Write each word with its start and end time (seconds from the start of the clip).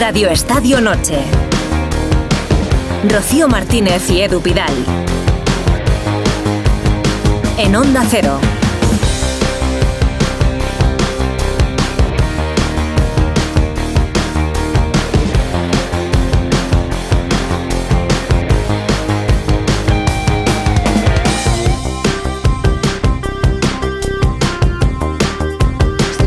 Radio 0.00 0.30
Estadio 0.30 0.80
Noche. 0.80 1.18
Rocío 3.06 3.48
Martínez 3.48 4.08
y 4.08 4.22
Edu 4.22 4.40
Pidal. 4.40 4.72
En 7.58 7.76
Onda 7.76 8.02
Cero. 8.08 8.40
Este 26.10 26.24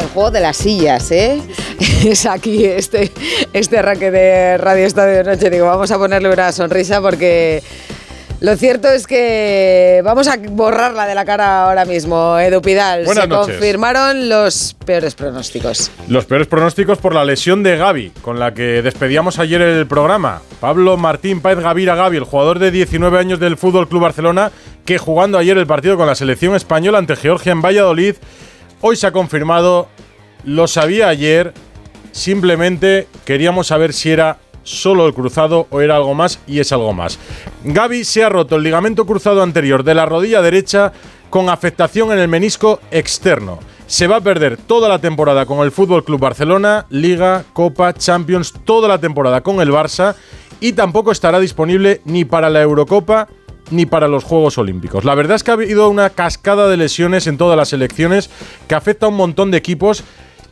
el 0.00 0.08
juego 0.08 0.30
de 0.32 0.40
las 0.40 0.56
sillas, 0.56 1.08
¿eh? 1.12 1.40
Es 2.04 2.26
aquí 2.26 2.64
este, 2.64 3.10
este 3.52 3.78
arranque 3.78 4.10
de 4.10 4.58
Radio 4.58 4.86
Estadio 4.86 5.16
de 5.16 5.24
Noche. 5.24 5.50
Digo, 5.50 5.66
vamos 5.66 5.90
a 5.90 5.98
ponerle 5.98 6.32
una 6.32 6.52
sonrisa 6.52 7.00
porque 7.00 7.62
lo 8.40 8.56
cierto 8.56 8.88
es 8.88 9.06
que 9.06 10.00
vamos 10.04 10.26
a 10.28 10.36
borrarla 10.36 11.06
de 11.06 11.14
la 11.14 11.24
cara 11.24 11.64
ahora 11.64 11.84
mismo, 11.84 12.38
Edu 12.38 12.60
Pidal. 12.60 13.04
Buenas 13.04 13.24
Se 13.24 13.28
noches. 13.28 13.54
confirmaron 13.56 14.28
los 14.28 14.74
peores 14.84 15.14
pronósticos. 15.14 15.90
Los 16.08 16.24
peores 16.24 16.48
pronósticos 16.48 16.98
por 16.98 17.14
la 17.14 17.24
lesión 17.24 17.62
de 17.62 17.76
Gaby, 17.76 18.10
con 18.20 18.38
la 18.40 18.52
que 18.52 18.82
despedíamos 18.82 19.38
ayer 19.38 19.60
el 19.62 19.86
programa. 19.86 20.42
Pablo 20.60 20.96
Martín 20.96 21.40
Páez 21.40 21.60
Gavira 21.60 21.94
Gaby, 21.94 22.16
el 22.16 22.24
jugador 22.24 22.58
de 22.58 22.70
19 22.72 23.18
años 23.18 23.38
del 23.38 23.56
Fútbol 23.56 23.88
Club 23.88 24.02
Barcelona, 24.02 24.50
que 24.84 24.98
jugando 24.98 25.38
ayer 25.38 25.56
el 25.56 25.66
partido 25.66 25.96
con 25.96 26.06
la 26.06 26.14
selección 26.16 26.54
española 26.56 26.98
ante 26.98 27.14
Georgia 27.16 27.52
en 27.52 27.62
Valladolid, 27.62 28.16
hoy 28.80 28.96
se 28.96 29.06
ha 29.06 29.12
confirmado. 29.12 29.88
Lo 30.44 30.66
sabía 30.66 31.06
ayer, 31.06 31.52
simplemente 32.12 33.08
queríamos 33.24 33.66
saber 33.66 33.92
si 33.92 34.10
era 34.10 34.38
solo 34.62 35.06
el 35.06 35.14
cruzado 35.14 35.66
o 35.70 35.80
era 35.80 35.96
algo 35.96 36.14
más 36.14 36.38
y 36.46 36.60
es 36.60 36.72
algo 36.72 36.92
más. 36.92 37.18
Gaby 37.64 38.04
se 38.04 38.22
ha 38.22 38.28
roto 38.28 38.56
el 38.56 38.62
ligamento 38.62 39.06
cruzado 39.06 39.42
anterior 39.42 39.82
de 39.82 39.94
la 39.94 40.06
rodilla 40.06 40.42
derecha 40.42 40.92
con 41.30 41.48
afectación 41.48 42.12
en 42.12 42.18
el 42.18 42.28
menisco 42.28 42.80
externo. 42.90 43.58
Se 43.86 44.06
va 44.06 44.16
a 44.16 44.20
perder 44.20 44.56
toda 44.56 44.88
la 44.88 45.00
temporada 45.00 45.46
con 45.46 45.60
el 45.60 45.72
Fútbol 45.72 46.04
Club 46.04 46.20
Barcelona, 46.20 46.86
Liga, 46.90 47.44
Copa, 47.52 47.92
Champions, 47.92 48.54
toda 48.64 48.88
la 48.88 48.98
temporada 48.98 49.40
con 49.42 49.60
el 49.60 49.70
Barça 49.70 50.14
y 50.60 50.72
tampoco 50.72 51.10
estará 51.10 51.40
disponible 51.40 52.00
ni 52.04 52.24
para 52.24 52.48
la 52.48 52.62
Eurocopa 52.62 53.28
ni 53.70 53.86
para 53.86 54.08
los 54.08 54.24
Juegos 54.24 54.58
Olímpicos. 54.58 55.04
La 55.04 55.14
verdad 55.14 55.36
es 55.36 55.42
que 55.42 55.50
ha 55.50 55.54
habido 55.54 55.88
una 55.88 56.10
cascada 56.10 56.68
de 56.68 56.76
lesiones 56.76 57.26
en 57.26 57.38
todas 57.38 57.56
las 57.56 57.70
selecciones 57.70 58.30
que 58.68 58.74
afecta 58.74 59.06
a 59.06 59.08
un 59.08 59.16
montón 59.16 59.50
de 59.50 59.58
equipos 59.58 60.04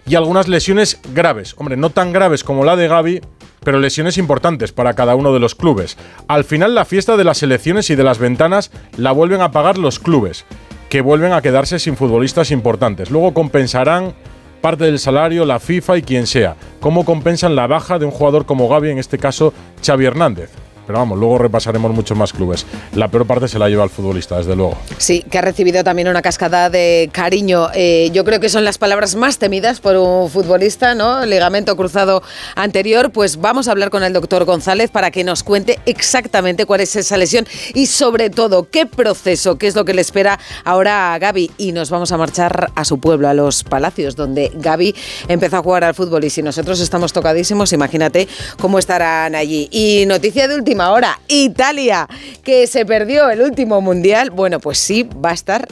y 0.07 0.15
algunas 0.15 0.49
lesiones 0.49 1.01
graves. 1.15 1.55
Hombre, 1.59 1.77
no 1.77 1.91
tan 1.91 2.13
graves 2.13 2.45
como 2.45 2.65
la 2.65 2.77
de 2.77 2.89
Gaby, 2.89 3.21
pero 3.63 3.79
lesiones 3.79 4.19
importantes 4.19 4.73
para 4.73 4.95
cada 4.95 5.15
uno 5.15 5.33
de 5.33 5.41
los 5.41 5.55
clubes. 5.55 5.97
Al 6.29 6.45
final 6.45 6.75
la 6.75 6.85
fiesta 6.85 7.17
de 7.17 7.25
las 7.25 7.39
selecciones 7.39 7.91
y 7.91 7.95
de 7.95 8.05
las 8.05 8.19
ventanas 8.19 8.71
la 8.97 9.13
vuelven 9.13 9.41
a 9.41 9.53
pagar 9.53 9.79
los 9.79 9.99
clubes, 9.99 10.45
que 10.89 11.01
vuelven 11.01 11.33
a 11.33 11.43
quedarse 11.43 11.79
sin 11.79 11.97
futbolistas 11.97 12.51
importantes. 12.51 13.11
Luego 13.11 13.35
compensarán 13.35 14.15
parte 14.61 14.85
del 14.85 14.99
salario 14.99 15.45
la 15.45 15.59
FIFA 15.59 15.99
y 15.99 16.03
quien 16.03 16.27
sea. 16.27 16.57
¿Cómo 16.81 17.05
compensan 17.05 17.57
la 17.57 17.67
baja 17.67 17.99
de 17.99 18.05
un 18.05 18.11
jugador 18.11 18.47
como 18.47 18.69
Gaby, 18.69 18.91
en 18.91 18.99
este 18.99 19.19
caso 19.19 19.53
Xavi 19.85 20.05
Hernández? 20.07 20.51
Pero 20.91 20.99
vamos, 20.99 21.21
luego 21.21 21.39
repasaremos 21.39 21.93
muchos 21.93 22.19
más 22.19 22.33
clubes. 22.33 22.67
La 22.97 23.07
peor 23.07 23.25
parte 23.25 23.47
se 23.47 23.61
la 23.61 23.69
lleva 23.69 23.85
el 23.85 23.91
futbolista, 23.91 24.39
desde 24.39 24.57
luego. 24.57 24.77
Sí, 24.99 25.25
que 25.31 25.39
ha 25.39 25.41
recibido 25.41 25.85
también 25.85 26.09
una 26.09 26.21
cascada 26.21 26.69
de 26.69 27.09
cariño. 27.13 27.69
Eh, 27.75 28.11
yo 28.13 28.25
creo 28.25 28.41
que 28.41 28.49
son 28.49 28.65
las 28.65 28.77
palabras 28.77 29.15
más 29.15 29.39
temidas 29.39 29.79
por 29.79 29.95
un 29.95 30.29
futbolista, 30.29 30.97
¿no? 30.97 31.25
Ligamento 31.25 31.77
cruzado 31.77 32.25
anterior. 32.57 33.13
Pues 33.13 33.37
vamos 33.37 33.69
a 33.69 33.71
hablar 33.71 33.91
con 33.91 34.03
el 34.03 34.13
doctor 34.13 34.45
González 34.45 34.91
para 34.91 35.13
que 35.13 35.23
nos 35.23 35.45
cuente 35.45 35.79
exactamente 35.87 36.67
cuál 36.67 36.81
es 36.81 36.97
esa 36.97 37.17
lesión 37.17 37.47
y 37.73 37.87
sobre 37.87 38.29
todo 38.29 38.69
qué 38.69 38.85
proceso, 38.85 39.59
qué 39.59 39.69
es 39.69 39.77
lo 39.77 39.85
que 39.85 39.95
le 39.95 40.01
espera 40.01 40.41
ahora 40.65 41.15
a 41.15 41.19
Gaby. 41.21 41.53
Y 41.57 41.71
nos 41.71 41.91
vamos 41.91 42.11
a 42.11 42.17
marchar 42.17 42.73
a 42.75 42.85
su 42.85 42.99
pueblo, 42.99 43.29
a 43.29 43.35
los 43.35 43.63
Palacios, 43.63 44.17
donde 44.17 44.51
Gaby 44.55 44.93
empezó 45.29 45.59
a 45.59 45.63
jugar 45.63 45.85
al 45.85 45.95
fútbol. 45.95 46.25
Y 46.25 46.31
si 46.31 46.43
nosotros 46.43 46.81
estamos 46.81 47.13
tocadísimos, 47.13 47.73
imagínate 47.73 48.27
cómo 48.59 48.81
estarán 48.81 49.37
allí. 49.37 49.69
Y 49.71 50.05
noticia 50.07 50.49
de 50.49 50.57
última 50.57 50.80
hora, 50.89 51.21
Italia, 51.29 52.09
que 52.43 52.67
se 52.67 52.87
perdió 52.87 53.29
el 53.29 53.43
último 53.43 53.81
mundial. 53.81 54.31
Bueno, 54.31 54.61
pues 54.61 54.79
sí, 54.79 55.03
va 55.03 55.31
a 55.31 55.35
estar 55.35 55.69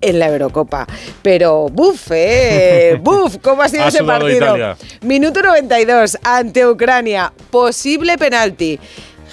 en 0.00 0.18
la 0.18 0.28
Eurocopa. 0.28 0.86
Pero, 1.22 1.68
buf, 1.68 2.10
eh, 2.10 2.98
buf, 3.02 3.38
¿cómo 3.42 3.62
ha 3.62 3.68
sido 3.68 3.84
Ha 3.84 3.88
ese 3.88 4.04
partido? 4.04 4.56
Italia. 4.56 4.76
Minuto 5.02 5.42
92, 5.42 6.18
ante 6.22 6.66
Ucrania, 6.66 7.32
posible 7.50 8.18
penalti. 8.18 8.78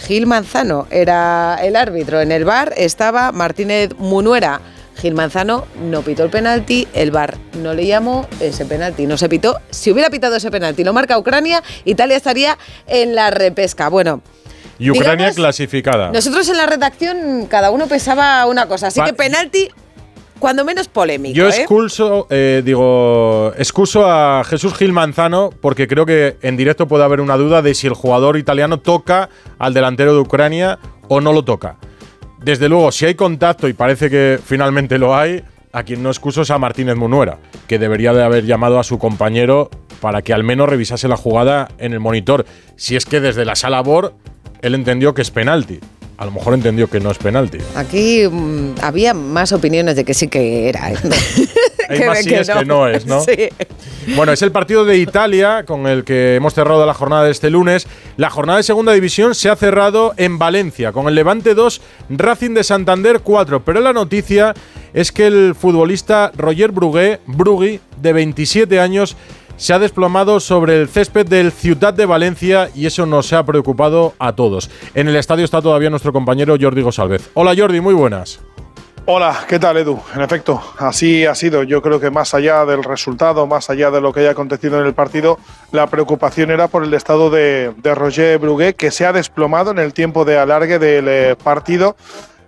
Gil 0.05 0.27
Manzano 0.27 0.87
era 0.91 1.57
el 1.61 1.75
árbitro. 1.75 2.21
En 2.21 2.31
el 2.31 2.45
bar 2.45 2.73
estaba 2.77 3.31
Martínez 3.31 3.89
Munuera. 3.97 4.61
Gil 4.95 5.13
Manzano 5.13 5.65
no 5.79 6.01
pitó 6.01 6.23
el 6.23 6.31
penalti, 6.31 6.87
el 6.93 7.11
bar 7.11 7.37
no 7.61 7.73
le 7.75 7.85
llamó 7.85 8.27
ese 8.39 8.65
penalti, 8.65 9.05
no 9.05 9.15
se 9.17 9.29
pitó. 9.29 9.59
Si 9.69 9.91
hubiera 9.91 10.09
pitado 10.09 10.35
ese 10.35 10.49
penalti, 10.49 10.83
lo 10.83 10.91
marca 10.91 11.17
Ucrania, 11.19 11.63
Italia 11.85 12.17
estaría 12.17 12.57
en 12.87 13.13
la 13.13 13.29
repesca. 13.29 13.89
Bueno, 13.89 14.21
Y 14.79 14.89
Ucrania 14.91 15.15
Digamos, 15.27 15.35
clasificada. 15.35 16.11
nosotros 16.11 16.47
en 16.49 16.57
la 16.57 16.65
redacción 16.65 17.47
cada 17.49 17.71
uno 17.71 17.87
pensaba 17.87 18.45
una 18.45 18.67
cosa, 18.67 18.87
así 18.87 18.99
Va- 18.99 19.05
que 19.07 19.13
penalti, 19.13 19.69
cuando 20.39 20.63
menos 20.63 20.87
polémico. 20.87 21.35
Yo 21.35 21.47
¿eh? 21.47 21.55
excuso, 21.57 22.27
eh, 22.29 22.61
digo, 22.63 23.53
excuso 23.57 24.05
a 24.05 24.43
Jesús 24.43 24.75
Gil 24.75 24.93
Manzano 24.93 25.49
porque 25.61 25.87
creo 25.87 26.05
que 26.05 26.37
en 26.41 26.57
directo 26.57 26.87
puede 26.87 27.03
haber 27.03 27.21
una 27.21 27.37
duda 27.37 27.61
de 27.63 27.73
si 27.73 27.87
el 27.87 27.93
jugador 27.93 28.37
italiano 28.37 28.79
toca 28.79 29.29
al 29.57 29.73
delantero 29.73 30.13
de 30.13 30.19
Ucrania 30.19 30.77
o 31.07 31.21
no 31.21 31.33
lo 31.33 31.43
toca. 31.43 31.77
Desde 32.39 32.69
luego, 32.69 32.91
si 32.91 33.05
hay 33.05 33.15
contacto 33.15 33.67
y 33.67 33.73
parece 33.73 34.11
que 34.11 34.39
finalmente 34.45 34.99
lo 34.99 35.15
hay, 35.15 35.43
a 35.73 35.83
quien 35.83 36.03
no 36.03 36.09
excuso 36.09 36.43
es 36.43 36.51
a 36.51 36.59
Martínez 36.59 36.95
Munuera, 36.95 37.39
que 37.67 37.79
debería 37.79 38.13
de 38.13 38.23
haber 38.23 38.45
llamado 38.45 38.79
a 38.79 38.83
su 38.83 38.99
compañero 38.99 39.69
para 40.01 40.21
que 40.21 40.33
al 40.33 40.43
menos 40.43 40.69
revisase 40.69 41.07
la 41.07 41.17
jugada 41.17 41.67
en 41.79 41.93
el 41.93 41.99
monitor. 41.99 42.45
Si 42.75 42.95
es 42.95 43.05
que 43.05 43.19
desde 43.19 43.43
la 43.43 43.55
sala 43.55 43.81
BOR 43.81 44.13
él 44.61 44.75
entendió 44.75 45.13
que 45.13 45.21
es 45.21 45.31
penalti. 45.31 45.79
A 46.17 46.25
lo 46.25 46.31
mejor 46.31 46.55
entendió 46.55 46.89
que 46.89 46.99
no 46.99 47.11
es 47.11 47.17
penalti. 47.19 47.59
Aquí 47.75 48.27
mm, 48.27 48.75
había 48.81 49.13
más 49.13 49.51
opiniones 49.51 49.95
de 49.95 50.03
que 50.03 50.15
sí 50.15 50.27
que 50.27 50.67
era. 50.67 50.91
¿eh? 50.91 50.95
Hay 51.89 51.99
Que 51.99 52.05
más 52.05 52.23
síes 52.23 52.49
que 52.49 52.65
no 52.65 52.87
es, 52.87 53.05
¿no? 53.05 53.21
Sí. 53.27 53.49
Bueno, 54.15 54.31
es 54.31 54.41
el 54.41 54.51
partido 54.51 54.85
de 54.85 54.97
Italia 54.97 55.63
con 55.65 55.85
el 55.85 56.03
que 56.03 56.35
hemos 56.35 56.53
cerrado 56.53 56.85
la 56.85 56.93
jornada 56.93 57.25
de 57.25 57.31
este 57.31 57.49
lunes. 57.49 57.87
La 58.15 58.29
jornada 58.29 58.57
de 58.57 58.63
segunda 58.63 58.93
división 58.93 59.35
se 59.35 59.49
ha 59.49 59.55
cerrado 59.55 60.13
en 60.17 60.39
Valencia 60.39 60.91
con 60.91 61.07
el 61.07 61.15
Levante 61.15 61.53
2, 61.53 61.81
Racing 62.09 62.53
de 62.53 62.63
Santander 62.63 63.19
4. 63.19 63.63
Pero 63.63 63.81
la 63.81 63.93
noticia 63.93 64.53
es 64.93 65.11
que 65.11 65.27
el 65.27 65.55
futbolista 65.55 66.31
Roger 66.35 66.71
Brugué, 66.71 67.19
Brugui, 67.27 67.79
de 68.01 68.13
27 68.13 68.79
años, 68.79 69.17
se 69.57 69.73
ha 69.73 69.79
desplomado 69.79 70.39
sobre 70.39 70.79
el 70.79 70.87
césped 70.87 71.25
del 71.27 71.51
Ciutat 71.51 71.95
de 71.95 72.05
Valencia 72.05 72.69
y 72.73 72.85
eso 72.85 73.05
nos 73.05 73.33
ha 73.33 73.43
preocupado 73.43 74.13
a 74.19 74.33
todos. 74.33 74.69
En 74.93 75.07
el 75.07 75.15
estadio 75.15 75.43
está 75.43 75.61
todavía 75.61 75.89
nuestro 75.89 76.13
compañero 76.13 76.55
Jordi 76.59 76.81
Gosalvez. 76.81 77.29
Hola 77.33 77.53
Jordi, 77.57 77.81
muy 77.81 77.93
buenas. 77.93 78.39
Hola, 79.09 79.45
¿qué 79.47 79.57
tal 79.57 79.77
Edu? 79.77 79.97
En 80.13 80.21
efecto, 80.21 80.61
así 80.79 81.25
ha 81.25 81.33
sido. 81.33 81.63
Yo 81.63 81.81
creo 81.81 81.97
que 81.97 82.11
más 82.11 82.33
allá 82.33 82.65
del 82.65 82.83
resultado, 82.83 83.47
más 83.47 83.69
allá 83.69 83.89
de 83.89 84.01
lo 84.01 84.11
que 84.11 84.19
haya 84.19 84.31
acontecido 84.31 84.81
en 84.81 84.85
el 84.85 84.93
partido, 84.93 85.39
la 85.71 85.87
preocupación 85.87 86.51
era 86.51 86.67
por 86.67 86.83
el 86.83 86.93
estado 86.93 87.29
de, 87.29 87.73
Roger 87.83 88.37
Brugué, 88.37 88.73
que 88.73 88.91
se 88.91 89.05
ha 89.05 89.13
desplomado 89.13 89.71
en 89.71 89.79
el 89.79 89.93
tiempo 89.93 90.25
de 90.25 90.37
alargue 90.37 90.77
del 90.77 91.07
eh, 91.07 91.35
partido. 91.41 91.95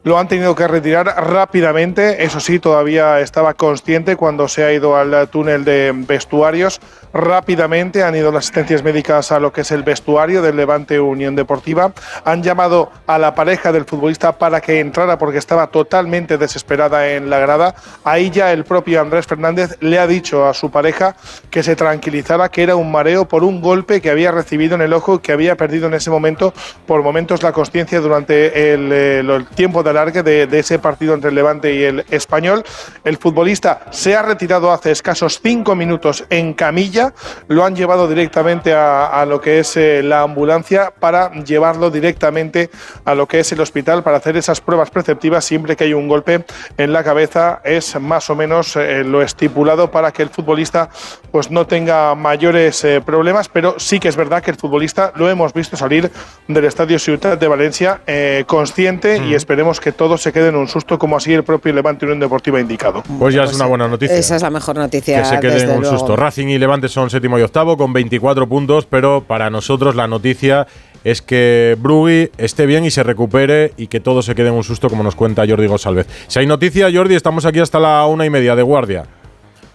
Lo 0.09 0.17
han 0.17 0.27
tenido 0.27 0.55
que 0.55 0.67
retirar 0.67 1.05
rápidamente, 1.05 2.23
eso 2.23 2.39
sí, 2.39 2.57
todavía 2.57 3.19
estaba 3.19 3.53
consciente 3.53 4.15
cuando 4.15 4.47
se 4.47 4.63
ha 4.63 4.73
ido 4.73 4.97
al 4.97 5.29
túnel 5.29 5.63
de 5.63 5.93
vestuarios. 5.95 6.81
Rápidamente 7.13 8.03
han 8.03 8.15
ido 8.15 8.31
las 8.31 8.45
asistencias 8.45 8.81
médicas 8.81 9.31
a 9.31 9.39
lo 9.39 9.53
que 9.53 9.61
es 9.61 9.71
el 9.71 9.83
vestuario 9.83 10.41
del 10.41 10.57
Levante 10.57 10.99
Unión 10.99 11.35
Deportiva. 11.35 11.91
Han 12.25 12.41
llamado 12.41 12.91
a 13.05 13.19
la 13.19 13.35
pareja 13.35 13.71
del 13.71 13.85
futbolista 13.85 14.39
para 14.39 14.61
que 14.61 14.79
entrara 14.79 15.19
porque 15.19 15.37
estaba 15.37 15.67
totalmente 15.67 16.39
desesperada 16.39 17.09
en 17.11 17.29
la 17.29 17.37
grada. 17.37 17.75
Ahí 18.03 18.31
ya 18.31 18.51
el 18.51 18.63
propio 18.63 19.01
Andrés 19.01 19.27
Fernández 19.27 19.77
le 19.79 19.99
ha 19.99 20.07
dicho 20.07 20.47
a 20.47 20.55
su 20.55 20.71
pareja 20.71 21.15
que 21.51 21.61
se 21.61 21.75
tranquilizara, 21.75 22.49
que 22.49 22.63
era 22.63 22.75
un 22.75 22.91
mareo 22.91 23.27
por 23.27 23.43
un 23.43 23.61
golpe 23.61 24.01
que 24.01 24.09
había 24.09 24.31
recibido 24.31 24.73
en 24.73 24.81
el 24.81 24.93
ojo 24.93 25.15
y 25.15 25.19
que 25.19 25.33
había 25.33 25.55
perdido 25.55 25.85
en 25.85 25.93
ese 25.93 26.09
momento 26.09 26.51
por 26.87 27.03
momentos 27.03 27.43
la 27.43 27.51
conciencia 27.51 27.99
durante 28.01 28.73
el, 28.73 28.91
eh, 28.91 29.19
el 29.19 29.45
tiempo 29.47 29.83
de 29.83 29.98
alargue 29.99 30.23
de, 30.23 30.47
de 30.47 30.59
ese 30.59 30.79
partido 30.79 31.13
entre 31.13 31.29
el 31.29 31.35
Levante 31.35 31.73
y 31.73 31.83
el 31.83 32.05
Español. 32.09 32.63
El 33.03 33.17
futbolista 33.17 33.81
se 33.91 34.15
ha 34.15 34.21
retirado 34.21 34.71
hace 34.71 34.91
escasos 34.91 35.39
cinco 35.43 35.75
minutos 35.75 36.23
en 36.29 36.53
camilla, 36.53 37.13
lo 37.47 37.65
han 37.65 37.75
llevado 37.75 38.07
directamente 38.07 38.73
a, 38.73 39.07
a 39.07 39.25
lo 39.25 39.41
que 39.41 39.59
es 39.59 39.75
eh, 39.75 40.01
la 40.03 40.21
ambulancia 40.21 40.91
para 40.97 41.31
llevarlo 41.33 41.91
directamente 41.91 42.69
a 43.05 43.13
lo 43.13 43.27
que 43.27 43.39
es 43.39 43.51
el 43.51 43.59
hospital 43.59 44.03
para 44.03 44.17
hacer 44.17 44.37
esas 44.37 44.61
pruebas 44.61 44.89
preceptivas 44.89 45.43
siempre 45.43 45.75
que 45.75 45.83
hay 45.83 45.93
un 45.93 46.07
golpe 46.07 46.45
en 46.77 46.93
la 46.93 47.03
cabeza. 47.03 47.61
Es 47.63 47.99
más 47.99 48.29
o 48.29 48.35
menos 48.35 48.75
eh, 48.75 49.03
lo 49.03 49.21
estipulado 49.21 49.91
para 49.91 50.11
que 50.11 50.23
el 50.23 50.29
futbolista 50.29 50.89
pues 51.31 51.51
no 51.51 51.67
tenga 51.67 52.15
mayores 52.15 52.83
eh, 52.83 53.01
problemas, 53.01 53.49
pero 53.49 53.75
sí 53.77 53.99
que 53.99 54.07
es 54.07 54.15
verdad 54.15 54.41
que 54.41 54.51
el 54.51 54.57
futbolista 54.57 55.11
lo 55.15 55.29
hemos 55.29 55.53
visto 55.53 55.75
salir 55.75 56.09
del 56.47 56.65
Estadio 56.65 56.97
Ciutat 56.99 57.39
de 57.39 57.47
Valencia 57.47 58.01
eh, 58.07 58.43
consciente 58.47 59.17
y 59.17 59.35
esperemos 59.35 59.78
que 59.79 59.91
todo 59.91 60.17
se 60.17 60.31
quede 60.31 60.49
en 60.49 60.55
un 60.55 60.67
susto 60.67 60.97
como 60.99 61.17
así 61.17 61.33
el 61.33 61.43
propio 61.43 61.73
Levante 61.73 62.05
Unión 62.05 62.19
Deportiva 62.19 62.57
ha 62.57 62.61
indicado. 62.61 63.03
Pues 63.19 63.33
ya 63.33 63.43
es 63.43 63.53
una 63.53 63.65
buena 63.65 63.87
noticia. 63.87 64.15
Esa 64.17 64.35
es 64.35 64.41
la 64.41 64.49
mejor 64.49 64.75
noticia. 64.77 65.21
Que 65.21 65.25
se 65.25 65.39
quede 65.39 65.53
desde 65.53 65.65
en 65.67 65.75
un 65.77 65.81
luego. 65.81 65.97
susto. 65.97 66.15
Racing 66.15 66.47
y 66.47 66.57
Levante 66.57 66.87
son 66.89 67.09
séptimo 67.09 67.37
y 67.39 67.41
octavo 67.41 67.77
con 67.77 67.93
24 67.93 68.47
puntos, 68.47 68.85
pero 68.85 69.23
para 69.25 69.49
nosotros 69.49 69.95
la 69.95 70.07
noticia 70.07 70.67
es 71.03 71.21
que 71.21 71.77
Brugui 71.79 72.29
esté 72.37 72.65
bien 72.65 72.83
y 72.85 72.91
se 72.91 73.03
recupere 73.03 73.73
y 73.77 73.87
que 73.87 73.99
todo 73.99 74.21
se 74.21 74.35
quede 74.35 74.49
en 74.49 74.55
un 74.55 74.63
susto, 74.63 74.89
como 74.89 75.03
nos 75.03 75.15
cuenta 75.15 75.45
Jordi 75.47 75.67
González. 75.67 76.07
Si 76.27 76.39
hay 76.39 76.45
noticia, 76.45 76.89
Jordi, 76.93 77.15
estamos 77.15 77.45
aquí 77.45 77.59
hasta 77.59 77.79
la 77.79 78.05
una 78.05 78.25
y 78.25 78.29
media 78.29 78.55
de 78.55 78.63
guardia. 78.63 79.05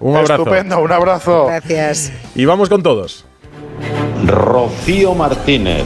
Un 0.01 0.17
abrazo. 0.17 0.43
Estupendo, 0.43 0.81
un 0.81 0.93
abrazo. 0.93 1.47
Gracias. 1.47 2.13
Y 2.35 2.45
vamos 2.45 2.69
con 2.69 2.83
todos. 2.83 3.25
Rocío 4.27 5.15
Martínez 5.15 5.85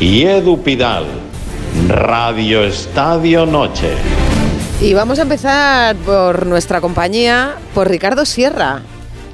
y 0.00 0.24
Edu 0.24 0.62
Pidal. 0.62 1.25
Radio 1.88 2.64
Estadio 2.64 3.46
Noche. 3.46 3.92
Y 4.80 4.92
vamos 4.94 5.18
a 5.20 5.22
empezar 5.22 5.94
por 5.96 6.46
nuestra 6.46 6.80
compañía, 6.80 7.54
por 7.74 7.88
Ricardo 7.88 8.24
Sierra. 8.24 8.82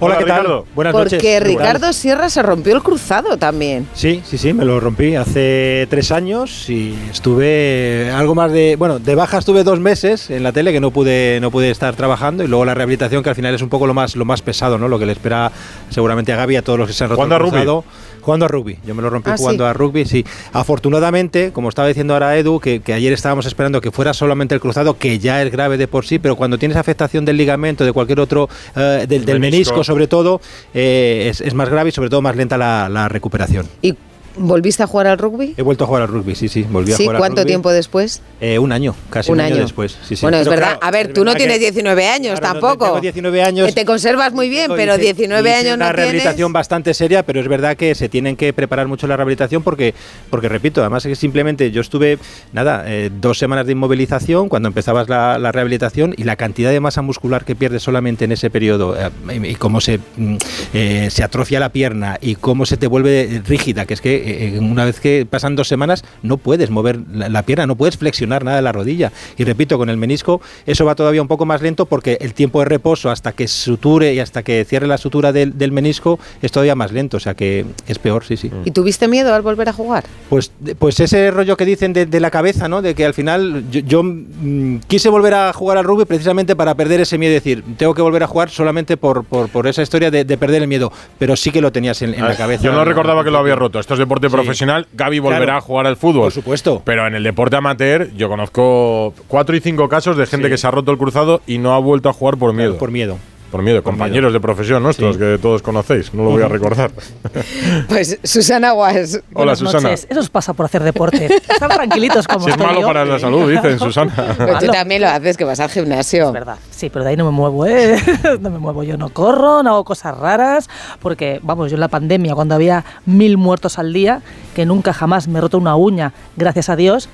Hola, 0.04 0.16
Hola, 0.16 0.18
¿qué 0.18 0.24
tal? 0.24 0.40
Ricardo. 0.40 0.66
Buenas 0.74 0.92
porque 0.92 1.16
noches. 1.16 1.42
Ricardo 1.44 1.92
Sierra 1.92 2.28
se 2.28 2.42
rompió 2.42 2.74
el 2.74 2.82
cruzado 2.82 3.36
también. 3.36 3.86
Sí, 3.94 4.20
sí, 4.24 4.36
sí, 4.36 4.52
me 4.52 4.64
lo 4.64 4.80
rompí 4.80 5.14
hace 5.14 5.86
tres 5.88 6.10
años 6.10 6.68
y 6.68 6.94
estuve 7.10 8.10
algo 8.12 8.34
más 8.34 8.52
de, 8.52 8.74
bueno, 8.76 8.98
de 8.98 9.14
baja 9.14 9.38
estuve 9.38 9.62
dos 9.62 9.78
meses 9.78 10.28
en 10.28 10.42
la 10.42 10.52
tele 10.52 10.72
que 10.72 10.80
no 10.80 10.90
pude, 10.90 11.38
no 11.40 11.52
pude 11.52 11.70
estar 11.70 11.94
trabajando 11.94 12.42
y 12.42 12.48
luego 12.48 12.64
la 12.64 12.74
rehabilitación 12.74 13.22
que 13.22 13.30
al 13.30 13.36
final 13.36 13.54
es 13.54 13.62
un 13.62 13.68
poco 13.68 13.86
lo 13.86 13.94
más, 13.94 14.16
lo 14.16 14.24
más 14.24 14.42
pesado, 14.42 14.76
¿no? 14.76 14.88
Lo 14.88 14.98
que 14.98 15.06
le 15.06 15.12
espera 15.12 15.52
seguramente 15.88 16.32
a 16.32 16.36
Gaby 16.36 16.54
y 16.54 16.56
a 16.56 16.62
todos 16.62 16.80
los 16.80 16.88
que 16.88 16.94
se 16.94 17.04
han 17.04 17.10
roto 17.10 17.22
el. 17.22 17.84
Jugando 18.22 18.46
a 18.46 18.48
rugby. 18.48 18.78
Yo 18.86 18.94
me 18.94 19.02
lo 19.02 19.10
rompí 19.10 19.30
Ah, 19.30 19.36
jugando 19.36 19.64
sí. 19.64 19.69
a 19.70 19.72
rugby, 19.72 20.04
sí. 20.06 20.24
Afortunadamente, 20.52 21.52
como 21.52 21.69
estaba 21.69 21.88
diciendo 21.88 22.14
ahora 22.14 22.36
Edu, 22.38 22.58
que, 22.60 22.80
que 22.80 22.94
ayer 22.94 23.12
estábamos 23.12 23.46
esperando 23.46 23.80
que 23.80 23.90
fuera 23.90 24.14
solamente 24.14 24.54
el 24.54 24.60
cruzado, 24.60 24.96
que 24.96 25.19
ya 25.19 25.42
es 25.42 25.50
grave 25.52 25.76
de 25.76 25.88
por 25.88 26.06
sí, 26.06 26.19
pero 26.19 26.36
cuando 26.36 26.56
tienes 26.58 26.76
afectación 26.78 27.24
del 27.24 27.36
ligamento, 27.36 27.84
de 27.84 27.92
cualquier 27.92 28.20
otro, 28.20 28.48
eh, 28.76 29.06
del, 29.08 29.24
del 29.24 29.40
Menisco. 29.40 29.74
menisco 29.74 29.84
sobre 29.84 30.06
todo, 30.06 30.40
eh, 30.72 31.26
es, 31.30 31.40
es 31.40 31.52
más 31.54 31.69
grave 31.69 31.90
y 31.90 31.92
sobre 31.92 32.08
todo 32.10 32.22
más 32.22 32.36
lenta 32.36 32.56
la, 32.56 32.88
la 32.88 33.08
recuperación. 33.08 33.66
¿Y 33.82 33.94
volviste 34.37 34.82
a 34.82 34.87
jugar 34.87 35.06
al 35.06 35.19
rugby? 35.19 35.55
He 35.56 35.62
vuelto 35.62 35.84
a 35.84 35.87
jugar 35.87 36.02
al 36.02 36.08
rugby, 36.08 36.34
sí, 36.34 36.49
sí, 36.49 36.62
volví 36.69 36.93
a 36.93 36.96
Sí, 36.96 37.05
jugar 37.05 37.17
al 37.17 37.20
¿cuánto 37.20 37.40
rugby. 37.43 37.49
tiempo 37.49 37.70
después? 37.70 38.20
Eh, 38.40 38.58
un 38.58 38.73
año, 38.73 38.94
casi 39.11 39.31
un, 39.32 39.40
año. 39.40 39.56
después. 39.56 39.96
Sí, 40.06 40.17
sí. 40.17 40.23
Bueno, 40.23 40.38
es 40.38 40.49
verdad. 40.49 40.79
claro, 40.79 40.81
a 40.82 40.90
ver, 40.90 41.12
tú 41.12 41.25
no 41.25 41.34
tienes 41.34 41.56
que- 41.58 41.64
19 41.70 42.06
años 42.08 42.40
Claro, 42.40 42.55
no 42.55 42.61
tampoco. 42.61 42.84
tengo 42.87 43.00
19 43.00 43.43
años. 43.43 43.67
Que 43.69 43.73
te 43.73 43.84
conservas 43.84 44.32
muy 44.32 44.49
bien, 44.49 44.70
pero 44.75 44.94
hice- 44.94 45.02
19 45.05 45.50
hice 45.50 45.58
años 45.61 45.75
una 45.76 45.87
no 45.87 45.93
rehabilitación 45.93 46.37
tienes. 46.37 46.52
bastante 46.52 46.94
seria, 46.94 47.23
pero 47.25 47.40
es 47.40 47.49
verdad 47.49 47.76
que 47.76 47.94
se 47.94 48.08
tienen 48.08 48.37
que 48.37 48.52
preparar 48.52 48.88
mucho 48.88 49.06
la 49.06 49.17
rehabilitación 49.17 49.62
porque, 49.62 49.94
porque 50.31 50.49
repito, 50.49 50.81
además 50.81 51.05
es 51.05 51.11
que 51.11 51.17
simplemente 51.17 51.70
yo 51.70 51.81
estuve, 51.81 52.19
nada, 52.52 52.84
eh, 52.87 53.11
dos 53.20 53.38
semanas 53.38 53.67
de 53.67 53.73
inmovilización 53.73 54.49
cuando 54.49 54.69
empezabas 54.69 55.08
la, 55.08 55.38
la 55.38 55.52
rehabilitación 55.52 56.14
y 56.17 56.25
la 56.25 56.37
cantidad 56.37 56.70
de 56.70 56.81
masa 56.81 57.02
muscular 57.02 57.44
que 57.44 57.55
pierdes 57.55 57.82
solamente 57.82 58.25
en 58.25 58.32
ese 58.32 58.50
periodo 58.50 58.96
eh, 58.99 59.11
y, 59.43 59.46
y 59.49 59.55
cómo 59.55 59.81
se, 59.81 59.99
mm, 60.17 60.37
eh, 60.75 61.08
se 61.11 61.23
atrofia 61.23 61.61
la 61.61 61.69
pierna 61.70 62.19
y 62.20 62.34
cómo 62.37 62.67
se 62.67 62.76
te 62.76 62.87
vuelve 62.87 63.43
rígida, 63.46 63.87
que 63.87 63.94
es 63.94 64.00
que 64.00 64.21
eh, 64.24 64.58
una 64.60 64.84
vez 64.84 65.00
que 65.00 65.26
pasan 65.28 65.56
dos 65.56 65.69
semanas 65.69 66.04
no 66.22 66.36
puedes 66.36 66.70
mover 66.70 66.98
la, 67.12 67.28
la 67.28 67.42
pierna, 67.42 67.66
no 67.66 67.76
puedes 67.76 67.96
flexionar 67.96 68.44
nada 68.44 68.56
de 68.56 68.62
la 68.62 68.72
rodilla. 68.72 69.12
Y 69.36 69.44
repito, 69.44 69.78
con 69.78 69.88
el 69.88 69.96
menisco 69.96 70.40
eso 70.66 70.84
va 70.84 70.94
todavía 70.94 71.22
un 71.22 71.28
poco 71.28 71.46
más 71.46 71.62
lento 71.62 71.86
porque 71.86 72.19
el 72.20 72.34
tiempo 72.34 72.60
de 72.60 72.66
reposo 72.66 73.10
hasta 73.10 73.32
que 73.32 73.48
suture 73.48 74.12
y 74.14 74.20
hasta 74.20 74.42
que 74.42 74.64
cierre 74.64 74.86
la 74.86 74.98
sutura 74.98 75.32
del, 75.32 75.56
del 75.58 75.72
menisco 75.72 76.19
es 76.40 76.52
todavía 76.52 76.74
más 76.74 76.92
lento, 76.92 77.16
o 77.16 77.20
sea 77.20 77.34
que 77.34 77.64
es 77.86 77.98
peor, 77.98 78.24
sí, 78.24 78.36
sí. 78.36 78.50
¿Y 78.64 78.70
tuviste 78.70 79.08
miedo 79.08 79.34
al 79.34 79.42
volver 79.42 79.69
a 79.69 79.72
jugar? 79.72 80.04
Pues, 80.28 80.50
pues 80.78 81.00
ese 81.00 81.30
rollo 81.30 81.56
que 81.56 81.64
dicen 81.64 81.92
de, 81.92 82.06
de 82.06 82.20
la 82.20 82.30
cabeza, 82.30 82.69
¿no? 82.69 82.82
De 82.82 82.94
que 82.94 83.04
al 83.04 83.14
final 83.14 83.64
yo, 83.70 83.80
yo, 83.80 84.02
mm, 84.02 84.78
quise 84.86 85.08
volver 85.08 85.34
a 85.34 85.52
jugar 85.52 85.78
al 85.78 85.84
rugby 85.84 86.04
precisamente 86.04 86.56
para 86.56 86.74
perder 86.74 87.00
ese 87.00 87.19
miedo, 87.19 87.34
es 87.36 87.42
decir, 87.42 87.64
tengo 87.76 87.94
que 87.94 88.02
volver 88.02 88.22
a 88.22 88.26
jugar 88.26 88.50
solamente 88.50 88.96
por, 88.96 89.24
por, 89.24 89.48
por 89.48 89.66
esa 89.66 89.82
historia 89.82 90.10
de, 90.10 90.24
de 90.24 90.36
perder 90.36 90.62
el 90.62 90.69
miedo, 90.69 90.92
pero 91.19 91.36
sí 91.36 91.50
que 91.50 91.60
lo 91.60 91.72
tenías 91.72 92.00
en, 92.02 92.14
en 92.14 92.22
la 92.24 92.36
cabeza. 92.36 92.62
Ah, 92.62 92.66
Yo 92.66 92.72
no 92.72 92.84
recordaba 92.84 93.24
que 93.24 93.30
lo 93.30 93.38
había 93.38 93.54
roto. 93.56 93.78
Esto 93.80 93.94
es 93.94 94.00
deporte 94.20 94.40
Sí. 94.40 94.46
profesional. 94.46 94.86
Gaby 94.92 95.18
volverá 95.18 95.44
Claro. 95.44 95.58
a 95.58 95.60
jugar 95.62 95.86
al 95.86 95.96
fútbol. 95.96 96.22
Por 96.24 96.32
supuesto. 96.32 96.82
Pero 96.84 97.06
en 97.06 97.14
el 97.14 97.22
deporte 97.22 97.56
amateur, 97.56 98.10
yo 98.16 98.28
conozco 98.28 99.14
cuatro 99.28 99.56
y 99.56 99.60
cinco 99.60 99.88
casos 99.88 100.16
de 100.16 100.26
gente 100.26 100.46
Sí. 100.48 100.50
que 100.52 100.58
se 100.58 100.66
ha 100.66 100.70
roto 100.70 100.90
el 100.92 100.98
cruzado 100.98 101.40
y 101.46 101.58
no 101.58 101.74
ha 101.74 101.78
vuelto 101.78 102.08
a 102.08 102.12
jugar 102.12 102.36
por 102.36 102.52
miedo. 102.52 102.78
Por 102.78 102.90
miedo. 102.90 103.18
Por 103.52 103.62
miedo, 103.62 103.82
compañeros 103.82 104.32
de 104.32 104.40
profesión 104.40 104.82
nuestros 104.82 105.14
Sí. 105.16 105.20
que 105.20 105.38
todos 105.38 105.60
conocéis, 105.60 106.12
no 106.14 106.25
lo 106.25 106.31
voy 106.31 106.43
a 106.43 106.49
recordar. 106.49 106.90
Pues 107.88 108.19
Susana 108.25 108.72
Guas. 108.72 109.20
Hola, 109.34 109.54
Susana. 109.54 109.82
noches. 109.90 110.06
Eso 110.08 110.20
os 110.20 110.31
pasa 110.31 110.54
por 110.54 110.66
hacer 110.66 110.82
deporte. 110.82 111.26
Estar 111.26 111.70
tranquilitos 111.72 112.26
como 112.26 112.40
Si 112.46 112.50
es 112.50 112.58
malo 112.58 112.81
yo. 112.81 112.87
para 112.87 113.04
la 113.04 113.19
salud, 113.19 113.50
dicen, 113.50 113.78
Susana. 113.78 114.12
Pero 114.38 114.58
tú 114.58 114.66
también 114.69 115.02
lo 115.02 115.08
haces, 115.08 115.37
que 115.37 115.44
vas 115.44 115.60
al 115.60 115.69
gimnasio. 115.69 116.28
Es 116.28 116.32
verdad, 116.32 116.56
sí, 116.70 116.88
pero 116.88 117.04
de 117.04 117.10
ahí 117.10 117.16
no 117.16 117.26
me 117.26 117.31
muevo, 117.31 117.66
¿eh? 117.66 117.96
No 118.40 118.49
me 118.50 118.58
muevo, 118.58 118.82
yo 118.84 118.96
no 118.96 119.10
corro, 119.10 119.62
no 119.62 119.70
hago 119.70 119.84
cosas 119.84 120.16
raras, 120.16 120.70
porque, 121.00 121.38
vamos, 121.43 121.70
yo 121.70 121.75
en 121.76 121.81
la 121.81 121.88
pandemia, 121.88 122.34
cuando 122.34 122.55
había 122.55 122.84
mil 123.05 123.37
muertos 123.37 123.78
al 123.78 123.93
día, 123.93 124.22
que 124.55 124.64
nunca 124.64 124.93
jamás 124.94 125.28
me 125.28 125.38
he 125.38 125.43
roto 125.43 125.58
una 125.58 125.76
uña, 125.76 126.12
gracias 126.37 126.69
a 126.70 126.76
Dios, 126.76 127.08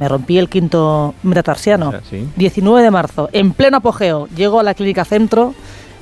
me 0.00 0.08
rompí 0.08 0.38
el 0.38 0.48
quinto 0.48 1.14
metatarsiano. 1.22 1.92
Ah, 1.94 2.00
sí. 2.08 2.26
19 2.36 2.82
de 2.82 2.90
marzo, 2.90 3.28
en 3.32 3.52
pleno 3.52 3.76
apogeo, 3.76 4.26
llego 4.34 4.58
a 4.58 4.62
la 4.62 4.74
clínica 4.74 5.04
centro, 5.04 5.54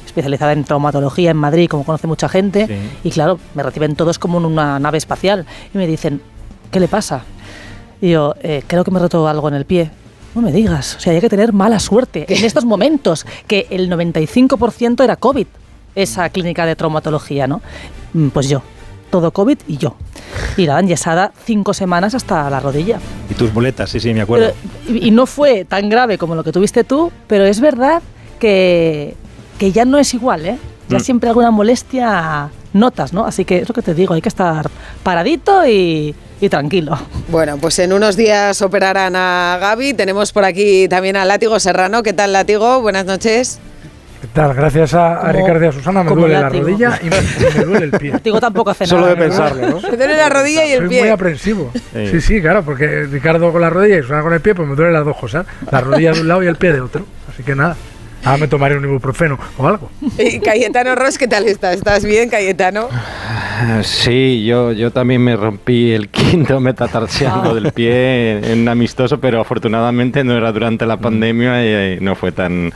especializada 0.06 0.52
en 0.52 0.64
traumatología 0.64 1.30
en 1.32 1.36
Madrid, 1.36 1.68
como 1.68 1.84
conoce 1.84 2.06
mucha 2.06 2.28
gente, 2.28 2.66
Sí. 2.66 3.08
y 3.08 3.10
claro, 3.10 3.38
me 3.54 3.62
reciben 3.62 3.94
todos 3.96 4.18
como 4.18 4.38
en 4.38 4.44
una 4.46 4.78
nave 4.78 4.96
espacial, 4.98 5.44
y 5.74 5.78
me 5.78 5.86
dicen, 5.86 6.22
¿qué 6.70 6.80
le 6.80 6.88
pasa? 6.88 7.24
Y 8.00 8.10
yo, 8.10 8.34
"Eh, 8.42 8.62
creo 8.66 8.84
que 8.84 8.90
me 8.92 8.98
he 8.98 9.02
roto 9.02 9.26
algo 9.28 9.48
en 9.48 9.54
el 9.54 9.64
pie. 9.64 9.90
No 10.34 10.42
me 10.42 10.52
digas, 10.52 10.94
o 10.96 11.00
sea, 11.00 11.12
hay 11.12 11.20
que 11.20 11.28
tener 11.28 11.52
mala 11.52 11.80
suerte 11.80 12.24
en 12.28 12.44
estos 12.44 12.64
momentos, 12.64 13.26
que 13.48 13.66
el 13.70 13.88
95% 13.90 15.02
era 15.02 15.16
COVID, 15.16 15.46
esa 15.96 16.28
clínica 16.30 16.64
de 16.66 16.76
traumatología, 16.76 17.46
¿no? 17.48 17.60
Mm, 18.12 18.28
Pues 18.28 18.48
yo, 18.48 18.62
todo 19.10 19.30
COVID 19.32 19.58
y 19.66 19.76
yo. 19.78 19.96
Y 20.56 20.66
la 20.66 20.78
enyesada 20.80 21.32
cinco 21.44 21.72
semanas 21.74 22.14
hasta 22.14 22.48
la 22.50 22.60
rodilla. 22.60 22.98
Y 23.30 23.34
tus 23.34 23.52
boletas, 23.52 23.90
sí, 23.90 24.00
sí, 24.00 24.12
me 24.14 24.22
acuerdo. 24.22 24.52
Pero- 24.86 24.98
y, 24.98 25.08
y 25.08 25.10
no 25.10 25.26
fue 25.26 25.64
tan 25.64 25.88
grave 25.88 26.18
como 26.18 26.34
lo 26.34 26.44
que 26.44 26.52
tuviste 26.52 26.84
tú, 26.84 27.10
pero 27.26 27.44
es 27.44 27.60
verdad 27.60 28.02
que, 28.38 29.14
que 29.58 29.72
ya 29.72 29.84
no 29.84 29.98
es 29.98 30.14
igual, 30.14 30.46
¿eh? 30.46 30.58
Ya 30.88 30.98
Mm. 30.98 31.00
siempre 31.00 31.28
alguna 31.28 31.50
molestia 31.50 32.48
notas, 32.72 33.12
¿no? 33.12 33.24
Así 33.26 33.44
que 33.44 33.58
es 33.58 33.68
lo 33.68 33.74
que 33.74 33.82
te 33.82 33.94
digo, 33.94 34.14
hay 34.14 34.20
que 34.22 34.28
estar 34.28 34.68
paradito 35.02 35.66
y, 35.66 36.14
y 36.40 36.48
tranquilo. 36.48 36.98
Bueno, 37.28 37.56
pues 37.58 37.78
en 37.78 37.92
unos 37.92 38.16
días 38.16 38.60
operarán 38.62 39.14
a 39.16 39.58
Gaby. 39.60 39.94
Tenemos 39.94 40.32
por 40.32 40.44
aquí 40.44 40.86
también 40.88 41.16
a 41.16 41.24
Látigo 41.24 41.58
Serrano. 41.60 42.02
¿Qué 42.02 42.12
tal, 42.12 42.32
Látigo? 42.32 42.80
Buenas 42.80 43.04
noches. 43.04 43.58
¿Qué 44.20 44.26
tal? 44.32 44.52
Gracias 44.52 44.94
a, 44.94 45.30
Ricardo 45.32 45.64
y 45.64 45.68
a 45.68 45.72
Susana 45.72 46.02
me 46.02 46.10
duele 46.10 46.34
la 46.40 46.48
rodilla 46.48 46.98
y 47.02 47.06
me, 47.08 47.16
y 47.18 47.58
me 47.58 47.64
duele 47.64 47.84
el 47.86 47.92
pie. 47.92 48.14
Digo, 48.24 48.40
tampoco 48.40 48.70
hace 48.70 48.84
Solo 48.86 49.02
nada. 49.02 49.14
de 49.14 49.20
pensarlo, 49.22 49.68
¿no? 49.68 49.80
Me 49.80 49.96
duele 49.96 50.16
la 50.16 50.28
rodilla 50.28 50.66
y 50.66 50.72
el 50.72 50.78
Soy 50.80 50.88
pie. 50.88 51.00
muy 51.02 51.08
aprensivo. 51.10 51.70
Sí. 51.74 52.06
Sí, 52.10 52.20
sí, 52.20 52.40
claro, 52.40 52.64
porque 52.64 53.04
Ricardo 53.04 53.52
con 53.52 53.60
la 53.60 53.70
rodilla 53.70 53.98
y 53.98 54.02
Susana 54.02 54.22
con 54.22 54.32
el 54.32 54.40
pie, 54.40 54.54
pues 54.56 54.68
me 54.68 54.74
duelen 54.74 54.92
las 54.94 55.04
dos 55.04 55.16
cosas. 55.16 55.46
La 55.70 55.80
rodilla 55.80 56.12
de 56.12 56.20
un 56.20 56.28
lado 56.28 56.42
y 56.42 56.46
el 56.48 56.56
pie 56.56 56.72
de 56.72 56.80
otro. 56.80 57.04
Así 57.32 57.44
que 57.44 57.54
nada, 57.54 57.76
ahora 58.24 58.38
me 58.38 58.48
tomaré 58.48 58.76
un 58.76 58.82
ibuprofeno 58.84 59.38
o 59.56 59.68
algo. 59.68 59.88
Y 60.18 60.40
Cayetano 60.40 60.96
Ross, 60.96 61.16
¿qué 61.16 61.28
tal 61.28 61.46
estás? 61.46 61.76
¿Estás 61.76 62.04
bien, 62.04 62.28
Cayetano? 62.28 62.88
Ah, 62.90 63.80
Sí, 63.84 64.44
yo, 64.44 64.72
yo 64.72 64.90
también 64.90 65.22
me 65.22 65.36
rompí 65.36 65.92
el 65.92 66.08
quinto 66.08 66.58
metatarsiano 66.58 67.50
Ah. 67.50 67.54
del 67.54 67.70
pie 67.72 68.38
en, 68.38 68.44
en 68.44 68.68
amistoso, 68.68 69.20
pero 69.20 69.40
afortunadamente 69.40 70.24
no 70.24 70.36
era 70.36 70.50
durante 70.50 70.86
la 70.86 70.96
pandemia 70.96 71.94
y, 71.94 72.00
no 72.00 72.14
fue 72.16 72.32
tan 72.32 72.72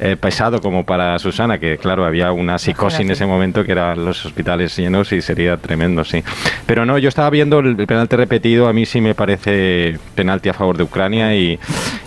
eh, 0.00 0.16
pesado 0.16 0.60
como 0.60 0.84
para 0.84 1.18
Susana, 1.18 1.58
que 1.58 1.76
claro, 1.78 2.04
había 2.04 2.32
una 2.32 2.58
psicosis 2.58 3.00
en 3.00 3.10
ese 3.10 3.26
momento 3.26 3.64
que 3.64 3.72
eran 3.72 4.04
los 4.04 4.24
hospitales 4.24 4.76
llenos 4.76 5.12
y 5.12 5.20
sería 5.20 5.56
tremendo, 5.58 6.04
sí. 6.04 6.22
Pero 6.66 6.86
no, 6.86 6.98
yo 6.98 7.08
estaba 7.08 7.28
viendo 7.30 7.58
el, 7.58 7.78
el 7.78 7.86
penalti 7.86 8.16
repetido, 8.16 8.66
a 8.68 8.72
mí 8.72 8.86
sí 8.86 9.00
me 9.00 9.14
parece 9.14 9.98
penalti 10.14 10.48
a 10.48 10.54
favor 10.54 10.76
de 10.76 10.84
Ucrania 10.84 11.34
y, 11.36 11.58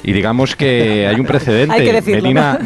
y 0.04 0.12
digamos 0.12 0.56
que 0.56 1.08
hay 1.08 1.20
un 1.20 1.26
precedente. 1.26 1.76
Hay 1.84 1.86
que 1.86 1.94
decirlo, 1.94 2.22
Melina, 2.24 2.60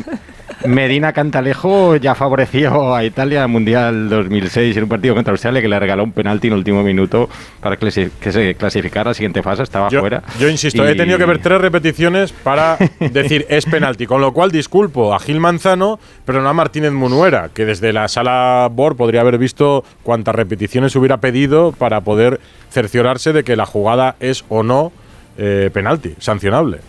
Medina 0.66 1.14
Cantalejo 1.14 1.96
ya 1.98 2.16
favoreció 2.16 2.96
a 2.96 3.04
Italia 3.04 3.44
en 3.44 3.52
Mundial 3.52 4.10
2006 4.10 4.76
en 4.78 4.84
un 4.84 4.90
partido 4.90 5.14
contra 5.14 5.32
Australia 5.32 5.62
que 5.62 5.68
le 5.68 5.80
regaló 5.80 6.04
un 6.04 6.12
penalti 6.12 6.48
en 6.48 6.54
el 6.54 6.60
último 6.60 6.84
minuto 6.84 7.30
para 7.62 7.78
que 7.78 7.92
se, 7.92 8.10
clasificara 8.56 9.10
a 9.10 9.12
la 9.12 9.14
siguiente 9.14 9.44
fase, 9.44 9.64
estaba 9.64 9.90
Yo, 9.90 10.00
fuera. 10.00 10.24
yo 10.40 10.50
insisto, 10.50 10.86
he 10.88 10.96
tenido 10.96 11.18
que 11.18 11.26
ver 11.26 11.40
tres 11.40 11.62
repeticiones 11.62 12.32
para 12.32 12.78
decir 13.00 13.46
es 13.50 13.66
penalti, 13.66 14.08
con 14.08 14.20
lo 14.22 14.34
cual 14.34 14.52
disculpo 14.52 15.14
a 15.14 15.20
Gil 15.20 15.40
Manzano, 15.40 16.00
pero 16.26 16.42
no 16.42 16.50
a 16.50 16.54
Martínez 16.54 16.92
Munuera, 16.92 17.50
que 17.54 17.66
desde 17.66 17.94
la 17.94 18.08
sala 18.08 18.68
BOR 18.72 18.96
podría 18.96 19.22
haber 19.22 19.38
visto 19.38 19.84
cuántas 20.04 20.34
repeticiones 20.34 20.96
hubiera 20.96 21.18
pedido 21.18 21.72
para 21.72 22.02
poder 22.02 22.40
cerciorarse 22.72 23.32
de 23.32 23.44
que 23.44 23.56
la 23.56 23.66
jugada 23.66 24.16
es 24.20 24.44
o 24.50 24.64
no 24.64 24.92
eh, 25.38 25.70
penalti, 25.72 26.16
sancionable. 26.20 26.80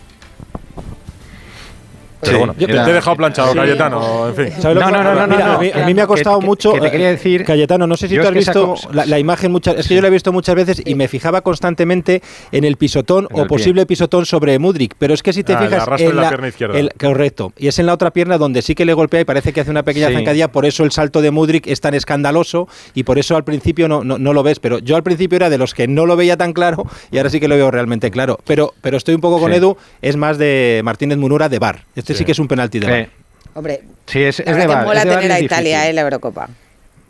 Pero 2.21 2.31
Sí, 2.33 2.37
bueno, 2.37 2.53
te, 2.53 2.63
era- 2.65 2.83
te 2.85 2.91
he 2.91 2.93
dejado 2.93 3.15
planchado, 3.17 3.51
sí. 3.53 3.57
Cayetano, 3.57 4.27
en 4.29 4.35
fin. 4.35 4.45
¿Sabes 4.61 4.75
lo 4.77 4.81
No, 4.81 4.91
no, 4.91 5.03
no, 5.03 5.13
no, 5.15 5.27
mira, 5.27 5.45
no, 5.47 5.53
a, 5.53 5.57
mí, 5.59 5.71
no. 5.73 5.81
a 5.83 5.85
mí 5.85 5.93
me 5.93 6.01
ha 6.01 6.07
costado 6.07 6.39
que- 6.39 6.45
mucho. 6.45 6.73
que 6.73 6.81
te 6.81 6.91
quería 6.91 7.09
decir- 7.11 7.45
Cayetano, 7.45 7.87
no 7.87 7.95
sé 7.95 8.07
si 8.09 8.15
tú 8.17 8.21
has 8.27 8.33
visto 8.33 8.75
saco- 8.75 8.93
la, 8.93 9.05
la 9.05 9.19
imagen 9.19 9.51
muchas. 9.51 9.75
Es 9.77 9.87
que 9.87 9.95
yo 9.95 10.01
la 10.01 10.07
he 10.09 10.11
visto 10.11 10.33
muchas 10.33 10.55
veces 10.55 10.81
y 10.85 10.95
me 10.95 11.07
fijaba 11.07 11.41
constantemente 11.41 12.21
en 12.51 12.63
el 12.63 12.75
pisotón 12.77 13.27
En 13.29 13.37
o 13.37 13.41
el 13.43 13.47
pie. 13.47 13.57
posible 13.57 13.85
pisotón 13.85 14.25
sobre 14.25 14.57
Mudrik. 14.59 14.95
Pero 14.97 15.13
es 15.13 15.23
que 15.23 15.31
si 15.33 15.43
te 15.43 15.53
Ah, 15.53 15.59
fijas. 15.61 15.87
en 16.01 16.15
la 16.15 16.29
pierna 16.29 16.47
izquierda. 16.49 16.77
el- 16.79 16.91
correcto. 16.99 17.53
Y 17.57 17.67
es 17.67 17.79
en 17.79 17.85
la 17.85 17.93
otra 17.93 18.11
pierna 18.11 18.37
donde 18.37 18.61
sí 18.61 18.75
que 18.75 18.85
le 18.85 18.93
golpea 18.93 19.21
y 19.21 19.25
parece 19.25 19.53
que 19.53 19.61
hace 19.61 19.71
una 19.71 19.83
pequeña 19.83 20.07
Sí. 20.09 20.13
zancadilla. 20.15 20.51
Por 20.51 20.65
eso 20.65 20.83
el 20.83 20.91
salto 20.91 21.21
de 21.21 21.31
Mudrik 21.31 21.67
es 21.67 21.79
tan 21.81 21.93
escandaloso 21.93 22.67
y 22.93 23.03
por 23.03 23.17
eso 23.19 23.35
al 23.35 23.43
principio 23.43 23.87
no, 23.87 24.03
no, 24.03 24.17
no 24.17 24.33
lo 24.33 24.43
ves. 24.43 24.59
Pero 24.59 24.79
yo 24.79 24.95
al 24.95 25.03
principio 25.03 25.37
era 25.37 25.49
de 25.49 25.57
los 25.57 25.73
que 25.73 25.87
no 25.87 26.05
lo 26.05 26.15
veía 26.17 26.35
tan 26.37 26.53
claro 26.53 26.85
y 27.11 27.17
ahora 27.17 27.29
sí 27.29 27.39
que 27.39 27.47
lo 27.47 27.55
veo 27.55 27.71
realmente 27.71 28.11
claro. 28.11 28.39
Pero, 28.45 28.73
pero 28.81 28.97
estoy 28.97 29.15
un 29.15 29.21
poco 29.21 29.39
con 29.39 29.51
Sí. 29.51 29.57
Edu. 29.57 29.77
Es 30.01 30.17
más 30.17 30.37
de 30.37 30.81
Martínez 30.83 31.17
Munura 31.17 31.47
de 31.49 31.59
Bar. 31.59 31.85
Este 32.11 32.13
sí, 32.13 32.17
Sí. 32.19 32.25
que 32.25 32.31
es 32.33 32.39
un 32.39 32.47
penalti 32.47 32.79
de 32.79 32.87
Eh, 32.87 32.89
Bar. 33.01 33.09
Hombre, 33.55 33.81
sí, 34.05 34.23
es, 34.23 34.39
es 34.39 34.45
de 34.55 34.61
que 34.61 34.67
mola 34.67 34.99
es 35.01 35.05
de 35.09 35.15
tener 35.15 35.31
a 35.31 35.39
Italia 35.39 35.87
en 35.89 35.95
la 35.95 36.01
Eurocopa. 36.01 36.49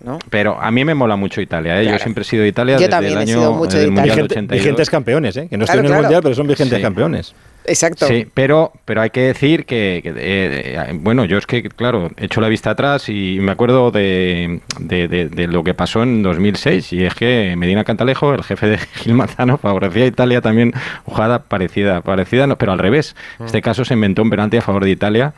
¿No? 0.03 0.20
Pero 0.29 0.60
a 0.62 0.72
mí 0.72 0.84
me 0.86 0.94
mola 0.94 1.15
mucho 1.15 1.41
Italia, 1.41 1.79
¿eh? 1.79 1.84
Claro. 1.84 1.98
Yo 1.98 2.03
siempre 2.03 2.22
he 2.22 2.25
sido 2.25 2.44
de 2.44 2.50
Italia 2.50 2.75
Yo 2.75 2.79
desde 2.79 2.91
también 2.91 3.13
el 3.13 3.20
he 3.20 3.22
año 3.24 3.39
sido 3.39 3.53
mucho 3.53 3.77
de 3.77 3.84
del 3.84 3.94
Italia. 3.94 4.13
Vigente- 4.13 4.34
82. 4.36 4.63
vigentes 4.63 4.89
campeones, 4.89 5.38
¿eh? 5.38 5.48
que 5.50 5.58
no 5.58 5.65
Claro, 5.65 5.79
en 5.79 5.86
el 5.86 5.89
claro. 5.91 6.03
mundial, 6.03 6.22
pero 6.24 6.36
son 6.36 6.48
vigentes 6.48 6.77
Sí. 6.77 6.82
campeones. 6.82 7.36
Exacto. 7.65 8.08
Sí, 8.08 8.25
pero, 8.34 8.72
pero 8.86 9.01
hay 9.01 9.10
que 9.12 9.20
decir 9.22 9.65
que, 9.65 10.00
que, 10.01 10.10
eh, 10.10 10.15
eh, 10.18 10.91
bueno, 10.94 11.25
yo 11.25 11.38
es 11.38 11.46
que, 11.46 11.62
claro, 11.63 12.10
he 12.18 12.25
hecho 12.25 12.41
la 12.41 12.48
vista 12.48 12.72
atrás 12.72 13.10
y 13.10 13.38
me 13.41 13.51
acuerdo 13.51 13.91
de, 13.91 14.62
de- 14.79 15.08
de- 15.08 15.27
de 15.29 15.48
lo 15.48 15.63
que 15.63 15.74
pasó 15.75 16.01
en 16.01 16.24
2006 16.24 16.94
y 16.94 17.03
es 17.06 17.13
que 17.13 17.53
Medina 17.58 17.84
Cantalejo, 17.84 18.34
el 18.34 18.44
jefe 18.44 18.68
de 18.70 18.77
Gil 18.96 19.13
Manzano, 19.13 19.58
favorecía 19.58 20.06
a 20.06 20.08
Italia 20.08 20.41
también 20.41 20.74
jugada 21.06 21.44
parecida, 21.44 22.01
parecida, 22.01 22.48
no, 22.48 22.58
pero 22.58 22.72
al 22.72 22.79
revés. 22.79 23.15
En 23.39 23.46
este 23.48 23.62
caso 23.62 23.86
se 23.86 23.94
inventó 23.94 24.24
un 24.24 24.29
penalti 24.32 24.58
a 24.58 24.62
favor 24.62 24.84
de 24.86 24.91
Italia 24.91 25.34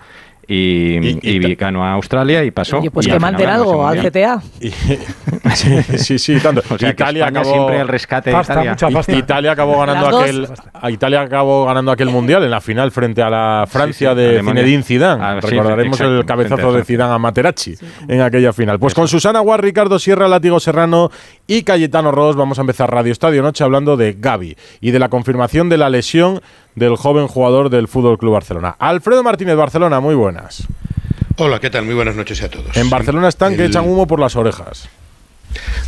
y, 0.47 0.97
Y- 0.97 1.19
y 1.21 1.45
y 1.47 1.55
ganó 1.55 1.83
a 1.85 1.93
Australia 1.93 2.43
y 2.43 2.51
pasó. 2.51 2.79
Oye, 2.79 2.91
pues 2.91 3.07
y 3.07 3.11
que 3.11 3.19
manden 3.19 3.49
algo 3.49 3.85
al. 3.87 3.99
CTA. 4.01 4.41
Y- 4.59 4.69
sí, 5.55 5.81
sí, 5.97 6.19
sí, 6.19 6.39
tanto. 6.41 6.61
O 6.69 6.77
sea, 6.77 6.89
Italia 6.89 7.27
acabó 7.27 7.51
siempre 7.53 7.79
el 7.79 7.87
rescate 7.87 8.29
de 8.29 8.35
Pasta, 8.35 8.53
Italia. 8.53 8.71
mucha 8.71 8.89
I- 8.89 8.93
pasta. 8.93 9.11
Italia 9.13 9.51
acabó 9.51 9.79
ganando 9.79 10.19
aquel 10.19 10.47
a 10.73 10.91
Italia 10.91 11.21
acabó 11.21 11.65
ganando 11.65 11.91
aquel 11.91 12.09
mundial 12.09 12.43
en 12.43 12.51
la 12.51 12.61
final 12.61 12.91
frente 12.91 13.21
a 13.21 13.29
la 13.29 13.65
Francia 13.67 14.09
Sí, 14.11 14.15
sí, 14.15 14.21
de 14.21 14.29
Alemania. 14.29 14.61
Zinedine 14.63 14.83
Zidane. 14.83 15.23
Ah, 15.23 15.39
sí, 15.41 15.47
Recordaremos 15.49 15.97
exacto, 15.99 16.19
el 16.19 16.25
cabezazo 16.25 16.73
de. 16.73 16.83
Zidane 16.85 17.13
a 17.13 17.17
Materazzi 17.17 17.75
en 18.07 18.21
aquella 18.21 18.53
final. 18.53 18.79
Pues 18.79 18.93
con 18.93 19.07
Susana 19.07 19.39
Guar, 19.39 19.61
Ricardo 19.61 19.99
Sierra, 19.99 20.27
Látigo 20.27 20.59
Serrano 20.59 21.11
y 21.47 21.63
Cayetano 21.63 22.11
Ross 22.11 22.35
vamos 22.35 22.57
a 22.57 22.61
empezar 22.61 22.89
Radio 22.91 23.11
Estadio 23.11 23.41
Noche 23.43 23.63
hablando 23.63 23.97
de 23.97 24.15
Gaby 24.19 24.55
y 24.79 24.91
de 24.91 24.99
la 24.99 25.09
confirmación 25.09 25.69
de 25.69 25.77
la 25.77 25.89
lesión 25.89 26.41
del 26.75 26.95
joven 26.95 27.27
jugador 27.27 27.69
del 27.69 27.87
Fútbol 27.87 28.17
Club 28.17 28.33
Barcelona. 28.33 28.75
Alfredo 28.79 29.23
Martínez 29.23 29.55
Barcelona, 29.55 29.99
muy 29.99 30.15
buenas. 30.15 30.67
Hola, 31.37 31.59
¿qué 31.59 31.69
tal? 31.69 31.85
Muy 31.85 31.95
buenas 31.95 32.15
noches 32.15 32.41
a 32.43 32.49
todos. 32.49 32.75
En 32.77 32.89
Barcelona 32.89 33.27
están 33.27 33.55
que 33.55 33.65
echan 33.65 33.87
humo 33.87 34.05
por 34.07 34.19
las 34.19 34.35
orejas. 34.35 34.89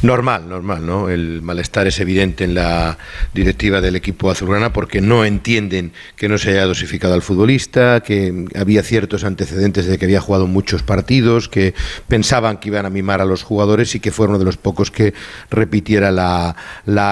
Normal, 0.02 0.50
normal, 0.50 0.86
¿no? 0.86 1.10
El 1.10 1.42
malestar 1.42 1.88
es 1.88 2.00
evidente 2.00 2.44
en 2.44 2.56
la 2.56 2.98
directiva 3.34 3.80
del 3.80 3.96
equipo 3.96 4.30
azulgrana 4.30 4.74
porque 4.74 5.00
no 5.00 5.24
entienden 5.24 5.94
que 6.18 6.28
no 6.28 6.38
se 6.38 6.52
haya 6.52 6.66
dosificado 6.66 7.14
al 7.14 7.22
futbolista, 7.22 8.02
que 8.02 8.46
había 8.56 8.84
ciertos 8.84 9.24
antecedentes 9.24 9.86
de 9.86 9.98
que 9.98 10.06
había 10.06 10.20
jugado 10.20 10.48
muchos 10.48 10.84
partidos, 10.84 11.48
que 11.48 11.74
pensaban 12.08 12.58
que 12.58 12.70
iban 12.70 12.86
a 12.86 12.90
mimar 12.90 13.22
a 13.22 13.26
los 13.26 13.44
jugadores 13.44 13.96
y 13.96 14.00
que 14.00 14.12
fue 14.12 14.28
uno 14.28 14.40
de 14.40 14.46
los 14.46 14.58
pocos 14.58 14.92
que 14.92 15.14
repitiera 15.50 16.12
la, 16.12 16.56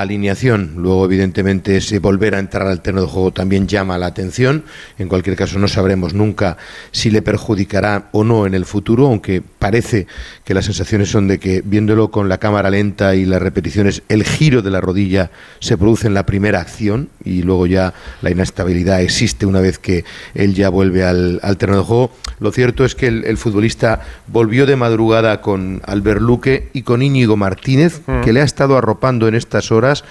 alineación. 0.01 0.73
Luego, 0.77 1.05
evidentemente, 1.05 1.77
ese 1.77 1.99
volver 1.99 2.35
a 2.35 2.39
entrar 2.39 2.67
al 2.67 2.81
terreno 2.81 3.03
de 3.03 3.07
juego 3.07 3.31
también 3.31 3.67
llama 3.67 3.97
la 3.97 4.07
atención. 4.07 4.65
En 4.97 5.07
cualquier 5.07 5.35
caso, 5.35 5.59
no 5.59 5.67
sabremos 5.67 6.13
nunca 6.13 6.57
si 6.91 7.09
le 7.09 7.21
perjudicará 7.21 8.09
o 8.11 8.23
no 8.23 8.45
en 8.45 8.53
el 8.53 8.65
futuro, 8.65 9.07
aunque 9.07 9.41
parece 9.41 10.07
que 10.43 10.53
las 10.53 10.65
sensaciones 10.65 11.09
son 11.09 11.27
de 11.27 11.39
que 11.39 11.61
viéndolo 11.63 12.11
con 12.11 12.27
la 12.27 12.37
cámara 12.41 12.71
lenta 12.71 13.13
y 13.13 13.23
las 13.25 13.39
repeticiones, 13.39 14.01
el 14.09 14.23
giro 14.23 14.63
de 14.63 14.71
la 14.71 14.81
rodilla 14.81 15.29
se 15.59 15.77
produce 15.77 16.07
en 16.07 16.15
la 16.15 16.25
primera 16.25 16.59
acción 16.59 17.07
y 17.23 17.43
luego 17.43 17.67
ya 17.67 17.93
la 18.23 18.31
inestabilidad 18.31 19.01
existe 19.01 19.45
una 19.45 19.61
vez 19.61 19.77
que 19.77 20.03
él 20.33 20.55
ya 20.55 20.69
vuelve 20.69 21.05
al, 21.05 21.39
al 21.43 21.57
terreno 21.57 21.77
de 21.77 21.85
juego. 21.85 22.11
Lo 22.39 22.51
cierto 22.51 22.83
es 22.83 22.95
que 22.95 23.07
el, 23.07 23.25
el 23.25 23.37
futbolista 23.37 24.01
volvió 24.25 24.65
de 24.65 24.75
madrugada 24.75 25.39
con 25.39 25.83
Albert 25.85 26.19
Luque 26.19 26.69
y 26.73 26.81
con 26.81 27.03
Íñigo 27.03 27.37
Martínez, 27.37 28.01
que 28.23 28.33
le 28.33 28.41
ha 28.41 28.43
estado 28.43 28.75
arropando 28.75 29.27
en 29.27 29.35
estas 29.35 29.71
horas 29.71 30.03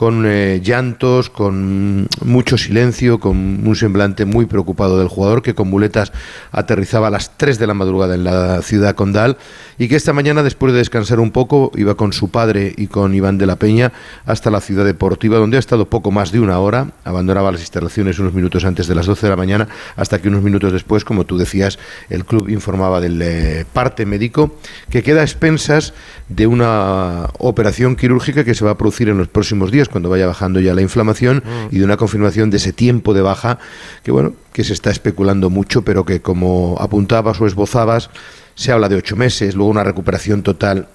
con 0.00 0.24
eh, 0.24 0.62
llantos, 0.64 1.28
con 1.28 2.08
mucho 2.24 2.56
silencio, 2.56 3.20
con 3.20 3.36
un 3.36 3.76
semblante 3.76 4.24
muy 4.24 4.46
preocupado 4.46 4.98
del 4.98 5.08
jugador 5.08 5.42
que 5.42 5.54
con 5.54 5.68
muletas 5.68 6.10
aterrizaba 6.52 7.08
a 7.08 7.10
las 7.10 7.36
3 7.36 7.58
de 7.58 7.66
la 7.66 7.74
madrugada 7.74 8.14
en 8.14 8.24
la 8.24 8.62
ciudad 8.62 8.94
condal 8.94 9.36
y 9.76 9.88
que 9.88 9.96
esta 9.96 10.14
mañana 10.14 10.42
después 10.42 10.72
de 10.72 10.78
descansar 10.78 11.20
un 11.20 11.32
poco 11.32 11.70
iba 11.74 11.96
con 11.96 12.14
su 12.14 12.30
padre 12.30 12.72
y 12.78 12.86
con 12.86 13.14
Iván 13.14 13.36
de 13.36 13.44
la 13.44 13.56
Peña 13.56 13.92
hasta 14.24 14.50
la 14.50 14.62
ciudad 14.62 14.86
deportiva 14.86 15.36
donde 15.36 15.58
ha 15.58 15.60
estado 15.60 15.90
poco 15.90 16.10
más 16.10 16.32
de 16.32 16.40
una 16.40 16.58
hora, 16.60 16.92
abandonaba 17.04 17.52
las 17.52 17.60
instalaciones 17.60 18.18
unos 18.18 18.32
minutos 18.32 18.64
antes 18.64 18.86
de 18.86 18.94
las 18.94 19.04
12 19.04 19.26
de 19.26 19.30
la 19.30 19.36
mañana 19.36 19.68
hasta 19.96 20.18
que 20.18 20.28
unos 20.28 20.42
minutos 20.42 20.72
después, 20.72 21.04
como 21.04 21.26
tú 21.26 21.36
decías, 21.36 21.78
el 22.08 22.24
club 22.24 22.48
informaba 22.48 23.02
del 23.02 23.20
eh, 23.20 23.66
parte 23.70 24.06
médico 24.06 24.56
que 24.88 25.02
queda 25.02 25.20
a 25.20 25.24
expensas 25.24 25.92
de 26.30 26.46
una 26.46 27.28
operación 27.38 27.96
quirúrgica 27.96 28.44
que 28.44 28.54
se 28.54 28.64
va 28.64 28.70
a 28.70 28.78
producir 28.78 29.10
en 29.10 29.18
los 29.18 29.28
próximos 29.28 29.70
días 29.70 29.89
cuando 29.90 30.08
vaya 30.08 30.26
bajando 30.26 30.60
ya 30.60 30.74
la 30.74 30.82
inflamación 30.82 31.42
y 31.70 31.78
de 31.78 31.84
una 31.84 31.96
confirmación 31.96 32.50
de 32.50 32.56
ese 32.58 32.72
tiempo 32.72 33.14
de 33.14 33.22
baja 33.22 33.58
que 34.02 34.10
bueno 34.10 34.34
que 34.52 34.64
se 34.64 34.72
está 34.72 34.90
especulando 34.90 35.50
mucho 35.50 35.82
pero 35.82 36.04
que 36.04 36.20
como 36.20 36.76
apuntabas 36.80 37.40
o 37.40 37.46
esbozabas 37.46 38.10
se 38.54 38.72
habla 38.72 38.88
de 38.88 38.96
ocho 38.96 39.16
meses 39.16 39.54
luego 39.54 39.70
una 39.70 39.84
recuperación 39.84 40.42
total 40.42 40.88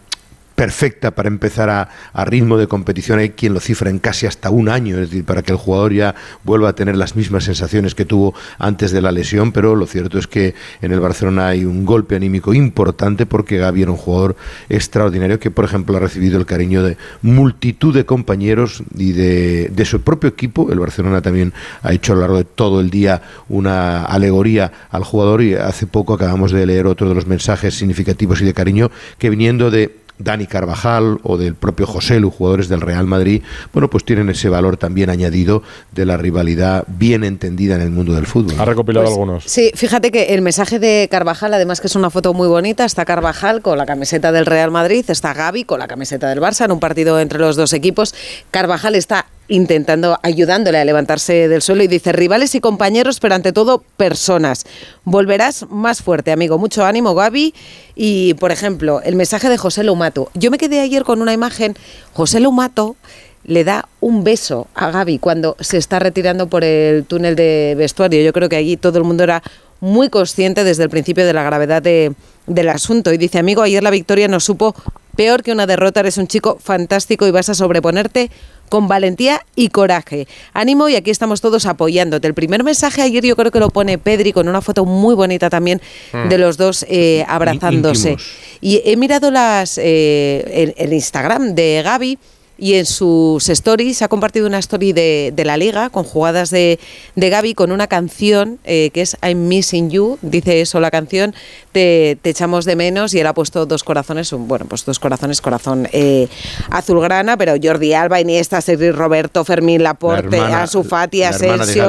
perfecta 0.55 1.11
para 1.11 1.27
empezar 1.27 1.69
a, 1.69 1.89
ritmo 2.25 2.57
de 2.57 2.67
competición. 2.67 3.19
Hay 3.19 3.31
quien 3.31 3.53
lo 3.53 3.59
cifra 3.59 3.89
en 3.89 3.99
casi 3.99 4.25
hasta 4.25 4.49
un 4.49 4.69
año, 4.69 4.95
es 4.95 5.09
decir, 5.09 5.25
para 5.25 5.43
que 5.43 5.51
el 5.51 5.57
jugador 5.57 5.93
ya 5.93 6.15
vuelva 6.43 6.69
a 6.69 6.73
tener 6.73 6.95
las 6.95 7.15
mismas 7.15 7.43
sensaciones 7.43 7.93
que 7.93 8.05
tuvo 8.05 8.33
antes 8.57 8.91
de 8.91 9.01
la 9.01 9.11
lesión, 9.11 9.51
pero 9.51 9.75
lo 9.75 9.85
cierto 9.85 10.17
es 10.17 10.27
que 10.27 10.55
en 10.81 10.91
el 10.91 10.99
Barcelona 10.99 11.49
hay 11.49 11.65
un 11.65 11.85
golpe 11.85 12.15
anímico 12.15 12.53
importante 12.53 13.25
porque 13.25 13.57
Gaby 13.57 13.83
era 13.83 13.91
un 13.91 13.97
jugador 13.97 14.35
extraordinario 14.69 15.39
que, 15.39 15.51
por 15.51 15.65
ejemplo, 15.65 15.97
ha 15.97 15.99
recibido 15.99 16.39
el 16.39 16.45
cariño 16.45 16.83
de 16.83 16.97
multitud 17.21 17.93
de 17.93 18.05
compañeros 18.05 18.83
y 18.97 19.11
de, 19.11 19.69
de 19.69 19.85
su 19.85 20.01
propio 20.01 20.29
equipo. 20.29 20.71
El 20.71 20.79
Barcelona 20.79 21.21
también 21.21 21.53
ha 21.83 21.93
hecho 21.93 22.13
a 22.13 22.15
lo 22.15 22.21
largo 22.21 22.37
de 22.37 22.45
todo 22.45 22.79
el 22.79 22.89
día 22.89 23.21
una 23.49 24.05
alegoría 24.05 24.71
al 24.89 25.03
jugador 25.03 25.41
y 25.41 25.53
hace 25.53 25.85
poco 25.85 26.13
acabamos 26.13 26.51
de 26.51 26.65
leer 26.65 26.87
otro 26.87 27.09
de 27.09 27.15
los 27.15 27.27
mensajes 27.27 27.75
significativos 27.75 28.41
y 28.41 28.45
de 28.45 28.53
cariño 28.53 28.89
que 29.17 29.29
viniendo 29.29 29.69
de 29.69 30.04
Dani 30.17 30.47
Carvajal 30.47 31.19
o 31.23 31.37
del 31.37 31.55
propio 31.55 31.85
José 31.87 32.19
Lu, 32.19 32.31
jugadores 32.31 32.69
del 32.69 32.81
Real 32.81 33.05
Madrid, 33.05 33.41
bueno, 33.73 33.89
pues 33.89 34.05
tienen 34.05 34.29
ese 34.29 34.49
valor 34.49 34.77
también 34.77 35.09
añadido 35.09 35.61
de 35.93 36.05
la 36.05 36.17
rivalidad 36.17 36.83
bien 36.87 37.23
entendida 37.23 37.75
en 37.75 37.81
el 37.81 37.89
mundo 37.91 38.13
del 38.13 38.25
fútbol. 38.25 38.55
Ha 38.59 38.65
recopilado 38.65 39.05
Pues, 39.05 39.13
algunos. 39.13 39.43
Sí, 39.45 39.71
fíjate 39.75 40.11
que 40.11 40.33
el 40.33 40.41
mensaje 40.41 40.79
de 40.79 41.07
Carvajal, 41.11 41.53
además 41.53 41.81
que 41.81 41.87
es 41.87 41.95
una 41.95 42.09
foto 42.09 42.33
muy 42.33 42.47
bonita, 42.47 42.85
está 42.85 43.05
Carvajal 43.05 43.61
con 43.61 43.77
la 43.77 43.85
camiseta 43.85 44.31
del 44.31 44.45
Real 44.45 44.71
Madrid, 44.71 45.03
está 45.07 45.33
Gaby 45.33 45.65
con 45.65 45.79
la 45.79 45.87
camiseta 45.87 46.29
del 46.29 46.39
Barça 46.39 46.65
en 46.65 46.71
un 46.71 46.79
partido 46.79 47.19
entre 47.19 47.39
los 47.39 47.55
dos 47.55 47.73
equipos. 47.73 48.15
Carvajal 48.51 48.95
está 48.95 49.25
intentando, 49.47 50.17
ayudándole 50.23 50.79
a 50.79 50.85
levantarse 50.85 51.47
del 51.47 51.61
suelo 51.61 51.83
y 51.83 51.87
dice, 51.87 52.11
rivales 52.11 52.55
y 52.55 52.59
compañeros, 52.59 53.19
pero 53.19 53.35
ante 53.35 53.53
todo 53.53 53.83
personas. 53.97 54.65
Volverás 55.03 55.65
más 55.69 56.01
fuerte, 56.01 56.31
amigo. 56.31 56.57
Mucho 56.57 56.85
ánimo, 56.85 57.15
Gaby. 57.15 57.53
Y, 57.95 58.33
por 58.35 58.51
ejemplo, 58.51 59.01
el 59.03 59.15
mensaje 59.15 59.49
de 59.49 59.57
José 59.57 59.83
Lumato. 59.83 60.29
Yo 60.33 60.51
me 60.51 60.57
quedé 60.57 60.81
ayer 60.81 61.03
con 61.03 61.21
una 61.21 61.33
imagen. 61.33 61.75
José 62.13 62.39
Lumato 62.39 62.95
le 63.43 63.63
da 63.63 63.87
un 63.99 64.23
beso 64.23 64.67
a 64.73 64.89
Gaby 64.89 65.19
cuando 65.19 65.55
se 65.59 65.77
está 65.77 65.99
retirando 65.99 66.47
por 66.47 66.63
el 66.63 67.05
túnel 67.05 67.35
de 67.35 67.75
vestuario. 67.77 68.23
Yo 68.23 68.33
creo 68.33 68.49
que 68.49 68.55
allí 68.55 68.77
todo 68.77 68.97
el 68.97 69.03
mundo 69.03 69.23
era 69.23 69.43
muy 69.79 70.09
consciente 70.09 70.63
desde 70.63 70.83
el 70.83 70.89
principio 70.89 71.25
de 71.25 71.33
la 71.33 71.43
gravedad 71.43 71.81
de, 71.81 72.13
del 72.47 72.69
asunto. 72.69 73.13
Y 73.13 73.17
dice, 73.17 73.37
amigo, 73.37 73.61
ayer 73.61 73.83
la 73.83 73.91
victoria 73.91 74.27
nos 74.27 74.43
supo 74.43 74.75
Peor 75.15 75.43
que 75.43 75.51
una 75.51 75.65
derrota, 75.65 75.99
eres 76.01 76.17
un 76.17 76.27
chico 76.27 76.57
fantástico 76.61 77.25
y 77.27 77.31
vas 77.31 77.49
a 77.49 77.53
sobreponerte 77.55 78.29
con 78.69 78.87
valentía 78.87 79.41
y 79.55 79.69
coraje. 79.69 80.27
Ánimo 80.53 80.89
y 80.89 80.95
aquí 80.95 81.11
estamos 81.11 81.39
todos 81.39 81.65
apoyándote. 81.67 82.27
El 82.27 82.33
primer 82.33 82.63
mensaje 82.63 83.01
ayer 83.03 83.23
yo 83.23 83.35
creo 83.35 83.51
que 83.51 83.59
lo 83.59 83.69
pone 83.69 83.97
Pedri 83.99 84.33
con 84.33 84.47
una 84.47 84.61
foto 84.61 84.85
muy 84.85 85.13
bonita 85.15 85.49
también 85.49 85.79
Mm. 86.13 86.29
de 86.29 86.37
los 86.37 86.57
dos 86.57 86.85
eh, 86.89 87.23
abrazándose. 87.27 88.11
Íntimos. 88.13 88.31
Y 88.61 88.81
he 88.85 88.97
mirado 88.97 89.29
las 89.31 89.77
eh, 89.77 90.43
el, 90.51 90.73
el 90.77 90.93
Instagram 90.93 91.53
de 91.53 91.81
Gaby 91.83 92.17
y 92.57 92.75
en 92.75 92.85
sus 92.85 93.49
stories 93.49 94.01
ha 94.01 94.07
compartido 94.07 94.47
una 94.47 94.59
story 94.59 94.93
de, 94.93 95.33
de 95.35 95.45
la 95.45 95.57
liga 95.57 95.89
con 95.89 96.03
jugadas 96.03 96.49
de, 96.51 96.79
de 97.15 97.29
Gaby 97.29 97.53
con 97.53 97.71
una 97.71 97.87
canción 97.87 98.59
eh, 98.63 98.91
que 98.93 99.01
es 99.01 99.17
I'm 99.21 99.47
Missing 99.47 99.89
You, 99.89 100.17
dice 100.21 100.61
eso 100.61 100.79
la 100.79 100.89
canción, 100.91 101.35
te, 101.73 102.17
te 102.21 102.29
echamos 102.29 102.63
de 102.65 102.75
menos 102.75 103.13
y 103.13 103.19
él 103.19 103.27
ha 103.27 103.33
puesto 103.33 103.65
dos 103.65 103.83
corazones, 103.83 104.31
un- 104.31 104.47
bueno, 104.47 104.65
pues 104.69 104.85
dos 104.85 104.99
corazones, 104.99 105.41
corazón 105.41 105.87
eh, 105.91 106.27
azulgrana, 106.69 107.37
pero 107.37 107.53
Jordi 107.61 107.93
Alba, 107.93 108.19
Iniesta, 108.21 108.61
Sergi 108.61 108.91
Roberto, 108.91 109.43
Fermín 109.43 109.83
Laporte, 109.83 110.37
hermana- 110.37 110.61
Ansu 110.63 110.83
Fati, 110.83 111.19
la 111.19 111.29
Asensio, 111.29 111.57
Rocío. 111.57 111.83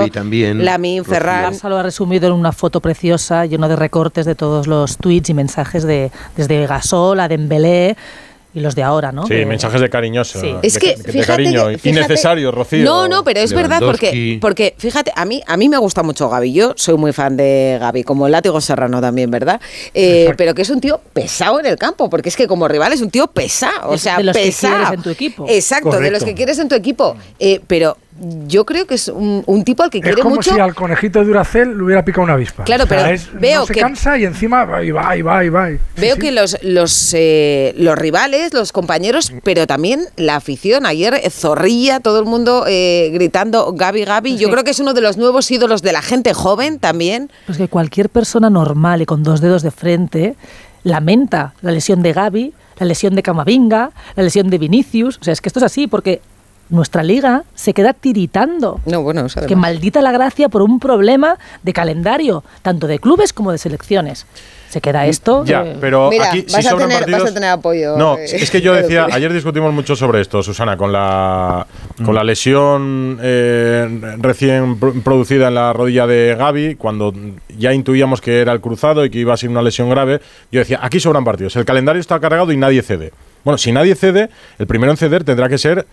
Ferran. 1.05 1.57
Lo 1.71 1.77
ha 1.79 1.83
resumido 1.83 2.27
en 2.29 2.33
una 2.33 2.53
foto 2.53 2.81
preciosa, 2.81 3.47
lleno 3.47 3.69
de 3.69 3.77
recortes 3.77 4.27
de 4.27 4.35
todos 4.35 4.67
los 4.67 4.97
tweets 4.99 5.31
y 5.31 5.35
mensajes 5.35 5.85
de 5.85 6.11
desde 6.37 6.67
Gasol 6.67 7.21
a 7.21 7.29
Dembélé 7.29 7.97
y 8.57 8.61
los 8.61 8.75
de 8.75 8.83
ahora, 8.83 9.13
¿no? 9.13 9.27
Sí, 9.27 9.35
De- 9.35 9.45
mensajes 9.47 9.81
de 9.81 9.91
cariñoso. 9.91 10.41
Sí. 10.41 10.55
Es 10.63 10.79
que, 10.79 10.97
de- 10.97 11.03
de 11.03 11.13
fíjate 11.13 11.27
cariño. 11.27 11.69
que- 11.69 11.79
fíjate- 11.79 11.89
innecesario, 11.91 12.51
Rocío. 12.51 12.85
No, 12.85 13.07
no, 13.07 13.23
pero 13.23 13.41
es 13.41 13.53
verdad 13.53 13.81
porque, 13.85 14.39
porque 14.41 14.75
fíjate, 14.79 15.13
a 15.15 15.25
mí, 15.27 15.43
a 15.47 15.57
mí 15.59 15.69
me 15.69 15.77
gusta 15.77 16.03
mucho 16.03 16.29
Gaby. 16.31 16.53
Yo 16.55 16.73
soy 16.77 16.97
muy 16.97 17.13
fan 17.13 17.37
de 17.37 17.77
Gaby, 17.79 18.03
como 18.03 18.27
el 18.27 18.33
látigo 18.33 18.59
serrano 18.61 19.01
también, 19.01 19.31
¿verdad? 19.31 19.61
Eh, 19.93 20.33
pero 20.39 20.55
que 20.55 20.63
es 20.63 20.71
un 20.71 20.81
tío 20.81 21.01
pesado 21.13 21.61
en 21.61 21.67
el 21.67 21.77
campo, 21.77 22.09
porque 22.09 22.31
es 22.31 22.37
que 22.37 22.47
como 22.47 22.67
rival 22.67 22.93
es 22.95 23.03
un 23.03 23.11
tío 23.11 23.27
pesado, 23.27 23.91
o 23.91 23.99
sea, 23.99 24.17
de 24.17 24.25
los 24.25 24.35
que 24.37 24.51
quieres 24.53 24.91
en 24.93 25.03
tu 25.03 25.11
equipo. 25.11 25.47
Exacto, 25.49 26.01
de 26.01 26.11
los 26.11 26.25
que 26.25 26.35
quieres 26.35 26.59
en 26.59 26.69
tu 26.69 26.75
equipo. 26.75 27.15
Eh, 27.39 27.61
pero 27.67 27.99
yo 28.47 28.65
creo 28.65 28.87
que 28.87 28.95
es 28.95 29.09
un, 29.09 29.43
un 29.47 29.65
tipo 29.65 29.83
al 29.83 29.91
que 29.91 29.99
Es 29.99 30.05
quiere 30.05 30.23
como 30.23 30.37
mucho. 30.37 30.55
si 30.55 30.59
al 30.61 30.75
conejito 30.75 31.19
de 31.21 31.27
Duracell 31.27 31.77
le 31.77 31.83
hubiera 31.83 32.05
picado 32.05 32.23
una 32.25 32.33
avispa. 32.35 32.65
Claro, 32.65 32.85
O 32.85 32.87
sea, 32.87 32.99
pero 32.99 33.11
es- 33.15 33.29
veo 33.35 33.61
no 33.61 33.67
se 33.67 33.75
que- 33.75 33.81
cansa 33.81 34.17
y 34.19 34.25
encima 34.25 34.65
va 34.65 34.83
y 34.83 34.91
va 34.91 35.17
y 35.17 35.23
va 35.23 35.45
y 35.45 35.49
va. 35.49 35.69
Veo 35.97 36.15
Sí, 36.15 36.21
que 36.21 36.33
los, 36.33 36.57
los, 36.63 37.13
eh, 37.15 37.75
los 37.77 37.97
rivales, 37.99 38.55
los 38.55 38.73
compañeros, 38.73 39.33
pero 39.45 39.67
también 39.67 40.01
la 40.17 40.37
afición. 40.37 40.87
Ayer 40.87 41.21
Zorrilla, 41.31 42.01
todo 42.01 42.19
el 42.21 42.25
mundo 42.27 42.65
eh, 42.67 43.11
gritando 43.13 43.73
Gaby, 43.73 44.05
Gaby. 44.05 44.35
Es 44.35 44.41
Yo 44.41 44.49
que- 44.49 44.53
creo 44.53 44.65
que 44.65 44.71
es 44.71 44.81
uno 44.81 44.95
de 44.95 45.01
los 45.03 45.17
nuevos 45.17 45.51
ídolos 45.51 45.83
de 45.83 45.93
la 45.93 46.03
gente 46.03 46.33
joven 46.35 46.79
también. 46.79 47.31
Pues 47.47 47.59
que 47.59 47.69
cualquier 47.69 48.09
persona 48.09 48.49
normal 48.51 49.03
y 49.03 49.07
con 49.07 49.23
dos 49.23 49.41
dedos 49.41 49.63
de 49.63 49.71
frente 49.71 50.37
lamenta 50.85 51.55
la 51.63 51.73
lesión 51.73 52.03
de 52.03 52.13
Gaby, 52.13 52.53
la 52.79 52.87
lesión 52.87 53.15
de 53.15 53.23
Camavinga, 53.23 53.91
la 54.15 54.23
lesión 54.23 54.51
de 54.51 54.59
Vinicius. 54.59 55.19
O 55.21 55.25
sea, 55.25 55.33
es 55.33 55.41
que 55.41 55.49
esto 55.49 55.59
es 55.61 55.65
así 55.65 55.87
porque 55.87 56.21
nuestra 56.69 57.03
liga 57.03 57.45
se 57.55 57.73
queda 57.75 57.93
tiritando. 57.93 58.81
No, 58.87 59.03
bueno, 59.03 59.25
o 59.25 59.29
sea, 59.29 59.47
Que 59.47 59.55
maldita 59.57 60.03
la 60.03 60.13
gracia 60.13 60.49
por 60.49 60.63
un 60.63 60.81
problema 60.81 61.39
de 61.63 61.73
calendario, 61.73 62.43
tanto 62.63 62.87
de 62.87 62.99
clubes 62.99 63.33
como 63.33 63.53
de 63.53 63.59
selecciones. 63.59 64.27
Se 64.69 64.81
queda 64.81 65.07
esto. 65.07 65.45
Ya, 65.45 65.63
eh, 65.65 65.77
pero 65.81 66.11
Mira, 66.11 66.29
aquí 66.29 66.45
vas 66.53 66.61
si 66.65 66.67
a 66.69 66.77
tener- 66.77 66.99
partidos. 66.99 67.23
vas 67.23 67.31
a 67.31 67.35
tener 67.35 67.51
apoyo, 67.51 67.97
No, 67.97 68.19
eh, 68.19 68.25
es 68.25 68.51
que 68.51 68.61
yo 68.61 68.75
decía, 68.75 69.07
ayer 69.13 69.33
discutimos 69.33 69.73
mucho 69.73 69.95
sobre 69.95 70.21
esto, 70.21 70.43
Susana, 70.43 70.77
con 70.77 70.93
la 70.93 71.67
con 72.05 72.15
la 72.17 72.25
lesión 72.25 73.19
eh, 73.23 74.17
recién 74.19 74.77
pro- 74.79 74.93
producida 75.05 75.49
en 75.49 75.55
la 75.55 75.73
rodilla 75.73 76.07
de 76.09 76.35
Gaby, 76.37 76.75
cuando 76.75 77.15
ya 77.57 77.73
intuíamos 77.73 78.21
que 78.21 78.41
era 78.41 78.53
el 78.53 78.61
cruzado 78.61 79.05
y 79.05 79.11
que 79.11 79.19
iba 79.21 79.33
a 79.33 79.37
ser 79.37 79.51
una 79.51 79.63
lesión 79.63 79.89
grave, 79.89 80.21
yo 80.51 80.59
decía, 80.59 80.81
aquí 80.83 80.99
sobran 80.99 81.25
partidos, 81.25 81.55
el 81.57 81.65
calendario 81.65 82.01
está 82.01 82.19
cargado 82.19 82.51
y 82.51 82.57
nadie 82.57 82.83
cede. 82.83 83.13
Bueno, 83.45 83.59
si 83.59 83.71
nadie 83.71 83.95
cede, 83.95 84.29
el 84.59 84.67
primero 84.67 84.91
en 84.91 84.99
ceder 84.99 85.23
tendrá 85.23 85.49
que 85.49 85.59
ser 85.59 85.87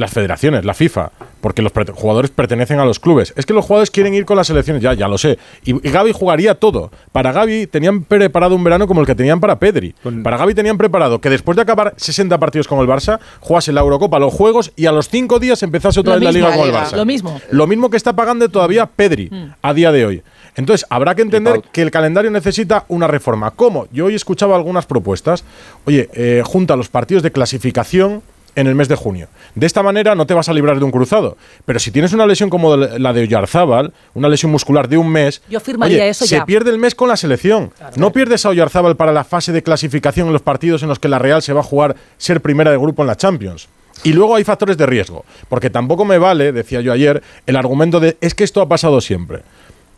las 0.00 0.10
federaciones, 0.10 0.64
la 0.64 0.74
FIFA, 0.74 1.12
porque 1.40 1.62
los 1.62 1.72
jugadores 1.94 2.30
pertenecen 2.30 2.80
a 2.80 2.84
los 2.84 2.98
clubes. 2.98 3.32
Es 3.36 3.46
que 3.46 3.52
los 3.52 3.64
jugadores 3.64 3.90
quieren 3.90 4.14
ir 4.14 4.24
con 4.24 4.36
las 4.36 4.46
selecciones, 4.46 4.82
ya, 4.82 4.94
ya 4.94 5.06
lo 5.08 5.18
sé. 5.18 5.38
Y, 5.64 5.86
y 5.86 5.90
Gaby 5.90 6.12
jugaría 6.12 6.54
todo. 6.54 6.90
Para 7.12 7.32
Gaby 7.32 7.66
tenían 7.66 8.02
preparado 8.02 8.54
un 8.56 8.64
verano 8.64 8.86
como 8.86 9.00
el 9.00 9.06
que 9.06 9.14
tenían 9.14 9.40
para 9.40 9.58
Pedri. 9.58 9.94
Para 10.22 10.36
Gaby 10.36 10.54
tenían 10.54 10.78
preparado 10.78 11.20
que 11.20 11.30
después 11.30 11.56
de 11.56 11.62
acabar 11.62 11.94
60 11.96 12.38
partidos 12.38 12.66
con 12.66 12.80
el 12.80 12.86
Barça, 12.86 13.20
jugase 13.40 13.72
la 13.72 13.82
Eurocopa, 13.82 14.18
los 14.18 14.32
Juegos 14.32 14.72
y 14.76 14.86
a 14.86 14.92
los 14.92 15.08
5 15.08 15.38
días 15.38 15.62
empezase 15.62 16.00
otra 16.00 16.14
Lo 16.14 16.20
vez 16.20 16.24
la 16.24 16.32
Liga 16.32 16.56
con 16.56 16.66
el 16.66 16.74
Barça. 16.74 16.96
Lo 16.96 17.04
mismo. 17.04 17.40
Lo 17.50 17.66
mismo 17.66 17.90
que 17.90 17.96
está 17.96 18.14
pagando 18.14 18.48
todavía 18.48 18.86
Pedri 18.86 19.30
a 19.62 19.74
día 19.74 19.92
de 19.92 20.06
hoy. 20.06 20.22
Entonces, 20.56 20.86
habrá 20.90 21.14
que 21.14 21.22
entender 21.22 21.62
que 21.72 21.82
el 21.82 21.90
calendario 21.90 22.30
necesita 22.30 22.84
una 22.88 23.06
reforma. 23.06 23.52
¿Cómo? 23.52 23.86
Yo 23.92 24.06
hoy 24.06 24.14
escuchaba 24.14 24.56
algunas 24.56 24.86
propuestas. 24.86 25.44
Oye, 25.84 26.08
eh, 26.14 26.42
junta 26.44 26.76
los 26.76 26.88
partidos 26.88 27.22
de 27.22 27.30
clasificación 27.32 28.22
en 28.54 28.66
el 28.66 28.74
mes 28.74 28.88
de 28.88 28.94
junio. 28.94 29.28
De 29.54 29.66
esta 29.66 29.82
manera 29.82 30.14
no 30.14 30.26
te 30.26 30.34
vas 30.34 30.48
a 30.48 30.52
librar 30.52 30.78
de 30.78 30.84
un 30.84 30.90
cruzado. 30.90 31.36
Pero 31.64 31.78
si 31.78 31.90
tienes 31.90 32.12
una 32.12 32.26
lesión 32.26 32.50
como 32.50 32.76
la 32.76 33.12
de 33.12 33.22
Oyarzábal, 33.22 33.92
una 34.14 34.28
lesión 34.28 34.52
muscular 34.52 34.88
de 34.88 34.98
un 34.98 35.10
mes, 35.10 35.42
Yo 35.48 35.60
firmaría 35.60 35.98
oye, 35.98 36.08
eso 36.08 36.26
se 36.26 36.40
pierde 36.42 36.70
el 36.70 36.78
mes 36.78 36.94
con 36.94 37.08
la 37.08 37.16
selección. 37.16 37.72
No 37.96 38.12
pierdes 38.12 38.46
a 38.46 38.50
Oyarzábal 38.50 38.96
para 38.96 39.12
la 39.12 39.24
fase 39.24 39.52
de 39.52 39.62
clasificación 39.62 40.28
en 40.28 40.32
los 40.32 40.42
partidos 40.42 40.82
en 40.82 40.88
los 40.88 40.98
que 40.98 41.08
la 41.08 41.18
Real 41.18 41.42
se 41.42 41.52
va 41.52 41.60
a 41.60 41.64
jugar 41.64 41.96
ser 42.18 42.40
primera 42.40 42.70
de 42.70 42.78
grupo 42.78 43.02
en 43.02 43.08
la 43.08 43.16
Champions. 43.16 43.68
Y 44.02 44.12
luego 44.12 44.36
hay 44.36 44.44
factores 44.44 44.78
de 44.78 44.86
riesgo, 44.86 45.24
porque 45.48 45.68
tampoco 45.68 46.04
me 46.04 46.16
vale, 46.16 46.52
decía 46.52 46.80
yo 46.80 46.92
ayer, 46.92 47.22
el 47.46 47.56
argumento 47.56 48.00
de 48.00 48.16
es 48.20 48.34
que 48.34 48.44
esto 48.44 48.62
ha 48.62 48.68
pasado 48.68 49.00
siempre. 49.00 49.42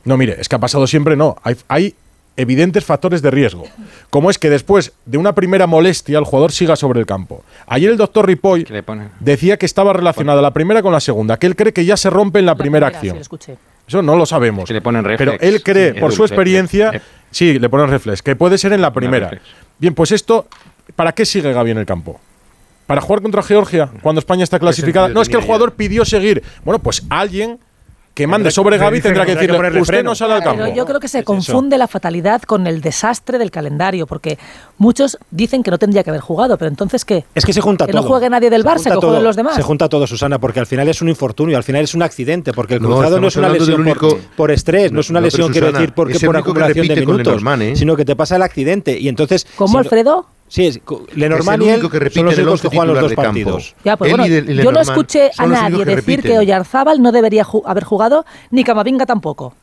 No, 0.05 0.17
mire, 0.17 0.37
es 0.41 0.49
que 0.49 0.57
ha 0.57 0.59
pasado 0.59 0.89
siempre, 0.89 1.17
no. 1.17 1.37
Hay, 1.45 1.57
hay 1.69 1.95
evidentes 2.37 2.85
factores 2.85 3.21
de 3.23 3.31
riesgo, 3.31 3.65
como 4.11 4.31
es 4.31 4.39
que 4.39 4.49
después 4.51 4.93
de 5.05 5.19
una 5.19 5.35
primera 5.35 5.67
molestia 5.67 6.19
el 6.19 6.25
jugador 6.25 6.51
siga 6.53 6.77
sobre 6.77 6.99
el 7.01 7.07
campo. 7.07 7.45
Ayer 7.67 7.91
el 7.91 7.97
doctor 7.97 8.27
Ripoll 8.27 8.65
¿Qué 8.65 8.73
le 8.73 8.83
pone? 8.83 9.09
decía 9.21 9.57
que 9.59 9.67
estaba 9.67 9.93
relacionada 9.93 10.41
la 10.41 10.53
primera 10.53 10.83
con 10.83 10.93
la 10.93 11.01
segunda, 11.01 11.39
que 11.39 11.47
él 11.47 11.57
cree 11.57 11.73
que 11.73 11.85
ya 11.85 11.97
se 11.97 12.09
rompe 12.11 12.39
en 12.39 12.47
la, 12.47 12.53
la 12.53 12.57
primera, 12.57 12.89
sí, 12.91 12.95
acción. 12.97 13.17
escuché. 13.19 13.57
Eso 13.87 14.01
no 14.01 14.17
lo 14.17 14.25
sabemos. 14.25 14.65
Que 14.67 14.73
le 14.75 14.81
ponen 14.81 15.03
Pero 15.03 15.33
reflex. 15.33 15.43
él 15.43 15.63
cree, 15.63 15.93
Sí, 15.95 16.01
por 16.01 16.13
su 16.13 16.25
experiencia, 16.25 16.93
reflex. 16.93 17.05
sí, 17.31 17.59
le 17.59 17.69
ponen 17.69 17.89
reflex, 17.89 18.23
que 18.23 18.37
puede 18.37 18.57
ser 18.57 18.73
en 18.73 18.81
la 18.81 18.93
primera. 18.93 19.31
Bien, 19.79 19.95
pues 19.95 20.13
esto, 20.13 20.47
¿para 20.97 21.13
qué 21.13 21.27
sigue 21.27 21.53
Gaby 21.53 21.73
en 21.73 21.79
el 21.79 21.87
campo? 21.87 22.21
¿Para 22.87 23.01
jugar 23.01 23.23
contra 23.23 23.43
Georgia 23.43 23.91
cuando 24.03 24.21
España 24.21 24.45
está 24.45 24.59
clasificada? 24.59 25.07
sentido 25.07 25.15
No, 25.19 25.23
es 25.23 25.29
que 25.29 25.37
el 25.37 25.43
jugador 25.43 25.73
pidió 25.75 26.05
seguir. 26.05 26.43
Bueno, 26.65 26.79
pues 26.81 27.03
alguien 27.11 27.59
que 28.15 28.27
mande 28.27 28.51
sobre 28.51 28.77
Gaby 28.79 29.01
tendrá 29.01 29.25
que 29.25 29.33
que 29.33 29.35
decirle, 29.37 29.57
ponerle 29.57 29.81
usted 29.81 29.95
freno". 29.95 30.11
no 30.11 30.15
sale 30.15 30.35
al 30.35 30.43
campo. 30.43 30.63
Pero 30.63 30.75
yo 30.75 30.85
creo 30.85 31.01
que 31.01 31.09
se 31.09 31.25
confunde 31.25 31.79
la 31.79 31.89
fatalidad 31.89 32.43
con 32.43 32.67
el 32.67 32.81
desastre 32.83 33.39
del 33.39 33.51
calendario, 33.51 34.07
porque 34.07 34.39
muchos 34.79 35.17
dicen 35.31 35.63
que 35.63 35.71
no 35.71 35.79
tendría 35.79 36.03
que 36.05 36.11
haber 36.11 36.21
jugado, 36.21 36.59
pero 36.59 36.69
entonces 36.69 37.05
¿qué? 37.05 37.25
Es 37.35 37.45
que 37.47 37.53
se 37.53 37.61
junta 37.61 37.87
Que 37.87 37.93
todo. 37.93 38.03
no 38.03 38.09
juegue 38.09 38.29
nadie 38.29 38.51
del 38.51 38.63
Se 38.63 38.69
Barça, 38.69 38.75
junta 38.75 38.91
que 38.91 38.95
todo. 38.97 39.01
jueguen 39.11 39.25
los 39.25 39.37
demás. 39.37 39.55
Se 39.57 39.63
junta 39.63 39.89
todo, 39.89 40.07
Susana, 40.07 40.39
porque 40.39 40.61
al 40.61 40.67
final 40.67 40.89
es 40.89 41.01
un 41.01 41.09
infortunio, 41.09 41.57
al 41.57 41.65
final 41.65 41.83
es 41.85 41.95
un 41.95 42.03
accidente, 42.03 42.53
porque 42.53 42.75
el 42.75 42.81
cruzado 42.81 43.21
no, 43.21 43.29
es 43.29 43.37
una 43.37 43.49
lesión 43.49 43.77
por- 43.85 44.05
único- 44.05 44.19
por, 44.37 44.51
estrés, 44.51 44.93
no, 44.93 45.01
es 45.01 45.11
una 45.11 45.21
No, 45.21 45.25
lesión, 45.27 45.51
quiero 45.53 45.73
decir, 45.73 45.93
porque 45.95 46.19
por 46.21 46.35
que 46.35 46.39
acumulación 46.41 46.89
de 46.89 46.97
minutos, 46.97 47.43
¿eh? 47.61 47.77
sino 47.77 47.97
que 47.97 48.05
te 48.05 48.15
pasa 48.17 48.37
el 48.37 48.43
accidente. 48.43 48.99
Y 48.99 49.09
entonces. 49.09 49.47
¿Cómo, 49.57 49.69
si 49.69 49.73
no- 49.75 49.79
Alfredo? 49.81 50.27
Sí, 50.53 50.67
es, 50.67 50.81
Lenormand 51.15 51.63
Es 51.63 51.69
el 51.69 51.75
único 51.77 51.89
que 51.89 51.99
repite 51.99 52.19
son 52.21 52.27
los 52.27 52.37
únicos 52.37 52.61
que 52.61 52.69
juegan 52.69 52.89
los 52.89 53.01
dos 53.01 53.15
partidos. 53.15 53.75
Ya, 53.87 53.97
pues 53.97 54.11
bueno, 54.11 54.27
yo 54.27 54.71
no 54.71 54.81
escuché 54.81 55.31
a 55.39 55.47
nadie 55.47 55.79
que 55.87 55.97
decir 55.97 56.23
que. 56.23 56.39
Oyarzábal 56.39 57.01
no 57.01 57.11
debería 57.11 57.43
ju- 57.43 57.63
haber 57.65 57.85
jugado, 57.85 58.27
ni 58.51 58.63
Camavinga 58.63 59.07
tampoco. 59.07 59.55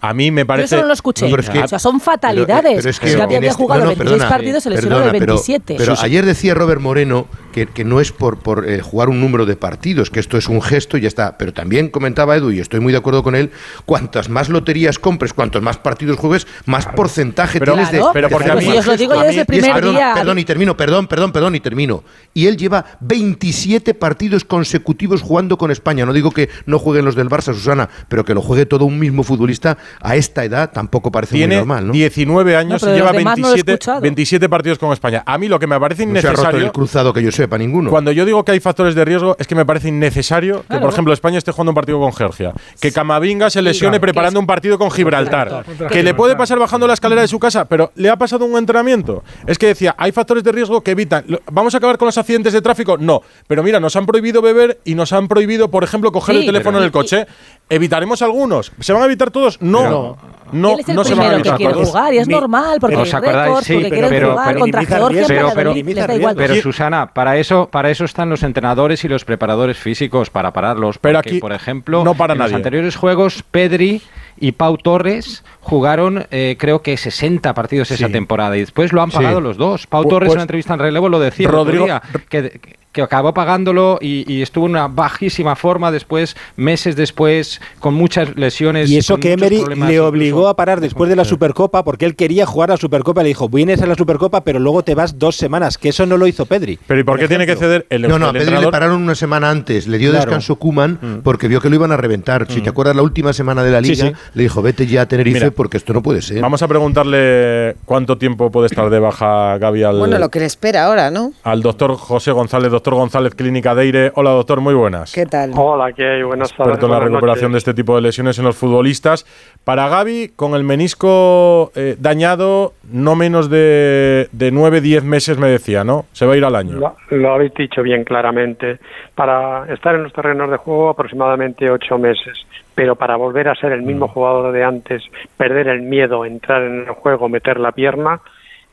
A 0.00 0.14
mí 0.14 0.30
me 0.30 0.42
Yo 0.42 0.46
parece. 0.46 0.74
eso 0.76 0.82
no 0.82 0.86
lo 0.88 0.94
escuché. 0.94 1.24
No, 1.26 1.30
pero 1.32 1.42
es 1.42 1.50
que- 1.50 1.58
o 1.58 1.68
sea, 1.68 1.78
son 1.80 2.00
fatalidades. 2.00 2.62
Pero- 2.62 2.76
pero 2.78 2.90
es 2.90 3.00
que 3.00 3.12
en 3.12 3.20
había 3.20 3.38
este- 3.38 3.52
jugado 3.52 3.80
no, 3.80 3.84
no, 3.86 3.90
26 3.90 4.12
perdona, 4.12 4.28
partidos, 4.30 4.62
se 4.62 4.70
lesionó 4.70 4.98
de 5.00 5.10
pero- 5.10 5.26
27. 5.34 5.74
Pero, 5.76 5.94
ayer 6.00 6.24
decía 6.24 6.54
Robert 6.54 6.80
Moreno 6.80 7.26
que, 7.52 7.66
que 7.66 7.84
no 7.84 8.00
es 8.00 8.12
por, 8.12 8.38
por 8.38 8.68
eh, 8.68 8.80
jugar 8.80 9.08
un 9.08 9.20
número 9.20 9.44
de 9.44 9.56
partidos, 9.56 10.10
que 10.10 10.20
esto 10.20 10.38
es 10.38 10.48
un 10.48 10.62
gesto 10.62 10.96
y 10.96 11.00
ya 11.00 11.08
está. 11.08 11.36
Pero 11.36 11.52
también 11.52 11.88
comentaba 11.88 12.36
Edu, 12.36 12.52
y 12.52 12.60
estoy 12.60 12.78
muy 12.78 12.92
de 12.92 12.98
acuerdo 12.98 13.24
con 13.24 13.34
él, 13.34 13.50
cuantas 13.86 14.28
más 14.28 14.48
loterías 14.48 15.00
compres, 15.00 15.32
cuantos 15.32 15.62
más 15.62 15.78
partidos 15.78 16.16
juegues, 16.16 16.46
más 16.66 16.86
porcentaje 16.86 17.58
Pero- 17.58 17.72
tienes 17.72 17.90
de. 17.90 18.00
Pero 18.12 18.28
de 18.28 18.32
porque 18.32 18.50
a 18.50 18.54
hacer 18.54 18.66
mí- 18.68 18.72
yo 18.74 18.78
os 18.80 18.86
lo 18.86 18.96
digo 18.96 19.14
ya 19.16 19.22
desde 19.24 19.40
el 19.40 19.46
primer 19.46 19.72
perdón, 19.74 19.94
día. 19.96 20.12
Perdón, 20.14 20.38
y 20.38 20.44
termino, 20.44 20.76
perdón, 20.76 21.08
perdón, 21.08 21.32
perdón, 21.32 21.54
y 21.56 21.60
termino. 21.60 22.04
Y 22.34 22.46
él 22.46 22.56
lleva 22.56 22.84
27 23.00 23.94
partidos 23.94 24.44
consecutivos 24.44 25.22
jugando 25.22 25.58
con 25.58 25.72
España. 25.72 26.06
No 26.06 26.12
digo 26.12 26.30
que 26.30 26.48
no 26.66 26.78
jueguen 26.78 27.04
los 27.04 27.16
del 27.16 27.28
Barça, 27.28 27.52
Susana, 27.52 27.88
pero 28.08 28.24
que 28.24 28.32
lo 28.34 28.42
juegue 28.42 28.64
todo 28.64 28.84
un 28.84 28.98
mismo 29.00 29.24
futbolista 29.24 29.57
a 30.00 30.16
esta 30.16 30.44
edad 30.44 30.70
tampoco 30.72 31.10
parece 31.10 31.34
muy 31.34 31.40
Tiene 31.40 31.56
normal, 31.56 31.86
¿no? 31.88 31.92
19 31.92 32.56
años 32.56 32.82
No, 32.82 32.90
y 32.90 32.94
lleva 32.94 33.08
los 33.12 33.18
demás 33.18 33.38
no 33.38 33.42
lo 33.42 33.48
he 33.48 33.52
27, 33.56 33.72
escuchado. 33.72 34.00
27 34.00 34.48
partidos 34.48 34.78
con 34.78 34.92
España. 34.92 35.22
A 35.26 35.38
mí 35.38 35.48
lo 35.48 35.58
que 35.58 35.66
me 35.66 35.78
parece 35.80 36.06
No 36.06 36.12
se 36.20 36.26
ha 36.26 36.30
roto 36.30 36.42
innecesario. 36.42 36.66
el 36.66 36.72
cruzado 36.72 37.12
que 37.12 37.22
yo 37.22 37.32
sepa, 37.32 37.58
ninguno. 37.58 37.90
Cuando 37.90 38.12
yo 38.12 38.24
digo 38.24 38.44
que 38.44 38.52
hay 38.52 38.60
factores 38.60 38.94
de 38.94 39.04
riesgo, 39.04 39.36
es 39.38 39.46
que 39.46 39.54
me 39.54 39.64
parece 39.66 39.88
innecesario 39.88 40.64
que, 40.70 40.78
por 40.78 40.90
ejemplo, 40.92 41.12
España 41.12 41.38
esté 41.38 41.52
jugando 41.52 41.72
un 41.72 41.74
partido 41.76 41.98
con 42.00 42.12
Georgia. 42.12 42.52
Que 42.80 42.92
Camavinga 42.92 43.50
se 43.50 43.62
lesione 43.62 43.92
claro. 43.98 44.00
preparando 44.02 44.40
un 44.40 44.46
partido 44.46 44.78
con 44.78 44.90
Gibraltar. 44.90 45.64
Que 45.90 46.02
le 46.02 46.14
puede 46.14 46.36
pasar 46.36 46.58
bajando 46.58 46.86
la 46.86 46.94
escalera 46.94 47.22
de 47.22 47.28
su 47.28 47.38
casa, 47.38 47.64
pero 47.66 47.92
le 47.96 48.10
ha 48.10 48.16
pasado 48.16 48.44
un 48.44 48.56
entrenamiento. 48.58 49.22
Es 49.46 49.58
que 49.58 49.66
decía, 49.66 49.94
hay 49.98 50.12
factores 50.12 50.44
de 50.44 50.52
riesgo 50.52 50.80
que 50.82 50.92
evitan. 50.92 51.24
¿Vamos 51.50 51.74
a 51.74 51.78
acabar 51.78 51.98
con 51.98 52.06
los 52.06 52.18
accidentes 52.18 52.52
de 52.52 52.62
tráfico? 52.62 52.96
No. 52.98 53.22
Pero 53.46 53.62
mira, 53.62 53.80
nos 53.80 53.96
han 53.96 54.06
prohibido 54.06 54.42
beber 54.42 54.78
y 54.84 54.94
nos 54.94 55.12
han 55.12 55.28
prohibido, 55.28 55.70
por 55.70 55.84
ejemplo, 55.84 56.12
coger 56.12 56.34
Sí, 56.36 56.40
el 56.40 56.46
teléfono 56.46 56.78
pero- 56.78 56.78
en 56.80 56.84
el 56.86 56.92
coche. 56.92 57.26
¿Evitaremos 57.70 58.22
algunos? 58.22 58.72
¿Se 58.80 58.92
van 58.92 59.02
a 59.02 59.04
evitar 59.06 59.30
todos? 59.30 59.60
No. 59.60 60.16
No, 60.50 60.72
Él 60.72 60.80
es 60.80 60.88
el 60.88 60.96
no 60.96 61.04
se 61.04 61.14
van 61.14 61.26
a 61.26 61.28
que 61.28 61.34
evitar 61.34 61.56
quiere 61.58 61.72
todos. 61.74 61.88
jugar 61.90 62.14
y 62.14 62.18
es 62.18 62.26
Mi- 62.26 62.32
normal 62.32 62.78
porque 62.80 62.96
¿Os 62.96 63.12
hay 63.12 63.18
acordáis? 63.18 63.44
récords, 63.48 63.66
Sí, 63.66 63.72
porque 63.74 63.88
pero- 63.90 63.94
quieren 64.00 64.10
pero- 64.18 64.30
jugar 64.32 64.46
pero 64.48 64.60
contra 64.60 64.84
Georgia, 64.86 65.26
pero- 65.54 65.74
da 66.06 66.14
igual. 66.14 66.36
Pero 66.36 66.54
Susana, 66.62 67.12
para 67.12 67.36
eso, 67.36 67.68
para 67.70 67.90
eso 67.90 68.06
están 68.06 68.30
los 68.30 68.42
entrenadores 68.42 69.04
y 69.04 69.08
los 69.08 69.26
preparadores 69.26 69.76
físicos, 69.76 70.30
para 70.30 70.54
pararlos. 70.54 70.96
Pero 70.96 71.18
Porque, 71.18 71.28
aquí 71.32 71.38
por 71.40 71.52
ejemplo, 71.52 72.02
no 72.02 72.14
para 72.14 72.32
en 72.32 72.38
nadie. 72.38 72.52
los 72.52 72.56
anteriores 72.56 72.96
juegos, 72.96 73.44
Pedri 73.50 74.00
y 74.40 74.52
Pau 74.52 74.78
Torres 74.78 75.44
jugaron, 75.60 76.26
eh, 76.30 76.56
creo 76.58 76.80
que 76.80 76.96
60 76.96 77.52
partidos 77.52 77.90
esa 77.90 78.08
temporada 78.08 78.56
y 78.56 78.60
después 78.60 78.94
lo 78.94 79.02
han 79.02 79.10
Sí. 79.10 79.18
pagado 79.18 79.42
los 79.42 79.58
dos. 79.58 79.86
Pau 79.86 80.04
Torres 80.08 80.28
pues- 80.28 80.34
en 80.34 80.38
una 80.38 80.42
entrevista 80.44 80.72
en 80.72 80.80
relevo 80.80 81.10
lo 81.10 81.20
decía, 81.20 81.46
el 81.46 81.54
otro 81.54 81.64
Rodrigo- 81.64 81.84
día, 81.84 82.02
que, 82.30 82.58
que 82.90 83.02
acabó 83.02 83.34
pagándolo 83.34 83.98
y, 84.00 84.24
y 84.32 84.40
estuvo 84.40 84.64
en 84.64 84.72
una 84.72 84.88
bajísima 84.88 85.56
forma 85.56 85.90
después, 85.92 86.36
meses 86.56 86.96
después, 86.96 87.57
con 87.78 87.94
muchas 87.94 88.36
lesiones. 88.36 88.90
Y 88.90 88.98
eso 88.98 89.18
que 89.18 89.32
Emery 89.32 89.56
le 89.66 89.74
incluso 89.76 90.06
obligó 90.06 90.48
a 90.48 90.56
parar 90.56 90.80
después 90.80 91.08
de 91.10 91.16
la 91.16 91.24
Supercopa 91.24 91.84
porque 91.84 92.04
él 92.04 92.16
quería 92.16 92.46
jugar 92.46 92.70
la 92.70 92.76
Supercopa. 92.76 93.22
Le 93.22 93.28
dijo, 93.28 93.48
vienes 93.48 93.82
a 93.82 93.86
la 93.86 93.94
Supercopa, 93.94 94.42
pero 94.42 94.58
luego 94.58 94.82
te 94.82 94.94
vas 94.94 95.18
dos 95.18 95.36
semanas, 95.36 95.78
que 95.78 95.90
eso 95.90 96.06
no 96.06 96.16
lo 96.16 96.26
hizo 96.26 96.46
Pedri. 96.46 96.78
Pero 96.86 97.00
¿y 97.00 97.04
por 97.04 97.18
qué 97.18 97.28
tiene 97.28 97.46
que 97.46 97.56
ceder 97.56 97.86
el, 97.90 98.02
No, 98.02 98.18
no, 98.18 98.26
a 98.26 98.30
el 98.30 98.38
Pedri 98.38 98.56
le 98.60 98.70
pararon 98.70 99.02
una 99.02 99.14
semana 99.14 99.50
antes. 99.50 99.86
Le 99.86 99.98
dio 99.98 100.10
Claro. 100.10 100.26
descanso 100.26 100.56
Kuman 100.56 101.20
porque 101.22 101.48
vio 101.48 101.60
que 101.60 101.68
lo 101.68 101.76
iban 101.76 101.92
a 101.92 101.96
reventar. 101.96 102.46
Si 102.50 102.60
te 102.60 102.70
acuerdas, 102.70 102.96
la 102.96 103.02
última 103.02 103.32
semana 103.32 103.62
de 103.62 103.70
la 103.70 103.82
Sí, 103.82 103.90
liga 103.90 104.06
sí. 104.08 104.12
le 104.34 104.42
dijo, 104.42 104.62
vete 104.62 104.86
ya 104.86 105.02
a 105.02 105.06
Tenerife 105.06 105.38
Mira, 105.40 105.50
porque 105.50 105.76
esto 105.76 105.92
no 105.92 106.02
puede 106.02 106.22
ser. 106.22 106.40
Vamos 106.40 106.62
a 106.62 106.68
preguntarle 106.68 107.76
cuánto 107.84 108.18
tiempo 108.18 108.50
puede 108.50 108.66
estar 108.66 108.90
de 108.90 108.98
baja 108.98 109.58
Gaby 109.58 109.82
al, 109.82 109.98
Bueno, 109.98 110.18
lo 110.18 110.28
que 110.30 110.40
le 110.40 110.46
espera 110.46 110.84
ahora, 110.86 111.10
¿no? 111.10 111.32
al 111.42 111.62
doctor 111.62 111.94
José 111.96 112.32
González, 112.32 112.70
doctor 112.70 112.94
González, 112.94 113.34
Clínica 113.34 113.74
Deire. 113.74 114.12
Hola, 114.14 114.30
doctor, 114.30 114.60
muy 114.60 114.74
buenas. 114.74 115.12
¿Qué 115.12 115.26
tal? 115.26 115.52
Hola, 115.54 115.92
¿qué 115.92 116.04
hay? 116.06 116.22
Buenas 116.22 116.50
tardes. 116.50 116.74
experto 116.74 116.86
en 116.86 116.92
la 116.92 116.98
buenas 116.98 117.20
de 117.52 117.58
este 117.58 117.74
tipo 117.74 117.94
de 117.96 118.02
lesiones 118.02 118.38
en 118.38 118.44
los 118.44 118.56
futbolistas. 118.56 119.26
Para 119.64 119.88
Gaby, 119.88 120.32
con 120.36 120.54
el 120.54 120.64
menisco 120.64 121.72
eh, 121.74 121.96
dañado, 121.98 122.72
no 122.90 123.14
menos 123.16 123.50
de, 123.50 124.28
de 124.32 124.52
9-10 124.52 125.02
meses, 125.02 125.38
me 125.38 125.48
decía, 125.48 125.84
¿no? 125.84 126.06
Se 126.12 126.26
va 126.26 126.34
a 126.34 126.36
ir 126.36 126.44
al 126.44 126.56
año. 126.56 126.76
Lo, 126.78 126.96
lo 127.10 127.32
habéis 127.34 127.54
dicho 127.54 127.82
bien 127.82 128.04
claramente. 128.04 128.78
Para 129.14 129.72
estar 129.72 129.94
en 129.94 130.04
los 130.04 130.12
terrenos 130.12 130.50
de 130.50 130.56
juego 130.56 130.90
aproximadamente 130.90 131.70
ocho 131.70 131.98
meses, 131.98 132.38
pero 132.74 132.96
para 132.96 133.16
volver 133.16 133.48
a 133.48 133.54
ser 133.54 133.72
el 133.72 133.82
Mm. 133.82 133.86
mismo 133.86 134.08
jugador 134.08 134.52
de 134.52 134.62
antes, 134.64 135.02
perder 135.36 135.68
el 135.68 135.82
miedo, 135.82 136.24
entrar 136.24 136.62
en 136.62 136.80
el 136.80 136.90
juego, 136.90 137.28
meter 137.28 137.58
la 137.58 137.72
pierna, 137.72 138.20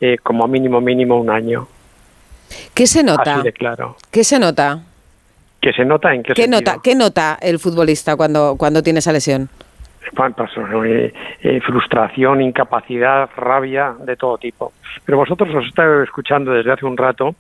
eh, 0.02 0.18
como 0.22 0.48
mínimo 0.48 0.82
mínimo 0.82 1.18
un 1.20 1.30
año. 1.30 1.68
¿Qué 2.74 2.86
se 2.86 3.04
nota? 3.04 3.36
Así 3.36 3.44
de 3.44 3.54
claro. 3.54 3.96
¿Qué 4.12 4.24
se 4.24 4.38
nota? 4.40 4.82
¿Que 5.66 5.74
se 5.74 5.84
nota 5.84 6.14
en 6.14 6.22
qué, 6.22 6.36
¿Qué 6.36 6.44
sentido? 6.44 6.62
nota, 6.62 6.80
¿Qué 6.84 6.94
nota 6.94 7.40
el 7.42 7.58
futbolista 7.58 8.16
cuando, 8.16 8.56
cuando 8.56 8.84
tiene 8.84 9.00
esa 9.00 9.12
lesión? 9.12 9.50
Eh, 10.86 11.12
eh, 11.42 11.60
frustración, 11.62 12.40
incapacidad, 12.44 13.28
rabia, 13.36 13.96
de 14.06 14.16
todo 14.16 14.38
tipo. 14.38 14.74
Pero 15.04 15.18
vosotros 15.18 15.50
os 15.56 15.66
estado 15.66 16.04
escuchando 16.04 16.52
desde 16.52 16.72
hace 16.72 16.86
un 16.86 16.96
rato 16.96 17.34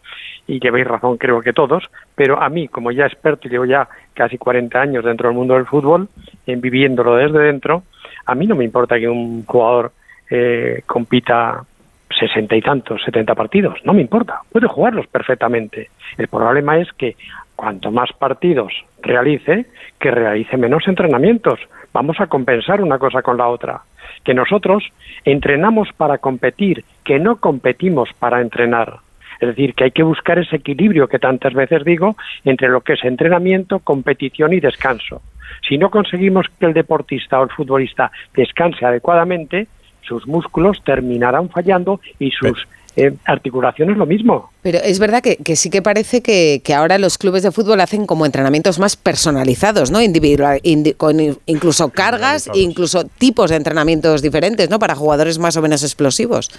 y 0.48 0.60
lleváis 0.60 0.88
razón, 0.88 1.18
creo 1.18 1.40
que 1.44 1.54
todos, 1.54 1.84
pero 2.16 2.42
a 2.42 2.50
mí, 2.50 2.68
como 2.68 2.92
ya 2.92 3.06
experto, 3.06 3.48
y 3.48 3.52
llevo 3.52 3.66
ya 3.66 3.88
casi 4.16 4.40
40 4.40 4.82
años 4.82 5.06
dentro 5.06 5.30
del 5.30 5.38
mundo 5.38 5.54
del 5.54 5.68
fútbol, 5.68 6.10
en 6.48 6.62
viviéndolo 6.62 7.18
desde 7.18 7.38
dentro, 7.38 7.84
a 8.26 8.34
mí 8.34 8.48
no 8.48 8.56
me 8.56 8.64
importa 8.64 8.98
que 8.98 9.08
un 9.08 9.46
jugador 9.46 9.92
eh, 10.32 10.82
compita 10.88 11.64
sesenta 12.10 12.56
y 12.56 12.62
tantos, 12.62 13.04
70 13.04 13.36
partidos, 13.36 13.80
no 13.84 13.94
me 13.94 14.02
importa, 14.02 14.42
puede 14.52 14.68
jugarlos 14.68 15.06
perfectamente. 15.08 15.90
El 16.18 16.28
problema 16.28 16.80
es 16.80 16.92
que 16.94 17.16
cuanto 17.56 17.91
más 17.91 18.12
partidos 18.13 18.74
realice, 19.02 19.65
que 20.00 20.12
realice 20.12 20.58
menos 20.58 20.88
entrenamientos. 20.88 21.60
Vamos 21.94 22.20
a 22.20 22.28
compensar 22.28 22.82
una 22.82 22.98
cosa 22.98 23.22
con 23.22 23.38
la 23.38 23.48
otra. 23.48 23.82
Que 24.24 24.34
nosotros 24.34 24.84
entrenamos 25.24 25.89
para 25.96 26.18
competir, 26.18 26.84
que 27.04 27.20
no 27.20 27.38
competimos 27.38 28.10
para 28.20 28.41
entrenar. 28.41 29.00
Es 29.39 29.50
decir, 29.50 29.74
que 29.74 29.86
hay 29.86 29.91
que 29.91 30.04
buscar 30.04 30.39
ese 30.39 30.58
equilibrio 30.58 31.08
que 31.08 31.20
tantas 31.20 31.54
veces 31.54 31.84
digo 31.84 32.15
entre 32.46 32.70
lo 32.70 32.82
que 32.82 32.94
es 32.94 33.04
entrenamiento, 33.04 33.80
competición 33.80 34.54
y 34.54 34.60
descanso. 34.60 35.22
Si 35.68 35.78
no 35.78 35.89
conseguimos 35.89 36.48
que 36.60 36.65
el 36.65 36.74
deportista 36.74 37.39
o 37.39 37.44
el 37.44 37.50
futbolista 37.50 38.12
descanse 38.34 38.86
adecuadamente, 38.86 39.68
sus 40.02 40.28
músculos 40.28 40.84
terminarán 40.84 41.50
fallando 41.50 42.00
y 42.20 42.32
sus 42.32 42.68
eh, 42.95 43.13
articulaciones 43.25 43.97
lo 43.97 44.05
mismo. 44.05 44.51
Pero 44.62 44.79
es 44.84 44.99
verdad 44.99 45.21
que, 45.21 45.36
que 45.38 45.55
sí 45.55 45.69
que 45.69 45.81
parece 45.81 46.21
que, 46.21 46.62
que 46.63 46.73
ahora 46.73 46.97
los 46.97 47.17
clubes 47.17 47.43
de 47.43 47.51
fútbol 47.51 47.79
hacen 47.81 48.05
como 48.05 48.25
entrenamientos 48.25 48.79
más 48.79 48.95
personalizados, 48.95 49.91
¿no? 49.91 50.01
Individual, 50.01 50.60
indi- 50.63 50.95
con 50.95 51.19
in- 51.19 51.38
incluso 51.45 51.89
cargas, 51.89 52.47
e 52.53 52.60
incluso 52.60 53.03
tipos 53.05 53.49
de 53.51 53.58
entrenamientos 53.58 54.21
diferentes, 54.21 54.69
¿no? 54.69 54.79
Para 54.79 54.95
jugadores 54.95 55.39
más 55.39 55.55
o 55.58 55.62
menos 55.62 55.84
explosivos. 55.84 56.49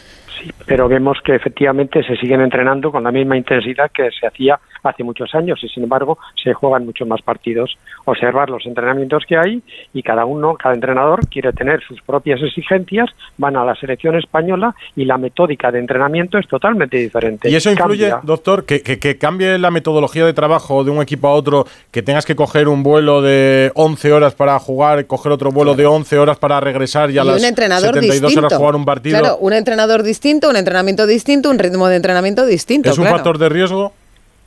Sí, 0.40 0.50
pero 0.66 0.88
vemos 0.88 1.18
que 1.24 1.34
efectivamente 1.34 2.02
se 2.04 2.16
siguen 2.16 2.40
entrenando 2.42 2.92
con 2.92 3.02
la 3.04 3.10
misma 3.10 3.36
intensidad 3.36 3.90
que 3.92 4.08
se 4.18 4.26
hacía 4.26 4.60
hace 4.86 5.04
muchos 5.04 5.34
años 5.34 5.58
y 5.62 5.68
sin 5.68 5.82
embargo 5.84 6.18
se 6.42 6.52
juegan 6.54 6.84
muchos 6.86 7.06
más 7.06 7.22
partidos. 7.22 7.76
Observar 8.04 8.50
los 8.50 8.64
entrenamientos 8.66 9.24
que 9.28 9.36
hay 9.36 9.62
y 9.92 10.02
cada 10.02 10.24
uno, 10.24 10.54
cada 10.54 10.74
entrenador 10.74 11.26
quiere 11.28 11.52
tener 11.52 11.80
sus 11.86 12.00
propias 12.02 12.40
exigencias, 12.42 13.10
van 13.36 13.56
a 13.56 13.64
la 13.64 13.74
selección 13.74 14.16
española 14.16 14.74
y 14.94 15.04
la 15.04 15.18
metódica 15.18 15.70
de 15.70 15.78
entrenamiento 15.78 16.38
es 16.38 16.46
totalmente 16.48 16.96
diferente. 16.96 17.48
¿Y 17.50 17.54
eso 17.56 17.70
influye, 17.70 18.08
Cambia. 18.10 18.20
doctor, 18.26 18.64
que, 18.64 18.82
que- 18.82 18.98
que 18.98 19.18
cambie 19.18 19.58
la 19.58 19.70
metodología 19.70 20.24
de 20.24 20.32
trabajo 20.32 20.84
de 20.84 20.90
un 20.90 21.02
equipo 21.02 21.28
a 21.28 21.32
otro, 21.32 21.66
que 21.90 22.02
tengas 22.02 22.24
que 22.26 22.34
coger 22.36 22.68
un 22.68 22.82
vuelo 22.82 23.22
de 23.22 23.70
11 23.74 24.12
horas 24.12 24.34
para 24.34 24.58
jugar, 24.58 25.06
coger 25.06 25.32
otro 25.32 25.50
vuelo 25.50 25.74
de 25.74 25.86
11 25.86 26.18
horas 26.18 26.38
para 26.38 26.60
regresar 26.60 27.10
y 27.10 27.18
a 27.18 27.22
y 27.22 27.26
las 27.26 27.38
un 27.40 27.44
entrenador 27.44 27.94
72 27.94 28.22
distinto. 28.22 28.46
horas 28.46 28.58
jugar 28.58 28.76
un 28.76 28.84
partido? 28.84 29.18
Claro, 29.18 29.36
un 29.38 29.52
entrenador 29.52 30.02
distinto, 30.02 30.48
un 30.48 30.56
entrenamiento 30.56 31.06
distinto, 31.06 31.50
un 31.50 31.58
ritmo 31.58 31.88
de 31.88 31.96
entrenamiento 31.96 32.46
distinto. 32.46 32.90
¿Es 32.90 32.98
un 32.98 33.04
claro. 33.04 33.16
factor 33.18 33.38
de 33.38 33.48
riesgo? 33.48 33.92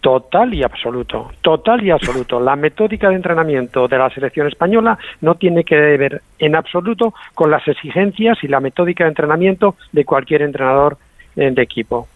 Total 0.02 0.54
y 0.54 0.64
absoluto, 0.64 1.32
total 1.42 1.84
y 1.84 1.92
absoluto. 1.92 2.40
La 2.40 2.56
metódica 2.56 3.10
de 3.10 3.16
entrenamiento 3.16 3.88
de 3.90 3.98
la 3.98 4.10
selección 4.10 4.48
española 4.48 4.98
no 5.20 5.36
tiene 5.36 5.66
que 5.66 5.76
ver 5.76 6.22
en 6.40 6.56
absoluto 6.56 7.14
con 7.36 7.52
las 7.52 7.68
exigencias 7.68 8.38
y 8.42 8.48
la 8.48 8.62
metódica 8.62 9.04
de 9.04 9.10
entrenamiento 9.10 9.76
de 9.92 10.06
cualquier 10.06 10.44
entrenador 10.44 10.98
eh, 11.36 11.52
de 11.52 11.62
equipo. 11.62 12.08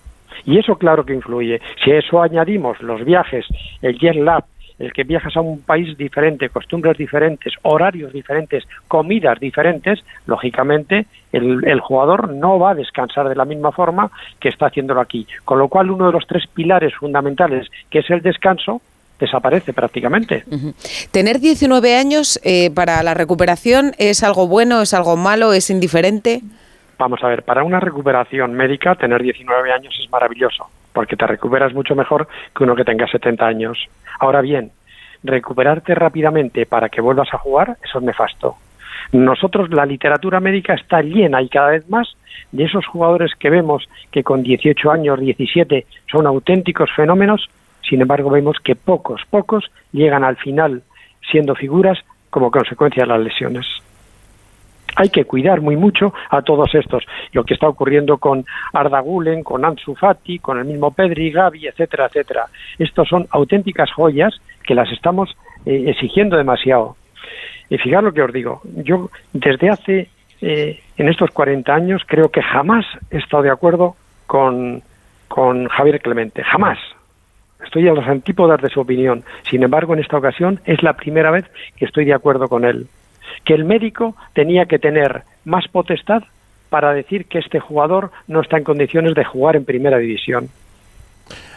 Y 0.45 0.59
eso 0.59 0.77
claro 0.77 1.05
que 1.05 1.13
influye. 1.13 1.61
Si 1.83 1.91
a 1.91 1.99
eso 1.99 2.21
añadimos 2.21 2.81
los 2.81 3.03
viajes, 3.03 3.45
el 3.81 3.97
jet 3.99 4.15
lag, 4.15 4.45
el 4.83 4.93
que 4.93 5.03
viajas 5.03 5.35
a 5.37 5.41
un 5.41 5.61
país 5.61 5.97
diferente, 5.97 6.49
costumbres 6.49 6.97
diferentes, 6.97 7.53
horarios 7.63 8.13
diferentes, 8.13 8.63
comidas 8.87 9.39
diferentes, 9.39 10.03
lógicamente 10.25 11.05
el, 11.31 11.65
el 11.65 11.79
jugador 11.79 12.33
no 12.33 12.59
va 12.59 12.71
a 12.71 12.75
descansar 12.75 13.29
de 13.29 13.35
la 13.35 13.45
misma 13.45 13.71
forma 13.71 14.11
que 14.39 14.49
está 14.49 14.67
haciéndolo 14.67 15.01
aquí. 15.01 15.27
Con 15.45 15.59
lo 15.59 15.67
cual 15.67 15.91
uno 15.91 16.07
de 16.07 16.13
los 16.13 16.27
tres 16.27 16.45
pilares 16.47 16.93
fundamentales, 16.95 17.67
que 17.89 17.99
es 17.99 18.09
el 18.09 18.21
descanso, 18.21 18.81
desaparece 19.19 19.73
prácticamente. 19.73 20.43
Tener 21.11 21.39
19 21.39 21.95
años 21.95 22.39
eh, 22.43 22.71
para 22.71 23.01
la 23.03 23.13
recuperación 23.13 23.93
es 23.97 24.23
algo 24.23 24.47
bueno, 24.47 24.81
es 24.81 24.93
algo 24.93 25.15
malo, 25.15 25.53
es 25.53 25.69
indiferente. 25.69 26.41
Vamos 26.97 27.23
a 27.23 27.27
ver, 27.27 27.43
para 27.43 27.63
una 27.63 27.79
recuperación 27.79 28.53
médica, 28.53 28.95
tener 28.95 29.21
19 29.21 29.71
años 29.71 29.93
es 30.01 30.09
maravilloso, 30.11 30.69
porque 30.93 31.15
te 31.15 31.27
recuperas 31.27 31.73
mucho 31.73 31.95
mejor 31.95 32.27
que 32.55 32.63
uno 32.63 32.75
que 32.75 32.85
tenga 32.85 33.07
70 33.07 33.45
años. 33.45 33.87
Ahora 34.19 34.41
bien, 34.41 34.71
recuperarte 35.23 35.95
rápidamente 35.95 36.65
para 36.65 36.89
que 36.89 37.01
vuelvas 37.01 37.33
a 37.33 37.37
jugar, 37.37 37.77
eso 37.83 37.99
es 37.99 38.03
nefasto. 38.03 38.55
Nosotros, 39.11 39.69
la 39.71 39.85
literatura 39.85 40.39
médica 40.39 40.73
está 40.73 41.01
llena 41.01 41.41
y 41.41 41.49
cada 41.49 41.71
vez 41.71 41.89
más 41.89 42.15
de 42.51 42.63
esos 42.65 42.85
jugadores 42.85 43.33
que 43.35 43.49
vemos 43.49 43.87
que 44.11 44.23
con 44.23 44.43
18 44.43 44.91
años, 44.91 45.19
17, 45.19 45.85
son 46.11 46.27
auténticos 46.27 46.89
fenómenos, 46.95 47.49
sin 47.87 48.01
embargo 48.01 48.29
vemos 48.29 48.57
que 48.63 48.75
pocos, 48.75 49.21
pocos 49.29 49.71
llegan 49.91 50.23
al 50.23 50.37
final 50.37 50.83
siendo 51.31 51.55
figuras 51.55 51.99
como 52.29 52.51
consecuencia 52.51 53.03
de 53.03 53.07
las 53.07 53.19
lesiones 53.19 53.82
hay 54.95 55.09
que 55.09 55.25
cuidar 55.25 55.61
muy 55.61 55.75
mucho 55.75 56.13
a 56.29 56.41
todos 56.41 56.73
estos. 56.75 57.03
Lo 57.31 57.43
que 57.43 57.53
está 57.53 57.67
ocurriendo 57.67 58.17
con 58.17 58.45
Arda 58.73 58.99
Gulen, 58.99 59.43
con 59.43 59.65
Ansu 59.65 59.95
Fati, 59.95 60.39
con 60.39 60.59
el 60.59 60.65
mismo 60.65 60.91
Pedri, 60.91 61.31
Gavi, 61.31 61.67
etcétera, 61.67 62.07
etcétera. 62.07 62.47
Estos 62.77 63.07
son 63.07 63.27
auténticas 63.31 63.91
joyas 63.91 64.33
que 64.63 64.75
las 64.75 64.91
estamos 64.91 65.35
eh, 65.65 65.85
exigiendo 65.87 66.37
demasiado. 66.37 66.95
Y 67.69 67.77
fijar 67.77 68.03
lo 68.03 68.13
que 68.13 68.21
os 68.21 68.33
digo, 68.33 68.61
yo 68.63 69.09
desde 69.31 69.69
hace, 69.69 70.09
eh, 70.41 70.79
en 70.97 71.09
estos 71.09 71.31
40 71.31 71.73
años, 71.73 72.03
creo 72.05 72.29
que 72.29 72.41
jamás 72.41 72.85
he 73.09 73.17
estado 73.17 73.43
de 73.43 73.49
acuerdo 73.49 73.95
con, 74.27 74.83
con 75.27 75.67
Javier 75.67 76.01
Clemente, 76.01 76.43
jamás. 76.43 76.77
Estoy 77.63 77.87
a 77.87 77.93
los 77.93 78.05
antípodas 78.05 78.61
de 78.61 78.69
su 78.69 78.81
opinión. 78.81 79.23
Sin 79.49 79.63
embargo, 79.63 79.93
en 79.93 80.01
esta 80.01 80.17
ocasión 80.17 80.59
es 80.65 80.83
la 80.83 80.93
primera 80.93 81.31
vez 81.31 81.45
que 81.77 81.85
estoy 81.85 82.03
de 82.03 82.13
acuerdo 82.13 82.49
con 82.49 82.65
él 82.65 82.87
que 83.45 83.53
el 83.53 83.65
médico 83.65 84.15
tenía 84.33 84.65
que 84.65 84.79
tener 84.79 85.23
más 85.45 85.67
potestad 85.67 86.23
para 86.69 86.93
decir 86.93 87.25
que 87.25 87.39
este 87.39 87.59
jugador 87.59 88.11
no 88.27 88.41
está 88.41 88.57
en 88.57 88.63
condiciones 88.63 89.13
de 89.15 89.23
jugar 89.23 89.55
en 89.55 89.65
primera 89.65 89.97
división. 89.97 90.49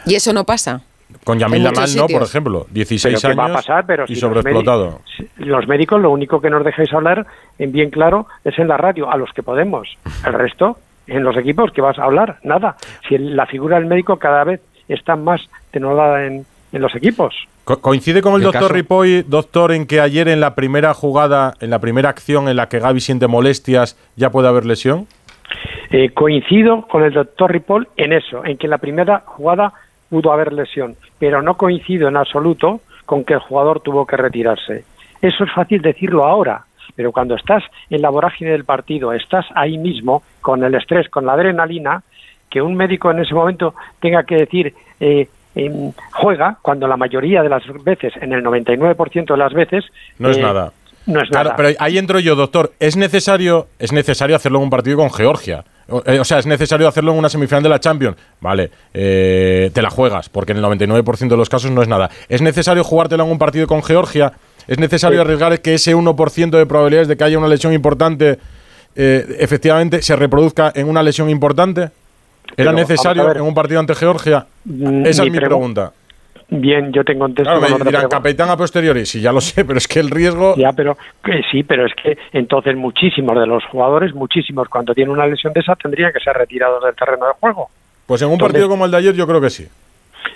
Y 0.05 0.15
eso 0.15 0.31
no 0.33 0.43
pasa. 0.45 0.81
Con 1.23 1.39
Yamil 1.39 1.63
Lamal, 1.63 1.89
no, 1.95 2.07
por 2.07 2.21
ejemplo. 2.23 2.63
Pero 2.65 2.73
16 2.73 3.21
¿qué 3.21 3.27
años 3.27 3.39
va 3.39 3.45
a 3.45 3.53
pasar? 3.53 3.85
Pero 3.85 4.03
y 4.05 4.13
si 4.13 4.15
sobreexplotado. 4.15 5.01
Los, 5.17 5.19
médi- 5.19 5.45
los 5.45 5.67
médicos 5.67 6.01
lo 6.01 6.11
único 6.11 6.41
que 6.41 6.49
nos 6.49 6.63
dejáis 6.65 6.91
hablar 6.93 7.25
en 7.57 7.71
bien 7.71 7.89
claro 7.89 8.27
es 8.43 8.57
en 8.59 8.67
la 8.67 8.77
radio, 8.77 9.09
a 9.09 9.17
los 9.17 9.31
que 9.31 9.41
podemos. 9.41 9.87
El 10.25 10.33
resto, 10.33 10.77
en 11.07 11.23
los 11.23 11.35
equipos, 11.37 11.71
que 11.71 11.81
vas 11.81 11.97
a 11.97 12.03
hablar? 12.03 12.37
Nada. 12.43 12.75
Si 13.07 13.15
el- 13.15 13.35
la 13.35 13.45
figura 13.45 13.77
del 13.77 13.85
médico 13.87 14.17
cada 14.17 14.43
vez 14.43 14.61
está 14.89 15.15
más 15.15 15.41
denodada 15.71 16.25
en, 16.25 16.45
en 16.71 16.81
los 16.81 16.93
equipos. 16.95 17.35
Co- 17.63 17.79
¿Coincide 17.81 18.21
con 18.21 18.33
el 18.33 18.39
El 18.39 18.43
doctor 18.45 18.61
caso- 18.63 18.73
Ripoll, 18.73 19.25
doctor, 19.27 19.71
en 19.71 19.85
que 19.87 19.99
ayer 20.01 20.27
en 20.27 20.39
la 20.39 20.55
primera 20.55 20.93
jugada, 20.93 21.53
en 21.61 21.69
la 21.69 21.79
primera 21.79 22.09
acción 22.09 22.47
en 22.49 22.55
la 22.57 22.69
que 22.69 22.79
Gaby 22.79 22.99
siente 23.01 23.27
molestias, 23.27 23.97
ya 24.15 24.29
puede 24.31 24.47
haber 24.47 24.65
lesión? 24.65 25.07
Eh, 25.91 26.09
coincido 26.13 26.81
con 26.87 27.03
el 27.03 27.13
doctor 27.13 27.51
Ripoll 27.51 27.87
en 27.95 28.13
eso, 28.13 28.43
en 28.45 28.57
que 28.57 28.67
en 28.67 28.71
la 28.71 28.77
primera 28.77 29.23
jugada 29.25 29.73
pudo 30.09 30.31
haber 30.33 30.53
lesión, 30.53 30.95
pero 31.19 31.41
no 31.41 31.55
coincido 31.55 32.07
en 32.07 32.17
absoluto 32.17 32.81
con 33.05 33.23
que 33.23 33.33
el 33.33 33.39
jugador 33.39 33.79
tuvo 33.79 34.05
que 34.05 34.17
retirarse. 34.17 34.83
Eso 35.21 35.43
es 35.45 35.51
fácil 35.53 35.81
decirlo 35.81 36.25
ahora, 36.25 36.65
pero 36.95 37.11
cuando 37.11 37.35
estás 37.35 37.63
en 37.89 38.01
la 38.01 38.09
vorágine 38.09 38.51
del 38.51 38.65
partido, 38.65 39.13
estás 39.13 39.45
ahí 39.55 39.77
mismo, 39.77 40.23
con 40.41 40.63
el 40.63 40.75
estrés, 40.75 41.09
con 41.09 41.25
la 41.25 41.33
adrenalina, 41.33 42.03
que 42.49 42.61
un 42.61 42.75
médico 42.75 43.11
en 43.11 43.19
ese 43.19 43.33
momento 43.33 43.73
tenga 43.99 44.23
que 44.23 44.35
decir 44.35 44.73
eh, 44.99 45.27
em, 45.57 45.91
juega, 46.13 46.57
cuando 46.61 46.87
la 46.87 46.97
mayoría 46.97 47.41
de 47.41 47.49
las 47.49 47.63
veces, 47.83 48.13
en 48.21 48.31
el 48.33 48.43
99% 48.43 49.33
de 49.33 49.37
las 49.37 49.53
veces, 49.53 49.83
No 50.19 50.29
es 50.29 50.37
eh, 50.37 50.41
nada. 50.41 50.71
No 51.05 51.21
es 51.21 51.29
Claro, 51.29 51.51
nada. 51.51 51.55
pero 51.55 51.69
ahí 51.79 51.97
entro 51.97 52.19
yo, 52.19 52.35
doctor. 52.35 52.73
¿Es 52.79 52.97
necesario, 52.97 53.67
es 53.79 53.91
necesario 53.93 54.35
hacerlo 54.35 54.57
en 54.59 54.65
un 54.65 54.69
partido 54.69 54.97
con 54.97 55.09
Georgia? 55.09 55.63
O, 55.89 56.03
eh, 56.05 56.19
o 56.19 56.25
sea, 56.25 56.39
es 56.39 56.45
necesario 56.45 56.85
hacerlo 56.85 57.13
en 57.13 57.19
una 57.19 57.29
semifinal 57.29 57.63
de 57.63 57.69
la 57.69 57.79
Champions. 57.79 58.17
Vale, 58.41 58.69
eh, 58.93 59.71
te 59.73 59.81
la 59.81 59.89
juegas, 59.89 60.27
porque 60.27 60.51
en 60.51 60.57
el 60.57 60.63
99% 60.65 61.29
de 61.29 61.37
los 61.37 61.49
casos 61.49 61.71
no 61.71 61.81
es 61.81 61.87
nada. 61.87 62.09
¿Es 62.27 62.41
necesario 62.41 62.83
jugártela 62.83 63.23
en 63.23 63.31
un 63.31 63.37
partido 63.37 63.67
con 63.67 63.81
Georgia? 63.83 64.33
¿Es 64.67 64.79
necesario 64.79 65.19
Sí. 65.19 65.21
arriesgar 65.21 65.61
que 65.61 65.75
ese 65.75 65.95
1% 65.95 66.57
de 66.57 66.65
probabilidades 66.65 67.07
de 67.07 67.15
que 67.15 67.23
haya 67.23 67.37
una 67.37 67.47
lesión 67.47 67.71
importante 67.71 68.37
eh, 68.97 69.25
efectivamente 69.39 70.01
se 70.01 70.15
reproduzca 70.17 70.71
en 70.75 70.89
una 70.89 71.03
lesión 71.03 71.29
importante? 71.29 71.89
¿Era 72.55 72.71
Pero, 72.71 72.73
necesario 72.73 73.31
en 73.35 73.41
un 73.41 73.53
partido 73.53 73.79
ante 73.79 73.93
Georgia? 73.95 74.45
Mm, 74.65 75.05
Esa 75.05 75.23
es 75.23 75.29
mi 75.29 75.31
mi 75.31 75.37
pregu- 75.37 75.47
pregunta. 75.47 75.91
Bien, 76.49 76.93
yo 76.93 77.03
te 77.03 77.17
contesto 77.17 77.43
Claro, 77.59 77.77
me 77.77 77.83
dirán, 77.83 78.07
capitán 78.07 78.49
a 78.49 78.55
posteriori. 78.55 79.05
Sí, 79.05 79.19
ya 79.19 79.33
lo 79.33 79.41
sé, 79.41 79.65
pero 79.65 79.77
es 79.77 79.87
que 79.87 79.99
el 79.99 80.09
riesgo... 80.09 80.55
Ya, 80.55 80.71
pero 80.71 80.97
sí, 81.51 81.63
pero 81.63 81.85
es 81.85 81.91
que 82.01 82.17
entonces 82.31 82.75
muchísimos 82.77 83.37
de 83.37 83.45
los 83.45 83.65
jugadores, 83.65 84.13
muchísimos, 84.15 84.69
cuando 84.69 84.93
tienen 84.93 85.11
una 85.11 85.27
lesión 85.27 85.51
de 85.51 85.59
esa, 85.59 85.75
tendrían 85.75 86.13
que 86.13 86.21
ser 86.21 86.37
retirados 86.37 86.81
del 86.85 86.95
terreno 86.95 87.25
de 87.27 87.33
juego. 87.39 87.69
Pues 88.05 88.21
en 88.21 88.29
un 88.29 88.33
Entonces- 88.35 88.53
partido 88.53 88.69
como 88.69 88.85
el 88.85 88.91
de 88.91 88.97
ayer 88.97 89.13
yo 89.13 89.27
creo 89.27 89.41
que 89.41 89.49
sí. 89.49 89.67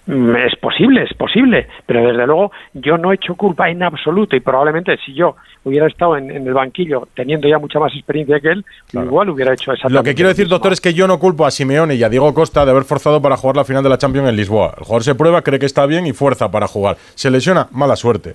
Mm, 0.07 0.35
Es 0.35 0.55
posible, 0.55 1.03
es 1.03 1.13
posible, 1.13 1.67
pero 1.85 2.07
desde 2.07 2.25
luego 2.25 2.51
yo 2.73 2.97
no 2.97 3.11
he 3.11 3.15
hecho 3.15 3.35
culpa 3.35 3.69
en 3.69 3.83
absoluto 3.83 4.35
y 4.35 4.39
probablemente 4.39 4.97
si 5.05 5.13
yo 5.13 5.35
hubiera 5.63 5.85
estado 5.87 6.17
en, 6.17 6.31
en 6.31 6.47
el 6.47 6.53
banquillo 6.53 7.07
teniendo 7.13 7.47
ya 7.47 7.59
mucha 7.59 7.79
más 7.79 7.93
experiencia 7.93 8.39
que 8.39 8.49
él, 8.49 8.65
igual 8.93 9.29
hubiera 9.29 9.53
hecho 9.53 9.71
esa 9.73 9.89
Lo 9.89 10.01
que 10.01 10.15
quiero 10.15 10.29
decir, 10.29 10.47
doctor, 10.47 10.73
es 10.73 10.81
que 10.81 10.93
yo 10.95 11.07
no 11.07 11.19
culpo 11.19 11.45
a 11.45 11.51
Simeone 11.51 11.95
y 11.95 12.03
a 12.03 12.09
Diego 12.09 12.33
Costa 12.33 12.65
de 12.65 12.71
haber 12.71 12.83
forzado 12.83 13.21
para 13.21 13.37
jugar 13.37 13.57
la 13.57 13.63
final 13.63 13.83
de 13.83 13.89
la 13.89 13.97
Champions 13.99 14.27
en 14.27 14.35
Lisboa. 14.35 14.73
El 14.77 14.83
jugador 14.85 15.03
se 15.03 15.13
prueba, 15.15 15.43
cree 15.43 15.59
que 15.59 15.67
está 15.67 15.85
bien 15.85 16.07
y 16.07 16.13
fuerza 16.13 16.49
para 16.49 16.67
jugar. 16.67 16.97
Se 17.13 17.29
lesiona, 17.29 17.67
mala 17.71 17.95
suerte. 17.95 18.33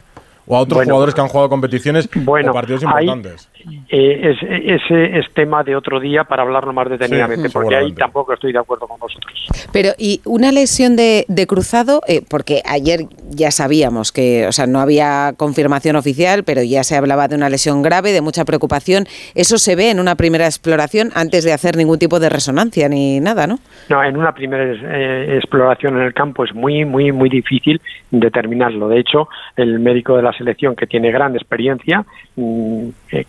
O 0.48 0.56
a 0.56 0.60
otros 0.60 0.76
Bueno, 0.76 0.90
jugadores 0.94 1.14
que 1.14 1.20
han 1.20 1.28
jugado 1.28 1.48
competiciones 1.48 2.08
bueno, 2.14 2.50
o 2.52 2.54
partidos 2.54 2.82
ahí- 2.84 3.06
importantes. 3.06 3.48
Eh, 3.88 4.30
es- 4.30 4.80
ese 4.82 5.18
es 5.18 5.26
tema 5.34 5.64
de 5.64 5.74
otro 5.74 5.98
día 5.98 6.22
para 6.22 6.42
hablarlo 6.42 6.72
más 6.72 6.88
detenidamente, 6.88 7.48
Sí, 7.48 7.52
porque 7.52 7.74
ahí 7.74 7.92
tampoco 7.92 8.32
estoy 8.32 8.52
de 8.52 8.58
acuerdo 8.60 8.86
con 8.86 8.98
vosotros. 9.00 9.48
Pero, 9.72 9.90
¿y 9.98 10.20
una 10.24 10.52
lesión 10.52 10.94
de, 10.94 11.24
de 11.26 11.46
cruzado? 11.48 12.00
Eh, 12.06 12.22
porque 12.28 12.62
ayer 12.64 13.06
ya 13.30 13.50
sabíamos 13.50 14.12
que, 14.12 14.46
o 14.46 14.52
sea, 14.52 14.68
no 14.68 14.78
había 14.80 15.34
confirmación 15.36 15.96
oficial, 15.96 16.44
pero 16.44 16.62
ya 16.62 16.84
se 16.84 16.96
hablaba 16.96 17.26
de 17.26 17.34
una 17.34 17.48
lesión 17.50 17.82
grave, 17.82 18.12
de 18.12 18.20
mucha 18.20 18.44
preocupación. 18.44 19.06
Eso 19.34 19.58
se 19.58 19.74
ve 19.74 19.90
en 19.90 19.98
una 19.98 20.14
primera 20.14 20.46
exploración 20.46 21.10
antes 21.16 21.42
de 21.42 21.52
hacer 21.52 21.76
ningún 21.76 21.98
tipo 21.98 22.20
de 22.20 22.28
resonancia 22.28 22.88
ni 22.88 23.18
nada, 23.18 23.48
¿no? 23.48 23.58
No, 23.88 24.02
en 24.04 24.16
una 24.16 24.32
primera 24.32 24.64
eh, 24.64 25.36
exploración 25.38 25.96
en 25.96 26.02
el 26.02 26.14
campo 26.14 26.44
es 26.44 26.54
muy, 26.54 26.84
muy, 26.84 27.10
muy 27.10 27.28
difícil 27.28 27.80
determinarlo. 28.12 28.88
De 28.88 29.00
hecho, 29.00 29.28
el 29.56 29.80
médico 29.80 30.16
de 30.16 30.22
la 30.22 30.32
selección, 30.36 30.76
que 30.76 30.86
tiene 30.86 31.10
gran 31.10 31.34
experiencia, 31.34 32.04
mm, 32.36 32.88
eh, 33.12 33.24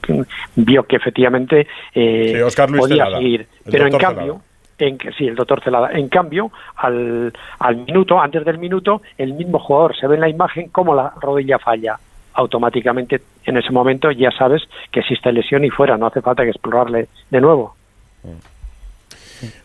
vio 0.56 0.84
que 0.84 0.98
efectivamente 0.98 1.68
eh, 1.94 2.46
Sí, 2.50 2.62
podía 2.78 3.06
Celada, 3.06 3.18
seguir. 3.18 3.48
Pero 3.66 3.88
en 3.88 3.98
cambio, 3.98 4.42
en 4.78 4.98
que, 4.98 5.12
sí, 5.14 5.28
el 5.28 5.36
doctor 5.36 5.64
Celada. 5.64 5.92
En 5.92 6.08
cambio, 6.08 6.52
al, 6.76 7.34
al 7.60 7.76
minuto, 7.78 8.20
antes 8.20 8.46
del 8.46 8.58
minuto, 8.58 9.02
el 9.18 9.34
mismo 9.34 9.60
jugador 9.60 9.96
se 9.96 10.08
ve 10.08 10.16
en 10.16 10.22
la 10.22 10.30
imagen 10.30 10.70
cómo 10.70 10.94
la 10.94 11.14
rodilla 11.20 11.60
falla. 11.60 11.98
Automáticamente, 12.34 13.22
en 13.46 13.58
ese 13.58 13.72
momento, 13.72 14.12
ya 14.12 14.30
sabes 14.32 14.62
que 14.92 15.00
existe 15.00 15.32
lesión 15.32 15.66
y 15.66 15.72
fuera. 15.72 15.98
No 15.98 16.06
hace 16.06 16.22
falta 16.22 16.44
que 16.44 16.52
explorarle 16.52 17.08
de 17.32 17.42
nuevo. 17.42 17.76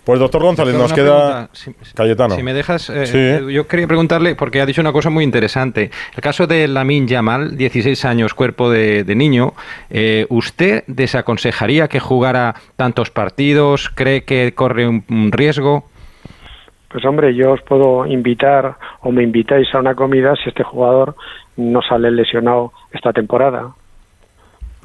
Pues 0.04 0.18
doctor 0.20 0.42
González, 0.42 0.74
nos 0.74 0.92
queda... 0.92 1.48
si- 1.52 1.72
Cayetano. 1.94 2.34
Si 2.34 2.42
me 2.42 2.52
dejas, 2.54 2.90
eh, 2.90 3.06
Sí. 3.06 3.18
eh, 3.18 3.52
yo 3.52 3.66
quería 3.66 3.86
preguntarle, 3.86 4.34
porque 4.34 4.60
ha 4.60 4.66
dicho 4.66 4.80
una 4.80 4.92
cosa 4.92 5.10
muy 5.10 5.24
interesante. 5.24 5.90
El 6.14 6.20
caso 6.22 6.46
de 6.46 6.68
Lamin 6.68 7.06
Yamal, 7.06 7.56
16 7.56 8.04
años, 8.04 8.34
cuerpo 8.34 8.70
de, 8.70 9.04
de 9.04 9.14
niño, 9.14 9.54
eh, 9.90 10.26
¿usted 10.28 10.84
desaconsejaría 10.88 11.88
que 11.88 12.00
jugara 12.00 12.54
tantos 12.76 13.10
partidos? 13.10 13.88
¿Cree 13.94 14.24
que 14.24 14.52
corre 14.54 14.86
un, 14.88 15.04
un 15.08 15.32
riesgo? 15.32 15.88
Pues 16.88 17.04
hombre, 17.06 17.34
yo 17.34 17.52
os 17.52 17.62
puedo 17.62 18.04
invitar 18.04 18.76
o 19.00 19.10
me 19.12 19.22
invitáis 19.22 19.66
a 19.74 19.78
una 19.78 19.94
comida 19.94 20.34
si 20.42 20.50
este 20.50 20.62
jugador 20.62 21.16
no 21.56 21.80
sale 21.80 22.10
lesionado 22.10 22.72
esta 22.92 23.12
temporada. 23.12 23.74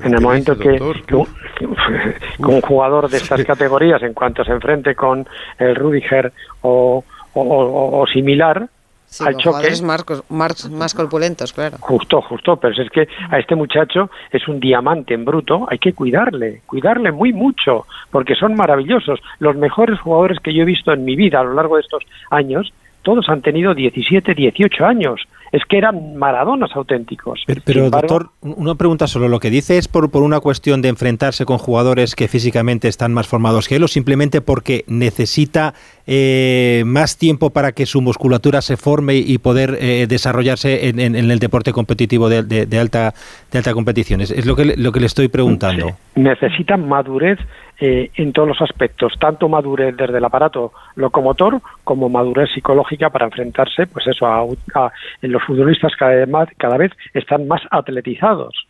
En 0.03 0.13
el 0.13 0.21
momento 0.21 0.57
que, 0.57 0.77
que 1.07 1.15
un, 1.15 1.25
que 1.57 2.45
un 2.45 2.61
jugador 2.61 3.09
de 3.09 3.17
estas 3.17 3.43
categorías, 3.43 4.01
en 4.03 4.13
cuanto 4.13 4.43
se 4.43 4.51
enfrente 4.51 4.95
con 4.95 5.27
el 5.57 5.75
Rudiger 5.75 6.31
o, 6.61 7.03
o- 7.33 7.41
o- 7.41 7.99
o 8.01 8.07
similar, 8.07 8.67
Sí, 9.09 9.23
al 9.25 9.35
choque, 9.37 9.43
jugadores 9.45 9.81
más, 9.81 10.03
más, 10.29 10.69
más 10.69 10.93
corpulentos, 10.93 11.53
claro. 11.53 11.77
Justo, 11.79 12.21
justo, 12.21 12.57
pero 12.57 12.73
es 12.83 12.89
que 12.89 13.07
a 13.29 13.39
este 13.39 13.55
muchacho 13.55 14.09
es 14.33 14.45
un 14.49 14.59
diamante 14.59 15.13
en 15.13 15.23
bruto, 15.23 15.65
hay 15.69 15.79
que 15.79 15.93
cuidarle, 15.93 16.61
cuidarle 16.65 17.13
muy 17.13 17.31
mucho, 17.31 17.85
porque 18.11 18.35
son 18.35 18.55
maravillosos. 18.55 19.21
Los 19.39 19.55
mejores 19.55 19.97
jugadores 20.01 20.39
que 20.41 20.53
yo 20.53 20.63
he 20.63 20.65
visto 20.65 20.91
en 20.91 21.05
mi 21.05 21.15
vida 21.15 21.39
a 21.39 21.43
lo 21.45 21.53
largo 21.53 21.77
de 21.77 21.83
estos 21.83 22.03
años, 22.31 22.73
todos 23.01 23.29
han 23.29 23.41
tenido 23.41 23.73
17, 23.73 24.33
18 24.35 24.85
años. 24.85 25.21
Es 25.51 25.61
que 25.69 25.77
eran 25.77 26.17
maradonas 26.17 26.69
auténticos. 26.75 27.41
Pero, 27.47 27.61
Sin 27.61 27.65
pero, 27.65 27.85
embargo, 27.85 28.07
doctor, 28.07 28.29
un- 28.41 28.55
una 28.57 28.75
pregunta 28.75 29.07
solo. 29.07 29.27
¿Lo 29.29 29.39
que 29.39 29.49
dice 29.49 29.77
es 29.77 29.87
por, 29.87 30.11
por 30.11 30.23
una 30.23 30.39
cuestión 30.41 30.81
de 30.81 30.89
enfrentarse 30.89 31.45
con 31.45 31.57
jugadores 31.57 32.15
que 32.15 32.27
físicamente 32.27 32.87
están 32.87 33.13
más 33.13 33.27
formados 33.27 33.67
que 33.67 33.77
él 33.77 33.83
o 33.83 33.87
simplemente 33.87 34.41
porque 34.41 34.83
necesita 34.87 35.73
eh, 36.05 36.83
más 36.85 37.17
tiempo 37.17 37.49
para 37.49 37.71
que 37.71 37.85
su 37.85 38.01
musculatura 38.01 38.61
se 38.61 38.77
forme 38.77 39.15
y 39.15 39.37
poder 39.37 39.77
eh, 39.79 40.05
desarrollarse 40.07 40.87
en, 40.89 40.99
en- 40.99 41.15
en 41.15 41.31
el 41.31 41.39
deporte 41.39 41.71
competitivo 41.73 42.29
de, 42.29 42.43
de- 42.43 42.65
de 42.65 42.79
alta, 42.79 43.13
de 43.51 43.57
alta 43.57 43.73
competición? 43.73 44.21
Es, 44.21 44.31
es 44.31 44.45
lo, 44.45 44.55
que, 44.55 44.65
le- 44.65 44.77
lo 44.77 44.91
que 44.91 44.99
le 44.99 45.05
estoy 45.05 45.27
preguntando. 45.27 45.91
necesitan 46.15 46.87
madurez 46.87 47.39
eh, 47.79 48.09
en 48.15 48.33
todos 48.33 48.47
los 48.47 48.61
aspectos, 48.61 49.13
tanto 49.19 49.47
madurez 49.49 49.95
desde 49.95 50.17
el 50.17 50.25
aparato 50.25 50.73
locomotor 50.95 51.61
como 51.83 52.09
madurez 52.09 52.49
psicológica 52.53 53.09
para 53.09 53.25
enfrentarse, 53.25 53.85
pues 53.87 54.07
eso, 54.07 54.25
a, 54.25 54.41
a- 54.75 54.91
los 55.21 55.43
futbolistas 55.43 55.93
cada 55.95 56.15
vez, 56.15 56.27
más, 56.27 56.49
cada 56.57 56.77
vez 56.77 56.91
están 57.13 57.47
más 57.47 57.61
atletizados. 57.71 58.67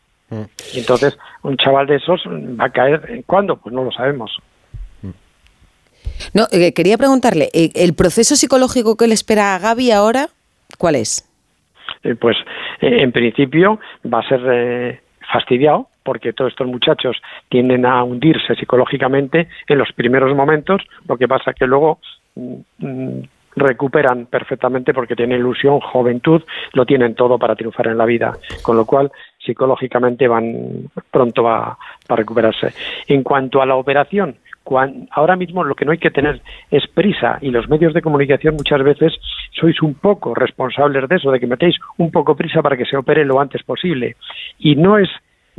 Y 0.74 0.80
entonces, 0.80 1.18
un 1.44 1.56
chaval 1.56 1.88
de 1.88 1.96
esos 1.96 2.22
va 2.28 2.66
a 2.66 2.70
caer, 2.70 3.24
¿cuándo? 3.26 3.56
Pues 3.56 3.74
no 3.74 3.84
lo 3.86 3.92
sabemos. 3.92 4.38
No, 6.34 6.48
eh, 6.52 6.74
quería 6.74 6.98
preguntarle, 6.98 7.50
eh, 7.54 7.72
¿el 7.76 7.94
proceso 7.94 8.36
psicológico 8.36 8.98
que 8.98 9.08
le 9.08 9.14
espera 9.14 9.56
a 9.56 9.60
Gaby 9.60 9.92
ahora, 9.92 10.28
cuál 10.78 10.96
es? 10.96 11.24
Eh, 12.04 12.16
pues 12.16 12.36
eh, 12.82 13.04
en 13.04 13.12
principio 13.12 13.80
va 14.12 14.20
a 14.20 14.28
ser 14.28 14.42
eh, 14.52 15.02
fastidiado 15.32 15.88
porque 16.08 16.32
todos 16.32 16.54
estos 16.54 16.68
muchachos 16.68 17.18
tienden 17.50 17.86
a 17.86 18.02
hundirse 18.02 18.56
psicológicamente 18.56 19.50
en 19.68 19.78
los 19.78 19.92
primeros 19.92 20.34
momentos, 20.34 20.82
lo 21.06 21.18
que 21.18 21.28
pasa 21.28 21.52
que 21.54 21.68
luego 21.68 22.00
mm, 22.36 22.54
mm, 22.80 23.22
recuperan 23.58 24.28
perfectamente 24.28 24.94
porque 24.94 25.16
tienen 25.18 25.40
ilusión, 25.40 25.82
juventud, 25.82 26.42
lo 26.74 26.86
tienen 26.86 27.14
todo 27.14 27.38
para 27.38 27.56
triunfar 27.56 27.88
en 27.88 27.98
la 27.98 28.06
vida, 28.06 28.32
con 28.62 28.78
lo 28.78 28.86
cual 28.86 29.12
psicológicamente 29.46 30.28
van 30.30 30.54
pronto 31.12 31.44
va, 31.44 31.60
va 31.60 31.78
a 32.08 32.16
recuperarse. 32.16 32.74
En 33.08 33.22
cuanto 33.24 33.62
a 33.62 33.66
la 33.66 33.76
operación, 33.76 34.36
cuan- 34.64 35.08
ahora 35.12 35.36
mismo 35.36 35.64
lo 35.64 35.76
que 35.76 35.86
no 35.86 35.92
hay 35.92 35.98
que 35.98 36.12
tener 36.12 36.40
es 36.72 36.88
prisa 36.88 37.40
y 37.42 37.50
los 37.52 37.68
medios 37.68 37.94
de 37.94 38.02
comunicación 38.02 38.56
muchas 38.56 38.82
veces 38.84 39.14
sois 39.60 39.82
un 39.82 39.96
poco 39.96 40.36
responsables 40.36 41.10
de 41.10 41.16
eso, 41.16 41.32
de 41.32 41.40
que 41.40 41.48
metéis 41.48 41.76
un 41.98 42.12
poco 42.12 42.36
prisa 42.36 42.62
para 42.62 42.78
que 42.78 42.86
se 42.86 42.96
opere 42.96 43.26
lo 43.26 43.40
antes 43.42 43.64
posible. 43.64 44.16
Y 44.60 44.76
no 44.76 44.98
es 45.00 45.10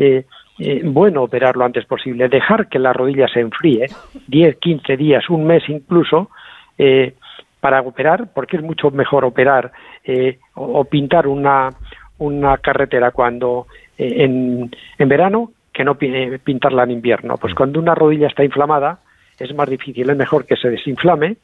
eh, 0.00 0.24
eh, 0.58 0.82
bueno 0.84 1.22
operar 1.22 1.56
lo 1.56 1.64
antes 1.64 1.84
posible, 1.86 2.28
dejar 2.28 2.68
que 2.68 2.78
la 2.78 2.92
rodilla 2.92 3.28
se 3.28 3.40
enfríe, 3.40 3.86
10, 4.26 4.56
15 4.58 4.96
días, 4.96 5.28
un 5.30 5.46
mes 5.46 5.62
incluso, 5.68 6.30
eh, 6.76 7.14
para 7.60 7.80
operar, 7.80 8.28
porque 8.32 8.56
es 8.56 8.62
mucho 8.62 8.90
mejor 8.90 9.24
operar 9.24 9.72
eh, 10.04 10.38
o, 10.54 10.80
o 10.80 10.84
pintar 10.84 11.26
una, 11.26 11.70
una 12.18 12.56
carretera 12.58 13.10
cuando 13.10 13.66
eh, 13.96 14.24
en, 14.24 14.70
en 14.98 15.08
verano 15.08 15.50
que 15.72 15.84
no 15.84 15.96
pi- 15.96 16.38
pintarla 16.44 16.84
en 16.84 16.92
invierno. 16.92 17.36
Pues 17.36 17.54
cuando 17.54 17.80
una 17.80 17.94
rodilla 17.94 18.28
está 18.28 18.44
inflamada 18.44 18.98
es 19.38 19.54
más 19.54 19.68
difícil, 19.68 20.08
es 20.10 20.16
mejor 20.16 20.44
que 20.46 20.56
se 20.56 20.68
desinflame 20.70 21.36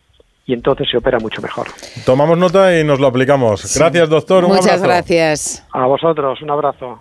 y 0.47 0.53
entonces 0.53 0.89
se 0.91 0.97
opera 0.99 1.19
mucho 1.19 1.41
mejor. 1.41 1.67
Tomamos 2.05 2.37
nota 2.37 2.79
y 2.79 2.85
nos 2.85 3.01
lo 3.01 3.07
aplicamos. 3.07 3.77
Gracias, 3.79 4.09
doctor. 4.09 4.45
Un 4.45 4.51
Muchas 4.51 4.67
abrazo. 4.83 4.85
gracias. 4.87 5.67
A 5.73 5.87
vosotros, 5.87 6.41
un 6.43 6.51
abrazo. 6.51 7.01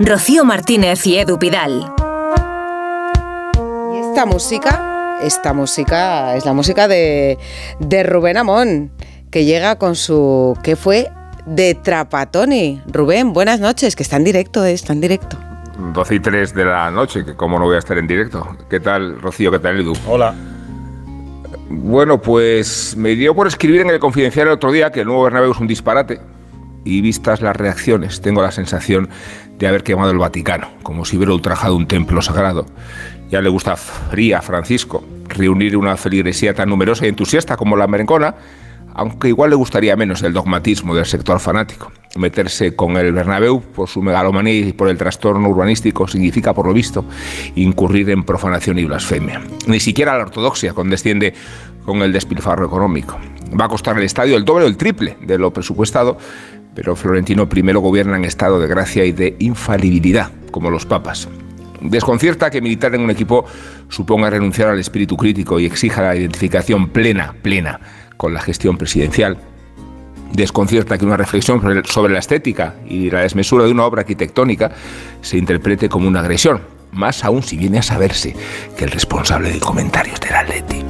Rocío 0.00 0.44
Martínez 0.44 1.06
y 1.06 1.18
Edu 1.18 1.38
Pidal. 1.38 1.94
Y 3.92 3.98
esta 3.98 4.26
música, 4.26 5.18
esta 5.22 5.52
música 5.52 6.34
es 6.34 6.44
la 6.44 6.52
música 6.52 6.88
de, 6.88 7.38
de 7.78 8.02
Rubén 8.02 8.36
Amón, 8.36 8.90
que 9.30 9.44
llega 9.44 9.78
con 9.78 9.94
su... 9.94 10.58
¿Qué 10.64 10.74
fue? 10.74 11.12
De 11.46 11.74
Trapatoni. 11.74 12.82
Rubén, 12.86 13.32
buenas 13.32 13.60
noches, 13.60 13.94
que 13.94 14.02
está 14.02 14.16
en 14.16 14.24
directo, 14.24 14.64
eh, 14.64 14.72
está 14.72 14.92
en 14.94 15.00
directo. 15.00 15.38
12 15.78 16.14
y 16.16 16.20
3 16.20 16.54
de 16.54 16.64
la 16.64 16.90
noche, 16.90 17.24
que 17.24 17.36
como 17.36 17.60
no 17.60 17.66
voy 17.66 17.76
a 17.76 17.78
estar 17.78 17.96
en 17.96 18.08
directo. 18.08 18.56
¿Qué 18.68 18.80
tal, 18.80 19.20
Rocío? 19.22 19.52
¿Qué 19.52 19.60
tal, 19.60 19.78
Edu? 19.78 19.92
Hola. 20.08 20.34
Bueno, 21.68 22.20
pues 22.20 22.96
me 22.96 23.10
dio 23.10 23.32
por 23.34 23.46
escribir 23.46 23.82
en 23.82 23.90
el 23.90 24.00
Confidencial 24.00 24.48
el 24.48 24.54
otro 24.54 24.72
día 24.72 24.90
que 24.90 25.00
el 25.00 25.06
nuevo 25.06 25.22
Bernabéu 25.22 25.52
es 25.52 25.58
un 25.58 25.68
disparate. 25.68 26.20
Y 26.84 27.00
vistas 27.00 27.40
las 27.40 27.56
reacciones, 27.56 28.20
tengo 28.20 28.42
la 28.42 28.50
sensación 28.50 29.08
de 29.58 29.66
haber 29.66 29.82
quemado 29.82 30.10
el 30.10 30.18
Vaticano, 30.18 30.68
como 30.82 31.04
si 31.04 31.16
hubiera 31.16 31.32
ultrajado 31.32 31.76
un 31.76 31.86
templo 31.86 32.20
sagrado. 32.22 32.66
Ya 33.30 33.40
le 33.40 33.48
gusta 33.48 33.76
fría 33.76 34.38
a 34.38 34.42
Francisco 34.42 35.04
reunir 35.28 35.76
una 35.76 35.96
feligresía 35.96 36.54
tan 36.54 36.68
numerosa 36.68 37.06
y 37.06 37.08
entusiasta 37.08 37.56
como 37.56 37.76
la 37.76 37.86
merencona, 37.86 38.34
aunque 38.94 39.28
igual 39.28 39.50
le 39.50 39.56
gustaría 39.56 39.96
menos 39.96 40.22
el 40.22 40.32
dogmatismo 40.32 40.94
del 40.94 41.06
sector 41.06 41.40
fanático. 41.40 41.92
Meterse 42.16 42.76
con 42.76 42.96
el 42.96 43.12
Bernabéu 43.12 43.60
por 43.60 43.88
su 43.88 44.00
megalomanía 44.00 44.68
y 44.68 44.72
por 44.72 44.88
el 44.88 44.96
trastorno 44.96 45.48
urbanístico 45.48 46.06
significa, 46.06 46.54
por 46.54 46.66
lo 46.66 46.72
visto, 46.72 47.04
incurrir 47.56 48.10
en 48.10 48.22
profanación 48.22 48.78
y 48.78 48.84
blasfemia. 48.84 49.42
Ni 49.66 49.80
siquiera 49.80 50.16
la 50.16 50.24
ortodoxia 50.24 50.74
condesciende 50.74 51.34
con 51.84 52.02
el 52.02 52.12
despilfarro 52.12 52.66
económico. 52.66 53.18
Va 53.60 53.66
a 53.66 53.68
costar 53.68 53.98
el 53.98 54.04
estadio 54.04 54.36
el 54.36 54.44
doble 54.44 54.64
o 54.64 54.68
el 54.68 54.76
triple 54.76 55.16
de 55.20 55.38
lo 55.38 55.52
presupuestado, 55.52 56.16
pero 56.74 56.96
Florentino 56.96 57.48
primero 57.48 57.80
gobierna 57.80 58.16
en 58.16 58.24
estado 58.24 58.58
de 58.60 58.66
gracia 58.66 59.04
y 59.04 59.12
de 59.12 59.36
infalibilidad, 59.38 60.30
como 60.50 60.70
los 60.70 60.86
papas. 60.86 61.28
Desconcierta 61.80 62.50
que 62.50 62.60
militar 62.62 62.94
en 62.94 63.02
un 63.02 63.10
equipo 63.10 63.44
suponga 63.88 64.30
renunciar 64.30 64.68
al 64.68 64.78
espíritu 64.78 65.16
crítico 65.16 65.60
y 65.60 65.66
exija 65.66 66.02
la 66.02 66.16
identificación 66.16 66.88
plena, 66.88 67.34
plena 67.42 67.80
con 68.16 68.32
la 68.32 68.40
gestión 68.40 68.78
presidencial. 68.78 69.36
Desconcierta 70.32 70.98
que 70.98 71.04
una 71.04 71.16
reflexión 71.16 71.60
sobre- 71.84 72.12
la 72.12 72.18
estética 72.18 72.74
y 72.88 73.10
la 73.10 73.20
desmesura 73.20 73.64
de 73.64 73.70
una 73.70 73.84
obra 73.84 74.00
arquitectónica 74.00 74.72
se 75.20 75.36
interprete 75.38 75.88
como 75.88 76.08
una 76.08 76.20
agresión, 76.20 76.62
más 76.90 77.24
aún 77.24 77.42
si 77.42 77.56
viene 77.56 77.78
a 77.78 77.82
saberse 77.82 78.34
que 78.76 78.84
el 78.84 78.90
responsable 78.90 79.50
de 79.52 79.60
comentarios 79.60 80.18
del. 80.18 80.82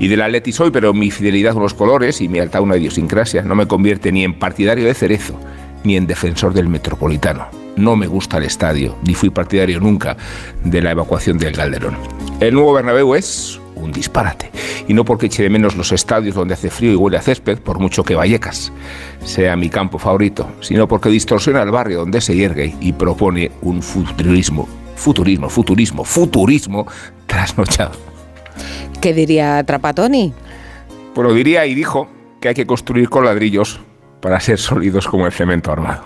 Y 0.00 0.08
del 0.08 0.22
Atleti 0.22 0.50
soy, 0.50 0.70
pero 0.70 0.94
mi 0.94 1.10
fidelidad 1.10 1.52
con 1.52 1.62
los 1.62 1.74
colores 1.74 2.22
y 2.22 2.28
mi 2.28 2.38
alta 2.38 2.62
una 2.62 2.78
idiosincrasia 2.78 3.42
no 3.42 3.54
me 3.54 3.68
convierte 3.68 4.10
ni 4.10 4.24
en 4.24 4.32
partidario 4.32 4.86
de 4.86 4.94
Cerezo, 4.94 5.38
ni 5.84 5.96
en 5.96 6.06
defensor 6.06 6.54
del 6.54 6.68
Metropolitano. 6.68 7.46
No 7.76 7.96
me 7.96 8.06
gusta 8.06 8.38
el 8.38 8.44
estadio, 8.44 8.96
ni 9.06 9.14
fui 9.14 9.28
partidario 9.28 9.78
nunca 9.78 10.16
de 10.64 10.80
la 10.80 10.92
evacuación 10.92 11.36
del 11.36 11.54
Calderón. 11.54 11.96
El 12.40 12.54
nuevo 12.54 12.72
Bernabéu 12.72 13.14
es 13.14 13.60
un 13.74 13.92
disparate. 13.92 14.50
Y 14.88 14.94
no 14.94 15.04
porque 15.04 15.26
eche 15.26 15.42
de 15.42 15.50
menos 15.50 15.76
los 15.76 15.92
estadios 15.92 16.34
donde 16.34 16.54
hace 16.54 16.70
frío 16.70 16.92
y 16.92 16.96
huele 16.96 17.18
a 17.18 17.22
césped, 17.22 17.58
por 17.58 17.78
mucho 17.78 18.02
que 18.02 18.14
Vallecas 18.14 18.72
sea 19.24 19.54
mi 19.54 19.68
campo 19.68 19.98
favorito, 19.98 20.50
sino 20.60 20.88
porque 20.88 21.10
distorsiona 21.10 21.62
el 21.62 21.70
barrio 21.70 22.00
donde 22.00 22.22
se 22.22 22.34
yergue 22.34 22.74
y 22.80 22.94
propone 22.94 23.52
un 23.60 23.82
futurismo, 23.82 24.66
futurismo, 24.96 25.50
futurismo, 25.50 26.04
futurismo 26.04 26.86
trasnochado. 27.26 27.92
¿Qué 29.00 29.14
diría 29.14 29.62
Trapatoni? 29.64 30.32
Bueno, 31.14 31.32
diría 31.32 31.64
y 31.66 31.74
dijo 31.74 32.08
que 32.40 32.48
hay 32.48 32.54
que 32.54 32.66
construir 32.66 33.08
con 33.08 33.24
ladrillos 33.24 33.80
para 34.20 34.38
ser 34.40 34.58
sólidos 34.58 35.08
como 35.08 35.26
el 35.26 35.32
cemento 35.32 35.72
armado. 35.72 36.02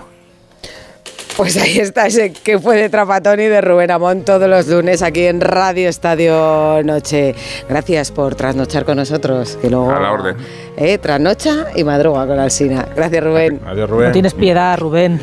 Pues 1.37 1.57
ahí 1.57 1.79
está 1.79 2.07
ese 2.07 2.33
que 2.33 2.61
fue 2.61 2.77
de 2.77 2.89
Trapatoni 2.89 3.45
de 3.47 3.61
Rubén 3.61 3.91
Amón 3.91 4.25
todos 4.25 4.49
los 4.49 4.69
lunes 4.69 5.03
aquí 5.03 5.25
en 5.27 5.41
Radio 5.41 5.89
Estadio 5.89 6.81
Noche. 6.85 7.35
Gracias 7.69 8.13
por 8.13 8.37
trasnochar 8.37 8.85
con 8.85 8.99
nosotros. 8.99 9.59
Que 9.61 9.69
luego, 9.69 9.91
A 9.91 9.99
la 9.99 10.13
orden. 10.13 10.37
Eh, 10.77 10.99
trasnocha 10.99 11.67
y 11.77 11.85
madruga 11.85 12.27
con 12.27 12.39
Alsina. 12.39 12.85
Gracias, 12.97 13.23
Rubén. 13.23 13.61
Adiós, 13.65 13.89
No 13.89 14.11
tienes 14.11 14.35
piedad, 14.35 14.77
Rubén. 14.77 15.21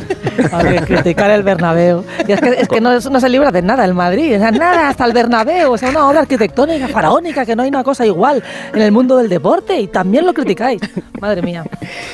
A 0.52 0.64
ver, 0.64 0.86
criticar 0.88 1.30
el 1.32 1.44
Bernabéu. 1.44 2.06
Y 2.26 2.32
es 2.32 2.40
que, 2.40 2.50
es 2.50 2.68
que 2.70 2.80
no, 2.80 2.98
no 2.98 3.20
se 3.20 3.28
libra 3.30 3.52
de 3.52 3.62
nada 3.62 3.84
el 3.84 3.94
Madrid. 3.94 4.36
O 4.38 4.40
sea, 4.40 4.52
nada, 4.52 4.88
hasta 4.90 5.04
el 5.06 5.12
Bernabéu. 5.14 5.74
O 5.74 5.78
sea, 5.78 5.90
una 5.90 6.08
obra 6.08 6.22
arquitectónica, 6.22 6.88
faraónica, 6.88 7.46
que 7.46 7.56
no 7.56 7.64
hay 7.64 7.70
una 7.70 7.84
cosa 7.84 8.06
igual 8.06 8.42
en 8.74 8.82
el 8.82 8.94
mundo 8.94 9.18
del 9.18 9.28
deporte. 9.28 9.78
Y 9.78 9.88
también 9.88 10.26
lo 10.26 10.34
criticáis. 10.34 10.80
Madre 11.20 11.42
mía. 11.42 11.66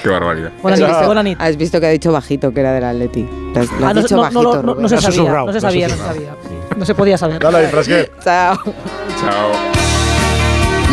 Qué 0.01 0.09
barbaridad. 0.09 0.51
¿Has 0.55 0.61
Buena 0.63 0.77
nit, 0.77 0.87
visto, 0.87 1.23
nit. 1.23 1.37
has 1.41 1.57
visto 1.57 1.79
que 1.79 1.85
ha 1.85 1.89
dicho 1.91 2.11
bajito 2.11 2.51
que 2.51 2.59
era 2.61 2.73
del 2.73 2.83
Atleti. 2.85 3.21
Lo 3.53 3.61
has, 3.61 3.71
lo 3.71 3.77
has 3.77 3.83
Ah, 3.83 3.93
no, 3.93 4.01
dicho 4.01 4.17
bajito, 4.17 4.41
no- 4.41 4.61
Rubén. 4.63 4.81
no 4.81 4.89
se 4.89 4.95
has 4.95 5.03
sabía, 5.03 5.31
no 5.45 5.51
se 5.51 5.57
has 5.57 5.61
sabía, 5.61 5.87
no 5.87 5.93
se 5.93 5.99
susurrado. 5.99 6.13
sabía. 6.15 6.75
No 6.75 6.85
se 6.85 6.95
podía 6.95 7.17
saber. 7.17 7.39
Dale. 7.39 7.69
Chao. 8.23 8.57
Chao. 9.21 9.76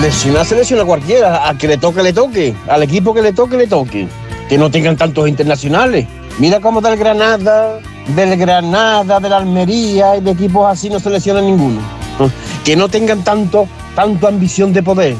Lesionar 0.01 0.45
se 0.45 0.57
lesiona 0.57 0.85
cualquiera, 0.85 1.49
a 1.49 1.57
que 1.57 1.69
le 1.69 1.79
toque, 1.79 2.03
le 2.03 2.13
toque, 2.13 2.55
al 2.69 2.83
equipo 2.83 3.15
que 3.15 3.23
le 3.23 3.33
toque, 3.33 3.57
le 3.57 3.67
toque. 3.67 4.09
Que 4.49 4.59
no 4.59 4.71
tengan 4.71 4.97
tantos 4.97 5.29
internacionales. 5.29 6.07
Mira 6.39 6.61
cómo 6.61 6.81
del 6.81 6.97
Granada, 6.97 7.79
del 8.09 8.37
Granada, 8.37 9.21
de 9.21 9.29
la 9.29 9.37
Almería 9.37 10.17
y 10.17 10.21
de 10.21 10.33
equipos 10.33 10.67
así 10.69 10.91
no 10.91 10.99
se 10.99 11.11
lesiona 11.11 11.41
ninguno. 11.41 11.81
Que 12.65 12.77
no 12.77 12.89
tengan 12.89 13.23
tanto, 13.23 13.69
tanto 13.95 14.27
ambición 14.27 14.73
de 14.73 14.83
poder. 14.83 15.17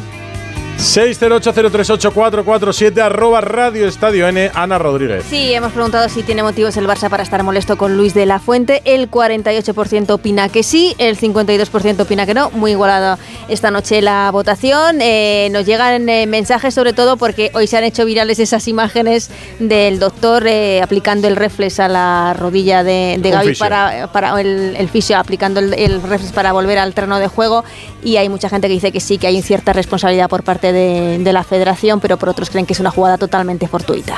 608038447 0.79 3.01
arroba 3.01 3.41
Radio 3.41 3.89
Estadio 3.89 4.29
N, 4.29 4.51
Ana 4.55 4.79
Rodríguez. 4.79 5.25
Sí, 5.29 5.53
hemos 5.55 5.73
preguntado 5.73 6.09
si 6.09 6.23
tiene 6.23 6.43
motivos 6.43 6.77
el 6.77 6.87
Barça 6.87 7.09
para 7.09 7.23
estar 7.23 7.43
molesto 7.43 7.77
con 7.79 7.97
Luis 7.97 8.15
de 8.15 8.27
la 8.27 8.39
Fuente. 8.39 8.83
El 8.85 9.11
48% 9.11 10.11
opina 10.11 10.49
que 10.49 10.63
sí, 10.63 10.95
el 10.99 11.19
52% 11.19 12.01
opina 12.01 12.27
que 12.27 12.35
no. 12.35 12.51
Muy 12.51 12.73
igualada 12.73 13.19
esta 13.49 13.71
noche 13.71 14.03
la 14.03 14.31
votación. 14.31 14.99
Eh, 15.01 15.49
nos 15.53 15.67
llegan 15.67 16.09
eh, 16.09 16.27
mensajes 16.27 16.75
sobre 16.75 16.93
todo 16.93 17.17
porque 17.17 17.51
hoy 17.55 17.67
se 17.67 17.77
han 17.77 17.85
hecho 17.85 18.05
virales 18.05 18.39
esas 18.39 18.69
imágenes 18.69 19.31
del 19.59 19.99
doctor 19.99 20.47
eh, 20.47 20.83
aplicando 20.83 21.29
el 21.29 21.37
reflex 21.37 21.81
a 21.81 21.89
la 21.89 22.35
rodilla 22.39 22.85
de, 22.85 23.17
de 23.21 23.31
Gaby 23.31 23.49
fisio. 23.49 23.65
para, 23.65 24.13
para 24.13 24.41
el, 24.41 24.75
el 24.77 24.89
fisio 24.89 25.17
aplicando 25.19 25.61
el, 25.61 25.75
el 25.75 26.03
reflex 26.03 26.33
para 26.33 26.53
volver 26.53 26.79
al 26.79 26.95
terreno 26.95 27.19
de 27.19 27.29
juego. 27.29 27.65
Y 28.03 28.17
hay 28.19 28.29
mucha 28.29 28.49
gente 28.49 28.69
que 28.69 28.75
dice 28.75 28.93
que 28.93 29.01
sí, 29.01 29.19
que 29.19 29.27
hay 29.27 29.41
cierta 29.41 29.73
responsabilidad 29.73 30.29
por 30.29 30.43
parte 30.43 30.64
de, 30.73 31.19
de 31.19 31.33
la 31.33 31.45
federación, 31.45 32.01
pero 32.01 32.17
por 32.17 32.29
otros 32.29 32.51
creen 32.51 32.67
que 32.67 32.73
es 32.73 32.81
una 32.81 32.91
jugada 32.91 33.19
totalmente 33.19 33.69
fortuita. 33.69 34.17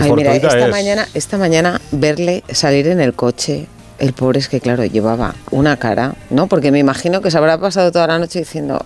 Ay, 0.00 0.12
mira, 0.12 0.34
esta 0.34 0.68
mañana, 0.68 1.06
esta 1.14 1.38
mañana 1.38 1.80
verle 1.92 2.42
salir 2.52 2.88
en 2.88 3.00
el 3.00 3.14
coche, 3.14 3.66
el 3.98 4.12
pobre 4.12 4.40
es 4.40 4.48
que 4.48 4.60
claro, 4.60 4.84
llevaba 4.84 5.34
una 5.50 5.76
cara, 5.76 6.14
¿no? 6.30 6.48
Porque 6.48 6.70
me 6.72 6.78
imagino 6.78 7.20
que 7.22 7.30
se 7.30 7.38
habrá 7.38 7.58
pasado 7.58 7.92
toda 7.92 8.06
la 8.08 8.18
noche 8.18 8.40
diciendo, 8.40 8.84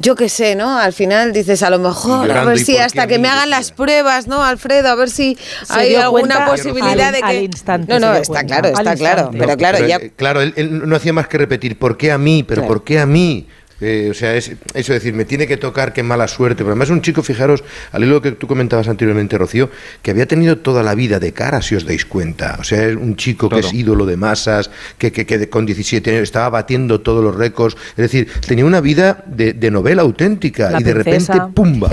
yo 0.00 0.14
qué 0.16 0.28
sé, 0.28 0.54
¿no? 0.56 0.78
Al 0.78 0.92
final 0.92 1.32
dices, 1.32 1.62
a 1.62 1.70
lo 1.70 1.78
mejor, 1.78 2.30
a 2.30 2.44
ver 2.44 2.56
¿y 2.58 2.64
si 2.64 2.76
hasta 2.76 3.06
que 3.06 3.18
me 3.18 3.28
hagan 3.28 3.48
las 3.48 3.70
pruebas, 3.70 4.26
¿no, 4.26 4.42
Alfredo? 4.42 4.88
A 4.90 4.94
ver 4.96 5.08
si 5.08 5.38
hay 5.70 5.94
alguna 5.94 6.44
posibilidad 6.46 7.00
al- 7.08 7.12
de 7.12 7.18
que... 7.20 7.24
al 7.24 7.42
instante 7.44 7.92
no, 8.00 8.08
no, 8.08 8.14
está 8.14 8.32
cuenta, 8.40 8.46
claro, 8.46 8.66
al 8.76 8.86
está 8.86 8.96
claro, 8.96 9.20
instante. 9.22 9.38
pero 9.38 9.56
claro, 9.56 9.78
Pero, 9.78 9.88
ya... 9.88 9.96
eh, 9.96 10.12
claro, 10.14 10.42
él, 10.42 10.52
él 10.56 10.86
no 10.88 10.96
hacía 10.96 11.12
más 11.14 11.28
que 11.28 11.38
repetir, 11.38 11.78
¿por 11.78 11.96
qué 11.96 12.12
a 12.12 12.18
mí? 12.18 12.42
¿Pero 12.42 12.62
Claro. 12.62 12.74
por 12.74 12.84
qué 12.84 12.98
a 12.98 13.06
mí? 13.06 13.46
Eh, 13.80 14.08
o 14.10 14.14
sea, 14.14 14.34
es, 14.34 14.52
eso 14.72 14.92
decir, 14.94 15.12
me 15.12 15.24
tiene 15.26 15.46
que 15.46 15.56
tocar, 15.58 15.92
qué 15.92 16.02
mala 16.02 16.26
suerte. 16.28 16.58
Pero 16.64 16.70
además 16.70 16.88
un 16.90 17.02
chico, 17.02 17.22
fijaros, 17.22 17.62
al 17.92 18.04
hilo 18.04 18.22
que 18.22 18.32
tú 18.32 18.46
comentabas 18.46 18.88
anteriormente, 18.88 19.36
Rocío, 19.36 19.70
que 20.02 20.12
había 20.12 20.26
tenido 20.26 20.58
toda 20.58 20.82
la 20.82 20.94
vida 20.94 21.18
de 21.18 21.32
cara, 21.32 21.60
si 21.60 21.74
os 21.74 21.84
dais 21.84 22.04
cuenta. 22.06 22.56
O 22.58 22.64
sea, 22.64 22.84
es 22.86 22.96
un 22.96 23.16
chico 23.16 23.48
que 23.50 23.58
es 23.60 23.72
ídolo 23.74 24.06
de 24.06 24.16
masas, 24.16 24.70
que, 24.96 25.12
que, 25.12 25.50
con 25.50 25.66
17 25.66 26.10
años 26.10 26.22
estaba 26.22 26.48
batiendo 26.48 27.00
todos 27.02 27.22
los 27.22 27.34
récords. 27.36 27.76
Es 27.90 27.96
decir, 27.96 28.30
tenía 28.46 28.64
una 28.64 28.80
vida 28.80 29.22
de, 29.26 29.52
de 29.52 29.70
novela 29.70 30.02
auténtica 30.02 30.70
La 30.70 30.80
y 30.80 30.84
de 30.84 30.94
repente, 30.94 31.32
¡pumba! 31.54 31.90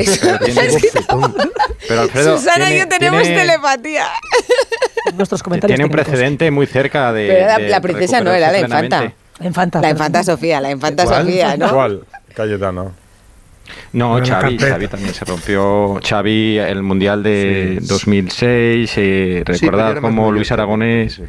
Pero 1.88 2.02
Alfredo, 2.02 2.38
Susana 2.38 2.74
y 2.74 2.80
yo 2.80 2.88
tenemos 2.88 3.24
tiene- 3.24 3.38
telepatía. 3.42 4.06
Nuestros 5.16 5.44
comentarios 5.44 5.76
Tiene 5.76 5.86
un 5.86 5.92
técnicos. 5.92 6.12
precedente 6.12 6.50
muy 6.52 6.66
cerca 6.66 7.12
de. 7.12 7.28
Pero 7.28 7.46
la, 7.48 7.58
de 7.58 7.68
la 7.70 7.82
princesa 7.82 8.22
no 8.22 8.32
era 8.32 8.52
la 8.52 8.60
infanta. 8.60 9.14
La 9.40 9.48
infanta. 9.48 9.82
La 9.82 9.90
infanta 9.90 10.24
Sofía, 10.24 10.62
la 10.62 10.72
infanta 10.72 11.06
¿Cuál? 11.06 11.26
Sofía, 11.26 11.58
¿no? 11.58 11.70
¿Cuál? 11.72 12.02
Cayetano. 12.36 12.92
No, 13.94 14.10
Bueno, 14.10 14.26
Xavi. 14.28 14.58
Xavi 14.58 14.88
también 14.88 15.14
se 15.14 15.26
rompió. 15.26 16.00
Xavi, 16.08 16.58
el 16.60 16.84
Mundial 16.84 17.24
de 17.24 17.78
Sí. 17.82 17.88
2006, 17.88 18.94
eh, 18.98 19.44
recordad 19.46 19.96
como 20.02 20.22
mayor 20.24 20.34
Luis 20.36 20.52
Aragonés... 20.52 21.22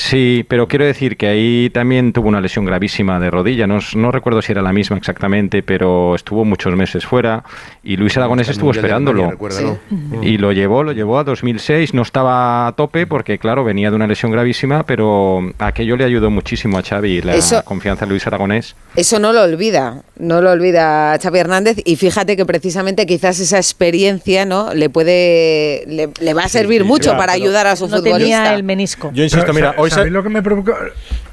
Sí, 0.00 0.44
pero 0.48 0.68
quiero 0.68 0.84
decir 0.84 1.16
que 1.16 1.26
ahí 1.26 1.70
también 1.70 2.12
tuvo 2.12 2.28
una 2.28 2.40
lesión 2.40 2.64
gravísima 2.64 3.18
de 3.18 3.32
rodilla. 3.32 3.66
No, 3.66 3.80
no 3.96 4.12
recuerdo 4.12 4.40
si 4.42 4.52
era 4.52 4.62
la 4.62 4.72
misma 4.72 4.96
exactamente, 4.96 5.64
pero 5.64 6.14
estuvo 6.14 6.44
muchos 6.44 6.76
meses 6.76 7.04
fuera 7.04 7.42
y 7.82 7.96
Luis 7.96 8.16
Aragonés 8.16 8.48
estuvo 8.48 8.70
esperándolo. 8.70 9.24
Alemania, 9.24 9.76
¿no? 9.90 10.22
Y 10.22 10.38
lo 10.38 10.52
llevó, 10.52 10.84
lo 10.84 10.92
llevó 10.92 11.18
a 11.18 11.24
2006. 11.24 11.94
No 11.94 12.02
estaba 12.02 12.68
a 12.68 12.72
tope 12.76 13.08
porque, 13.08 13.38
claro, 13.40 13.64
venía 13.64 13.90
de 13.90 13.96
una 13.96 14.06
lesión 14.06 14.30
gravísima, 14.30 14.84
pero 14.86 15.40
aquello 15.58 15.96
le 15.96 16.04
ayudó 16.04 16.30
muchísimo 16.30 16.78
a 16.78 16.82
Xavi, 16.84 17.22
la 17.22 17.34
Eso- 17.34 17.64
confianza 17.64 18.04
en 18.04 18.10
Luis 18.10 18.24
Aragonés. 18.24 18.76
Eso 18.94 19.18
no 19.18 19.32
lo 19.32 19.42
olvida, 19.42 20.02
no 20.16 20.40
lo 20.40 20.52
olvida 20.52 21.18
Xavi 21.20 21.40
Hernández 21.40 21.78
y 21.84 21.96
fíjate 21.96 22.36
que 22.36 22.46
precisamente 22.46 23.04
quizás 23.04 23.40
esa 23.40 23.56
experiencia 23.56 24.44
no 24.44 24.74
le 24.74 24.90
puede 24.90 25.82
le, 25.88 26.08
le 26.20 26.34
va 26.34 26.44
a 26.44 26.48
servir 26.48 26.82
sí, 26.82 26.86
mucho 26.88 27.02
claro, 27.10 27.18
para 27.18 27.32
ayudar 27.32 27.66
a 27.66 27.74
su 27.74 27.88
No 27.88 27.96
futbolista. 27.96 28.18
tenía 28.20 28.54
el 28.54 28.62
menisco. 28.62 29.10
Yo 29.12 29.24
insisto, 29.24 29.52
mira, 29.52 29.72
sa- 29.72 29.80
hoy 29.88 29.90
se- 29.90 29.96
¿sabéis 29.96 30.12
lo 30.12 30.22
que 30.22 30.28
me 30.28 30.42
preocupa 30.42 30.76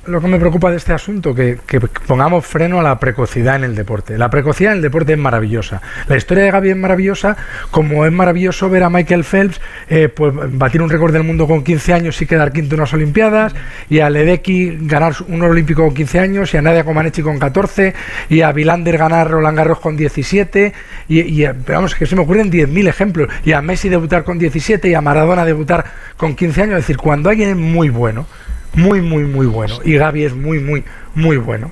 lo 0.08 0.22
que 0.22 0.28
me 0.28 0.38
preocupa 0.38 0.70
de 0.70 0.78
este 0.78 0.94
asunto 0.94 1.34
que, 1.34 1.58
que 1.66 1.80
pongamos 1.80 2.46
freno 2.46 2.80
a 2.80 2.84
la 2.84 3.00
precocidad 3.00 3.56
en 3.56 3.64
el 3.64 3.74
deporte. 3.76 4.20
La 4.20 4.30
precocidad 4.30 4.74
en 4.74 4.78
el 4.78 4.82
deporte 4.84 5.14
es 5.14 5.18
maravillosa. 5.18 5.82
La 6.08 6.16
historia 6.16 6.44
de 6.44 6.52
Gaby 6.52 6.70
es 6.70 6.76
maravillosa 6.78 7.36
como 7.72 8.06
es 8.06 8.12
maravilloso 8.12 8.70
ver 8.70 8.84
a 8.84 8.92
Michael 8.92 9.24
Phelps 9.24 9.60
eh, 9.90 10.08
pues 10.10 10.32
batir 10.52 10.84
un 10.84 10.92
récord 10.92 11.12
del 11.12 11.24
mundo 11.24 11.48
con 11.48 11.64
15 11.64 11.94
años 11.94 12.22
y 12.22 12.28
quedar 12.28 12.52
quinto 12.54 12.76
en 12.76 12.82
unas 12.82 12.94
olimpiadas 12.94 13.56
y 13.90 14.00
a 14.02 14.12
Ledecky 14.12 14.78
ganar 14.82 15.14
un 15.28 15.42
oro 15.42 15.54
olímpico 15.54 15.84
con 15.84 15.96
15 15.96 16.20
años 16.20 16.54
y 16.54 16.58
a 16.58 16.62
Nadia 16.62 16.84
Comaneci 16.84 17.24
con 17.24 17.40
14 17.40 17.96
y 18.30 18.42
a 18.42 18.52
Vilander 18.52 19.00
ganar 19.00 19.28
Roland 19.32 19.58
Garros 19.58 19.80
con 19.80 19.98
17 19.98 20.72
y, 21.08 21.20
y 21.44 21.48
pero 21.66 21.80
vamos 21.80 21.96
que 21.96 22.06
se 22.06 22.16
me 22.16 22.22
ocurren 22.22 22.52
10.000 22.52 22.88
ejemplos. 22.88 23.30
Y 23.44 23.54
a 23.54 23.62
Messi 23.64 23.90
debutar 23.90 24.24
con 24.24 24.38
17 24.38 24.88
y 24.88 24.94
a 24.94 25.02
Maradona 25.02 25.46
debutar 25.46 25.84
con 26.16 26.36
15 26.36 26.62
años. 26.62 26.74
Es 26.76 26.84
decir 26.84 26.98
cuando 26.98 27.30
alguien 27.32 27.50
es 27.50 27.56
muy 27.56 27.90
bueno 27.90 28.28
muy, 28.76 29.02
muy, 29.02 29.24
muy 29.24 29.46
bueno. 29.46 29.76
Y 29.84 29.94
Gaby 29.98 30.24
es 30.26 30.36
muy, 30.36 30.60
muy, 30.60 30.84
muy 31.16 31.38
bueno. 31.38 31.72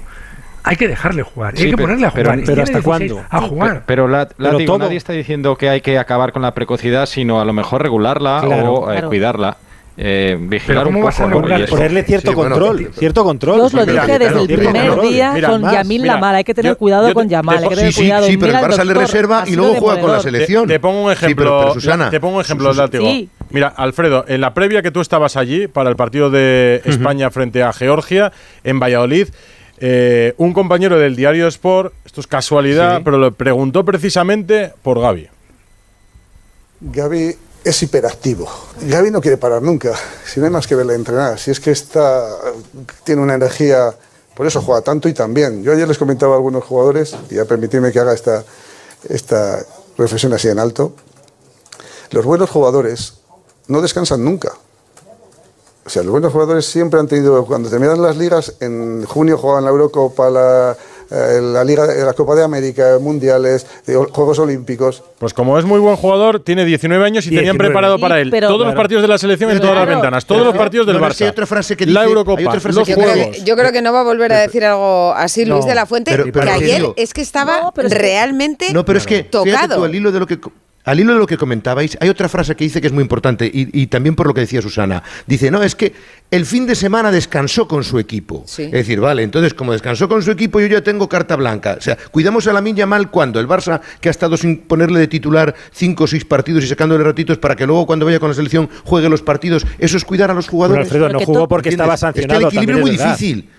Hay 0.65 0.77
que 0.77 0.87
dejarle 0.87 1.23
jugar. 1.23 1.57
Sí, 1.57 1.63
hay 1.65 1.69
que 1.71 1.75
pero- 1.75 1.87
ponerle 1.87 2.07
a 2.07 2.11
pero- 2.11 2.29
jugar. 2.31 2.45
Pero 2.45 2.61
¿hasta 2.63 2.79
16 2.79 2.83
cuándo? 2.85 3.25
A 3.29 3.41
jugar. 3.41 3.83
Pero, 3.85 4.07
la, 4.07 4.19
la 4.19 4.27
Pero 4.49 4.57
digo, 4.59 4.73
todo. 4.77 4.85
nadie 4.85 4.97
está 4.97 5.11
diciendo 5.13 5.57
que 5.57 5.69
hay 5.69 5.81
que 5.81 5.97
acabar 5.99 6.31
con 6.31 6.41
la 6.41 6.53
precocidad, 6.53 7.05
sino 7.05 7.41
a 7.41 7.45
lo 7.45 7.51
mejor 7.53 7.81
regularla 7.83 8.41
Claro. 8.45 8.73
o 8.73 8.93
eh, 8.93 9.03
cuidarla. 9.03 9.57
Eh, 9.95 10.35
vigilar 10.39 10.87
un 10.87 10.93
¿cómo 10.93 11.05
vas 11.05 11.19
a 11.19 11.29
poco. 11.29 11.41
Ponerle 11.69 12.01
cierto 12.03 12.31
Sí, 12.31 12.35
bueno, 12.35 12.55
control, 12.55 12.89
cierto 12.97 13.23
control. 13.23 13.57
Yo 13.57 13.65
os 13.65 13.73
lo 13.73 13.85
Mira, 13.85 14.01
dije 14.05 14.17
desde 14.19 14.39
el 14.41 14.47
primer 14.47 15.01
día 15.01 15.33
Mira, 15.33 15.49
con 15.49 15.61
más, 15.61 15.73
Yamil 15.73 16.01
mira. 16.01 16.29
Hay 16.35 16.43
que 16.43 16.53
tener 16.55 16.71
yo- 16.71 16.77
cuidado 16.79 17.07
yo 17.09 17.13
con 17.13 17.29
Yamal. 17.29 17.61
Hay 17.63 17.69
que 17.69 17.75
tener 17.75 17.93
Sí, 17.93 18.01
cuidado. 18.01 18.25
sí, 18.25 18.37
pero 18.37 18.57
el 18.57 18.63
Barça 18.65 18.83
le 18.85 18.93
reserva 18.95 19.43
y 19.45 19.55
luego 19.55 19.75
juega 19.75 20.01
con 20.01 20.11
la 20.13 20.19
selección. 20.21 20.65
Te, 20.65 20.73
te 20.73 20.79
pongo 20.79 20.97
un 21.01 21.03
pero- 21.09 21.13
ejemplo. 21.13 21.59
pero 21.59 21.73
Susana. 21.75 22.09
te 22.09 22.19
pongo 22.19 22.35
un 22.37 22.41
ejemplo 22.41 22.73
Mira, 23.53 23.67
Alfredo, 23.69 24.25
en 24.27 24.41
la 24.41 24.53
previa 24.53 24.81
que 24.81 24.91
tú 24.91 24.99
estabas 24.99 25.37
allí 25.37 25.67
para 25.67 25.89
el 25.89 25.95
partido 25.95 26.29
de 26.29 26.81
España 26.85 27.29
frente 27.29 27.63
a 27.63 27.71
Georgia 27.71 28.31
en 28.63 28.79
Valladolid, 28.79 29.29
eh, 29.77 30.33
un 30.37 30.53
compañero 30.53 30.97
del 30.97 31.15
diario 31.15 31.47
Sport, 31.47 31.93
esto 32.05 32.19
es 32.21 32.27
casualidad, 32.27 32.97
Sí. 32.97 33.01
pero 33.05 33.17
le 33.19 33.31
preguntó 33.31 33.85
precisamente 33.85 34.73
por 34.81 34.99
Gaby. 34.99 35.29
Gaby 36.81 37.35
es 37.63 37.83
hiperactivo. 37.83 38.49
Gaby 38.81 39.11
no 39.11 39.21
quiere 39.21 39.37
parar 39.37 39.61
nunca. 39.61 39.93
Si 40.25 40.39
no 40.39 40.47
hay 40.47 40.51
más 40.51 40.67
que 40.67 40.75
verle 40.75 40.95
entrenar. 40.95 41.39
Si 41.39 41.51
es 41.51 41.59
que 41.59 41.71
está, 41.71 42.25
tiene 43.03 43.21
una 43.21 43.35
energía, 43.35 43.93
por 44.35 44.47
eso 44.47 44.61
juega 44.61 44.81
tanto 44.81 45.07
y 45.07 45.13
también. 45.13 45.63
Yo 45.63 45.71
ayer 45.73 45.87
les 45.87 45.97
comentaba 45.97 46.33
a 46.33 46.37
algunos 46.37 46.63
jugadores, 46.63 47.15
y 47.29 47.37
a 47.37 47.45
permitirme 47.45 47.91
que 47.91 47.99
haga 47.99 48.13
esta, 48.13 48.43
esta 49.09 49.59
reflexión 49.97 50.33
así 50.33 50.49
en 50.49 50.59
alto. 50.59 50.95
Los 52.11 52.25
buenos 52.25 52.49
jugadores 52.49 53.19
no 53.67 53.81
descansan 53.81 54.23
nunca. 54.23 54.51
O 55.85 55.89
sea, 55.89 56.01
los 56.01 56.11
buenos 56.13 56.31
jugadores 56.31 56.65
siempre 56.65 56.97
han 56.97 57.07
tenido, 57.07 57.45
cuando 57.45 57.69
terminan 57.69 58.01
las 58.01 58.15
ligas, 58.15 58.55
en 58.61 59.03
junio 59.03 59.37
jugaban 59.37 59.65
la 59.65 59.69
Eurocopa, 59.69 60.29
la, 60.29 60.77
eh, 61.11 61.41
la 61.41 61.61
Liga, 61.65 61.85
la 61.85 62.13
Copa 62.13 62.35
de 62.35 62.43
América, 62.45 62.97
Mundiales, 63.01 63.65
eh, 63.85 63.93
Juegos 63.95 64.39
Olímpicos. 64.39 65.03
Pues 65.19 65.33
como 65.33 65.59
es 65.59 65.65
muy 65.65 65.79
buen 65.81 65.97
jugador, 65.97 66.39
tiene 66.39 66.63
19 66.63 67.03
años 67.05 67.25
y 67.25 67.29
tenían 67.31 67.43
19. 67.57 67.67
preparado 67.67 67.97
Sí, 67.97 68.01
para 68.01 68.21
él 68.21 68.31
pero- 68.31 68.47
todos 68.47 68.65
los 68.65 68.75
partidos 68.75 69.01
de 69.01 69.09
la 69.09 69.17
selección 69.17 69.51
en 69.51 69.59
todas 69.59 69.75
las 69.75 69.87
ventanas, 69.89 70.25
todos 70.25 70.45
los 70.45 70.55
partidos 70.55 70.87
del 70.87 71.01
No, 71.01 71.05
Barça. 71.05 71.23
hay 71.23 71.27
otra 71.27 71.45
frase 71.45 71.75
que 71.75 71.85
la 71.85 72.05
Eurocopa, 72.05 72.39
hay 72.39 72.45
otra 72.45 72.61
frase 72.61 72.79
los 72.79 72.87
que 72.87 72.93
Yo 72.93 72.97
creo, 73.01 73.13
juegos. 73.13 73.35
que, 73.35 73.43
yo 73.43 73.55
creo 73.57 73.71
que 73.73 73.81
no 73.81 73.91
va 73.91 73.99
a 73.99 74.03
volver 74.03 74.31
a 74.31 74.39
decir 74.39 74.63
algo 74.63 75.11
así 75.13 75.43
Luis 75.43 75.65
No, 75.65 75.69
de 75.69 75.75
la 75.75 75.85
Fuente, 75.85 76.11
pero- 76.11 76.23
pero 76.31 76.45
que 76.45 76.51
ayer 76.51 76.85
es 76.95 77.13
que 77.13 77.19
estaba 77.21 77.59
No, 77.61 77.73
realmente 77.75 78.71
No, 78.71 78.85
pero 78.85 78.99
es 78.99 79.05
que 79.05 79.25
fíjate 79.25 79.29
tocado. 79.51 79.75
tú, 79.75 79.83
al 79.83 79.93
hilo 79.93 80.13
de 80.13 80.19
lo 80.21 80.27
que 80.27 80.39
al 80.85 80.99
hilo 80.99 81.13
de 81.13 81.19
lo 81.19 81.27
que 81.27 81.37
comentabais, 81.37 81.97
hay 82.01 82.09
otra 82.09 82.27
frase 82.27 82.55
que 82.55 82.63
dice 82.65 82.81
que 82.81 82.87
es 82.87 82.93
muy 82.93 83.01
importante 83.03 83.45
y, 83.45 83.69
y 83.73 83.87
también 83.87 84.15
por 84.15 84.27
lo 84.27 84.33
que 84.33 84.41
decía 84.41 84.61
Susana. 84.61 85.01
Dice, 85.27 85.49
no, 85.49 85.63
es 85.63 85.75
que 85.75 85.93
el 86.29 86.45
fin 86.45 86.65
de 86.65 86.75
semana 86.75 87.11
descansó 87.11 87.67
con 87.67 87.83
su 87.83 87.99
equipo. 87.99 88.43
Sí. 88.47 88.63
Es 88.63 88.71
decir, 88.71 88.99
vale, 88.99 89.23
entonces 89.23 89.53
como 89.53 89.71
descansó 89.71 90.09
con 90.09 90.21
su 90.23 90.31
equipo, 90.31 90.59
yo 90.59 90.67
ya 90.67 90.81
tengo 90.81 91.07
carta 91.07 91.35
blanca. 91.35 91.75
O 91.77 91.81
sea, 91.81 91.97
cuidamos 92.11 92.47
a 92.47 92.53
la 92.53 92.61
Minya 92.61 92.85
mal 92.85 93.09
cuando 93.11 93.39
el 93.39 93.47
Barça, 93.47 93.79
que 94.01 94.09
ha 94.09 94.11
estado 94.11 94.35
sin 94.35 94.57
ponerle 94.57 94.99
de 94.99 95.07
titular 95.07 95.55
cinco 95.71 96.03
o 96.03 96.07
seis 96.07 96.25
partidos 96.25 96.63
y 96.63 96.67
sacándole 96.67 97.03
ratitos 97.03 97.37
para 97.37 97.55
que 97.55 97.65
luego 97.65 97.85
cuando 97.85 98.05
vaya 98.05 98.19
con 98.19 98.29
la 98.29 98.35
selección 98.35 98.69
juegue 98.83 99.07
los 99.09 99.21
partidos, 99.21 99.65
eso 99.79 99.95
es 99.97 100.03
cuidar 100.03 100.31
a 100.31 100.33
los 100.33 100.47
Bueno, 100.47 100.51
jugadores. 100.51 100.85
Alfredo, 100.87 101.09
no 101.09 101.19
jugó 101.21 101.47
porque 101.47 101.69
¿Entiendes? 101.69 101.93
estaba 101.93 102.09
Es 102.09 102.15
que 102.15 102.21
sancionado. 102.21 102.41
el 102.41 102.47
equilibrio 102.47 102.77
es 102.77 102.81
muy 102.81 102.91
verdad. 102.91 103.05
difícil. 103.17 103.49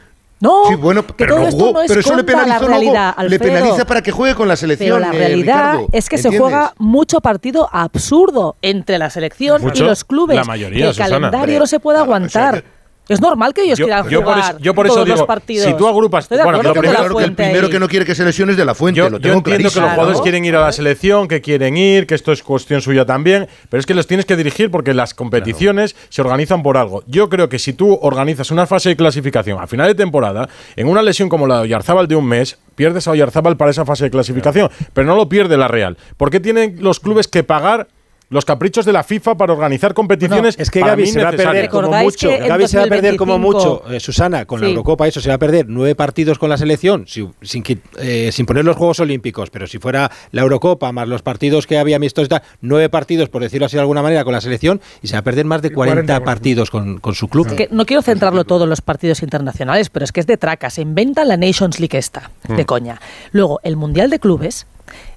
No, 0.45 0.69
Sí, 0.69 0.75
bueno, 0.75 1.07
que 1.07 1.15
pero 1.15 1.37
todo 1.37 1.41
no 1.41 1.49
esto 1.49 1.59
jugó, 1.59 1.73
no 1.73 1.81
es 1.81 1.89
pero 1.89 2.01
eso 2.01 2.11
le 2.11 2.17
contra 2.17 2.47
la 2.47 2.59
luego, 2.59 2.67
realidad, 2.67 3.17
le 3.27 3.39
penaliza 3.39 3.87
para 3.87 4.03
que 4.03 4.13
juegue 4.13 4.35
con 4.35 4.47
la 4.47 4.57
selección. 4.57 4.99
Pero 4.99 5.11
la 5.11 5.17
eh, 5.17 5.19
realidad 5.19 5.73
Ricardo, 5.73 5.89
es 5.91 6.09
que 6.11 6.19
se 6.19 6.37
juega 6.39 6.75
mucho 6.77 7.23
partido 7.23 7.69
absurdo 7.73 8.57
entre 8.61 8.99
la 8.99 9.09
selección 9.09 9.63
y 9.75 9.79
los 9.81 10.05
clubes. 10.05 10.37
La 10.37 10.45
mayoría, 10.45 10.79
Y 10.79 10.89
el 10.89 10.95
Susana. 10.95 11.31
calendario 11.31 11.59
no 11.61 11.67
se 11.67 11.81
puede 11.81 11.97
Claro, 11.97 12.13
o 12.25 12.29
sea, 12.29 12.49
aguantar. 12.49 12.74
Es 13.07 13.21
normal 13.21 13.53
que 13.53 13.65
ellos 13.65 13.79
Yo- 13.79 13.85
quieran 13.85 14.09
yo 14.09 14.23
por 14.25 14.35
jugar 14.35 14.51
eso- 14.55 14.59
yo 14.63 14.75
por 14.75 14.87
eso 14.87 14.95
todos 14.95 15.07
digo, 15.07 15.19
los 15.19 15.27
partidos. 15.27 15.67
si 15.67 15.75
tú 15.77 15.87
agrupas- 15.87 16.25
Estoy 16.25 16.39
de 16.39 16.45
bueno, 16.45 16.63
lo 16.63 16.73
primero 16.73 16.95
Claro 16.99 17.17
que 17.17 17.25
el 17.25 17.35
primero 17.35 17.67
ahí. 17.67 17.73
que 17.73 17.79
no 17.79 17.87
quiere 17.89 18.07
que 18.07 18.15
se 18.15 18.25
lesione 18.25 18.53
es 18.53 18.59
de 18.59 18.65
la 18.65 18.75
fuente, 18.75 18.97
Yo, 18.99 19.11
lo 19.11 19.19
yo 19.19 19.21
tengo 19.23 19.37
entiendo 19.39 19.59
que 19.71 19.81
los 19.81 19.91
jugadores 19.91 20.07
Claro. 20.13 20.23
quieren 20.23 20.45
ir 20.47 20.57
a 20.57 20.61
la 20.63 20.73
selección, 20.73 21.29
que 21.29 21.43
quieren 21.43 21.77
ir, 21.77 22.07
que 22.07 22.15
esto 22.15 22.33
es 22.33 22.43
cuestión 22.43 22.81
suya 22.81 23.05
también, 23.05 23.47
pero 23.69 23.79
es 23.79 23.85
que 23.85 23.93
los 23.93 24.07
tienes 24.07 24.25
que 24.25 24.37
dirigir 24.37 24.71
porque 24.71 24.95
las 24.95 25.13
competiciones 25.13 25.95
se 26.09 26.23
organizan 26.23 26.63
por 26.63 26.79
algo. 26.79 27.05
Yo 27.07 27.29
creo 27.29 27.51
que 27.51 27.59
si 27.59 27.75
tú 27.75 27.99
organizas 28.01 28.51
una 28.51 28.67
fase 28.67 28.89
de 28.89 28.97
clasificación 28.97 29.61
a 29.61 29.67
final 29.67 29.87
de 29.89 29.95
temporada, 29.95 30.49
en 30.75 30.89
una 30.89 31.03
lesión 31.03 31.29
como 31.29 31.47
la 31.47 31.57
de 31.57 31.63
Oyarzábal 31.65 32.09
de 32.09 32.17
un 32.17 32.25
mes, 32.27 32.59
pierdes 32.75 33.07
a 33.07 33.11
Oyarzábal 33.11 33.59
para 33.59 33.71
esa 33.71 33.85
fase 33.85 34.05
de 34.05 34.11
clasificación, 34.11 34.71
pero 34.95 35.07
no 35.07 35.15
lo 35.15 35.29
pierde 35.29 35.59
la 35.59 35.69
Real. 35.69 35.99
¿Por 36.17 36.31
qué 36.31 36.41
tienen 36.41 36.77
los 36.81 37.01
clubes 37.01 37.29
que 37.29 37.43
pagar? 37.45 37.87
Los 38.31 38.45
caprichos 38.45 38.85
de 38.87 38.93
la 38.93 39.05
FIFA 39.05 39.37
para 39.37 39.53
organizar 39.53 39.93
competiciones. 39.95 40.57
No, 40.59 40.63
es 40.63 40.71
que 40.71 40.81
Gaby 40.81 41.07
se 41.07 41.23
va 41.23 41.29
a 41.29 41.33
perder 41.33 41.69
como 41.69 41.91
mucho. 41.93 42.31
Gaby 42.31 42.67
se 42.67 42.79
va 42.79 42.85
a 42.85 42.87
perder 42.87 43.17
como 43.17 43.35
2025, 43.35 43.83
mucho. 43.85 43.95
eh, 43.95 44.01
Susana, 44.01 44.45
con 44.47 44.61
la. 44.61 44.67
Eurocopa, 44.69 45.07
eso 45.07 45.21
se 45.21 45.29
va 45.29 45.35
a 45.35 45.39
perder 45.39 45.67
nueve 45.69 45.95
partidos 45.95 46.39
con 46.39 46.49
la 46.49 46.57
selección, 46.57 47.05
si- 47.07 47.29
sin, 47.43 47.63
eh, 47.99 48.31
sin 48.33 48.47
poner 48.47 48.65
los 48.65 48.77
Juegos 48.77 48.99
Olímpicos. 49.01 49.51
Pero 49.51 49.67
si 49.67 49.79
fuera 49.79 50.11
la 50.33 50.43
Eurocopa 50.43 50.91
más 50.91 51.07
los 51.07 51.23
partidos 51.23 51.67
que 51.67 51.79
había 51.79 51.97
amistosos 51.97 52.27
y 52.27 52.31
tal, 52.31 52.43
nueve 52.63 52.89
partidos, 52.89 53.29
por 53.29 53.43
decirlo 53.43 53.67
así 53.67 53.77
de 53.77 53.81
alguna 53.81 54.03
manera, 54.03 54.25
con 54.25 54.33
la 54.33 54.41
selección, 54.41 54.81
y 55.03 55.07
se 55.09 55.13
va 55.15 55.19
a 55.21 55.23
perder 55.23 55.45
más 55.45 55.61
de 55.63 55.71
40, 55.73 56.03
40 56.15 56.25
partidos 56.25 56.71
con, 56.71 56.99
con 56.99 57.15
su 57.15 57.29
club. 57.29 57.55
Que 57.55 57.69
no 57.71 57.85
quiero 57.87 58.03
centrarlo 58.03 58.45
todo 58.45 58.65
en 58.65 58.71
los 58.71 58.81
partidos 58.81 59.23
internacionales, 59.23 59.91
pero 59.91 60.05
es 60.05 60.13
que 60.13 60.21
es 60.21 60.27
de 60.27 60.39
traca. 60.39 60.71
Se 60.71 60.81
inventa 60.83 61.25
la 61.25 61.37
Nations 61.37 61.79
League 61.79 61.97
esta, 61.99 62.31
Mm. 62.49 62.57
de 62.57 62.65
coña. 62.65 63.01
Luego, 63.33 63.61
el 63.63 63.77
Mundial 63.77 64.09
de 64.11 64.19
Clubes, 64.19 64.67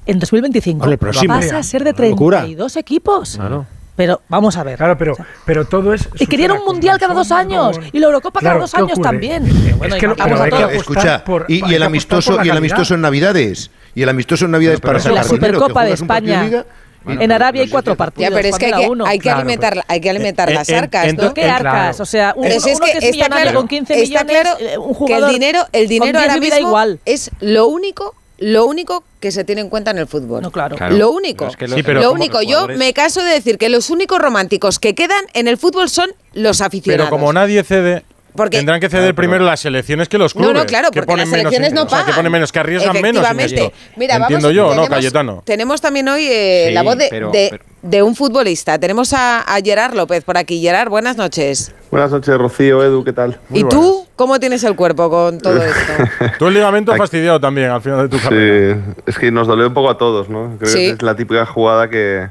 en 0.05 0.19
2025, 0.19 0.79
Vale, 0.79 0.93
el 0.93 0.97
próximo. 0.99 1.33
pasa 1.33 1.57
a 1.57 1.63
ser 1.63 1.83
de 1.83 1.91
Una 1.91 2.09
locura. 2.09 2.37
32 2.39 2.75
equipos. 2.77 3.35
Claro. 3.35 3.65
Pero 3.95 4.21
vamos 4.29 4.55
a 4.57 4.63
ver. 4.63 4.77
Claro, 4.77 4.95
pero, 4.95 5.17
pero 5.43 5.65
todo 5.65 5.91
es. 5.91 6.07
Y 6.19 6.27
querían 6.27 6.51
un 6.51 6.63
mundial 6.65 6.99
cada 6.99 7.15
dos 7.15 7.31
años. 7.31 7.79
con- 7.79 7.89
Y 7.91 7.99
la 7.99 8.05
Eurocopa 8.05 8.39
cada 8.39 8.51
Claro, 8.51 8.59
dos 8.61 8.71
¿qué 8.71 8.77
años 8.77 8.91
ocurre? 8.91 9.03
también. 9.09 9.43
Bueno, 9.79 9.95
que 9.95 10.07
pero 10.09 10.43
hay 10.43 10.51
que 10.51 10.77
Escucha, 10.77 11.23
por- 11.23 11.45
y, 11.47 11.67
y 11.67 11.73
el 11.73 11.81
amistoso 11.81 12.37
la 12.37 12.45
y 12.45 12.49
el 12.49 12.57
amistoso 12.57 12.93
en 12.93 13.01
Navidades 13.01 13.71
y 13.95 14.03
el 14.03 14.09
amistoso 14.09 14.45
en 14.45 14.51
Navidades 14.51 14.79
para 14.81 14.93
la 14.93 14.99
sacar 14.99 15.23
dinero, 15.23 15.29
que 15.29 15.35
Supercopa 15.47 15.83
de 15.85 15.93
España. 15.93 16.43
liga. 16.43 16.65
en 17.07 17.31
Arabia 17.31 17.61
hay 17.63 17.69
cuatro 17.69 17.95
partidos. 17.95 18.29
Ya, 18.29 18.35
pero 18.35 18.47
es 18.49 18.57
que 18.59 18.65
hay 18.67 18.73
que, 18.83 18.87
Uno. 18.89 19.05
hay 19.07 19.17
que 19.17 19.23
Claro, 19.23 19.39
alimentar, 19.39 19.83
hay 19.87 19.99
que 20.01 20.09
alimentar 20.11 20.49
En- 20.49 20.55
las 20.55 20.69
en- 20.69 20.75
arcas, 20.75 21.05
en- 21.07 21.15
¿no? 21.15 21.33
¿Qué 21.33 21.45
arcas? 21.45 21.99
O 21.99 22.05
sea, 22.05 22.33
un, 22.35 22.43
Pero 22.43 22.59
si 22.59 22.69
es 22.69 22.77
uno 22.77 22.85
que 22.85 22.91
que 22.91 22.97
es 22.99 23.03
está 23.05 23.15
millonario 23.15 23.43
claro- 23.45 23.59
con 23.59 23.67
15 23.67 24.03
está 24.03 24.23
millones, 24.25 24.41
claro 24.41 24.57
eh, 24.59 24.77
un 24.77 24.83
que 24.83 24.91
el 24.91 24.93
jugador 24.93 25.29
dinero, 25.31 25.65
el 25.71 25.87
dinero 25.87 26.19
10 26.19 26.29
ahora 26.29 26.39
mismo 26.41 26.67
igual. 26.67 26.99
es 27.05 27.31
lo 27.39 27.67
único, 27.67 28.13
lo 28.37 28.65
único 28.65 29.03
que 29.19 29.31
se 29.31 29.43
tiene 29.43 29.61
en 29.61 29.69
cuenta 29.69 29.91
en 29.91 29.97
el 29.97 30.07
fútbol. 30.07 30.41
No, 30.41 30.51
claro. 30.51 30.75
Claro. 30.75 30.95
Lo 30.95 31.11
único. 31.11 31.39
Pero 31.39 31.51
es 31.51 31.57
que 31.57 31.67
Sí, 31.67 31.83
pero 31.83 32.01
lo 32.01 32.11
único. 32.11 32.37
los 32.39 32.47
Yo 32.47 32.67
me 32.67 32.93
caso 32.93 33.23
de 33.23 33.31
decir 33.31 33.57
que 33.57 33.69
los 33.69 33.89
únicos 33.89 34.19
románticos 34.19 34.79
que 34.79 34.95
quedan 34.95 35.23
en 35.33 35.47
el 35.47 35.57
fútbol 35.57 35.89
son 35.89 36.11
los 36.33 36.61
aficionados. 36.61 37.09
Pero 37.09 37.17
como 37.17 37.33
nadie 37.33 37.63
cede, 37.63 38.03
porque 38.37 38.55
Tendrán 38.57 38.79
que 38.79 38.87
ceder 38.87 39.13
primero 39.13 39.43
las 39.43 39.59
selecciones 39.59 40.07
que 40.07 40.17
los 40.17 40.33
No, 40.35 40.43
clubes. 40.43 40.61
no, 40.61 40.65
claro, 40.65 40.89
que 40.91 41.01
porque 41.01 41.07
ponen 41.07 41.25
las 41.25 41.29
menos 41.37 41.51
selecciones 41.53 41.73
no 41.73 41.83
o 41.83 41.89
sea, 41.89 41.97
que 41.97 42.03
pagan. 42.03 42.15
ponen 42.15 42.31
menos, 42.31 42.51
que 42.53 42.59
arriesgan 42.59 42.93
menos 43.01 43.05
en 43.29 43.39
Efectivamente. 43.39 43.63
esto. 43.65 43.97
Mira, 43.99 44.15
Entiendo 44.15 44.47
vamos, 44.47 44.55
yo, 44.55 44.63
¿no, 44.63 44.69
tenemos- 44.69 44.89
Cayetano? 44.89 45.41
Tenemos 45.45 45.81
también 45.81 46.07
hoy 46.07 46.25
eh, 46.29 46.65
Sí, 46.69 46.73
la 46.73 46.83
voz 46.83 46.97
de, 46.97 47.07
pero- 47.09 47.31
de- 47.31 47.47
pero- 47.51 47.63
de 47.81 48.03
un 48.03 48.15
futbolista. 48.15 48.79
Tenemos 48.79 49.11
a, 49.13 49.41
a 49.41 49.61
Gerard 49.61 49.93
López 49.93 50.23
por 50.23 50.37
aquí. 50.37 50.61
Gerard, 50.61 50.89
buenas 50.89 51.15
noches. 51.17 51.73
Buenas 51.91 52.11
noches, 52.11 52.37
Rocío, 52.37 52.83
Edu, 52.83 53.03
¿qué 53.03 53.13
tal? 53.13 53.39
¿Y 53.53 53.63
tú 53.63 54.05
cómo 54.15 54.39
tienes 54.39 54.63
el 54.63 54.75
cuerpo 54.75 55.09
con 55.09 55.37
todo 55.39 55.61
esto? 55.61 55.93
Tú 56.39 56.47
el 56.47 56.53
ligamento 56.55 56.93
fastidiado 56.95 57.39
también 57.39 57.69
al 57.69 57.81
final 57.81 58.09
de 58.09 58.17
tu 58.17 58.21
carrera. 58.21 58.75
Sí, 58.75 59.01
es 59.05 59.17
que 59.17 59.31
nos 59.31 59.47
dolió 59.47 59.67
un 59.67 59.73
poco 59.73 59.89
a 59.89 59.97
todos, 59.97 60.27
¿no? 60.27 60.55
Creo 60.59 60.69
Sí. 60.71 60.77
que 60.79 60.89
es 60.91 61.01
la 61.01 61.15
típica 61.15 61.45
jugada 61.45 61.89
que, 61.89 62.27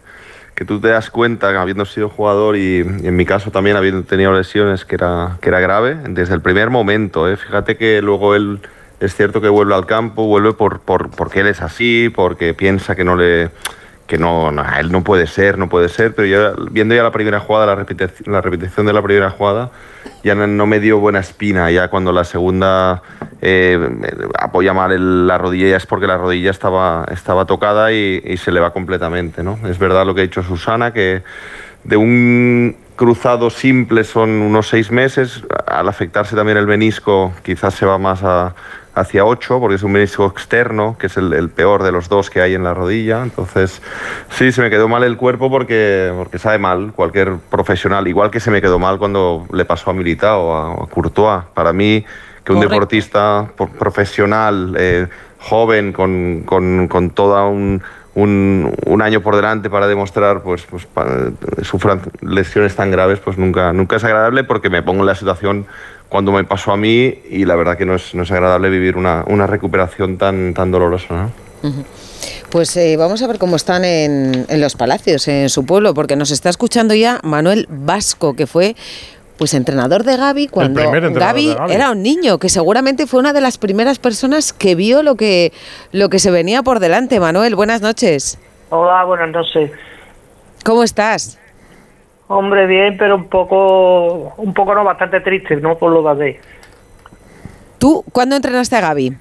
que 0.57 0.65
tú 0.65 0.81
te 0.81 0.89
das 0.89 1.11
cuenta, 1.11 1.61
habiendo 1.61 1.85
sido 1.85 2.09
jugador 2.09 2.57
y, 2.57 2.81
en 2.81 3.15
mi 3.15 3.27
caso 3.27 3.51
también 3.51 3.77
habiendo 3.77 4.03
tenido 4.05 4.33
lesiones, 4.33 4.87
que 4.87 4.95
era, 4.95 5.37
que 5.43 5.51
era 5.51 5.61
grave, 5.61 5.99
desde 6.09 6.35
el 6.35 6.41
primer 6.41 6.71
momento. 6.71 7.31
¿eh? 7.31 7.37
Fíjate 7.37 7.77
que 7.77 8.01
luego 8.01 8.35
él 8.35 8.61
es 8.99 9.15
cierto 9.15 9.43
que 9.43 9.51
vuelve 9.51 9.75
al 9.75 9.85
campo, 9.85 10.27
vuelve 10.27 10.55
por, 10.55 10.81
por, 10.81 11.11
porque 11.11 11.41
él 11.41 11.49
es 11.49 11.61
así, 11.61 12.09
porque 12.09 12.55
piensa 12.55 12.97
que 12.97 13.05
no 13.05 13.17
le 13.17 13.51
que 14.07 14.19
no, 14.19 14.53
no, 14.53 14.65
él 14.79 14.93
no 14.93 15.03
puede 15.03 15.27
ser, 15.27 15.59
no 15.59 15.69
puede 15.69 15.89
ser, 15.89 16.15
pero 16.15 16.29
yo 16.29 16.67
viendo 16.71 16.95
ya 16.95 17.03
la 17.03 17.11
primera 17.11 17.41
jugada, 17.41 17.67
la 17.67 17.75
repetición, 17.75 18.33
la 18.33 18.41
repetición 18.41 18.87
de 18.87 18.93
la 18.93 19.03
primera 19.03 19.31
jugada, 19.31 19.71
ya 20.23 20.35
no, 20.35 20.47
no 20.47 20.67
me 20.67 20.79
dio 20.81 20.99
buena 20.99 21.19
espina, 21.19 21.71
ya 21.71 21.89
cuando 21.89 22.13
la 22.13 22.25
segunda 22.25 23.03
eh, 23.43 23.79
apoya 24.39 24.73
mal 24.73 24.93
el- 24.93 25.27
la 25.27 25.39
rodilla 25.39 25.69
ya 25.71 25.77
es 25.77 25.87
porque 25.87 26.07
la 26.07 26.17
rodilla 26.19 26.51
estaba, 26.51 27.05
estaba 27.11 27.45
tocada 27.47 27.93
y, 27.93 28.23
y 28.25 28.37
se 28.37 28.53
le 28.53 28.61
va 28.61 28.73
completamente, 28.73 29.43
¿no? 29.43 29.59
Es 29.69 29.79
verdad 29.79 30.07
lo 30.07 30.15
que 30.15 30.21
ha 30.21 30.25
dicho 30.25 30.43
Susana, 30.43 30.93
que 30.93 31.23
de 31.85 31.97
un 31.97 32.77
cruzado 32.97 33.51
simple 33.51 34.05
son 34.05 34.31
unos 34.31 34.69
seis 34.69 34.91
meses, 34.91 35.43
al 35.67 35.89
afectarse 35.89 36.35
también 36.35 36.57
el 36.59 36.67
menisco 36.67 37.33
quizás 37.43 37.75
se 37.75 37.85
va 37.87 37.99
más 37.99 38.23
a- 38.23 38.55
hacia 38.97 39.25
ocho, 39.27 39.61
porque 39.61 39.77
es 39.77 39.83
un 39.83 39.93
menisco 39.93 40.27
externo, 40.27 40.97
que 40.99 41.07
es 41.07 41.17
el, 41.19 41.33
el 41.35 41.51
peor 41.51 41.83
de 41.83 41.93
los 41.93 42.09
dos 42.09 42.31
que 42.31 42.41
hay 42.41 42.55
en 42.55 42.65
la 42.65 42.73
rodilla. 42.75 43.23
Entonces, 43.23 43.83
sí, 44.31 44.51
se 44.51 44.63
me 44.63 44.71
quedó 44.71 44.89
mal 44.89 45.05
el 45.05 45.17
cuerpo 45.17 45.51
porque, 45.51 46.13
porque 46.17 46.39
sabe 46.39 46.59
mal 46.59 46.93
cualquier 46.97 47.35
profesional, 47.51 48.09
igual 48.09 48.31
que 48.31 48.41
se 48.41 48.51
me 48.51 48.61
quedó 48.63 48.79
mal 48.79 48.99
cuando 48.99 49.47
le 49.53 49.65
pasó 49.67 49.91
a 49.91 49.93
Militao, 49.93 50.55
a, 50.55 50.73
a 50.83 50.87
Courtois. 50.87 51.45
Para 51.55 51.73
mí, 51.75 52.05
que 52.43 52.53
un 52.53 52.59
Correcto. 52.59 52.75
deportista 52.75 53.47
po- 53.55 53.69
profesional, 53.69 54.75
eh, 54.79 55.07
joven, 55.41 55.93
con, 55.93 56.43
con, 56.47 56.89
con 56.89 57.11
toda 57.11 57.45
un, 57.47 57.83
un, 58.15 58.75
un 58.87 59.03
año 59.03 59.21
por 59.21 59.37
delante 59.37 59.69
para 59.69 59.87
demostrar, 59.87 60.43
pues, 60.43 60.65
pues 60.65 60.87
pa- 60.87 61.07
sufran 61.63 62.01
lesiones 62.23 62.75
tan 62.75 62.91
graves, 62.91 63.19
pues 63.21 63.37
nunca, 63.37 63.75
nunca 63.75 63.97
es 63.97 64.05
agradable 64.05 64.43
porque 64.45 64.71
me 64.71 64.83
pongo 64.83 65.01
en 65.01 65.07
la 65.07 65.15
situación 65.15 65.67
cuando 66.09 66.33
me 66.33 66.45
pasó 66.45 66.73
a 66.73 66.77
mí 66.77 67.15
y 67.29 67.45
la 67.45 67.57
verdad 67.57 67.77
que 67.77 67.85
no 67.85 67.95
es, 67.95 68.15
no 68.15 68.23
es 68.23 68.31
agradable 68.31 68.71
vivir 68.71 68.97
una, 68.97 69.25
una 69.27 69.47
recuperación 69.47 70.19
tan, 70.19 70.55
tan 70.55 70.71
dolorosa. 70.71 71.31
¿no? 71.63 71.73
Pues 72.51 72.77
eh, 72.77 72.97
vamos 72.97 73.23
a 73.23 73.27
ver 73.27 73.39
cómo 73.39 73.57
están 73.57 73.85
en, 73.85 74.47
en 74.49 74.61
los 74.61 74.77
palacios, 74.77 75.27
en 75.29 75.49
su 75.49 75.67
pueblo, 75.67 75.95
porque 75.95 76.17
nos 76.17 76.31
está 76.31 76.49
escuchando 76.49 76.95
ya 76.95 77.21
Manuel 77.23 77.67
Vasco, 77.69 78.35
que 78.35 78.47
fue 78.47 78.77
pues 79.37 79.53
entrenador 79.55 80.05
de 80.05 80.17
Gaby 80.17 80.49
cuando 80.49 80.81
Gaby 80.81 81.55
de 81.69 81.75
era 81.75 81.91
un 81.91 82.03
niño, 82.03 82.39
que 82.39 82.49
seguramente 82.49 83.07
fue 83.07 83.21
una 83.21 83.33
de 83.33 83.41
las 83.41 83.59
primeras 83.59 83.99
personas 83.99 84.53
que 84.53 84.75
vio 84.75 85.03
lo 85.03 85.17
que, 85.17 85.53
lo 85.93 86.09
que 86.09 86.19
se 86.19 86.31
venía 86.31 86.63
por 86.63 86.81
delante. 86.81 87.21
Manuel, 87.21 87.55
buenas 87.55 87.83
noches. 87.83 88.39
Hola, 88.71 89.05
buenas 89.05 89.31
noches. 89.31 89.71
¿Cómo 90.65 90.83
estás? 90.83 91.39
Hombre, 92.29 92.67
bien, 92.67 92.97
pero 92.97 93.15
un 93.15 93.29
poco, 93.29 94.35
un 94.37 94.53
poco 94.53 94.75
no, 94.75 94.83
bastante 94.83 95.21
triste, 95.21 95.57
¿no? 95.57 95.77
Por 95.77 95.93
lo 95.93 96.03
de 96.03 96.25
ayer. 96.25 96.41
¿Tú 97.79 98.05
cuándo 98.13 98.35
entrenaste 98.35 98.75
a 98.77 98.81
Gaby? 98.81 99.17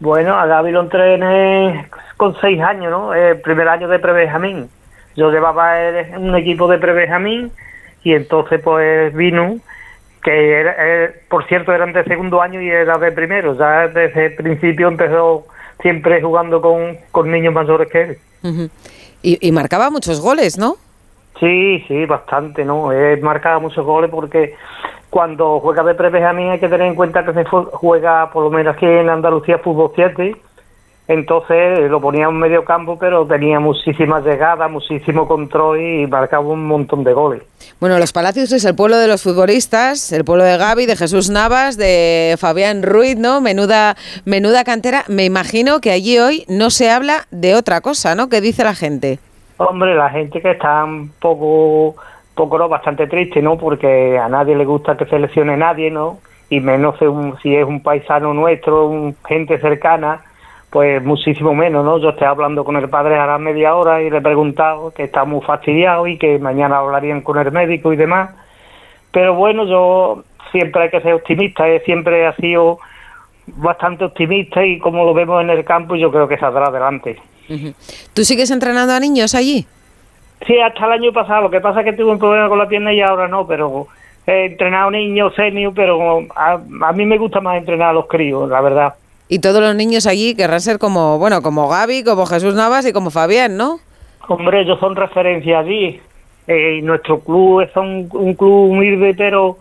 Bueno, 0.00 0.34
a 0.34 0.46
Gaby 0.46 0.72
lo 0.72 0.80
entrené 0.80 1.86
con 2.16 2.34
seis 2.40 2.60
años, 2.60 2.90
¿no? 2.90 3.14
El 3.14 3.40
primer 3.40 3.68
año 3.68 3.86
de 3.88 3.98
pre-Benjamín. 3.98 4.68
Yo 5.14 5.30
llevaba 5.30 5.74
un 6.16 6.34
equipo 6.34 6.68
de 6.68 6.78
pre-Benjamín 6.78 7.52
y 8.02 8.14
entonces 8.14 8.60
pues 8.62 9.14
vino, 9.14 9.58
que 10.22 10.60
era, 10.60 10.74
eh, 10.78 11.22
por 11.28 11.46
cierto 11.46 11.72
eran 11.72 11.92
de 11.92 12.02
segundo 12.04 12.40
año 12.40 12.62
y 12.62 12.70
era 12.70 12.96
de 12.96 13.12
primero. 13.12 13.58
Ya 13.58 13.88
desde 13.88 14.26
el 14.26 14.34
principio 14.36 14.88
empezó 14.88 15.44
siempre 15.82 16.22
jugando 16.22 16.62
con, 16.62 16.96
con 17.10 17.30
niños 17.30 17.52
mayores 17.52 17.90
que 17.90 18.02
él. 18.02 18.18
Y 19.22 19.52
marcaba 19.52 19.90
muchos 19.90 20.20
goles, 20.20 20.56
¿no? 20.56 20.76
Sí, 21.38 21.84
sí, 21.88 22.06
bastante, 22.06 22.64
¿no? 22.64 22.92
He 22.92 23.16
marcado 23.16 23.60
muchos 23.60 23.84
goles 23.84 24.10
porque 24.10 24.54
cuando 25.10 25.60
juega 25.60 25.82
de 25.82 25.94
pre-Benjamín 25.94 26.50
hay 26.50 26.60
que 26.60 26.68
tener 26.68 26.86
en 26.86 26.94
cuenta 26.94 27.24
que 27.24 27.34
se 27.34 27.44
juega, 27.44 28.30
por 28.30 28.44
lo 28.44 28.50
menos 28.50 28.74
aquí 28.74 28.86
en 28.86 29.10
Andalucía, 29.10 29.58
fútbol 29.58 29.92
7. 29.94 30.36
Entonces 31.08 31.80
eh, 31.80 31.88
lo 31.88 32.00
ponía 32.00 32.26
en 32.26 32.38
medio 32.38 32.64
campo, 32.64 32.96
pero 32.98 33.26
tenía 33.26 33.58
muchísimas 33.58 34.24
llegadas, 34.24 34.70
muchísimo 34.70 35.26
control 35.26 35.80
y 35.80 36.06
marcaba 36.06 36.46
un 36.46 36.64
montón 36.64 37.04
de 37.04 37.12
goles. 37.12 37.42
Bueno, 37.80 37.98
Los 37.98 38.12
Palacios 38.12 38.52
es 38.52 38.64
el 38.64 38.74
pueblo 38.74 38.96
de 38.96 39.08
los 39.08 39.22
futbolistas, 39.22 40.12
el 40.12 40.24
pueblo 40.24 40.44
de 40.44 40.56
Gaby, 40.56 40.86
de 40.86 40.96
Jesús 40.96 41.28
Navas, 41.28 41.76
de 41.76 42.36
Fabián 42.38 42.82
Ruiz, 42.82 43.16
¿no? 43.16 43.40
Menuda, 43.40 43.96
menuda 44.24 44.64
cantera. 44.64 45.04
Me 45.08 45.24
imagino 45.24 45.80
que 45.80 45.90
allí 45.90 46.18
hoy 46.18 46.44
no 46.48 46.70
se 46.70 46.88
habla 46.88 47.26
de 47.30 47.56
otra 47.56 47.80
cosa, 47.80 48.14
¿no? 48.14 48.28
¿Qué 48.28 48.40
dice 48.40 48.62
la 48.64 48.74
gente? 48.74 49.18
Hombre, 49.68 49.94
la 49.94 50.10
gente 50.10 50.40
que 50.40 50.52
está 50.52 50.84
un 50.84 51.12
poco, 51.20 51.94
poco 52.34 52.58
no, 52.58 52.68
bastante 52.68 53.06
triste, 53.06 53.40
¿no? 53.40 53.56
Porque 53.56 54.18
a 54.18 54.28
nadie 54.28 54.56
le 54.56 54.64
gusta 54.64 54.96
que 54.96 55.06
se 55.06 55.18
lesione 55.18 55.56
nadie, 55.56 55.90
¿no? 55.90 56.18
Y 56.50 56.60
menos 56.60 56.96
si 57.42 57.54
es 57.54 57.64
un 57.64 57.82
paisano 57.82 58.34
nuestro, 58.34 59.14
gente 59.26 59.58
cercana, 59.58 60.20
pues 60.70 61.02
muchísimo 61.02 61.54
menos, 61.54 61.84
¿no? 61.84 61.98
Yo 61.98 62.10
estoy 62.10 62.26
hablando 62.26 62.64
con 62.64 62.76
el 62.76 62.88
padre 62.88 63.18
a 63.18 63.26
la 63.26 63.38
media 63.38 63.74
hora 63.74 64.02
y 64.02 64.10
le 64.10 64.18
he 64.18 64.22
preguntado 64.22 64.92
que 64.92 65.04
está 65.04 65.24
muy 65.24 65.40
fastidiado 65.42 66.06
y 66.06 66.18
que 66.18 66.38
mañana 66.38 66.78
hablarían 66.78 67.20
con 67.20 67.38
el 67.38 67.52
médico 67.52 67.92
y 67.92 67.96
demás. 67.96 68.30
Pero 69.12 69.34
bueno, 69.34 69.64
yo 69.64 70.24
siempre 70.50 70.84
hay 70.84 70.90
que 70.90 71.00
ser 71.00 71.14
optimista, 71.14 71.68
¿eh? 71.68 71.82
siempre 71.84 72.26
he 72.26 72.32
sido 72.34 72.78
bastante 73.46 74.04
optimista 74.04 74.64
y 74.64 74.78
como 74.78 75.04
lo 75.04 75.14
vemos 75.14 75.42
en 75.42 75.50
el 75.50 75.64
campo 75.64 75.96
yo 75.96 76.10
creo 76.10 76.28
que 76.28 76.38
saldrá 76.38 76.66
adelante. 76.66 77.18
¿Tú 78.14 78.24
sigues 78.24 78.50
entrenando 78.50 78.92
a 78.92 79.00
niños 79.00 79.34
allí? 79.34 79.66
Sí, 80.46 80.58
hasta 80.58 80.86
el 80.86 80.92
año 80.92 81.12
pasado. 81.12 81.42
Lo 81.42 81.50
que 81.50 81.60
pasa 81.60 81.80
es 81.80 81.84
que 81.86 81.92
tuve 81.92 82.12
un 82.12 82.18
problema 82.18 82.48
con 82.48 82.58
la 82.58 82.68
pierna 82.68 82.92
y 82.92 83.00
ahora 83.00 83.28
no, 83.28 83.46
pero 83.46 83.86
he 84.26 84.46
entrenado 84.46 84.90
niños, 84.90 85.34
senior, 85.34 85.72
pero 85.74 86.26
a, 86.34 86.60
a 86.82 86.92
mí 86.92 87.06
me 87.06 87.18
gusta 87.18 87.40
más 87.40 87.56
entrenar 87.58 87.90
a 87.90 87.92
los 87.92 88.06
críos, 88.06 88.48
la 88.48 88.60
verdad. 88.60 88.94
Y 89.28 89.38
todos 89.38 89.60
los 89.60 89.74
niños 89.74 90.06
allí 90.06 90.34
querrán 90.34 90.60
ser 90.60 90.78
como, 90.78 91.18
bueno, 91.18 91.42
como 91.42 91.68
Gaby, 91.68 92.04
como 92.04 92.26
Jesús 92.26 92.54
Navas 92.54 92.86
y 92.86 92.92
como 92.92 93.10
Fabián, 93.10 93.56
¿no? 93.56 93.78
Hombre, 94.28 94.60
ellos 94.60 94.78
son 94.78 94.94
referencia 94.94 95.60
allí. 95.60 96.00
Eh, 96.46 96.80
nuestro 96.82 97.20
club 97.20 97.62
es 97.62 97.74
un, 97.76 98.08
un 98.12 98.34
club 98.34 98.70
humilde, 98.70 99.14
pero 99.16 99.58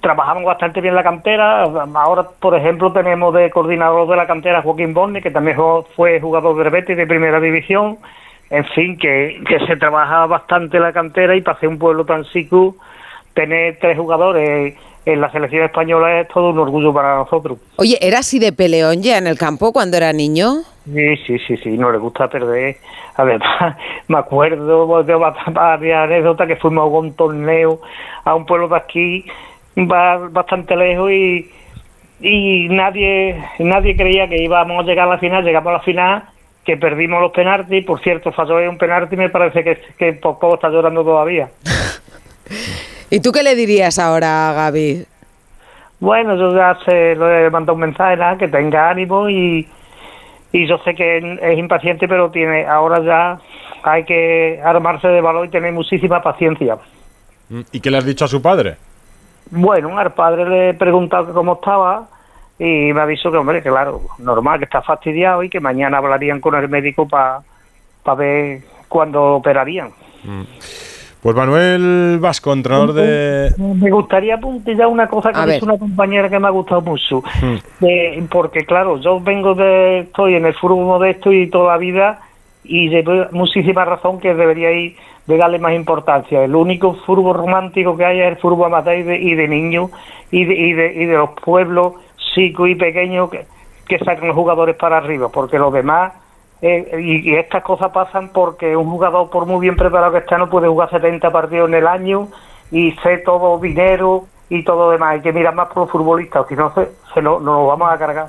trabajamos 0.00 0.44
bastante 0.44 0.80
bien 0.80 0.94
la 0.94 1.02
cantera. 1.02 1.62
Ahora, 1.94 2.26
por 2.40 2.54
ejemplo, 2.56 2.92
tenemos 2.92 3.34
de 3.34 3.50
coordinador 3.50 4.08
de 4.08 4.16
la 4.16 4.26
cantera 4.26 4.62
Joaquín 4.62 4.94
Borne, 4.94 5.22
que 5.22 5.30
también 5.30 5.56
fue 5.94 6.20
jugador 6.20 6.62
de 6.62 6.70
Betis 6.70 6.96
de 6.96 7.06
primera 7.06 7.40
división. 7.40 7.98
En 8.48 8.64
fin, 8.66 8.96
que, 8.96 9.42
que 9.48 9.66
se 9.66 9.76
trabaja 9.76 10.26
bastante 10.26 10.78
la 10.78 10.92
cantera 10.92 11.34
y 11.34 11.40
para 11.40 11.58
ser 11.58 11.68
un 11.68 11.78
pueblo 11.78 12.04
tan 12.04 12.24
chico, 12.26 12.76
tener 13.34 13.78
tres 13.80 13.98
jugadores 13.98 14.74
en 15.04 15.20
la 15.20 15.30
selección 15.30 15.64
española 15.64 16.20
es 16.20 16.28
todo 16.28 16.50
un 16.50 16.58
orgullo 16.58 16.92
para 16.92 17.16
nosotros. 17.16 17.58
Oye, 17.76 17.98
¿era 18.00 18.18
así 18.20 18.38
de 18.38 18.52
peleón 18.52 19.02
ya 19.02 19.18
en 19.18 19.26
el 19.26 19.36
campo 19.38 19.72
cuando 19.72 19.96
era 19.96 20.12
niño? 20.12 20.62
Sí, 20.84 21.16
sí, 21.26 21.38
sí, 21.40 21.56
sí, 21.56 21.70
no 21.76 21.90
le 21.90 21.98
gusta 21.98 22.28
perder. 22.28 22.76
Además, 23.16 23.76
me 24.08 24.18
acuerdo 24.18 25.02
de 25.02 25.14
va- 25.16 25.34
varias 25.50 26.04
anécdotas 26.04 26.46
que 26.46 26.56
fuimos 26.56 26.82
a 26.84 26.86
un 26.86 27.14
torneo 27.14 27.80
a 28.24 28.34
un 28.34 28.46
pueblo 28.46 28.68
de 28.68 28.76
aquí, 28.76 29.24
ba- 29.76 30.28
bastante 30.30 30.74
lejos, 30.74 31.10
y, 31.12 31.50
y 32.20 32.68
nadie 32.70 33.40
nadie 33.60 33.96
creía 33.96 34.28
que 34.28 34.42
íbamos 34.42 34.80
a 34.80 34.86
llegar 34.86 35.06
a 35.06 35.12
la 35.12 35.18
final. 35.18 35.44
Llegamos 35.44 35.70
a 35.70 35.72
la 35.74 35.80
final, 35.80 36.24
que 36.64 36.76
perdimos 36.76 37.20
los 37.20 37.32
penaltis. 37.32 37.84
Por 37.84 38.00
cierto, 38.02 38.32
falló 38.32 38.58
un 38.68 38.78
penalti 38.78 39.14
y 39.14 39.18
me 39.18 39.30
parece 39.30 39.62
que, 39.62 39.78
que 39.98 40.12
por 40.14 40.38
poco 40.38 40.54
está 40.56 40.68
llorando 40.68 41.04
todavía. 41.04 41.48
¿Y 43.10 43.20
tú 43.20 43.30
qué 43.32 43.42
le 43.42 43.54
dirías 43.54 43.98
ahora 43.98 44.50
a 44.50 44.52
Gaby? 44.52 45.04
Bueno, 46.00 46.36
yo 46.36 46.54
ya 46.54 46.76
se 46.84 47.14
lo 47.14 47.30
he 47.32 47.48
mandado 47.50 47.74
un 47.74 47.80
mensaje, 47.80 48.16
nada, 48.16 48.36
que 48.36 48.48
tenga 48.48 48.90
ánimo 48.90 49.30
y, 49.30 49.66
y 50.52 50.66
yo 50.66 50.78
sé 50.78 50.94
que 50.94 51.38
es 51.40 51.58
impaciente, 51.58 52.06
pero 52.08 52.30
tiene 52.30 52.66
ahora 52.66 53.00
ya 53.02 53.38
hay 53.82 54.04
que 54.04 54.60
armarse 54.62 55.08
de 55.08 55.20
valor 55.20 55.46
y 55.46 55.50
tener 55.50 55.72
muchísima 55.72 56.20
paciencia. 56.20 56.76
¿Y 57.72 57.80
qué 57.80 57.90
le 57.90 57.98
has 57.98 58.04
dicho 58.04 58.24
a 58.24 58.28
su 58.28 58.42
padre? 58.42 58.76
Bueno, 59.50 59.98
al 59.98 60.12
padre 60.12 60.48
le 60.48 60.68
he 60.70 60.74
preguntado 60.74 61.26
que 61.26 61.32
cómo 61.32 61.54
estaba 61.54 62.08
y 62.58 62.92
me 62.92 63.00
ha 63.00 63.06
dicho 63.06 63.30
que, 63.30 63.36
hombre, 63.36 63.62
que 63.62 63.68
claro, 63.68 64.00
normal, 64.18 64.58
que 64.58 64.64
está 64.64 64.82
fastidiado 64.82 65.42
y 65.42 65.48
que 65.48 65.60
mañana 65.60 65.98
hablarían 65.98 66.40
con 66.40 66.54
el 66.54 66.68
médico 66.68 67.06
para 67.06 67.42
ver 68.16 68.60
cuándo 68.88 69.34
operarían. 69.34 69.90
Mm. 70.24 70.42
Pues 71.22 71.34
Manuel 71.34 72.18
Vasco, 72.20 72.52
entrenador 72.52 72.92
de... 72.92 73.52
Me 73.58 73.90
gustaría 73.90 74.38
puntillar 74.38 74.86
una 74.86 75.08
cosa 75.08 75.32
que 75.32 75.54
dicho 75.54 75.64
una 75.64 75.76
compañera 75.76 76.28
que 76.28 76.38
me 76.38 76.46
ha 76.46 76.50
gustado 76.50 76.82
mucho. 76.82 77.22
De- 77.80 78.24
porque, 78.30 78.64
claro, 78.64 78.98
yo 78.98 79.20
vengo 79.20 79.54
de. 79.54 80.00
Estoy 80.00 80.36
en 80.36 80.46
el 80.46 80.54
fútbol 80.54 80.84
modesto 80.84 81.32
y 81.32 81.48
toda 81.48 81.72
la 81.72 81.78
vida, 81.78 82.20
y 82.62 82.88
llevo 82.90 83.26
muchísima 83.32 83.84
razón 83.84 84.20
que 84.20 84.34
deberíais 84.34 84.94
de 85.26 85.36
darle 85.36 85.58
más 85.58 85.72
importancia. 85.74 86.44
El 86.44 86.54
único 86.54 86.94
fútbol 87.06 87.36
romántico 87.36 87.96
que 87.96 88.04
hay 88.04 88.20
es 88.20 88.28
el 88.28 88.36
fútbol 88.36 88.66
amateur 88.66 88.96
y 88.98 89.02
de, 89.02 89.16
y 89.18 89.34
de 89.34 89.48
niños 89.48 89.90
y 90.30 90.44
de, 90.44 90.54
y, 90.54 90.72
de, 90.72 90.92
y 90.94 91.04
de 91.06 91.14
los 91.14 91.30
pueblos 91.30 91.94
chicos 92.34 92.68
y 92.68 92.74
pequeños 92.74 93.30
que, 93.30 93.46
que 93.88 93.98
sacan 93.98 94.32
jugadores 94.32 94.76
para 94.76 94.98
arriba, 94.98 95.28
porque 95.28 95.58
los 95.58 95.72
demás. 95.72 96.12
eh, 96.62 96.98
y, 97.00 97.30
y 97.30 97.34
estas 97.34 97.62
cosas 97.62 97.90
pasan 97.92 98.30
porque 98.32 98.76
un 98.76 98.88
jugador, 98.90 99.28
por 99.30 99.46
muy 99.46 99.60
bien 99.60 99.76
preparado 99.76 100.12
que 100.12 100.18
esté, 100.18 100.38
no 100.38 100.48
puede 100.48 100.68
jugar 100.68 100.90
70 100.90 101.30
partidos 101.30 101.68
en 101.68 101.74
el 101.74 101.86
año 101.86 102.28
y 102.70 102.92
sé 103.02 103.18
todo 103.18 103.58
dinero 103.58 104.24
y 104.48 104.62
todo 104.64 104.86
lo 104.86 104.90
demás. 104.92 105.14
Hay 105.14 105.20
que 105.22 105.32
mirar 105.32 105.54
más 105.54 105.68
por 105.68 105.78
los 105.84 105.90
futbolistas, 105.90 106.44
o 106.44 106.48
si 106.48 106.54
no, 106.54 106.72
se, 106.74 106.88
se 107.14 107.20
lo, 107.22 107.40
nos 107.40 107.62
lo 107.62 107.66
vamos 107.66 107.90
a 107.92 107.98
cargar. 107.98 108.28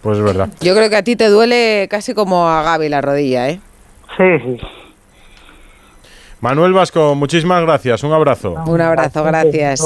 Pues 0.00 0.16
es 0.18 0.24
verdad. 0.24 0.48
Yo 0.60 0.74
creo 0.74 0.88
que 0.88 0.96
a 0.96 1.02
ti 1.02 1.14
te 1.16 1.28
duele 1.28 1.86
casi 1.90 2.14
como 2.14 2.48
a 2.48 2.62
Gaby 2.62 2.88
la 2.88 3.02
rodilla, 3.02 3.50
¿eh? 3.50 3.60
Sí, 4.16 4.38
sí. 4.40 4.60
Manuel 6.40 6.72
Vasco, 6.72 7.14
muchísimas 7.14 7.62
gracias. 7.62 8.02
Un 8.02 8.12
abrazo. 8.12 8.54
Un 8.66 8.80
abrazo, 8.80 9.24
gracias. 9.24 9.82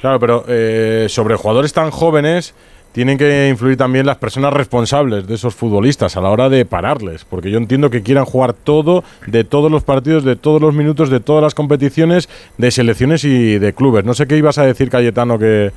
Claro, 0.00 0.20
pero 0.20 0.44
eh, 0.46 1.06
sobre 1.08 1.34
jugadores 1.34 1.72
tan 1.72 1.90
jóvenes 1.90 2.54
tienen 2.92 3.18
que 3.18 3.48
influir 3.48 3.76
también 3.76 4.06
las 4.06 4.16
personas 4.16 4.52
responsables 4.52 5.26
de 5.26 5.34
esos 5.34 5.54
futbolistas 5.54 6.16
a 6.16 6.20
la 6.20 6.30
hora 6.30 6.48
de 6.48 6.64
pararles, 6.64 7.24
porque 7.24 7.50
yo 7.50 7.58
entiendo 7.58 7.90
que 7.90 8.02
quieran 8.02 8.24
jugar 8.24 8.54
todo, 8.54 9.04
de 9.26 9.44
todos 9.44 9.70
los 9.70 9.84
partidos, 9.84 10.24
de 10.24 10.36
todos 10.36 10.60
los 10.60 10.74
minutos, 10.74 11.10
de 11.10 11.20
todas 11.20 11.42
las 11.42 11.54
competiciones, 11.54 12.28
de 12.56 12.70
selecciones 12.70 13.24
y 13.24 13.58
de 13.58 13.72
clubes. 13.72 14.04
No 14.04 14.14
sé 14.14 14.26
qué 14.26 14.36
ibas 14.36 14.58
a 14.58 14.64
decir, 14.64 14.88
Cayetano, 14.90 15.38
que, 15.38 15.72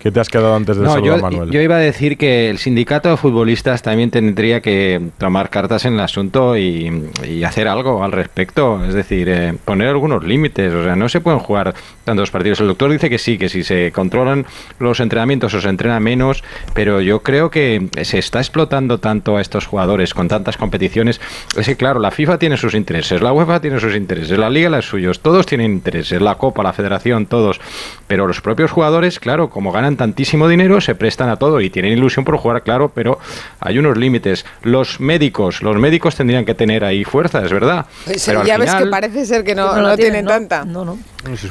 que 0.00 0.10
te 0.10 0.18
has 0.18 0.28
quedado 0.30 0.54
antes 0.56 0.76
de 0.78 0.84
No, 0.84 0.92
saludar 0.94 1.18
yo, 1.18 1.22
Manuel. 1.22 1.50
yo 1.50 1.60
iba 1.60 1.76
a 1.76 1.78
decir 1.78 2.16
que 2.16 2.48
el 2.48 2.56
sindicato 2.58 3.10
de 3.10 3.16
futbolistas 3.18 3.82
también 3.82 4.10
tendría 4.10 4.60
que 4.62 4.98
tomar 5.18 5.50
cartas 5.50 5.84
en 5.84 5.92
el 5.94 6.00
asunto 6.00 6.56
y, 6.56 7.10
y 7.28 7.44
hacer 7.44 7.68
algo 7.68 8.02
al 8.02 8.10
respecto. 8.12 8.82
Es 8.84 8.94
decir, 8.94 9.28
eh, 9.28 9.54
poner 9.64 9.88
algunos 9.88 10.24
límites. 10.24 10.72
O 10.72 10.84
sea, 10.84 10.96
no 10.96 11.08
se 11.10 11.20
pueden 11.20 11.38
jugar 11.38 11.74
tantos 12.04 12.30
partidos. 12.30 12.60
El 12.60 12.68
doctor 12.68 12.90
dice 12.90 13.10
que 13.10 13.18
sí, 13.18 13.36
que 13.36 13.50
si 13.50 13.62
se 13.62 13.92
controlan 13.92 14.46
los 14.78 15.00
entrenamientos 15.00 15.52
o 15.52 15.60
se 15.60 15.68
entrena 15.68 16.00
menos, 16.00 16.42
pero 16.72 17.02
yo 17.02 17.20
creo 17.22 17.50
que 17.50 17.88
se 18.02 18.18
está 18.18 18.38
explotando 18.38 18.98
tanto 18.98 19.36
a 19.36 19.42
estos 19.42 19.66
jugadores 19.66 20.14
con 20.14 20.28
tantas 20.28 20.56
competiciones. 20.56 21.20
Es 21.58 21.66
que, 21.66 21.76
claro, 21.76 22.00
la 22.00 22.10
FIFA 22.10 22.38
tiene 22.38 22.56
sus 22.56 22.72
intereses, 22.74 23.20
la 23.20 23.34
UEFA 23.34 23.60
tiene 23.60 23.78
sus 23.78 23.94
intereses, 23.94 24.38
la 24.38 24.48
Liga 24.48 24.70
los 24.70 24.86
suyos, 24.86 25.20
todos 25.20 25.44
tienen 25.44 25.70
intereses, 25.72 26.22
la 26.22 26.36
Copa, 26.36 26.62
la 26.62 26.72
Federación, 26.72 27.26
todos. 27.26 27.60
Pero 28.06 28.26
los 28.26 28.40
propios 28.40 28.70
jugadores, 28.70 29.20
claro, 29.20 29.50
como 29.50 29.72
ganan 29.72 29.89
tantísimo 29.96 30.48
dinero, 30.48 30.80
se 30.80 30.94
prestan 30.94 31.28
a 31.28 31.36
todo 31.36 31.60
y 31.60 31.70
tienen 31.70 31.92
ilusión 31.92 32.24
por 32.24 32.36
jugar, 32.36 32.62
claro, 32.62 32.90
pero 32.94 33.18
hay 33.60 33.78
unos 33.78 33.96
límites. 33.96 34.44
Los 34.62 35.00
médicos, 35.00 35.62
los 35.62 35.76
médicos 35.76 36.16
tendrían 36.16 36.44
que 36.44 36.54
tener 36.54 36.84
ahí 36.84 37.04
fuerza, 37.04 37.44
es 37.44 37.52
verdad. 37.52 37.86
Pues, 38.04 38.24
pero 38.26 38.40
al 38.40 38.46
ya 38.46 38.58
ves 38.58 38.70
que 38.70 38.76
final- 38.78 38.90
parece 38.90 39.26
ser 39.26 39.44
que 39.44 39.54
no, 39.54 39.66
No 39.74 39.82
no, 39.82 39.96
tienen 39.96 40.24
tienen, 40.24 40.26
tanta. 40.26 40.64
No, 40.64 40.84
no. 40.84 40.98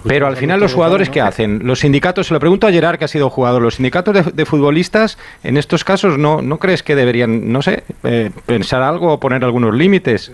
pero 0.05 0.27
al 0.27 0.35
final 0.37 0.59
los 0.59 0.73
jugadores 0.73 1.09
¿qué 1.09 1.21
hacen? 1.21 1.61
Los 1.63 1.79
sindicatos, 1.79 2.27
se 2.27 2.33
lo 2.33 2.39
pregunto 2.39 2.67
a 2.67 2.71
Gerard 2.71 2.97
que 2.97 3.05
ha 3.05 3.09
sido 3.09 3.29
jugador, 3.29 3.61
los 3.61 3.75
sindicatos 3.75 4.13
de, 4.13 4.23
de 4.23 4.45
futbolistas 4.45 5.17
en 5.43 5.57
estos 5.57 5.83
casos 5.83 6.17
no, 6.17 6.41
¿no 6.41 6.57
crees 6.57 6.83
que 6.83 6.95
deberían, 6.95 7.51
no 7.51 7.61
sé, 7.61 7.83
eh, 8.03 8.31
pensar 8.45 8.81
algo 8.81 9.13
o 9.13 9.19
poner 9.19 9.43
algunos 9.43 9.73
límites? 9.75 10.31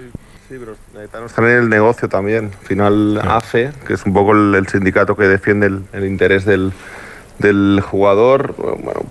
Sí, 0.47 0.57
pero 0.59 0.75
necesitamos 0.93 1.33
también 1.33 1.57
el 1.57 1.69
negocio 1.69 2.07
también. 2.07 2.51
Al 2.61 2.67
final, 2.67 3.19
AFE, 3.23 3.71
que 3.87 3.93
es 3.93 4.05
un 4.05 4.13
poco 4.13 4.31
el, 4.33 4.53
el 4.53 4.67
sindicato 4.67 5.15
que 5.15 5.23
defiende 5.23 5.65
el, 5.65 5.81
el 5.91 6.05
interés 6.05 6.45
del, 6.45 6.71
del 7.39 7.81
jugador, 7.81 8.55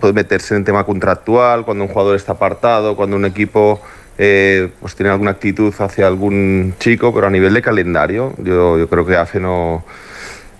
puede 0.01 0.12
meterse 0.12 0.57
en 0.57 0.64
tema 0.64 0.85
contractual, 0.85 1.64
cuando 1.64 1.85
un 1.85 1.91
jugador 1.91 2.16
está 2.16 2.33
apartado, 2.33 2.97
cuando 2.97 3.16
un 3.16 3.25
equipo 3.25 3.81
eh, 4.16 4.70
pues 4.81 4.95
tiene 4.95 5.11
alguna 5.11 5.33
actitud 5.33 5.75
hacia 5.79 6.07
algún 6.07 6.75
chico, 6.79 7.12
pero 7.12 7.27
a 7.27 7.31
nivel 7.31 7.53
de 7.55 7.62
calendario, 7.62 8.33
yo, 8.39 8.87
creo 8.89 9.05
que 9.05 9.16
AFE 9.16 9.41
no, 9.41 9.85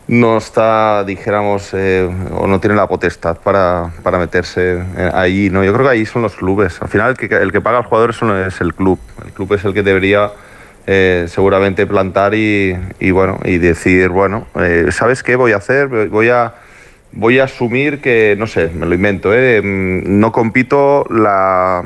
no 0.09 0.37
está, 0.37 1.05
dijéramos, 1.05 1.71
eh, 1.73 2.09
o 2.37 2.47
no 2.47 2.61
tiene 2.61 2.77
la 2.77 2.87
potestad 2.87 3.39
para, 3.39 3.93
para 4.03 4.19
meterse 4.19 4.83
eh, 4.97 5.11
ahí. 5.15 5.51
¿no? 5.51 5.65
Yo 5.65 5.73
creo 5.73 5.87
que 5.87 5.93
ahí 5.93 6.07
son 6.07 6.23
los 6.23 6.35
clubes. 6.35 6.81
Al 6.83 6.89
final, 6.89 7.11
el 7.11 7.17
que, 7.17 7.35
el 7.35 7.53
que 7.53 7.61
paga 7.61 7.79
al 7.79 7.85
jugador 7.85 8.11
es, 8.11 8.61
el 8.61 8.75
club. 8.75 8.99
El 9.25 9.33
club 9.33 9.53
es 9.55 9.65
el 9.65 9.73
que 9.73 9.83
debería 9.83 10.33
eh, 10.87 11.27
seguramente 11.29 11.87
plantar 11.87 12.35
y, 12.35 12.77
y, 12.99 13.11
bueno 13.11 13.39
y 13.45 13.59
decir, 13.59 14.11
bueno, 14.11 14.47
eh, 14.57 14.89
¿sabes 14.91 15.23
qué 15.23 15.37
voy 15.37 15.53
a 15.53 15.57
hacer? 15.57 15.89
Voy 16.09 16.29
a, 16.29 16.55
voy 17.17 17.39
a 17.39 17.45
asumir 17.45 18.01
que, 18.01 18.37
no 18.39 18.47
sé, 18.47 18.69
me 18.69 18.87
lo 18.87 18.95
invento, 18.95 19.33
¿eh? 19.33 19.61
Mm, 19.63 20.21
no 20.21 20.33
compito 20.33 21.07
la, 21.11 21.83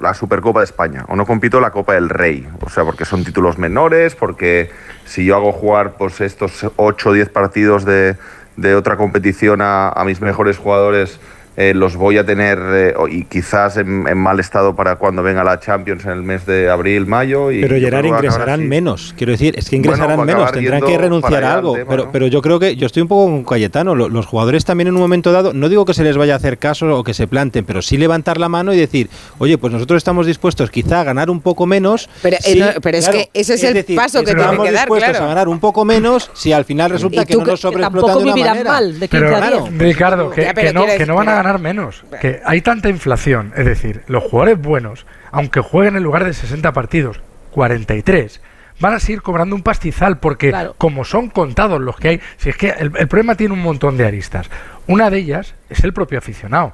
la 0.00 0.14
Supercopa 0.14 0.60
de 0.60 0.64
España 0.64 1.04
o 1.08 1.16
no 1.16 1.26
compito 1.26 1.60
la 1.60 1.70
Copa 1.70 1.94
del 1.94 2.08
Rey. 2.08 2.46
O 2.60 2.68
sea, 2.68 2.84
porque 2.84 3.04
son 3.04 3.24
títulos 3.24 3.58
menores, 3.58 4.14
porque 4.14 4.70
si 5.04 5.24
yo 5.24 5.36
hago 5.36 5.52
jugar 5.52 5.92
pues, 5.92 6.20
estos 6.20 6.66
8 6.76 7.08
o 7.08 7.12
10 7.12 7.28
partidos 7.30 7.84
de, 7.84 8.16
de 8.56 8.74
otra 8.74 8.96
competición 8.96 9.60
a, 9.60 9.88
a 9.88 10.04
mis 10.04 10.20
mejores 10.20 10.58
jugadores, 10.58 11.20
eh, 11.56 11.72
los 11.74 11.96
voy 11.96 12.18
a 12.18 12.26
tener 12.26 12.58
eh, 12.72 12.94
y 13.10 13.24
quizás 13.24 13.76
en, 13.76 14.06
en 14.08 14.18
mal 14.18 14.40
estado 14.40 14.74
para 14.74 14.96
cuando 14.96 15.22
venga 15.22 15.44
la 15.44 15.60
Champions 15.60 16.04
en 16.04 16.10
el 16.12 16.22
mes 16.22 16.46
de 16.46 16.68
abril, 16.68 17.06
mayo. 17.06 17.50
Y 17.50 17.60
Pero 17.60 17.76
Gerard 17.76 18.02
que 18.02 18.08
ingresarán 18.08 18.68
menos. 18.68 19.14
Quiero 19.16 19.32
decir, 19.32 19.54
es 19.56 19.68
que 19.70 19.76
ingresarán 19.76 20.20
a 20.20 20.24
menos, 20.24 20.50
tendrán 20.52 20.80
que 20.82 20.98
renunciar 20.98 21.44
a 21.44 21.54
algo. 21.54 21.74
tema, 21.74 21.90
pero, 21.90 22.04
¿no? 22.06 22.12
pero 22.12 22.26
yo 22.26 22.42
creo 22.42 22.58
que 22.58 22.76
yo 22.76 22.86
estoy 22.86 23.02
un 23.02 23.08
poco 23.08 23.26
con 23.26 23.44
Cayetano. 23.44 23.94
Lo- 23.94 24.08
Los 24.08 24.26
jugadores 24.26 24.64
también 24.64 24.88
en 24.88 24.94
un 24.94 25.00
momento 25.00 25.32
dado, 25.32 25.52
no 25.52 25.68
digo 25.68 25.84
que 25.84 25.94
se 25.94 26.02
les 26.02 26.16
vaya 26.16 26.34
a 26.34 26.36
hacer 26.36 26.58
caso 26.58 26.98
o 26.98 27.04
que 27.04 27.14
se 27.14 27.26
planten, 27.26 27.64
pero 27.64 27.82
sí 27.82 27.96
levantar 27.98 28.38
la 28.38 28.48
mano 28.48 28.72
y 28.72 28.76
decir, 28.76 29.08
oye, 29.38 29.56
pues 29.58 29.72
nosotros 29.72 29.98
estamos 29.98 30.26
dispuestos 30.26 30.70
quizá 30.70 31.00
a 31.00 31.04
ganar 31.04 31.30
un 31.30 31.40
poco 31.40 31.66
menos. 31.66 32.08
Pero, 32.22 32.36
eh, 32.36 32.40
si- 32.42 32.58
no, 32.60 32.66
pero 32.82 32.98
es 32.98 33.08
que 33.08 33.30
ese 33.32 33.54
es 33.54 33.64
el 33.64 33.84
paso 33.94 34.20
que 34.20 34.26
tiene 34.26 34.40
estamos 34.42 34.66
que 34.66 34.72
dar, 34.72 34.82
dispuestos 34.82 35.10
claro. 35.10 35.24
a 35.24 35.28
ganar 35.28 35.48
un 35.48 35.60
poco 35.60 35.84
menos 35.84 36.30
si 36.34 36.52
al 36.52 36.64
final 36.64 36.90
resulta 36.90 37.22
Y 37.22 37.26
que 37.26 37.32
tú 37.34 37.38
no 37.40 37.44
que- 37.44 37.50
nos 37.52 37.60
que 37.60 37.62
sobreexplotan 37.68 38.18
de 38.18 38.24
una 38.24 38.36
manera. 38.36 38.70
mal 38.72 38.98
de 38.98 39.08
15 39.08 39.24
Pero, 39.24 39.36
a 39.36 39.50
10. 39.50 39.78
Ricardo, 39.78 40.30
que, 40.30 40.42
Ya, 40.42 40.54
pero 40.54 40.66
que 40.68 40.72
no, 40.74 40.86
que 40.98 41.06
no 41.06 41.14
van 41.14 41.28
a 41.28 41.42
ganar 41.44 41.60
menos. 41.60 42.04
Que 42.20 42.40
hay 42.44 42.60
tanta 42.62 42.88
inflación. 42.88 43.52
Es 43.56 43.64
decir, 43.66 44.02
los 44.06 44.22
jugadores 44.24 44.58
buenos, 44.60 45.06
aunque 45.30 45.60
jueguen 45.60 45.96
en 45.96 46.02
lugar 46.02 46.24
de 46.24 46.32
60 46.32 46.72
partidos, 46.72 47.20
43, 47.52 48.40
van 48.80 48.94
a 48.94 48.98
seguir 49.00 49.22
cobrando 49.22 49.54
un 49.54 49.62
pastizal 49.62 50.18
porque 50.18 50.50
Claro. 50.50 50.74
como 50.78 51.04
son 51.04 51.28
contados 51.30 51.80
los 51.80 51.96
que 51.96 52.08
hay, 52.08 52.20
si 52.38 52.48
es 52.50 52.56
que 52.56 52.70
el, 52.70 52.92
el 52.96 53.08
problema 53.08 53.34
tiene 53.36 53.54
un 53.54 53.62
montón 53.62 53.96
de 53.96 54.06
aristas. 54.06 54.50
Una 54.86 55.10
de 55.10 55.18
ellas 55.18 55.54
es 55.70 55.84
el 55.84 55.92
propio 55.92 56.18
aficionado. 56.18 56.72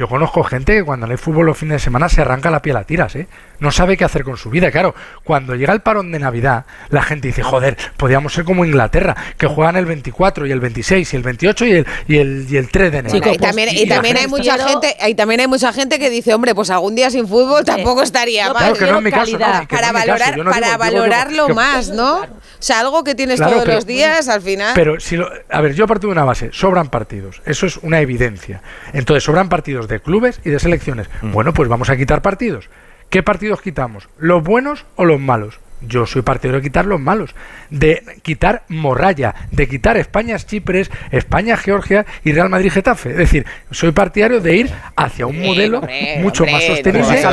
Yo 0.00 0.08
conozco 0.08 0.42
gente 0.42 0.72
que 0.76 0.82
cuando 0.82 1.06
no 1.06 1.12
hay 1.12 1.18
fútbol 1.18 1.44
los 1.44 1.58
fines 1.58 1.74
de 1.74 1.78
semana 1.78 2.08
se 2.08 2.22
arranca 2.22 2.50
la 2.50 2.62
piel 2.62 2.74
a 2.78 2.84
tiras, 2.84 3.14
¿eh? 3.16 3.28
No 3.58 3.70
sabe 3.70 3.98
qué 3.98 4.04
hacer 4.06 4.24
con 4.24 4.38
su 4.38 4.48
vida. 4.48 4.70
Claro, 4.70 4.94
cuando 5.24 5.54
llega 5.54 5.74
el 5.74 5.80
parón 5.82 6.10
de 6.10 6.18
Navidad, 6.18 6.64
la 6.88 7.02
gente 7.02 7.28
dice, 7.28 7.42
joder, 7.42 7.76
podríamos 7.98 8.32
ser 8.32 8.44
como 8.46 8.64
Inglaterra, 8.64 9.14
que 9.36 9.46
juegan 9.46 9.76
el 9.76 9.84
24 9.84 10.46
y 10.46 10.52
el 10.52 10.60
26 10.60 11.12
y 11.12 11.16
el 11.18 11.22
28 11.22 11.66
y 11.66 11.72
el, 11.72 11.86
y 12.08 12.16
el, 12.16 12.46
y 12.48 12.56
el 12.56 12.70
3 12.70 12.92
de 12.92 12.98
enero. 13.00 13.18
Bueno, 13.18 13.34
y 13.34 13.36
también, 13.38 13.68
y 13.76 13.84
la 13.84 13.96
también 13.96 14.16
hay 14.16 14.26
mucha 14.26 14.56
gente, 14.66 14.96
y 15.06 15.14
también 15.14 15.40
hay 15.40 15.46
mucha 15.48 15.70
gente 15.74 15.98
que 15.98 16.08
dice, 16.08 16.32
hombre, 16.32 16.54
pues 16.54 16.70
algún 16.70 16.94
día 16.94 17.10
sin 17.10 17.28
fútbol 17.28 17.66
tampoco 17.66 18.02
estaría 18.02 18.46
mal. 18.54 18.56
Claro, 18.56 18.74
que 18.78 18.86
no 18.90 18.96
es 19.00 19.04
mi 19.04 19.10
caso, 19.10 19.32
no, 19.38 19.68
para 19.68 19.92
valorar, 19.92 20.34
para 20.36 20.36
digo- 20.38 20.44
digo 20.46 20.78
valorarlo 20.78 21.46
que- 21.48 21.52
más, 21.54 21.90
¿no? 21.90 22.20
O 22.20 22.62
sea, 22.62 22.80
algo 22.80 23.04
que 23.04 23.14
tienes 23.14 23.36
Claro, 23.36 23.52
todos 23.52 23.64
pero- 23.66 23.74
los 23.76 23.84
días, 23.86 24.28
al 24.28 24.40
final. 24.40 24.72
Pero 24.74 24.98
si 24.98 25.16
lo, 25.18 25.28
a 25.50 25.60
ver, 25.60 25.74
yo 25.74 25.86
parto 25.86 26.06
de 26.06 26.12
una 26.14 26.24
base, 26.24 26.48
sobran 26.54 26.88
partidos, 26.88 27.42
eso 27.44 27.66
es 27.66 27.76
una 27.82 28.00
evidencia. 28.00 28.62
Entonces, 28.94 29.22
sobran 29.22 29.50
partidos 29.50 29.86
de 29.90 30.00
clubes 30.00 30.40
y 30.44 30.50
de 30.50 30.58
selecciones. 30.58 31.08
Bueno, 31.22 31.52
pues 31.52 31.68
vamos 31.68 31.90
a 31.90 31.96
quitar 31.96 32.22
partidos. 32.22 32.70
¿Qué 33.10 33.22
partidos 33.22 33.60
quitamos? 33.60 34.08
¿Los 34.18 34.42
buenos 34.42 34.86
o 34.96 35.04
los 35.04 35.20
malos? 35.20 35.58
Yo 35.86 36.06
soy 36.06 36.22
partidario 36.22 36.60
de 36.60 36.62
quitar 36.68 36.86
los 36.86 37.00
malos, 37.00 37.34
de 37.70 38.02
quitar 38.22 38.62
Morralla, 38.68 39.34
de 39.50 39.68
quitar 39.68 39.96
España 39.96 40.36
Chipres, 40.38 40.90
España 41.10 41.56
Georgia 41.56 42.06
y 42.24 42.32
Real 42.32 42.48
Madrid 42.48 42.70
Getafe. 42.70 43.10
Es 43.10 43.16
decir, 43.16 43.46
soy 43.70 43.92
partidario 43.92 44.40
de 44.40 44.56
ir 44.56 44.70
hacia 44.96 45.26
un 45.26 45.40
modelo 45.40 45.78
hombre, 45.78 46.18
mucho 46.22 46.44
hombre, 46.44 46.54
más 46.54 46.64
sostenible. 46.64 47.06
Pues 47.08 47.24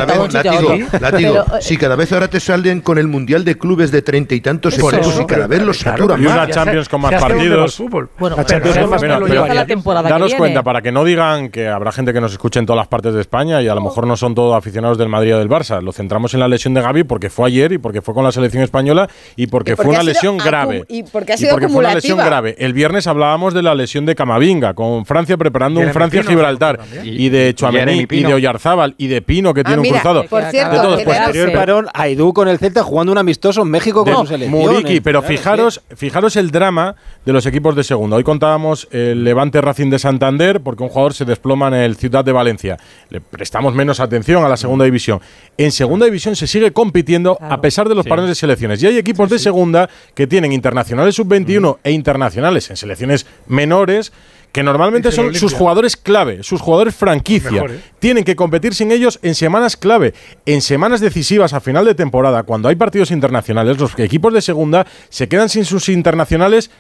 látigo, 1.02 1.44
Pero, 1.44 1.58
eh, 1.58 1.62
si 1.62 1.78
cada 1.78 1.96
vez 1.96 2.12
ahora 2.12 2.28
te 2.28 2.40
salen 2.40 2.82
con 2.82 2.98
el 2.98 3.08
mundial 3.08 3.44
de 3.44 3.58
clubes 3.58 3.92
de 3.92 4.02
treinta 4.02 4.36
y 4.36 4.42
tantos 4.42 4.76
Por 4.76 4.94
equipos 4.94 5.14
eso, 5.14 5.24
y 5.24 5.26
cada 5.26 5.48
vez 5.48 5.62
los 5.62 5.78
claro, 5.80 5.98
saturan 5.98 6.22
Y 6.22 6.26
una 6.26 6.36
más. 6.36 6.50
Champions 6.50 6.90
con 6.90 7.02
más 7.02 7.14
partidos. 7.22 7.80
Bueno, 8.18 8.36
La 8.38 8.44
pero 8.46 8.66
eso 8.70 8.88
más 8.88 9.02
pero 9.02 9.20
la 9.20 9.66
que 9.66 9.76
daros 10.10 10.28
viene. 10.28 10.38
cuenta, 10.38 10.64
para 10.64 10.82
que 10.82 10.92
no 10.92 11.04
digan 11.04 11.50
que 11.50 11.68
habrá 11.68 11.92
gente 11.92 12.14
que 12.14 12.22
nos 12.22 12.32
escuche 12.32 12.60
en 12.60 12.66
todas 12.66 12.78
las 12.78 12.88
partes 12.88 13.14
de 13.14 13.22
España 13.22 13.62
y 13.62 13.68
a 13.68 13.76
lo 13.76 13.82
mejor 13.82 14.08
no 14.08 14.16
son 14.18 14.36
todos 14.36 14.56
aficionados 14.58 14.98
del 14.98 15.10
Madrid 15.10 15.36
o 15.36 15.40
del 15.40 15.50
Barça. 15.50 15.82
Lo 15.82 15.92
centramos 15.92 16.34
en 16.34 16.40
la 16.40 16.48
lesión 16.48 16.74
de 16.74 16.82
Gaby 16.82 17.04
porque 17.04 17.30
fue 17.30 17.48
ayer 17.48 17.72
y 17.74 17.78
porque 17.78 18.02
fue 18.02 18.14
con 18.14 18.24
la 18.24 18.32
selección 18.38 18.64
española 18.64 19.10
y 19.36 19.48
porque, 19.48 19.74
Y 19.74 19.76
fue 19.76 19.88
una 19.88 20.04
lesión 20.04 20.38
grave. 20.38 20.86
y 20.88 21.04
porque 21.04 21.34
ha 21.34 21.36
Y 21.36 21.40
sido 21.40 21.52
porque 21.52 21.68
fue 21.68 21.80
una 21.80 21.94
lesión 21.94 22.18
grave. 22.18 22.56
El 22.58 22.72
viernes 22.74 23.06
hablábamos 23.08 23.54
de 23.54 23.62
la 23.62 23.76
lesión 23.76 24.06
de 24.06 24.16
Camavinga 24.16 24.74
con 24.74 25.06
Francia 25.06 25.36
preparando 25.38 25.82
un 25.82 25.92
Francia-Gibraltar 25.92 26.80
y 27.04 27.30
de 27.30 27.54
Chouameni 27.54 28.08
y 28.10 28.24
de 28.24 28.34
Oyarzábal 28.34 28.96
y 28.98 29.08
de 29.08 29.22
Pino 29.22 29.54
que 29.54 29.62
Ah, 29.62 29.64
tiene 29.66 29.82
un 29.82 29.88
cruzado. 29.90 30.24
por 30.26 30.44
cierto, 30.46 30.76
de 30.76 30.82
todos, 30.82 31.04
pues, 31.04 31.20
pero- 31.34 31.52
parón, 31.54 31.88
Aidú 31.94 32.34
con 32.34 32.48
el 32.48 32.58
Celta 32.60 32.84
jugando 32.84 33.12
un 33.12 33.18
amistoso 33.18 33.62
en 33.64 33.70
México 33.70 34.06
con 34.06 34.16
su 34.18 34.28
selección. 34.28 34.52
Muriqui, 34.62 34.98
eh. 34.98 35.02
pero 35.02 35.20
Claro, 35.22 35.36
fijaros, 35.36 35.82
fijaros 35.96 36.36
el 36.38 36.52
drama 36.52 36.96
de 37.26 37.34
los 37.34 37.46
equipos 37.46 37.76
de 37.76 37.84
segunda. 37.84 38.16
Hoy 38.18 38.24
contábamos 38.24 38.88
el 38.92 39.24
Levante 39.24 39.60
Racing 39.62 39.90
de 39.90 40.00
Santander 40.00 40.62
porque 40.62 40.84
un 40.84 40.90
jugador 40.90 41.14
se 41.14 41.26
desploma 41.26 41.68
en 41.70 41.74
el 41.74 41.96
Ciudad 41.96 42.24
de 42.24 42.32
Valencia. 42.32 42.78
Le 43.10 43.20
prestamos 43.22 43.74
menos 43.74 44.00
atención 44.00 44.44
a 44.46 44.50
la 44.50 44.58
segunda 44.58 44.86
división. 44.86 45.20
En 45.58 45.72
segunda 45.72 46.06
división 46.06 46.36
se 46.36 46.46
sigue 46.48 46.72
compitiendo 46.72 47.38
a 47.42 47.60
pesar 47.62 47.90
de 47.90 47.96
los 47.96 48.06
parones 48.06 48.27
de 48.28 48.36
selecciones. 48.36 48.82
Y 48.84 48.88
hay 48.88 48.98
equipos 48.98 49.30
de 49.30 49.40
segunda 49.40 49.90
que 50.14 50.28
tienen 50.28 50.52
internacionales 50.52 51.16
sub-21 51.16 51.80
e 51.84 51.92
internacionales 51.92 52.70
en 52.70 52.78
selecciones 52.78 53.26
menores 53.48 54.12
que 54.52 54.64
normalmente 54.64 55.12
son 55.12 55.36
sus 55.36 55.54
jugadores 55.54 55.96
clave, 55.96 56.42
sus 56.42 56.62
jugadores 56.62 56.96
franquicia. 56.96 57.52
Mejores. 57.52 57.82
Tienen 58.00 58.24
que 58.24 58.36
competir 58.36 58.74
sin 58.74 58.92
ellos 58.92 59.20
en 59.22 59.36
semanas 59.36 59.78
clave, 59.78 60.14
en 60.46 60.62
semanas 60.62 61.00
decisivas 61.00 61.54
a 61.54 61.60
final 61.60 61.86
de 61.86 61.96
temporada, 61.96 62.44
cuando 62.44 62.70
hay 62.70 62.76
partidos 62.76 63.12
internacionales. 63.12 63.78
Los 63.78 63.98
equipos 64.00 64.34
de 64.34 64.42
segunda 64.42 64.88
se 65.10 65.28
quedan 65.28 65.50
sin 65.50 65.66
sus 65.66 65.90
internacionales. 65.90 66.72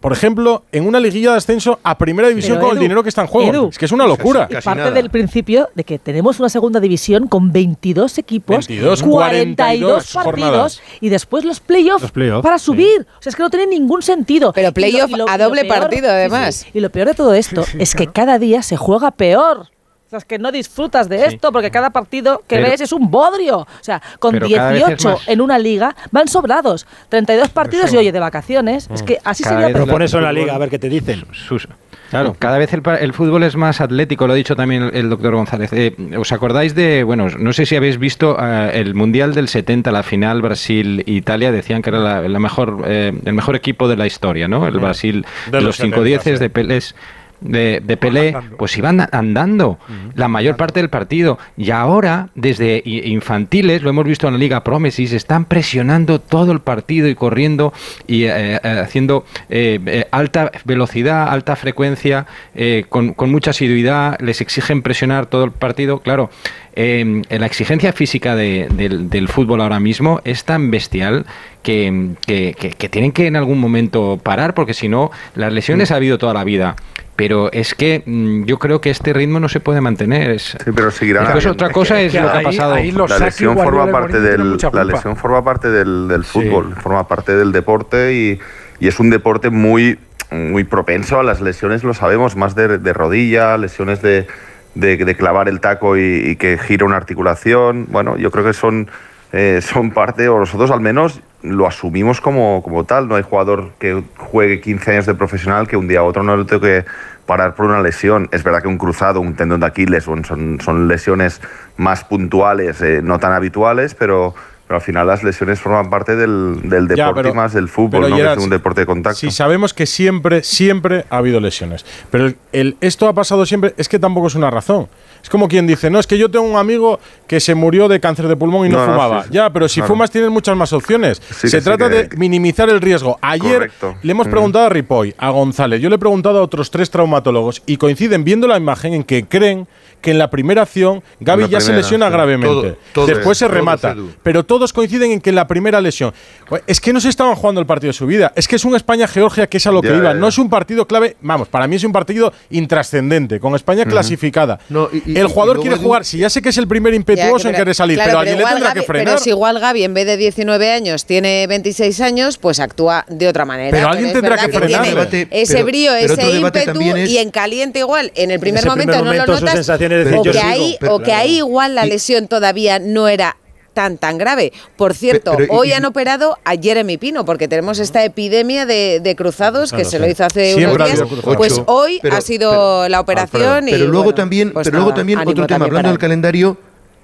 Por 0.00 0.12
ejemplo, 0.12 0.64
en 0.72 0.86
una 0.86 0.98
liguilla 0.98 1.32
de 1.32 1.36
ascenso 1.36 1.78
a 1.82 1.98
primera 1.98 2.28
división 2.28 2.56
Pero, 2.56 2.68
con 2.68 2.76
el 2.76 2.82
dinero 2.82 3.02
que 3.02 3.10
está 3.10 3.22
en 3.22 3.28
juego. 3.28 3.50
Edu, 3.50 3.68
es 3.68 3.78
que 3.78 3.84
es 3.84 3.92
una 3.92 4.06
locura. 4.06 4.48
Parte 4.64 4.90
del 4.92 5.10
principio 5.10 5.68
de 5.74 5.84
que 5.84 5.98
tenemos 5.98 6.40
una 6.40 6.48
segunda 6.48 6.80
división 6.80 7.28
con 7.28 7.52
22 7.52 8.18
equipos, 8.18 8.66
22, 8.66 9.02
42 9.02 10.12
42 10.12 10.12
partidos 10.24 10.82
y 11.00 11.08
después 11.10 11.44
los 11.44 11.60
playoffs 11.60 12.10
para 12.42 12.58
subir. 12.58 13.06
O 13.18 13.22
sea, 13.22 13.30
es 13.30 13.36
que 13.36 13.42
no 13.42 13.50
tiene 13.50 13.66
ningún 13.66 14.02
sentido. 14.02 14.52
Pero 14.52 14.72
playoff 14.72 15.10
a 15.28 15.38
doble 15.38 15.64
peor- 15.64 15.80
partido, 15.80 16.02
sí, 16.08 16.08
sí. 16.08 16.14
además. 16.14 16.66
Y 16.72 16.80
lo 16.80 16.90
peor 16.90 17.08
de 17.08 17.14
todo 17.14 17.34
esto 17.34 17.64
es 17.78 17.94
que 17.94 18.06
cada 18.06 18.38
día 18.38 18.62
se 18.62 18.76
juega 18.76 19.10
peor. 19.10 19.68
O 20.10 20.12
sea, 20.12 20.18
es 20.18 20.24
que 20.24 20.40
no 20.40 20.50
disfrutas 20.50 21.08
de 21.08 21.24
esto 21.24 21.52
porque 21.52 21.70
cada 21.70 21.90
partido 21.90 22.42
que 22.48 22.56
Pero- 22.56 22.68
ves 22.68 22.80
es 22.80 22.90
un 22.92 23.12
bodrio. 23.12 23.58
O 23.58 23.68
sea, 23.80 24.02
con 24.18 24.32
Pero 24.32 24.48
cada 24.50 24.72
vez 24.72 24.80
es 24.82 24.86
18 24.88 25.08
más. 25.10 25.28
en 25.28 25.40
una 25.40 25.56
liga 25.56 25.94
van 26.10 26.26
sobrados. 26.26 26.84
32 27.10 27.50
partidos 27.50 27.92
y 27.92 27.96
oye, 27.96 28.10
de 28.10 28.18
vacaciones. 28.18 28.88
Es 28.92 29.04
que 29.04 29.18
así 29.22 29.44
Cada 29.44 29.60
sería. 29.60 29.72
Propone 29.72 30.06
eso 30.06 30.18
en 30.18 30.24
la 30.24 30.32
liga, 30.32 30.52
a 30.56 30.58
ver 30.58 30.68
qué 30.68 30.80
te 30.80 30.88
dicen. 30.88 31.24
Sus- 31.30 31.68
Claro, 32.10 32.34
cada 32.36 32.58
vez 32.58 32.72
el, 32.72 32.82
el 33.00 33.12
fútbol 33.12 33.44
es 33.44 33.54
más 33.54 33.80
atlético, 33.80 34.26
lo 34.26 34.32
ha 34.32 34.36
dicho 34.36 34.56
también 34.56 34.82
el, 34.82 34.96
el 34.96 35.10
doctor 35.10 35.32
González. 35.36 35.72
Eh, 35.72 35.94
¿Os 36.18 36.32
acordáis 36.32 36.74
de, 36.74 37.04
bueno, 37.04 37.28
no 37.38 37.52
sé 37.52 37.66
si 37.66 37.76
habéis 37.76 37.98
visto 37.98 38.36
eh, 38.40 38.72
el 38.74 38.96
Mundial 38.96 39.32
del 39.32 39.46
70, 39.46 39.92
la 39.92 40.02
final 40.02 40.42
Brasil-Italia, 40.42 41.52
decían 41.52 41.82
que 41.82 41.90
era 41.90 42.00
la, 42.00 42.28
la 42.28 42.38
mejor, 42.40 42.82
eh, 42.86 43.12
el 43.24 43.32
mejor 43.32 43.54
equipo 43.54 43.86
de 43.86 43.96
la 43.96 44.08
historia, 44.08 44.48
¿no? 44.48 44.66
El 44.66 44.80
Brasil 44.80 45.24
De 45.46 45.52
de, 45.52 45.56
los 45.58 45.64
los 45.66 45.76
cinco 45.76 45.98
70, 46.02 46.04
dieces, 46.04 46.38
sí. 46.38 46.42
de 46.42 46.50
Pelés. 46.50 46.94
De, 47.40 47.80
de 47.82 47.96
Pelé, 47.96 48.32
pues 48.58 48.76
iban 48.76 49.08
andando 49.12 49.78
la 50.14 50.28
mayor 50.28 50.56
parte 50.56 50.80
del 50.80 50.90
partido. 50.90 51.38
Y 51.56 51.70
ahora, 51.70 52.28
desde 52.34 52.82
infantiles, 52.84 53.82
lo 53.82 53.90
hemos 53.90 54.04
visto 54.04 54.26
en 54.26 54.34
la 54.34 54.38
Liga 54.38 54.62
Promesis, 54.62 55.12
están 55.12 55.44
presionando 55.46 56.20
todo 56.20 56.52
el 56.52 56.60
partido 56.60 57.08
y 57.08 57.14
corriendo 57.14 57.72
y 58.06 58.24
eh, 58.24 58.56
eh, 58.62 58.80
haciendo 58.84 59.24
eh, 59.48 59.78
eh, 59.86 60.04
alta 60.10 60.50
velocidad, 60.64 61.28
alta 61.28 61.56
frecuencia, 61.56 62.26
eh, 62.54 62.84
con, 62.88 63.14
con 63.14 63.30
mucha 63.30 63.50
asiduidad. 63.52 64.18
Les 64.20 64.40
exigen 64.40 64.82
presionar 64.82 65.26
todo 65.26 65.44
el 65.44 65.52
partido. 65.52 66.00
Claro, 66.00 66.30
eh, 66.74 67.22
la 67.30 67.46
exigencia 67.46 67.92
física 67.92 68.36
de- 68.36 68.68
del, 68.74 69.08
del 69.10 69.28
fútbol 69.28 69.60
ahora 69.62 69.80
mismo 69.80 70.20
es 70.24 70.44
tan 70.44 70.70
bestial 70.70 71.24
que, 71.62 72.10
que- 72.26 72.54
que- 72.58 72.70
que 72.70 72.88
tienen 72.88 73.12
que 73.12 73.26
en 73.26 73.36
algún 73.36 73.58
momento 73.58 74.18
parar, 74.22 74.54
porque 74.54 74.74
si 74.74 74.88
no, 74.88 75.10
las 75.34 75.52
lesiones 75.52 75.90
ha 75.90 75.96
habido 75.96 76.18
toda 76.18 76.34
la 76.34 76.44
vida. 76.44 76.76
Pero 77.20 77.52
es 77.52 77.74
que 77.74 78.02
mm, 78.06 78.44
yo 78.44 78.58
creo 78.58 78.80
que 78.80 78.88
este 78.88 79.12
ritmo 79.12 79.40
no 79.40 79.48
se 79.50 79.60
puede 79.60 79.82
mantener. 79.82 80.30
Es, 80.30 80.56
Sí, 80.64 80.70
pero 80.74 80.86
Después 80.90 81.02
habiendo. 81.12 81.50
otra 81.50 81.68
cosa 81.70 82.00
es, 82.00 82.12
que 82.12 82.20
lo 82.20 82.26
que 82.30 82.32
ha 82.34 82.38
ahí- 82.38 82.44
pasado. 82.44 82.74
ahí 82.74 82.92
la 82.92 83.18
lesión 83.18 83.56
forma 83.58 83.90
parte 83.92 84.20
del 84.20 84.42
mucha 84.44 84.68
la 84.68 84.82
culpa. 84.82 84.84
lesión 84.96 85.16
forma 85.16 85.44
parte 85.44 85.68
del, 85.70 86.08
del 86.08 86.24
fútbol 86.24 86.74
forma 86.76 87.06
parte 87.06 87.34
del 87.36 87.52
deporte 87.52 88.14
y, 88.14 88.38
y 88.80 88.88
es 88.88 88.98
un 89.00 89.10
deporte 89.10 89.50
muy 89.50 89.98
muy 90.30 90.64
propenso 90.64 91.20
a 91.20 91.22
las 91.22 91.40
lesiones 91.42 91.84
lo 91.84 91.92
sabemos 91.92 92.36
más 92.36 92.54
de, 92.54 92.78
de 92.78 92.92
rodilla 92.94 93.58
lesiones 93.58 94.00
de, 94.00 94.26
de, 94.74 94.96
de 94.96 95.14
clavar 95.14 95.48
el 95.48 95.60
taco 95.60 95.96
y, 95.98 96.02
y 96.24 96.36
que 96.36 96.56
gira 96.56 96.86
una 96.86 96.96
articulación 96.96 97.86
bueno 97.90 98.16
yo 98.16 98.30
creo 98.30 98.44
que 98.44 98.52
son 98.54 98.88
eh, 99.32 99.60
son 99.62 99.90
parte 99.92 100.28
o 100.28 100.38
nosotros 100.38 100.70
al 100.70 100.80
menos 100.80 101.20
lo 101.42 101.66
asumimos 101.66 102.20
como, 102.20 102.62
como 102.62 102.84
tal 102.84 103.08
no 103.08 103.14
hay 103.14 103.22
jugador 103.22 103.70
que 103.78 104.02
juegue 104.16 104.60
15 104.60 104.90
años 104.90 105.06
de 105.06 105.14
profesional 105.14 105.66
que 105.68 105.76
un 105.76 105.88
día 105.88 106.00
a 106.00 106.02
otro 106.02 106.22
no 106.22 106.36
lo 106.36 106.46
tenga 106.46 106.60
que 106.62 106.84
parar 107.26 107.54
por 107.54 107.66
una 107.66 107.80
lesión. 107.80 108.28
Es 108.32 108.42
verdad 108.42 108.60
que 108.60 108.66
un 108.66 108.76
cruzado, 108.76 109.20
un 109.20 109.36
tendón 109.36 109.60
de 109.60 109.66
Aquiles 109.66 110.02
son, 110.02 110.24
son, 110.24 110.88
lesiones 110.88 111.40
más 111.76 112.02
puntuales, 112.02 112.82
eh, 112.82 113.02
no 113.04 113.20
tan 113.20 113.32
habituales, 113.32 113.94
pero, 113.94 114.34
pero 114.70 114.78
al 114.78 114.82
final 114.84 115.04
las 115.04 115.24
lesiones 115.24 115.58
forman 115.58 115.90
parte 115.90 116.14
del, 116.14 116.60
del 116.62 116.86
Ya, 116.94 117.06
deporte 117.08 117.22
pero- 117.22 117.34
más 117.34 117.52
del 117.52 117.66
fútbol, 117.68 118.02
no 118.02 118.06
que 118.06 118.14
Gerard, 118.14 118.38
es 118.38 118.44
un 118.44 118.50
deporte 118.50 118.82
de 118.82 118.86
contacto. 118.86 119.18
Si 119.18 119.32
sabemos 119.32 119.74
que 119.74 119.84
siempre, 119.84 120.44
siempre 120.44 121.06
ha 121.10 121.16
habido 121.16 121.40
lesiones. 121.40 121.84
Pero 122.12 122.26
el, 122.26 122.36
el- 122.52 122.76
esto 122.80 123.08
ha 123.08 123.12
pasado 123.12 123.44
siempre, 123.46 123.74
es 123.76 123.88
que 123.88 123.98
tampoco 123.98 124.28
es 124.28 124.36
una 124.36 124.48
razón. 124.48 124.86
Es 125.24 125.28
como 125.28 125.48
quien 125.48 125.66
dice, 125.66 125.90
no, 125.90 125.98
es 125.98 126.06
que 126.06 126.16
yo 126.16 126.30
tengo 126.30 126.44
un 126.46 126.56
amigo 126.56 127.00
que 127.26 127.40
se 127.40 127.56
murió 127.56 127.88
de 127.88 127.98
cáncer 127.98 128.28
de 128.28 128.36
pulmón 128.36 128.64
y 128.68 128.70
no, 128.70 128.78
No, 128.78 128.86
no, 128.86 128.92
fumaba. 128.92 129.22
sí, 129.24 129.28
sí, 129.30 129.34
ya, 129.34 129.50
pero 129.52 129.66
si 129.68 129.80
claro. 129.80 129.88
fumas 129.94 130.10
tienes 130.12 130.30
muchas 130.30 130.56
más 130.56 130.72
opciones. 130.72 131.20
Sí, 131.36 131.48
se 131.48 131.56
que 131.58 131.62
trata 131.64 131.88
que- 131.90 132.04
de 132.04 132.16
minimizar 132.16 132.70
el 132.70 132.80
riesgo. 132.80 133.18
Ayer 133.22 133.54
Correcto. 133.54 133.96
le 134.02 134.12
hemos 134.12 134.28
Mm. 134.28 134.30
preguntado 134.30 134.66
a 134.66 134.68
Ripoll, 134.68 135.16
a 135.18 135.30
González, 135.30 135.80
yo 135.80 135.88
le 135.88 135.96
he 135.96 135.98
preguntado 135.98 136.38
a 136.38 136.42
otros 136.42 136.70
tres 136.70 136.90
traumatólogos 136.90 137.60
y 137.66 137.76
coinciden 137.76 138.22
viendo 138.22 138.46
la 138.46 138.56
imagen 138.56 138.94
en 138.94 139.02
que 139.02 139.24
creen 139.26 139.66
que 140.00 140.10
en 140.12 140.18
la 140.18 140.30
primera 140.30 140.62
acción 140.62 141.02
Gaby 141.20 141.42
la 141.44 141.48
ya 141.48 141.60
se 141.60 141.72
lesiona 141.72 142.06
sí. 142.06 142.12
gravemente. 142.12 142.46
Todo- 142.54 142.76
todo 142.92 143.06
Después 143.06 143.36
es, 143.36 143.38
se 143.38 143.48
remata. 143.48 143.94
Pero 144.22 144.44
todos 144.44 144.72
coinciden 144.72 145.12
en 145.12 145.20
que 145.20 145.30
en 145.30 145.36
la 145.36 145.46
primera 145.46 145.80
lesión. 145.80 146.12
Pues, 146.48 146.62
Es 146.66 146.80
que 146.80 146.92
no 146.92 147.00
se 147.00 147.08
estaban 147.08 147.34
jugando 147.34 147.60
el 147.60 147.66
partido 147.66 147.90
de 147.90 147.94
su 147.94 148.06
vida. 148.06 148.32
Es 148.36 148.46
que 148.48 148.56
es 148.56 148.64
un 148.64 148.74
España-Georgia 148.76 149.46
que 149.46 149.56
es 149.58 149.66
a 149.66 149.70
lo 149.72 149.82
Ya, 149.82 149.88
que 149.90 149.94
iba. 149.96 150.04
ya, 150.08 150.12
ya. 150.14 150.18
No 150.18 150.28
es 150.28 150.38
un 150.38 150.48
partido 150.50 150.86
clave. 150.86 151.16
Vamos, 151.20 151.48
para 151.48 151.66
mí 151.66 151.76
es 151.76 151.84
un 151.84 151.92
partido 151.92 152.32
intrascendente, 152.50 153.40
con 153.40 153.54
España 153.54 153.84
clasificada. 153.84 154.58
No, 154.68 154.88
y- 154.92 155.12
y- 155.12 155.18
el 155.18 155.26
jugador 155.26 155.60
quiere 155.60 155.76
jugar. 155.76 156.04
Si 156.04 156.18
ya 156.18 156.30
sé 156.30 156.40
que 156.42 156.50
es 156.50 156.58
el 156.58 156.68
primer 156.68 156.92
Ya, 156.92 156.96
impetuoso 156.96 157.42
que 157.42 157.48
en 157.48 157.52
pero- 157.54 157.64
querer 157.64 157.74
salir, 157.74 157.96
claro, 157.96 158.08
pero 158.10 158.18
alguien 158.20 158.36
le 158.36 158.42
igual 158.42 158.54
tendrá 158.54 158.70
Gaby- 158.74 158.80
que 158.80 158.86
frenar. 158.86 159.04
Pero 159.06 159.18
si 159.18 159.30
igual 159.30 159.58
Gaby 159.60 159.84
en 159.84 159.94
vez 159.94 160.06
de 160.06 160.16
19 160.16 160.70
años 160.72 161.04
tiene 161.06 161.46
26 161.46 162.00
años, 162.00 162.38
pues 162.38 162.60
actúa 162.60 163.04
de 163.08 163.28
otra 163.28 163.44
manera. 163.44 163.70
Pero 163.76 163.88
alguien 163.88 164.12
tendrá 164.12 164.36
que 164.36 164.52
frenar. 164.52 164.86
ese 164.86 165.54
pero- 165.54 165.64
brío, 165.66 165.92
pero 166.00 166.14
ese 166.14 166.30
ímpetu 166.38 166.80
es- 166.96 167.10
y 167.10 167.18
en 167.18 167.30
caliente 167.30 167.78
igual. 167.80 168.12
En 168.14 168.30
el 168.30 168.40
primer 168.40 168.64
momento 168.66 168.92
primer 168.92 169.04
no 169.04 169.12
lo 169.26 169.32
notas. 169.40 169.54
Decir, 169.98 170.18
o, 170.18 170.24
yo 170.24 170.32
que 170.32 170.38
sigo, 170.38 170.50
ahí, 170.50 170.76
pero- 170.80 170.94
o 170.94 170.98
que 171.00 171.12
ahí 171.12 171.36
igual 171.38 171.74
la 171.74 171.84
lesión 171.84 172.28
todavía 172.28 172.78
no 172.78 173.08
era 173.08 173.36
tan 173.72 173.98
tan 173.98 174.18
grave. 174.18 174.52
Por 174.76 174.94
cierto, 174.94 175.34
Pero- 175.36 175.52
hoy 175.54 175.68
y- 175.68 175.72
han 175.72 175.84
operado 175.84 176.36
a 176.44 176.56
Jeremy 176.60 176.96
Pino 176.98 177.24
porque 177.24 177.46
tenemos 177.46 177.78
esta 177.78 178.04
epidemia 178.04 178.66
de, 178.66 178.98
de 179.00 179.14
cruzados 179.16 179.70
que 179.70 179.76
Claro, 179.82 179.90
se 179.90 179.98
lo 180.00 180.08
hizo 180.08 180.24
hace 180.24 180.56
unos 180.56 180.76
días. 180.76 181.02
Pues 181.36 181.52
Ocho. 181.52 181.64
hoy 181.68 182.00
Pero- 182.02 182.16
ha 182.16 182.20
sido 182.20 182.50
pero- 182.50 182.88
la 182.88 183.00
operación 183.00 183.68
y 183.68 183.72
pero 183.72 183.84
luego 183.86 184.04
bueno, 184.04 184.14
también, 184.16 184.52
pues 184.52 184.64
pero 184.66 184.78
luego 184.78 184.90
nada, 184.90 185.00
también 185.00 185.18
otro 185.20 185.46
tema, 185.46 185.64
hablando 185.66 185.88
del 185.88 185.94
él. 185.94 185.98
calendario, 186.00 186.56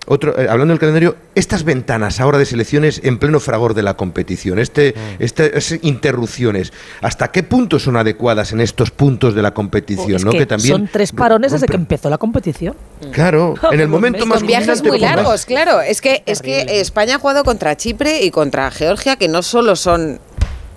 otro, 0.07 0.39
eh, 0.39 0.47
hablando 0.49 0.73
del 0.73 0.79
calendario, 0.79 1.17
estas 1.35 1.65
ventanas 1.65 2.21
ahora 2.21 2.39
de 2.39 2.47
selecciones 2.47 3.01
en 3.05 3.19
pleno 3.19 3.41
fragor 3.41 3.75
de 3.75 3.83
la 3.83 3.95
competición, 3.95 4.59
este, 4.59 4.95
Mm. 4.97 5.23
estas 5.23 5.73
interrupciones, 5.83 6.73
¿hasta 7.03 7.33
qué 7.33 7.43
punto 7.43 7.79
son 7.79 7.97
adecuadas 7.97 8.53
en 8.53 8.61
estos 8.61 8.91
puntos 8.91 9.35
de 9.35 9.43
la 9.43 9.53
competición? 9.53 10.17
Es 10.17 10.25
¿no? 10.25 10.31
que, 10.33 10.47
también 10.47 10.73
son 10.77 10.89
tres 10.89 11.13
parones 11.13 11.53
desde 11.53 11.67
que 11.67 11.77
empezó 11.77 12.09
la 12.09 12.19
competición. 12.19 12.75
Claro, 13.13 13.55
en 13.71 13.81
el 13.81 13.89
momento 13.97 14.25
más 14.27 14.39
con 14.39 14.47
viajes 14.47 14.83
muy 14.83 14.99
largos, 14.99 15.45
claro. 15.45 15.81
Es 15.81 16.01
que, 16.01 16.23
es 16.27 16.41
que 16.41 16.81
España 16.81 17.17
ha 17.17 17.19
jugado 17.19 17.45
contra 17.45 17.77
Chipre 17.77 18.23
y 18.25 18.31
contra 18.31 18.71
Georgia, 18.71 19.17
que 19.17 19.29
no 19.29 19.43
solo 19.43 19.77
son 19.77 20.21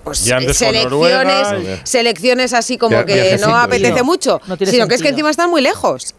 pues, 0.04 0.18
selecciones, 0.18 0.84
Noruega, 0.84 1.56
selecciones 1.84 2.52
así 2.52 2.78
como 2.78 2.96
Ya, 2.96 3.04
que 3.04 3.38
no 3.40 3.56
apetece 3.56 3.98
no. 3.98 4.04
mucho, 4.04 4.40
No 4.46 4.56
sino 4.56 4.88
que 4.88 4.94
es 4.94 5.02
que 5.02 5.08
encima 5.10 5.30
están 5.30 5.50
muy 5.50 5.60
lejos. 5.62 6.14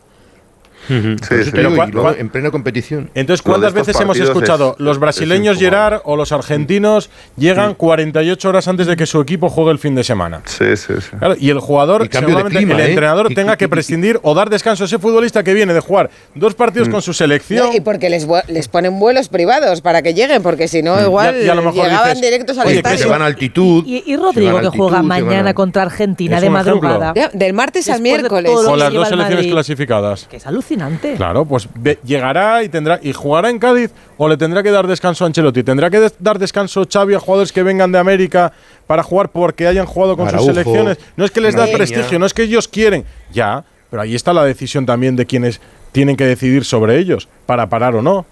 Pero 0.87 1.69
digo, 1.71 1.83
y 1.87 1.91
luego 1.91 2.11
en 2.17 2.29
plena 2.29 2.51
competición. 2.51 3.09
Entonces, 3.15 3.41
¿cuántas 3.41 3.73
veces 3.73 3.99
hemos 3.99 4.17
escuchado? 4.19 4.75
es- 4.77 4.83
los 4.83 4.95
es 4.97 4.99
brasileños 4.99 5.55
infumable. 5.57 5.65
Gerard 5.65 6.01
o 6.05 6.15
los 6.15 6.31
argentinos 6.31 7.09
llegan 7.37 7.73
48 7.75 8.49
horas 8.49 8.67
antes 8.67 8.87
de 8.87 8.95
que 8.95 9.05
su 9.05 9.19
equipo 9.21 9.49
juegue 9.49 9.71
el 9.71 9.79
fin 9.79 9.95
de 9.95 10.03
semana. 10.03 10.41
Sí, 10.45 10.75
sí, 10.77 10.93
sí. 10.99 11.15
Claro, 11.17 11.35
y 11.39 11.49
el 11.49 11.59
jugador, 11.59 12.05
Y 12.05 12.15
seguramente 12.15 12.57
clima, 12.57 12.75
el 12.75 12.81
¿eh? 12.81 12.89
entrenador 12.89 13.31
Y- 13.31 13.35
tenga 13.35 13.53
y- 13.53 13.57
que 13.57 13.65
y- 13.65 13.67
prescindir 13.67 14.19
o 14.23 14.33
dar 14.33 14.49
descanso 14.49 14.83
a 14.83 14.87
ese 14.87 14.99
futbolista 14.99 15.43
que 15.43 15.53
viene 15.53 15.73
de 15.73 15.79
jugar 15.79 16.09
dos 16.35 16.53
partidos 16.55 16.89
con 16.89 17.01
su 17.01 17.13
selección. 17.13 17.67
No, 17.69 17.75
y 17.75 17.81
porque 17.81 18.09
les, 18.09 18.27
les 18.47 18.67
ponen 18.67 18.99
vuelos 18.99 19.29
privados 19.29 19.81
para 19.81 20.01
que 20.01 20.13
lleguen, 20.13 20.41
porque 20.43 20.67
si 20.67 20.81
no, 20.81 20.99
igual 21.01 21.35
Y 21.37 21.41
a- 21.41 21.45
y 21.45 21.49
a 21.49 21.55
lo 21.55 21.61
mejor 21.63 21.83
llegaban 21.85 22.13
dices, 22.15 22.21
directos 22.21 22.57
al 22.57 22.67
oye, 22.67 22.75
que 22.77 22.81
Que 22.83 22.89
se 22.89 22.95
estadio. 22.95 23.11
van 23.11 23.21
a 23.21 23.25
altitud. 23.25 23.83
Y, 23.85 24.15
Rodrigo, 24.15 24.59
que 24.59 24.67
juega 24.69 25.01
mañana 25.01 25.51
a- 25.51 25.53
contra 25.53 25.83
Argentina 25.83 26.35
Es 26.37 26.41
de 26.41 26.47
ejemplo. 26.47 26.81
madrugada. 26.81 27.13
Del 27.33 27.53
martes 27.53 27.87
al 27.89 28.01
Después 28.01 28.19
miércoles. 28.19 28.51
con 28.51 28.79
las 28.79 28.93
dos 28.93 29.07
el 29.07 29.17
selecciones 29.17 29.47
clasificadas. 29.47 30.27
Que 30.29 30.37
es 30.37 30.47
alucinante. 30.75 31.13
Claro, 31.15 31.45
pues 31.45 31.67
ve- 31.75 31.99
llegará 32.03 32.63
y 32.63 32.69
tendrá 32.69 32.99
y 33.01 33.13
jugará 33.13 33.49
en 33.49 33.59
Cádiz 33.59 33.91
o 34.17 34.27
le 34.27 34.37
tendrá 34.37 34.63
que 34.63 34.71
dar 34.71 34.87
descanso 34.87 35.23
a 35.23 35.27
Ancelotti. 35.27 35.63
Tendrá 35.63 35.89
que 35.89 35.99
des- 35.99 36.15
dar 36.19 36.39
descanso 36.39 36.85
Xavi 36.91 37.13
a 37.15 37.19
jugadores 37.19 37.51
que 37.51 37.63
vengan 37.63 37.91
de 37.91 37.99
América 37.99 38.53
para 38.87 39.03
jugar 39.03 39.29
porque 39.29 39.67
hayan 39.67 39.85
jugado 39.85 40.15
con 40.17 40.27
Araujo, 40.27 40.45
sus 40.47 40.55
selecciones. 40.55 40.97
No 41.15 41.25
es 41.25 41.31
que 41.31 41.41
les 41.41 41.55
da 41.55 41.65
Peña. 41.65 41.77
prestigio, 41.77 42.19
no 42.19 42.25
es 42.25 42.33
que 42.33 42.43
ellos 42.43 42.67
quieren. 42.67 43.05
Ya, 43.31 43.63
pero 43.89 44.01
ahí 44.01 44.15
está 44.15 44.33
la 44.33 44.43
decisión 44.45 44.85
también 44.85 45.15
de 45.15 45.25
quienes 45.25 45.61
tienen 45.91 46.15
que 46.15 46.25
decidir 46.25 46.63
sobre 46.65 46.97
ellos 46.97 47.27
para 47.45 47.67
parar 47.67 47.95
o 47.95 48.01
no. 48.01 48.25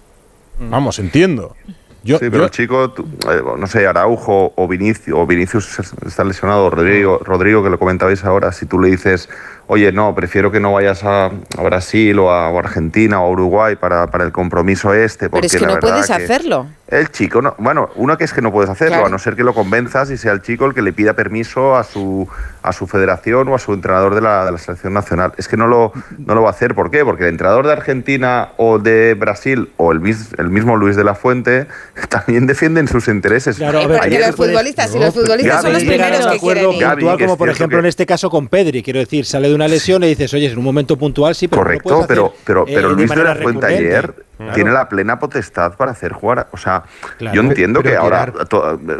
Vamos, 0.59 0.99
entiendo. 0.99 1.55
Yo, 2.01 2.17
sí, 2.17 2.25
pero 2.29 2.37
yo- 2.39 2.43
el 2.45 2.51
chico, 2.51 2.91
tú, 2.91 3.05
eh, 3.29 3.41
no 3.57 3.67
sé, 3.67 3.85
Araujo 3.85 4.53
o 4.55 4.67
Vinicius, 4.69 5.17
o 5.17 5.27
Vinicius 5.27 5.79
está 6.05 6.23
lesionado, 6.23 6.69
Rodrigo, 6.69 7.19
Rodrigo, 7.19 7.61
que 7.61 7.69
lo 7.69 7.77
comentabais 7.77 8.23
ahora, 8.23 8.53
si 8.53 8.65
tú 8.65 8.79
le 8.79 8.89
dices, 8.89 9.27
oye, 9.69 9.91
no, 9.91 10.15
prefiero 10.15 10.51
que 10.51 10.59
no 10.59 10.73
vayas 10.73 11.03
a, 11.03 11.31
Brasil 11.63 12.17
o 12.19 12.31
a, 12.31 12.47
Argentina 12.57 13.21
o 13.21 13.27
a 13.27 13.29
Uruguay 13.29 13.75
para, 13.75 14.07
para 14.07 14.25
el 14.25 14.31
compromiso 14.31 14.93
este, 14.93 15.29
Pero 15.29 15.31
porque 15.31 15.47
es 15.47 15.55
que 15.55 15.59
la 15.59 15.75
no 15.75 15.79
puedes 15.79 16.07
que 16.07 16.13
hacerlo. 16.13 16.67
El 16.91 17.11
chico, 17.11 17.39
no, 17.39 17.53
bueno, 17.59 17.89
uno 17.97 18.17
que 18.17 18.23
es 18.23 18.33
que 18.33 18.41
no 18.41 18.51
puedes 18.51 18.67
hacerlo, 18.67 18.93
Claro. 18.95 19.05
a 19.05 19.09
no 19.09 19.19
ser 19.19 19.35
que 19.35 19.43
lo 19.43 19.53
convenzas 19.53 20.09
y 20.09 20.17
sea 20.17 20.31
el 20.31 20.41
chico 20.41 20.65
el 20.65 20.73
que 20.73 20.81
le 20.81 20.91
pida 20.91 21.13
permiso 21.13 21.75
a 21.75 21.83
su, 21.83 22.27
a 22.63 22.73
su 22.73 22.87
federación 22.87 23.47
o 23.47 23.53
a 23.53 23.59
su 23.59 23.73
entrenador 23.73 24.15
de 24.15 24.21
la, 24.21 24.45
de 24.45 24.53
la 24.53 24.57
selección 24.57 24.93
nacional. 24.93 25.33
Es 25.37 25.47
que 25.47 25.55
no 25.55 25.67
lo, 25.67 25.93
no 26.17 26.33
lo 26.33 26.41
va 26.41 26.47
a 26.47 26.51
hacer. 26.51 26.73
¿Por 26.73 26.89
qué? 26.89 27.05
Porque 27.05 27.25
el 27.25 27.29
entrenador 27.29 27.67
de 27.67 27.73
Argentina 27.73 28.49
o 28.57 28.79
de 28.79 29.13
Brasil 29.13 29.69
o 29.77 29.91
el, 29.91 29.99
mis- 29.99 30.33
el 30.39 30.49
mismo 30.49 30.77
Luis 30.77 30.95
de 30.95 31.03
la 31.03 31.13
Fuente 31.13 31.67
también 32.09 32.47
defienden 32.47 32.87
sus 32.87 33.07
intereses. 33.07 33.57
Claro, 33.57 33.79
a 33.79 33.83
Eh, 33.83 33.87
ver, 33.87 34.01
ayer 34.01 34.21
los 34.25 34.35
futbolistas, 34.35 34.95
y 34.95 34.99
los 34.99 35.13
futbolistas 35.13 35.61
son 35.61 35.73
los 35.73 35.83
primeros 35.83 36.25
que 36.25 36.35
acuerdo 36.37 36.69
quieren 36.71 36.89
ir. 36.89 36.95
Puntual, 36.95 37.17
que 37.17 37.25
como 37.25 37.37
por 37.37 37.49
ejemplo 37.49 37.77
que- 37.77 37.81
en 37.81 37.85
este 37.85 38.05
caso 38.07 38.31
con 38.31 38.47
Pedri. 38.47 38.81
Quiero 38.81 38.99
decir, 38.99 39.25
sale 39.25 39.47
de 39.49 39.53
una 39.53 39.67
lesión 39.67 40.03
y 40.03 40.07
dices, 40.07 40.33
oye, 40.33 40.47
es 40.47 40.55
un 40.57 40.63
momento 40.63 40.97
puntual, 40.97 41.35
sí, 41.35 41.47
pero 41.47 41.61
no 41.61 41.65
lo 41.65 41.67
Correcto, 41.67 41.89
puedes 41.89 42.07
pero, 42.07 42.25
hacer, 42.25 42.39
pero, 42.45 42.61
eh, 42.67 42.71
pero 42.73 42.89
de 42.89 42.95
Luis 42.95 43.09
de 43.11 43.15
la 43.23 43.35
Fuente 43.35 43.67
recurrente. 43.67 43.87
ayer 43.87 44.13
Claro. 44.39 44.53
tiene 44.53 44.71
la 44.71 44.87
plena 44.87 45.19
potestad 45.19 45.73
para 45.75 45.91
hacer 45.91 46.13
jugar. 46.13 46.47
O 46.51 46.57
sea, 46.57 46.83
Claro. 47.17 47.35
yo 47.35 47.41
entiendo 47.41 47.83
que 47.83 47.97
ahora, 47.97 48.31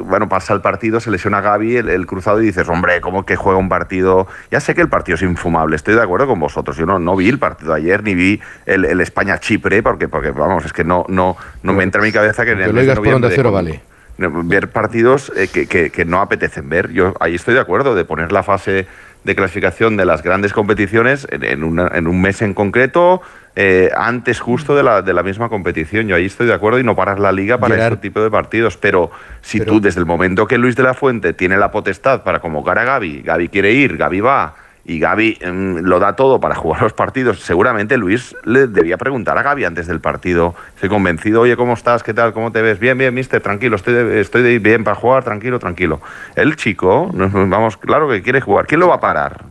bueno, 0.04 0.28
pasa 0.28 0.54
el 0.54 0.60
partido, 0.60 1.00
se 1.00 1.10
lesiona 1.10 1.40
Gaby, 1.40 1.78
el, 1.78 1.88
el 1.90 2.06
cruzado, 2.06 2.42
y 2.42 2.46
dices, 2.48 2.68
hombre, 2.68 3.00
¿cómo 3.00 3.26
que 3.26 3.38
juega 3.38 3.58
un 3.58 3.70
partido? 3.70 4.28
Ya 4.52 4.60
sé 4.60 4.76
que 4.76 4.82
el 4.82 4.90
partido 4.90 5.16
es 5.16 5.22
infumable, 5.22 5.78
estoy 5.78 5.96
de 5.96 6.02
acuerdo 6.02 6.28
con 6.28 6.42
vosotros. 6.42 6.76
Yo 6.76 6.86
no, 6.86 7.00
no 7.00 7.16
vi 7.16 7.30
el 7.30 7.40
partido 7.40 7.72
de 7.74 7.80
ayer, 7.80 8.04
ni 8.04 8.16
vi 8.16 8.42
el, 8.66 8.84
el 8.84 9.00
España-Chipre, 9.00 9.82
porque, 9.82 10.10
porque, 10.10 10.32
vamos, 10.32 10.66
es 10.66 10.74
que 10.74 10.84
no, 10.84 11.06
no, 11.08 11.38
no 11.64 11.72
me 11.74 11.84
entra 11.84 12.02
en 12.02 12.08
mi 12.08 12.12
cabeza 12.12 12.44
que 12.44 12.52
en 12.52 12.58
Que 12.58 12.64
el 12.66 12.70
lo 12.72 12.76
mes 12.76 12.88
de 12.88 12.96
noviembre 12.96 13.32
Cero, 13.34 13.54
vale. 13.54 13.82
ver 14.18 14.70
partidos 14.72 15.32
eh, 15.38 15.48
que, 15.48 15.68
que- 15.68 15.90
que 15.90 16.04
no 16.04 16.20
apetecen 16.20 16.68
ver. 16.68 16.92
Yo 16.92 17.14
ahí 17.22 17.36
estoy 17.36 17.54
de 17.54 17.62
acuerdo 17.62 17.96
de 17.96 18.04
poner 18.04 18.34
la 18.34 18.44
fase 18.44 18.88
de 19.24 19.36
clasificación 19.36 19.98
de 19.98 20.06
las 20.06 20.24
grandes 20.24 20.54
competiciones 20.54 21.28
en, 21.30 21.44
en 21.44 21.64
una- 21.64 21.90
en 21.94 22.08
un 22.08 22.22
mes 22.22 22.42
en 22.42 22.54
concreto, 22.54 23.22
eh, 23.56 23.90
antes 23.96 24.40
justo 24.40 24.76
de 24.76 24.84
la, 24.84 25.02
de 25.02 25.14
la 25.14 25.24
misma 25.24 25.50
competición. 25.50 26.08
Yo 26.08 26.16
ahí 26.16 26.26
estoy 26.26 26.48
de 26.48 26.54
acuerdo 26.54 26.80
y 26.80 26.84
no 26.84 26.96
parar 26.96 27.20
la 27.20 27.32
liga 27.32 27.58
para 27.58 27.76
Gerard. 27.76 27.94
este 27.94 28.08
tipo 28.10 28.22
de 28.22 28.32
partidos. 28.32 28.78
Pero 28.78 29.12
si 29.42 29.60
Pero- 29.60 29.74
tú 29.74 29.82
desde 29.82 30.00
el 30.00 30.06
momento 30.06 30.48
que 30.48 30.58
Luis 30.58 30.76
de 30.76 30.84
la 30.84 30.94
Fuente 30.94 31.34
tiene 31.34 31.58
la 31.58 31.70
potestad 31.72 32.24
para 32.24 32.40
convocar 32.40 32.80
a 32.80 32.86
Gaby, 32.86 33.22
Gaby 33.24 33.50
quiere 33.50 33.72
ir, 33.74 33.98
Gaby 33.98 34.22
va. 34.22 34.56
Y 34.90 34.98
Gaby 35.00 35.38
mm, 35.46 35.78
lo 35.82 36.00
da 36.00 36.16
todo 36.16 36.40
para 36.40 36.56
jugar 36.56 36.82
los 36.82 36.94
partidos. 36.94 37.40
Seguramente 37.42 37.96
Luis 37.96 38.36
le 38.44 38.66
debía 38.66 38.98
preguntar 38.98 39.38
a 39.38 39.44
Gaby 39.44 39.66
antes 39.66 39.86
del 39.86 40.00
partido. 40.00 40.56
Estoy 40.74 40.90
convencido, 40.90 41.42
oye, 41.42 41.56
¿cómo 41.56 41.74
estás? 41.74 42.02
¿Qué 42.02 42.12
tal? 42.16 42.34
¿Cómo 42.34 42.52
te 42.52 42.64
ves? 42.64 42.80
Bien, 42.80 42.98
bien, 42.98 43.14
mister, 43.14 43.40
tranquilo, 43.40 43.76
estoy, 43.76 43.94
estoy 44.20 44.58
bien 44.58 44.84
para 44.84 44.96
jugar, 44.96 45.24
tranquilo, 45.24 45.60
tranquilo. 45.60 46.02
El 46.36 46.56
chico, 46.56 47.12
no- 47.14 47.30
vamos, 47.30 47.78
claro 47.78 48.10
que 48.10 48.24
quiere 48.24 48.42
jugar. 48.42 48.66
¿Quién 48.66 48.80
lo 48.80 48.88
va 48.88 48.96
a 48.96 49.00
parar? 49.00 49.44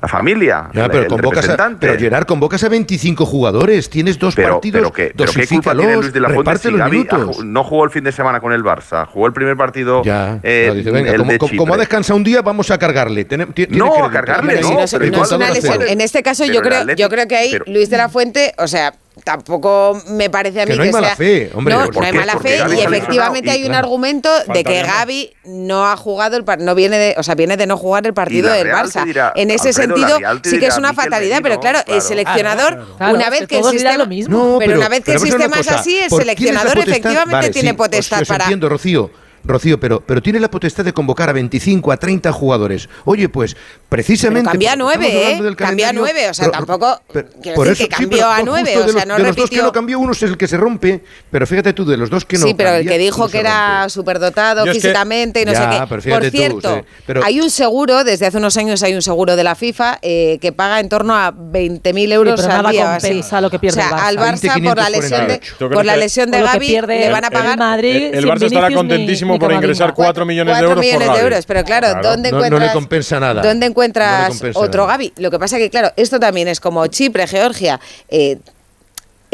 ¿La 0.00 0.06
familia? 0.06 0.68
Ya, 0.72 0.84
¿El- 0.84 0.90
pero 0.92 1.02
el 1.02 1.08
convocas 1.08 1.48
a, 1.48 1.70
pero 1.80 1.98
Gerard, 1.98 2.26
convocas 2.26 2.62
a 2.62 2.68
25 2.68 3.26
jugadores, 3.26 3.90
tienes 3.90 4.16
dos 4.18 4.36
pero, 4.36 4.54
partidos, 4.54 4.80
pero, 4.80 4.92
qué, 4.92 5.12
pero 5.16 5.32
qué 5.32 5.46
culpa 5.48 5.74
tiene 5.74 5.96
Luis 5.96 6.12
de 6.12 6.20
la 6.20 6.28
Fuente 6.30 6.58
si 6.58 6.70
minutos. 6.70 7.40
ha- 7.40 7.44
no 7.44 7.64
jugó 7.64 7.82
el 7.84 7.90
fin 7.90 8.04
de 8.04 8.12
semana 8.12 8.38
con 8.38 8.52
el 8.52 8.62
Barça, 8.62 9.06
jugó 9.08 9.26
el 9.26 9.32
primer 9.32 9.56
partido 9.56 10.04
Ya, 10.04 10.38
eh, 10.44 10.72
dice, 10.76 10.92
venga, 10.92 11.10
el 11.10 11.18
como, 11.18 11.32
de 11.32 11.38
como- 11.38 11.56
como 11.56 11.74
ha 11.74 11.78
descansado 11.78 12.16
un 12.16 12.22
día, 12.22 12.42
vamos 12.42 12.70
a 12.70 12.78
cargarle. 12.78 13.26
No, 13.70 14.04
a 14.04 14.10
cargarle, 14.10 14.58
Tiene 14.58 14.83
no, 14.92 15.24
es 15.24 15.32
una 15.32 15.50
lesión. 15.50 15.82
En 15.86 16.00
este 16.00 16.22
caso 16.22 16.42
Pero 16.44 16.54
yo 16.54 16.62
creo, 16.62 16.94
yo 16.94 17.08
creo 17.08 17.26
que 17.28 17.36
ahí 17.36 17.50
pero- 17.52 17.64
Luis 17.66 17.90
de 17.90 17.96
la 17.96 18.08
Fuente, 18.08 18.54
o 18.58 18.68
sea, 18.68 18.94
tampoco 19.22 20.00
me 20.08 20.28
parece 20.28 20.62
a 20.62 20.66
mí 20.66 20.72
Que 20.72 20.76
no 20.76 20.82
hay 20.82 20.90
mala 20.92 21.06
sea- 21.08 21.16
fe, 21.16 21.50
hombre. 21.54 21.74
No, 21.74 21.84
¿Por 21.86 22.02
no 22.02 22.06
hay 22.06 22.12
mala 22.12 22.32
Porque 22.32 22.48
fe 22.58 22.74
y 22.76 22.80
efectivamente 22.80 23.50
hay 23.50 23.62
un 23.62 23.68
claro, 23.68 23.86
argumento 23.86 24.30
de 24.52 24.64
que. 24.64 24.82
Gaby 24.82 25.32
no 25.44 25.86
ha 25.86 25.96
jugado 25.96 26.36
el 26.36 26.44
par- 26.44 26.60
no 26.60 26.74
viene 26.74 26.98
de, 26.98 27.14
o 27.16 27.22
sea, 27.22 27.34
viene 27.34 27.56
de 27.56 27.66
no 27.66 27.76
jugar 27.76 28.06
el 28.06 28.14
partido 28.14 28.52
del 28.52 28.68
Barça. 28.68 29.04
dirá, 29.04 29.32
en 29.36 29.50
ese 29.50 29.68
Alfredo, 29.68 29.96
sentido 29.96 30.18
sí 30.42 30.58
que 30.58 30.66
es 30.66 30.76
una 30.76 30.90
Miquel 30.90 31.04
fatalidad, 31.04 31.40
Merino, 31.42 31.60
pero 31.60 31.60
claro, 31.60 31.78
el 31.94 32.02
seleccionador 32.02 32.96
Claro, 32.96 33.14
una 33.14 33.30
vez 33.30 33.46
que 33.46 33.58
el 33.58 33.64
sistema 33.64 33.96
lo 33.98 34.06
mismo. 34.06 34.36
No, 34.36 34.58
pero, 34.58 34.76
una 34.76 34.88
vez 34.88 35.04
que 35.04 35.12
el 35.12 35.20
sistema 35.20 35.58
es 35.60 35.68
así, 35.68 35.96
el 35.98 36.10
seleccionador 36.10 36.78
efectivamente 36.78 37.50
tiene 37.50 37.74
potestad 37.74 38.24
para 38.26 38.44
entiendo, 38.44 38.68
Rocío. 38.68 39.10
Rocío, 39.44 39.78
pero, 39.78 40.00
pero 40.00 40.22
tiene 40.22 40.40
la 40.40 40.50
potestad 40.50 40.84
de 40.84 40.92
convocar 40.92 41.28
a 41.28 41.32
25, 41.32 41.92
a 41.92 41.96
30 41.98 42.32
jugadores. 42.32 42.88
Oye, 43.04 43.28
pues 43.28 43.56
precisamente. 43.88 44.48
Pero 44.50 44.52
cambia 44.52 44.72
a 44.72 44.76
porque 44.76 44.92
estamos 44.94 45.02
nueve, 45.04 45.16
hablando 45.24 45.42
¿eh? 45.44 45.46
del 45.46 45.56
Cambia 45.56 45.86
a 45.86 45.90
calendario, 45.92 46.00
nueve, 46.00 46.30
o 46.30 46.34
sea, 46.34 46.46
ro- 46.46 46.50
tampoco- 46.52 47.00
pero- 47.12 47.28
quiero 47.42 47.54
por 47.56 47.68
decir 47.68 47.82
eso, 47.82 47.88
que 47.90 47.96
sí, 47.96 48.02
cambió 48.02 48.18
pero 48.18 48.30
a 48.30 48.38
no, 48.38 48.44
nueve, 48.46 48.70
justo 48.74 48.80
o 48.80 48.86
de 48.86 48.92
sea, 48.92 49.00
los- 49.00 49.08
no 49.08 49.14
de 49.16 49.22
los 49.22 49.28
dos 49.28 49.34
que 49.36 49.42
repitió- 49.56 49.62
no 49.64 49.72
cambió, 49.72 49.98
uno 50.00 50.12
es 50.12 50.22
el 50.22 50.36
que 50.36 50.48
se 50.48 50.56
rompe. 50.56 51.04
Pero 51.30 51.46
fíjate 51.46 51.72
tú, 51.74 51.84
de 51.84 51.96
los 51.96 52.10
dos 52.10 52.24
que 52.24 52.38
no 52.38 52.46
Sí, 52.46 52.54
pero 52.54 52.70
el 52.70 52.76
cambia, 52.76 52.92
que 52.92 52.98
dijo 52.98 53.26
que 53.26 53.32
se 53.32 53.38
era 53.40 53.76
rompe. 53.80 53.90
superdotado 53.90 54.64
Yo 54.64 54.72
es 54.72 54.76
que- 54.78 54.80
físicamente 54.82 55.42
y 55.42 55.44
no 55.44 55.52
Ya, 55.52 55.58
sé 55.58 55.64
qué. 55.64 55.86
pero 55.88 56.02
Por 56.18 56.24
tú, 56.24 56.30
cierto, 56.30 56.76
sí, 56.76 56.82
pero- 57.06 57.24
hay 57.24 57.40
un 57.40 57.50
seguro, 57.50 58.02
desde 58.04 58.26
hace 58.26 58.38
unos 58.38 58.56
años 58.56 58.82
hay 58.82 58.94
un 58.94 59.02
seguro 59.02 59.36
de 59.36 59.44
la 59.44 59.54
FIFA 59.54 59.98
eh, 60.02 60.38
que 60.40 60.52
paga 60.52 60.80
en 60.80 60.88
torno 60.88 61.14
a 61.14 61.30
20.000 61.32 62.10
euros 62.12 62.40
pero 62.40 62.52
al 62.66 62.72
día. 62.72 62.92
compensa 62.92 63.40
lo 63.40 63.50
que 63.50 63.58
pierde 63.58 63.80
o 63.82 63.84
sea, 63.84 64.08
el 64.08 64.16
Barça. 64.18 64.24
al 64.24 64.34
Barça 64.34 64.64
por 64.64 64.76
la 64.78 64.90
lesión 64.90 65.26
de, 65.26 65.34
20.548. 65.34 65.40
Yo 65.44 65.56
creo 65.68 65.70
por 65.70 65.84
la 65.84 65.92
que- 65.94 65.98
lesión 66.00 66.30
de 66.30 66.44
pierde 66.58 66.98
le 66.98 67.10
van 67.10 67.24
a 67.24 67.26
el 67.28 67.32
pagar 67.32 67.58
Madrid 67.58 67.96
El, 68.12 68.14
el 68.14 68.26
Barça 68.26 68.46
estará 68.46 68.70
contentísimo 68.70 69.33
ni 69.34 69.38
por 69.40 69.52
ingresar 69.52 69.94
4 69.94 70.24
millones 70.26 70.54
de 70.54 70.60
Cuatro 70.60 70.68
euros 70.70 70.84
millones 70.84 71.08
por 71.08 71.16
de 71.16 71.22
euros, 71.22 71.46
pero 71.46 71.64
claro, 71.64 71.88
Claro. 71.92 72.08
¿dónde 72.10 72.30
No- 72.30 72.36
no 72.36 72.40
le 72.42 72.46
encuentras, 72.48 72.72
compensa 72.74 73.20
nada. 73.20 73.42
¿dónde 73.42 73.66
No 73.66 73.70
encuentras 73.70 74.28
compensa 74.28 74.58
otro 74.60 74.82
nada. 74.82 74.92
Gavi? 74.94 75.12
Lo 75.16 75.30
que 75.30 75.38
pasa 75.38 75.58
que, 75.58 75.70
claro, 75.70 75.92
esto 75.96 76.18
también 76.18 76.48
es 76.48 76.60
como 76.60 76.86
Chipre, 76.86 77.26
Georgia. 77.26 77.78
eh, 78.08 78.38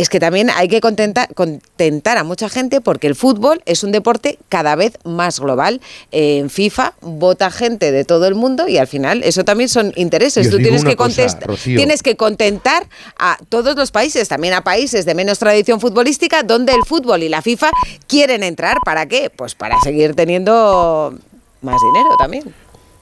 es 0.00 0.08
que 0.08 0.18
también 0.18 0.48
hay 0.48 0.66
que 0.68 0.80
contentar, 0.80 1.28
contentar 1.34 2.16
a 2.16 2.24
mucha 2.24 2.48
gente 2.48 2.80
porque 2.80 3.06
el 3.06 3.14
fútbol 3.14 3.62
es 3.66 3.84
un 3.84 3.92
deporte 3.92 4.38
cada 4.48 4.74
vez 4.74 4.94
más 5.04 5.40
global. 5.40 5.82
En 6.10 6.48
FIFA 6.48 6.94
vota 7.02 7.50
gente 7.50 7.92
de 7.92 8.06
todo 8.06 8.26
el 8.26 8.34
mundo 8.34 8.66
y 8.66 8.78
al 8.78 8.86
final 8.86 9.22
eso 9.24 9.44
también 9.44 9.68
son 9.68 9.92
intereses. 9.96 10.48
Tú 10.48 10.56
tienes 10.56 10.84
que, 10.84 10.96
cosa, 10.96 11.26
tienes 11.64 12.02
que 12.02 12.16
contentar 12.16 12.88
a 13.18 13.36
todos 13.50 13.76
los 13.76 13.90
países, 13.90 14.26
también 14.26 14.54
a 14.54 14.64
países 14.64 15.04
de 15.04 15.14
menos 15.14 15.38
tradición 15.38 15.80
futbolística, 15.80 16.42
donde 16.44 16.72
el 16.72 16.80
fútbol 16.86 17.22
y 17.22 17.28
la 17.28 17.42
FIFA 17.42 17.70
quieren 18.06 18.42
entrar. 18.42 18.78
¿Para 18.82 19.04
qué? 19.04 19.28
Pues 19.28 19.54
para 19.54 19.78
seguir 19.80 20.14
teniendo 20.14 21.14
más 21.60 21.76
dinero 21.92 22.16
también. 22.18 22.54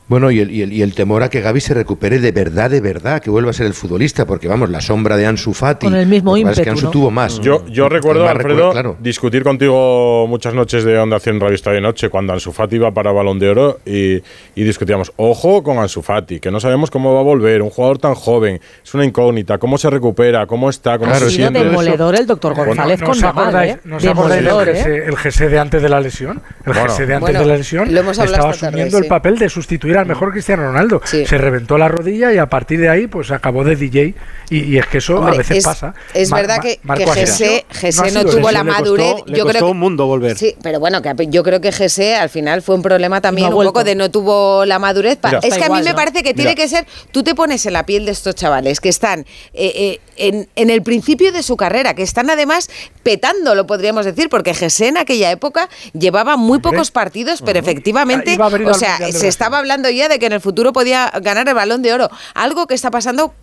Bueno, 0.09 0.31
y 0.31 0.41
el, 0.41 0.51
y, 0.51 0.63
el, 0.63 0.73
y 0.73 0.81
el 0.81 0.95
temor 0.95 1.23
a 1.23 1.29
que 1.29 1.43
Gaby 1.43 1.61
se 1.61 1.75
recupere 1.75 2.19
de 2.19 2.33
verdad, 2.33 2.71
de 2.71 2.81
verdad, 2.81 3.21
que 3.21 3.29
vuelva 3.29 3.51
a 3.51 3.53
ser 3.53 3.67
el 3.67 3.75
futbolista, 3.75 4.25
porque 4.27 4.49
vamos, 4.49 4.71
la 4.71 4.81
sombra 4.81 5.19
de 5.19 5.27
Ansu 5.27 5.53
Fati. 5.53 5.85
Con 5.87 5.95
el 5.95 6.07
mismo 6.07 6.33
pasa 6.33 6.51
es 6.51 6.55
que 6.57 6.61
ímpetu, 6.63 6.71
Ansu 6.71 6.85
¿no? 6.87 6.91
tuvo 6.91 7.11
más. 7.11 7.41
Yo, 7.41 7.67
yo 7.67 7.91
recuerdo, 7.91 8.23
Más 8.25 8.31
Alfredo, 8.31 8.49
recuerdo, 8.57 8.73
claro. 8.73 8.97
discutir 9.01 9.43
contigo 9.45 10.27
muchas 10.27 10.55
noches 10.55 10.85
de 10.85 10.99
Onda 10.99 11.21
100 11.21 11.41
Radio 11.41 11.55
Estadio 11.55 11.83
Noche 11.83 12.09
cuando 12.09 12.33
Ansu 12.33 12.53
Fati 12.53 12.77
iba 12.77 12.91
para 12.93 13.13
Balón 13.13 13.39
de 13.39 13.51
Oro 13.51 13.81
y, 13.85 14.15
y 14.55 14.65
discutíamos, 14.65 15.13
ojo 15.17 15.63
con 15.63 15.79
Ansu 15.79 16.01
Fati, 16.01 16.41
que 16.41 16.51
no 16.51 16.59
sabemos 16.59 16.91
cómo 16.91 17.13
va 17.13 17.21
a 17.21 17.25
volver, 17.25 17.61
un 17.61 17.69
jugador 17.69 17.99
tan 17.99 18.15
joven, 18.15 18.61
es 18.83 18.95
una 18.95 19.05
incógnita, 19.05 19.59
cómo 19.59 19.77
se 19.77 19.91
recupera, 19.91 20.47
cómo 20.47 20.71
está, 20.71 20.93
cómo 20.97 21.11
Claro, 21.11 21.21
se 21.21 21.27
Ha 21.27 21.31
sido 21.37 21.49
siente. 21.51 21.65
demoledor 21.69 22.15
el 22.17 22.27
doctor 22.27 22.55
Bueno, 22.55 22.71
González 22.71 23.01
¿No 23.01 23.07
con 23.09 23.25
acordáis, 23.25 23.75
¿eh? 23.75 23.81
¿no 23.85 23.99
Demoledor, 23.99 24.69
¿eh? 24.71 24.73
GC, 24.73 25.07
el 25.09 25.17
GC 25.17 25.49
de 25.51 25.59
antes 25.59 25.83
de 25.83 25.89
la 25.91 26.01
lesión? 26.01 26.41
El 26.65 26.73
Bueno. 26.73 26.89
GC 26.95 26.99
de 27.07 27.15
antes 27.15 27.21
Bueno, 27.21 27.41
de 27.41 27.47
la 27.47 27.57
lesión 27.59 27.93
lo 27.93 28.01
hemos 28.01 28.13
estaba 28.13 28.27
esta 28.27 28.39
tarde, 28.41 28.67
asumiendo 28.69 28.97
el 28.99 29.05
sí. 29.05 29.09
papel 29.11 29.39
de 29.39 29.49
sustituir 29.51 29.98
mejor 30.07 30.33
Cristiano 30.33 30.63
Ronaldo. 30.65 31.01
Sí. 31.05 31.27
Se 31.27 31.39
reventó 31.39 31.79
la 31.79 31.89
rodilla 31.89 32.33
y 32.33 32.39
a 32.39 32.47
partir 32.47 32.81
de 32.81 32.89
ahí 32.89 33.07
pues 33.07 33.31
acabó 33.31 33.65
de 33.65 33.77
DJ 33.77 34.15
y, 34.51 34.65
y 34.65 34.79
es 34.79 34.87
que 34.87 34.99
eso 34.99 35.17
Hombre, 35.19 35.35
a 35.35 35.39
veces 35.39 35.59
es, 35.59 35.65
pasa. 35.65 35.95
Es 36.15 36.31
verdad 36.31 36.61
que, 36.61 36.79
que 36.97 37.07
Jesse, 37.07 37.65
Jesse 37.71 38.13
no, 38.15 38.25
tuvo 38.25 38.51
la 38.51 38.63
le 38.63 38.71
costó- 38.71 38.83
madurez. 38.83 39.15
le 39.27 39.39
yo 39.39 39.45
costó 39.45 39.59
creo 39.59 39.71
un 39.71 39.79
mundo 39.79 40.07
volver. 40.07 40.37
Sí, 40.37 40.55
pero 40.63 40.81
bueno, 40.81 41.03
que 41.03 41.15
yo 41.29 41.43
creo 41.43 41.61
que 41.61 41.73
Jesse 41.73 42.15
al 42.19 42.29
final 42.31 42.63
fue 42.63 42.75
un 42.75 42.83
problema 42.83 43.21
también 43.21 43.51
No 43.51 43.57
un 43.57 43.65
poco 43.65 43.85
de 43.85 43.95
no 43.95 44.11
tuvo 44.11 44.65
la 44.65 44.79
madurez. 44.79 45.17
pa- 45.17 45.29
Mira. 45.29 45.41
es 45.43 45.57
que 45.57 45.65
a 45.65 45.69
mí 45.69 45.83
me 45.83 45.95
parece 45.95 46.23
que 46.23 46.35
tiene 46.35 46.51
Mira. 46.51 46.63
que 46.63 46.69
ser, 46.69 46.87
tú 47.13 47.23
te 47.23 47.35
pones 47.35 47.65
en 47.67 47.73
la 47.73 47.85
piel 47.87 48.05
de 48.07 48.13
estos 48.13 48.35
chavales 48.35 48.81
que 48.81 48.89
están 48.89 49.21
eh, 49.21 49.73
eh, 49.75 50.01
en, 50.17 50.49
en 50.57 50.71
el 50.71 50.83
principio 50.83 51.33
de 51.33 51.43
su 51.43 51.57
carrera, 51.57 51.95
que 51.95 52.03
están 52.03 52.29
además 52.31 52.69
petándolo, 53.03 53.67
podríamos 53.67 54.05
decir, 54.05 54.29
porque 54.29 54.55
Jesse 54.55 54.83
en 54.83 54.97
aquella 54.99 55.31
época 55.31 55.69
llevaba 55.93 56.37
muy 56.37 56.59
pocos 56.59 56.91
partidos, 56.91 57.43
pero 57.45 57.59
efectivamente, 57.59 58.33
Iba 58.35 58.45
a 58.47 58.49
haber 58.49 58.63
ido 58.63 58.71
o 58.73 58.75
sea, 58.75 58.99
se 59.13 59.29
estaba 59.29 59.59
hablando 59.59 59.88
de 60.09 60.19
que 60.19 60.27
en 60.27 60.33
el 60.33 60.41
futuro 60.41 60.73
podía 60.73 61.11
ganar 61.23 61.49
el 61.49 61.55
balón 61.55 61.83
de 61.83 61.93
oro. 61.93 62.11
Algo 62.35 62.67
que 62.67 62.75
está 62.75 62.91
pasando 62.91 63.35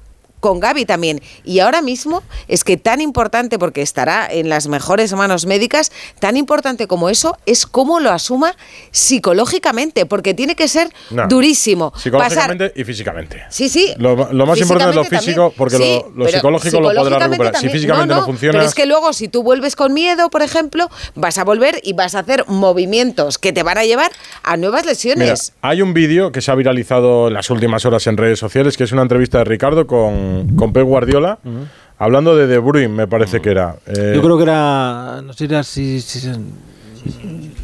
con 0.45 0.59
Gaby 0.59 0.85
también. 0.85 1.21
Y 1.43 1.57
ahora 1.57 1.81
mismo 1.81 2.21
es 2.47 2.63
que 2.63 2.77
tan 2.77 3.01
importante, 3.01 3.57
porque 3.57 3.81
estará 3.81 4.27
en 4.29 4.47
las 4.47 4.67
mejores 4.67 5.11
manos 5.13 5.47
médicas, 5.47 5.91
tan 6.19 6.37
importante 6.37 6.85
como 6.85 7.09
eso 7.09 7.35
es 7.47 7.65
cómo 7.65 7.99
lo 7.99 8.11
asuma 8.11 8.55
psicológicamente, 8.91 10.05
porque 10.05 10.35
tiene 10.35 10.55
que 10.55 10.67
ser 10.67 10.89
No. 11.09 11.27
durísimo. 11.27 11.91
Psicológicamente 11.97 12.71
y 12.75 12.83
físicamente. 12.83 13.41
Sí, 13.49 13.69
sí. 13.69 13.93
Lo, 13.97 14.31
lo 14.31 14.45
más 14.45 14.59
importante 14.59 14.91
es 14.91 14.95
lo 14.97 15.03
físico, 15.05 15.41
también. 15.41 15.57
porque 15.57 15.77
Sí, 15.77 16.01
lo, 16.15 16.25
lo 16.25 16.27
psicológico 16.29 16.79
lo 16.81 16.89
psicológicamente 16.89 17.37
recuperar. 17.37 17.61
Si 17.61 17.69
físicamente 17.69 18.13
no, 18.13 18.25
funciona. 18.25 18.51
Pero 18.59 18.65
es 18.65 18.75
que 18.75 18.85
luego, 18.85 19.13
si 19.13 19.27
tú 19.29 19.41
vuelves 19.41 19.75
con 19.75 19.93
miedo, 19.93 20.29
por 20.29 20.43
ejemplo, 20.43 20.89
vas 21.15 21.39
a 21.39 21.43
volver 21.43 21.79
y 21.83 21.93
vas 21.93 22.13
a 22.13 22.19
hacer 22.19 22.45
movimientos 22.47 23.39
que 23.39 23.51
te 23.51 23.63
van 23.63 23.79
a 23.79 23.83
llevar 23.83 24.11
a 24.43 24.57
nuevas 24.57 24.81
Mira, 24.83 24.91
lesiones. 24.91 25.53
hay 25.61 25.81
un 25.81 25.93
vídeo 25.93 26.31
que 26.31 26.41
se 26.41 26.51
ha 26.51 26.55
viralizado 26.55 27.29
en 27.29 27.33
las 27.33 27.49
últimas 27.49 27.85
horas 27.85 28.05
en 28.07 28.17
redes 28.17 28.37
sociales, 28.37 28.77
que 28.77 28.83
es 28.83 28.91
una 28.91 29.01
entrevista 29.01 29.39
de 29.39 29.45
Ricardo 29.45 29.87
con, 29.87 30.34
con 30.55 30.73
Pep 30.73 30.83
Guardiola, 30.85 31.39
hablando 31.97 32.35
de 32.35 32.47
De 32.47 32.57
Bruyne, 32.59 32.87
me 32.89 33.07
parece 33.07 33.41
que 33.41 33.49
era. 33.51 33.75
Eh, 33.85 34.13
Yo 34.15 34.21
creo 34.21 34.37
que 34.37 34.43
era. 34.43 35.21
No 35.23 35.33
sé 35.33 35.47
si. 35.63 36.01
si, 36.01 36.19
si- 36.19 36.31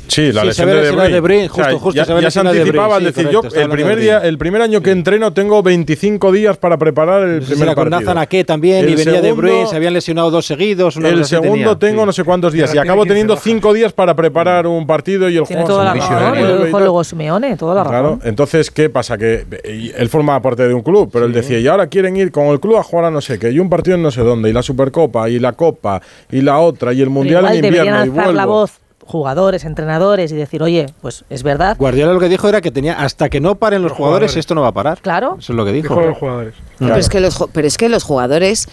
Sí, 0.07 0.33
la 0.33 0.41
Sí, 0.41 0.47
lesión 0.47 0.67
de 0.67 0.75
De 0.81 0.91
Bruyne. 0.91 1.09
De 1.13 1.19
Bruyne, 1.21 1.49
O 1.49 1.53
sea, 1.55 1.63
justo, 1.65 1.79
justo, 1.79 1.95
ya, 1.97 2.05
se 2.05 2.11
había 2.11 2.23
ya 2.23 2.31
se 2.31 2.39
lesionado 2.39 2.53
De 2.53 2.59
anticipaba 2.61 2.95
al 2.97 3.01
Bruyne, 3.03 3.13
sí, 3.13 3.23
decir, 3.23 3.35
correcto, 3.39 3.55
yo 3.55 3.61
el 3.63 3.69
primer, 3.69 3.95
de 3.95 4.01
día, 4.01 4.17
el 4.19 4.37
primer 4.37 4.61
año 4.61 4.81
que 4.81 4.91
entreno 4.91 5.31
tengo 5.31 5.63
25 5.63 6.31
días 6.33 6.57
para 6.57 6.77
preparar 6.77 7.23
el 7.29 7.41
Sí, 7.43 7.51
primer 7.51 7.67
era 7.69 7.75
con 7.75 7.89
partido. 7.89 8.01
Nathan 8.11 8.17
Ake 8.21 8.43
también 8.43 8.89
y 8.89 8.91
El 8.91 8.95
venía 8.97 9.13
de 9.13 9.21
segundo- 9.29 9.35
Bruyne, 9.37 9.67
se 9.67 9.75
habían 9.77 9.93
lesionado 9.93 10.29
dos 10.29 10.45
seguidos. 10.45 10.97
una 10.97 11.07
El 11.09 11.23
segundo 11.23 11.77
tenía. 11.77 11.93
tengo 11.93 12.05
no 12.05 12.11
sé 12.11 12.25
cuántos 12.25 12.51
días 12.51 12.75
y 12.75 12.77
acabo 12.77 13.03
tiene 13.03 13.03
15 13.03 13.09
teniendo 13.13 13.33
bajas. 13.35 13.43
5 13.45 13.73
días 13.73 13.93
para 13.93 14.13
preparar 14.13 14.67
un 14.67 14.85
partido 14.85 15.29
y 15.29 15.37
el 15.37 15.43
Tiene 15.45 15.61
juego 15.61 15.75
toda 15.77 15.85
la 15.85 15.93
razón. 15.93 16.41
Lo 16.45 16.61
y 16.61 16.65
dijo 16.65 16.79
luego 16.79 17.03
Simeone, 17.05 17.55
toda 17.55 17.75
la 17.75 17.83
razón. 17.85 17.93
Claro, 18.17 18.19
entonces, 18.25 18.69
¿qué 18.69 18.89
pasa? 18.89 19.17
Que 19.17 19.45
eh, 19.63 19.93
él 19.97 20.09
forma 20.09 20.41
parte 20.41 20.67
de 20.67 20.73
un 20.73 20.81
club, 20.81 21.09
pero 21.13 21.23
él 21.25 21.31
decía, 21.31 21.57
y 21.59 21.67
ahora 21.69 21.87
quieren 21.87 22.17
ir 22.17 22.33
con 22.33 22.47
el 22.47 22.59
club 22.59 22.75
a 22.75 22.83
jugar 22.83 23.05
a 23.05 23.11
no 23.11 23.21
sé 23.21 23.39
qué, 23.39 23.51
y 23.51 23.59
un 23.59 23.69
partido 23.69 23.95
en 23.95 24.03
no 24.03 24.11
sé 24.11 24.21
dónde, 24.23 24.49
y 24.49 24.53
la 24.53 24.61
Supercopa, 24.61 25.29
y 25.29 25.39
la 25.39 25.53
Copa, 25.53 26.01
y 26.29 26.41
la 26.41 26.59
otra, 26.59 26.91
y 26.91 27.01
el 27.01 27.09
Mundial 27.09 27.45
en 27.47 27.63
invierno, 27.63 27.95
y 27.95 28.09
alzar 28.09 28.33
la 28.33 28.45
vuelvo. 28.45 28.51
voz 28.59 28.71
jugadores, 29.05 29.63
entrenadores 29.65 30.31
y 30.31 30.35
decir, 30.35 30.61
oye, 30.63 30.87
pues 31.01 31.25
es 31.29 31.43
verdad. 31.43 31.75
Guardiola 31.77 32.13
lo 32.13 32.19
que 32.19 32.29
dijo 32.29 32.47
era 32.47 32.61
que 32.61 32.71
tenía 32.71 32.93
hasta 33.01 33.29
que 33.29 33.39
no 33.39 33.55
paren 33.55 33.81
los, 33.81 33.91
jugadores, 33.91 34.27
jugadores. 34.31 34.37
esto 34.37 34.55
no 34.55 34.61
va 34.61 34.67
a 34.69 34.71
parar. 34.73 34.99
Claro. 35.01 35.37
Eso 35.39 35.53
es 35.53 35.57
lo 35.57 35.65
que 35.65 35.71
dijo. 35.71 35.95
Dijo 35.95 36.07
los 36.07 36.17
jugadores. 36.17 36.53
Pero, 36.79 36.95
es 36.95 37.09
que 37.09 37.19
los, 37.19 37.39
ju- 37.39 37.49
pero 37.51 37.67
es 37.67 37.77
que 37.77 37.89
los 37.89 38.03
jugadores, 38.03 38.67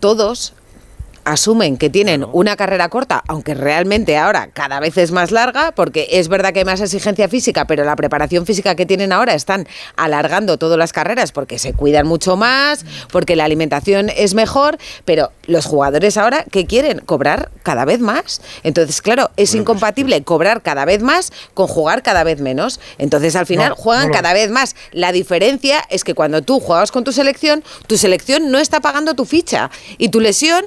todos 0.00 0.54
asumen 1.28 1.76
que 1.76 1.90
tienen 1.90 2.24
una 2.32 2.56
carrera 2.56 2.88
corta, 2.88 3.22
aunque 3.28 3.54
realmente 3.54 4.16
ahora 4.16 4.48
cada 4.52 4.80
vez 4.80 4.96
es 4.96 5.12
más 5.12 5.30
larga, 5.30 5.72
porque 5.72 6.08
es 6.12 6.28
verdad 6.28 6.52
que 6.52 6.60
hay 6.60 6.64
más 6.64 6.80
exigencia 6.80 7.28
física, 7.28 7.66
pero 7.66 7.84
la 7.84 7.96
preparación 7.96 8.46
física 8.46 8.74
que 8.74 8.86
tienen 8.86 9.12
ahora 9.12 9.34
están 9.34 9.68
alargando 9.96 10.56
todas 10.56 10.78
las 10.78 10.92
carreras 10.92 11.32
porque 11.32 11.58
se 11.58 11.74
cuidan 11.74 12.06
mucho 12.06 12.36
más, 12.36 12.84
porque 13.12 13.36
la 13.36 13.44
alimentación 13.44 14.10
es 14.16 14.34
mejor, 14.34 14.78
pero 15.04 15.30
los 15.46 15.66
jugadores 15.66 16.16
ahora 16.16 16.44
que 16.50 16.66
quieren 16.66 17.00
cobrar 17.00 17.50
cada 17.62 17.84
vez 17.84 18.00
más. 18.00 18.40
Entonces, 18.62 19.02
claro, 19.02 19.30
es 19.36 19.54
incompatible 19.54 20.22
cobrar 20.22 20.62
cada 20.62 20.84
vez 20.86 21.02
más 21.02 21.32
con 21.52 21.66
jugar 21.66 22.02
cada 22.02 22.24
vez 22.24 22.40
menos. 22.40 22.80
Entonces, 22.96 23.36
al 23.36 23.46
final 23.46 23.70
No, 23.70 23.76
juegan 23.76 24.08
no 24.08 24.14
cada 24.14 24.32
vez 24.32 24.50
más. 24.50 24.76
La 24.92 25.12
diferencia 25.12 25.84
es 25.90 26.04
que 26.04 26.14
cuando 26.14 26.40
tú 26.42 26.58
juegas 26.60 26.90
con 26.90 27.04
tu 27.04 27.12
selección, 27.12 27.62
tu 27.86 27.98
selección 27.98 28.50
no 28.50 28.58
está 28.58 28.80
pagando 28.80 29.14
tu 29.14 29.26
ficha 29.26 29.70
y 29.98 30.08
tu 30.08 30.20
lesión 30.20 30.64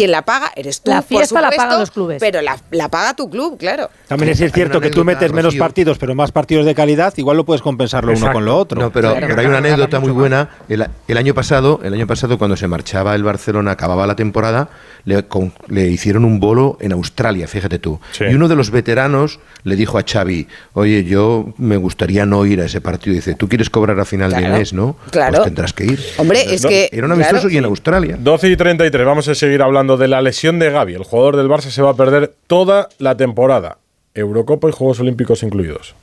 quien 0.00 0.10
la 0.10 0.22
paga 0.22 0.50
eres 0.56 0.80
tú. 0.80 0.90
La 0.90 1.02
por 1.02 1.08
fiesta 1.18 1.40
la 1.40 1.50
pagan 1.50 1.78
los 1.78 1.90
clubes. 1.90 2.18
Pero 2.20 2.40
la, 2.40 2.56
la 2.70 2.88
paga 2.88 3.14
tu 3.14 3.28
club, 3.28 3.58
claro. 3.58 3.90
También 4.08 4.32
es 4.32 4.40
Hay 4.40 4.50
cierto 4.50 4.80
que 4.80 4.90
tú 4.90 5.04
metes 5.04 5.30
menos 5.32 5.52
Rocío. 5.52 5.58
partidos, 5.60 5.98
pero 5.98 6.14
más 6.14 6.32
partidos 6.32 6.64
de 6.64 6.74
calidad, 6.74 7.12
igual 7.16 7.36
lo 7.36 7.44
puedes 7.44 7.60
compensar 7.62 8.04
lo 8.04 8.12
uno 8.12 8.32
con 8.32 8.44
lo 8.44 8.56
otro. 8.56 8.80
No, 8.80 8.90
pero, 8.90 9.10
Claro. 9.12 9.26
pero 9.28 9.40
hay 9.40 9.46
una 9.46 9.58
anécdota 9.58 10.00
muy 10.00 10.10
buena. 10.10 10.48
El, 10.68 10.86
el 11.08 11.16
año 11.18 11.34
pasado, 11.34 11.80
el 11.84 11.92
año 11.94 12.06
pasado 12.06 12.38
cuando 12.38 12.56
se 12.56 12.66
marchaba 12.68 13.14
el 13.14 13.22
Barcelona, 13.22 13.72
acababa 13.72 14.06
la 14.06 14.16
temporada, 14.16 14.70
le, 15.04 15.22
con- 15.24 15.52
le 15.68 15.88
hicieron 15.88 16.24
un 16.24 16.40
bolo 16.40 16.78
en 16.80 16.92
Australia, 16.92 17.46
fíjate 17.46 17.78
tú. 17.78 18.00
Sí. 18.12 18.24
Y 18.30 18.34
uno 18.34 18.48
de 18.48 18.56
los 18.56 18.70
veteranos 18.70 19.40
le 19.64 19.76
dijo 19.76 19.98
a 19.98 20.02
Xavi, 20.10 20.48
oye, 20.74 21.04
yo 21.04 21.52
me 21.58 21.76
gustaría 21.76 22.24
no 22.26 22.46
ir 22.46 22.60
a 22.60 22.64
ese 22.64 22.80
partido. 22.80 23.14
Dice, 23.14 23.34
tú 23.34 23.48
quieres 23.48 23.68
cobrar 23.70 23.98
a 24.00 24.04
final 24.04 24.32
de 24.32 24.48
mes, 24.48 24.72
¿no? 24.72 24.96
claro. 25.10 25.32
Pues 25.36 25.44
tendrás 25.44 25.72
que 25.72 25.84
ir. 25.84 26.00
Hombre, 26.16 26.54
es 26.54 26.64
que. 26.64 26.88
Era 26.92 27.06
un 27.06 27.12
amistoso 27.12 27.42
claro, 27.42 27.54
y 27.54 27.58
en 27.58 27.64
Australia. 27.64 28.16
12 28.18 28.48
y 28.48 28.56
33, 28.56 29.06
vamos 29.06 29.28
a 29.28 29.34
seguir 29.34 29.60
hablando 29.62 29.89
de 29.96 30.08
la 30.08 30.22
lesión 30.22 30.58
de 30.58 30.70
Gaby. 30.70 30.94
El 30.94 31.04
jugador 31.04 31.36
del 31.36 31.48
Barça 31.48 31.70
se 31.70 31.82
va 31.82 31.90
a 31.90 31.94
perder 31.94 32.34
toda 32.46 32.88
la 32.98 33.16
temporada. 33.16 33.78
Eurocopa 34.14 34.68
y 34.68 34.72
Juegos 34.72 35.00
Olímpicos 35.00 35.42
incluidos. 35.42 35.94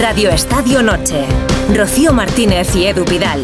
Radio 0.00 0.30
Estadio 0.30 0.82
Noche. 0.82 1.24
Rocío 1.74 2.12
Martínez 2.12 2.74
y 2.76 2.86
Edu 2.86 3.04
Pidal. 3.04 3.42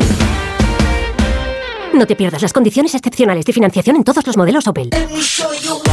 No 1.92 2.06
te 2.06 2.14
pierdas 2.16 2.42
las 2.42 2.52
condiciones 2.52 2.94
excepcionales 2.94 3.44
de 3.44 3.52
financiación 3.52 3.96
en 3.96 4.04
todos 4.04 4.26
los 4.26 4.36
modelos 4.36 4.66
Opel. 4.66 4.90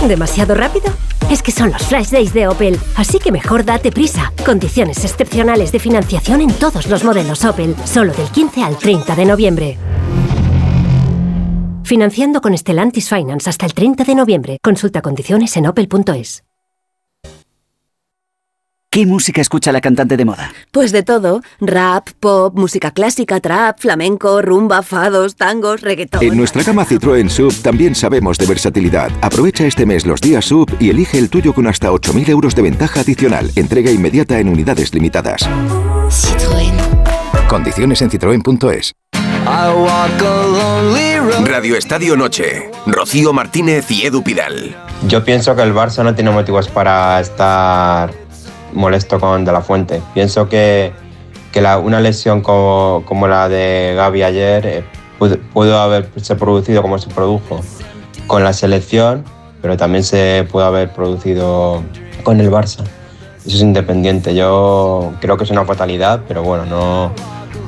¿Demasiado 0.08 0.54
rápido? 0.54 0.86
Es 1.32 1.42
que 1.42 1.52
son 1.52 1.72
los 1.72 1.84
Flash 1.84 2.10
Days 2.10 2.34
de 2.34 2.48
Opel, 2.48 2.80
así 2.96 3.20
que 3.20 3.32
mejor 3.32 3.66
date 3.66 3.92
prisa. 3.92 4.32
Condiciones 4.46 5.04
excepcionales 5.04 5.72
de 5.72 5.80
financiación 5.80 6.42
en 6.42 6.54
todos 6.54 6.88
los 6.88 7.04
modelos 7.04 7.44
Opel, 7.44 7.76
solo 7.86 8.14
del 8.14 8.30
15 8.30 8.64
al 8.64 8.78
30 8.78 9.16
de 9.16 9.26
noviembre. 9.26 9.78
Financiando 11.88 12.42
con 12.42 12.56
Stellantis 12.58 13.08
Finance 13.08 13.50
hasta 13.50 13.66
el 13.66 13.74
30 13.74 14.04
de 14.04 14.14
noviembre. 14.14 14.58
Consulta 14.62 15.02
condiciones 15.02 15.56
en 15.56 15.68
opel.es. 15.68 16.44
¿Qué 18.92 19.06
música 19.06 19.40
escucha 19.40 19.72
la 19.72 19.80
cantante 19.80 20.18
de 20.18 20.26
moda? 20.26 20.52
Pues 20.74 20.92
de 20.92 21.04
todo, 21.04 21.40
rap, 21.62 22.10
pop, 22.20 22.58
música 22.58 22.92
clásica, 22.92 23.40
trap, 23.40 23.80
flamenco, 23.80 24.42
rumba, 24.42 24.82
fados, 24.82 25.38
tangos, 25.38 25.80
reggaetón. 25.80 26.24
En 26.24 26.36
nuestra 26.36 26.62
gama 26.62 26.86
Citroën 26.86 27.30
Sub 27.30 27.54
también 27.62 27.96
sabemos 27.96 28.38
de 28.38 28.48
versatilidad. 28.48 29.10
Aprovecha 29.22 29.66
este 29.66 29.86
mes 29.86 30.06
los 30.06 30.20
días 30.20 30.44
Sub 30.44 30.70
y 30.82 30.90
elige 30.90 31.18
el 31.18 31.30
tuyo 31.30 31.54
con 31.54 31.68
hasta 31.68 31.90
8.000 31.90 32.28
euros 32.28 32.54
de 32.54 32.64
ventaja 32.64 33.00
adicional. 33.00 33.50
Entrega 33.56 33.92
inmediata 33.92 34.40
en 34.40 34.50
unidades 34.50 34.94
limitadas. 34.94 35.48
Citroën. 36.10 36.74
Condiciones 37.48 38.02
en 38.02 38.10
citroen.es. 38.10 38.94
Radio 41.46 41.76
Estadio 41.78 42.16
Noche. 42.18 42.70
Rocío 42.86 43.32
Martínez 43.34 43.90
y 43.92 44.06
Edu 44.06 44.22
Pidal. 44.24 44.76
Yo 45.08 45.24
pienso 45.24 45.56
que 45.56 45.62
el 45.64 45.74
Barça 45.74 46.04
no 46.04 46.14
tiene 46.14 46.32
motivos 46.32 46.68
para 46.68 47.20
estar 47.20 48.12
molesto 48.74 49.20
con 49.20 49.46
De 49.46 49.52
La 49.52 49.62
Fuente. 49.62 50.02
Pienso 50.14 50.50
que, 50.50 50.92
que 51.52 51.62
la- 51.62 51.78
una 51.80 52.00
lesión 52.02 52.42
como, 52.42 53.04
como 53.08 53.28
la 53.28 53.48
de 53.48 53.94
Gaby 53.96 54.24
ayer 54.24 54.66
eh, 54.66 54.84
pudo, 55.18 55.38
pudo 55.54 55.80
haberse 55.80 56.36
producido 56.36 56.82
como 56.82 57.00
se 57.00 57.10
produjo 57.10 57.62
con 58.28 58.44
la 58.44 58.52
selección, 58.54 59.24
pero 59.62 59.78
también 59.78 60.04
se 60.04 60.46
pudo 60.52 60.66
haber 60.66 60.92
producido 60.92 61.84
con 62.24 62.40
el 62.42 62.52
Barça. 62.52 62.84
Eso 63.46 63.56
es 63.56 63.62
independiente. 63.62 64.36
Yo 64.36 65.14
creo 65.22 65.38
que 65.38 65.46
es 65.46 65.50
una 65.52 65.64
fatalidad, 65.64 66.22
pero 66.28 66.44
bueno, 66.44 66.66
no, 66.66 67.12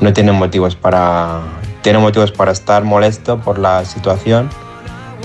no 0.02 0.14
tiene 0.14 0.32
motivos 0.34 0.76
para 0.76 1.40
tiene 1.82 2.00
motivos 2.00 2.32
para 2.32 2.52
estar 2.52 2.84
molesto 2.84 3.40
por 3.40 3.60
la 3.60 3.86
situación, 3.86 4.50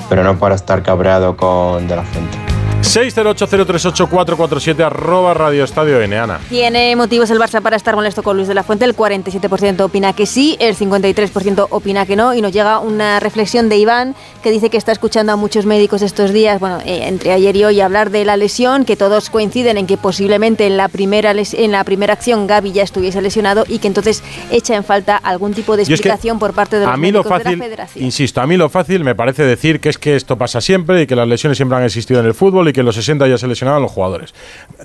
pero 0.09 0.25
no 0.25 0.39
para 0.39 0.55
estar 0.55 0.83
cabreado 0.83 1.37
con 1.37 1.87
De 1.89 1.97
La 1.97 2.03
Fuente. 2.03 2.44
608038447 2.85 4.85
arroba 4.85 5.35
Radio 5.35 5.65
Estadio 5.65 6.01
N, 6.01 6.19
Ana. 6.19 6.39
¿Tiene 6.49 6.95
motivos 6.97 7.31
el 7.31 7.39
Barça 7.39 7.63
para 7.63 7.77
estar 7.77 7.97
molesto 7.97 8.23
con 8.23 8.37
Luis 8.37 8.47
de 8.47 8.55
la 8.55 8.63
Fuente? 8.63 8.85
El 8.85 8.95
47% 8.95 9.81
opina 9.81 10.13
que 10.13 10.27
sí, 10.27 10.57
el 10.61 10.77
53% 10.77 11.67
opina 11.71 12.07
que 12.07 12.15
no. 12.15 12.35
Y 12.35 12.43
nos 12.43 12.53
llega 12.53 12.79
una 12.79 13.19
reflexión 13.21 13.69
de 13.69 13.79
Iván 13.79 14.15
que 14.43 14.51
dice 14.51 14.69
que 14.69 14.77
está 14.77 14.93
escuchando 14.93 15.33
a 15.33 15.37
muchos 15.37 15.65
médicos 15.65 16.03
estos 16.03 16.33
días, 16.33 16.61
bueno, 16.61 16.81
eh, 16.85 17.09
entre 17.09 17.33
ayer 17.33 17.57
y 17.57 17.65
hoy, 17.65 17.81
hablar 17.81 18.11
de 18.11 18.27
la 18.27 18.37
lesión, 18.37 18.85
que 18.85 18.97
todos 18.97 19.31
coinciden 19.31 19.79
en 19.79 19.87
que 19.87 19.97
posiblemente 19.97 20.67
en 20.67 20.77
la 20.77 20.89
primera, 20.89 21.33
en 21.33 21.73
la 21.73 21.85
primera 21.85 22.13
acción 22.13 22.47
Gaby 22.47 22.73
ya 22.73 22.83
estuviese 22.83 23.23
lesionado 23.23 23.65
y 23.67 23.79
que 23.79 23.89
entonces 23.89 24.23
echa 24.51 24.77
en 24.77 24.85
falta 24.85 25.17
algún 25.17 25.55
tipo 25.55 25.77
de 25.77 25.85
Yo 25.85 25.95
es 25.95 26.01
que 26.01 26.09
explicación 26.09 26.39
por 26.39 26.53
parte 26.53 26.77
de 26.77 26.85
los 26.85 26.95
a 26.95 26.97
mí 26.99 27.11
lo 27.11 27.21
médicos 27.21 27.39
de 27.39 27.45
fácil, 27.45 27.59
la 27.59 27.65
federación. 27.65 28.05
insisto, 28.05 28.41
a 28.43 28.47
mí 28.47 28.57
lo 28.59 28.69
fácil 28.69 29.05
me 29.05 29.15
parece 29.15 29.45
decir 29.45 29.81
que 29.81 29.89
es 29.89 29.97
que 29.97 30.17
esto 30.17 30.37
pasa 30.37 30.61
siempre 30.61 31.03
y 31.03 31.07
que 31.07 31.17
las 31.17 31.27
lesiones 31.27 31.57
siempre 31.57 31.79
han 31.79 31.85
existido 31.85 32.21
en 32.21 32.27
el 32.27 32.35
fútbol 32.35 32.69
y 32.69 32.74
que 32.75 32.83
los 32.83 32.95
60 32.97 33.27
ya 33.27 33.39
se 33.39 33.47
lesionaban 33.49 33.81
los 33.81 33.91
jugadores. 33.91 34.35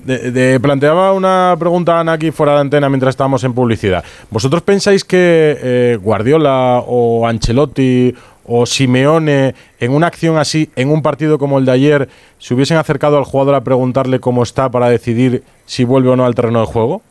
De- 0.06 0.58
planteaba 0.62 1.12
una 1.12 1.56
pregunta 1.60 1.98
a 1.98 2.00
Ana 2.00 2.14
aquí 2.14 2.32
fuera 2.32 2.54
de 2.54 2.60
antena 2.62 2.88
mientras 2.88 3.10
estábamos 3.12 3.44
en 3.44 3.54
publicidad. 3.54 4.04
¿Vosotros 4.30 4.62
pensáis 4.62 5.04
que 5.04 5.58
eh, 5.62 5.98
Guardiola 6.02 6.82
o 6.88 7.28
Ancelotti 7.28 8.16
o 8.46 8.66
Simeone 8.66 9.54
en 9.80 9.92
una 9.92 10.08
acción 10.08 10.38
así, 10.38 10.70
en 10.76 10.90
un 10.90 11.02
partido 11.02 11.38
como 11.38 11.60
el 11.60 11.66
de 11.66 11.72
ayer, 11.72 12.10
se 12.40 12.54
hubiesen 12.54 12.78
acercado 12.78 13.18
al 13.18 13.24
jugador 13.26 13.56
a 13.56 13.64
preguntarle 13.64 14.20
cómo 14.20 14.42
está 14.44 14.70
para 14.70 14.90
decidir 14.90 15.44
si 15.66 15.84
vuelve 15.84 16.10
o 16.10 16.16
no 16.16 16.26
al 16.26 16.34
terreno 16.36 16.60
de 16.62 16.66
juego? 16.66 17.02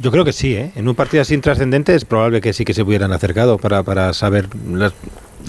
Yo 0.00 0.10
creo 0.12 0.24
que 0.24 0.32
sí, 0.32 0.54
¿eh? 0.54 0.70
En 0.76 0.88
un 0.88 0.94
partido 0.94 1.22
así 1.22 1.34
intrascendente 1.34 1.94
es 1.94 2.04
probable 2.04 2.40
que 2.40 2.52
sí 2.52 2.64
que 2.64 2.72
se 2.74 2.82
hubieran 2.82 3.12
acercado 3.12 3.58
para, 3.58 3.82
para 3.82 4.12
saber 4.12 4.48
las- 4.72 4.92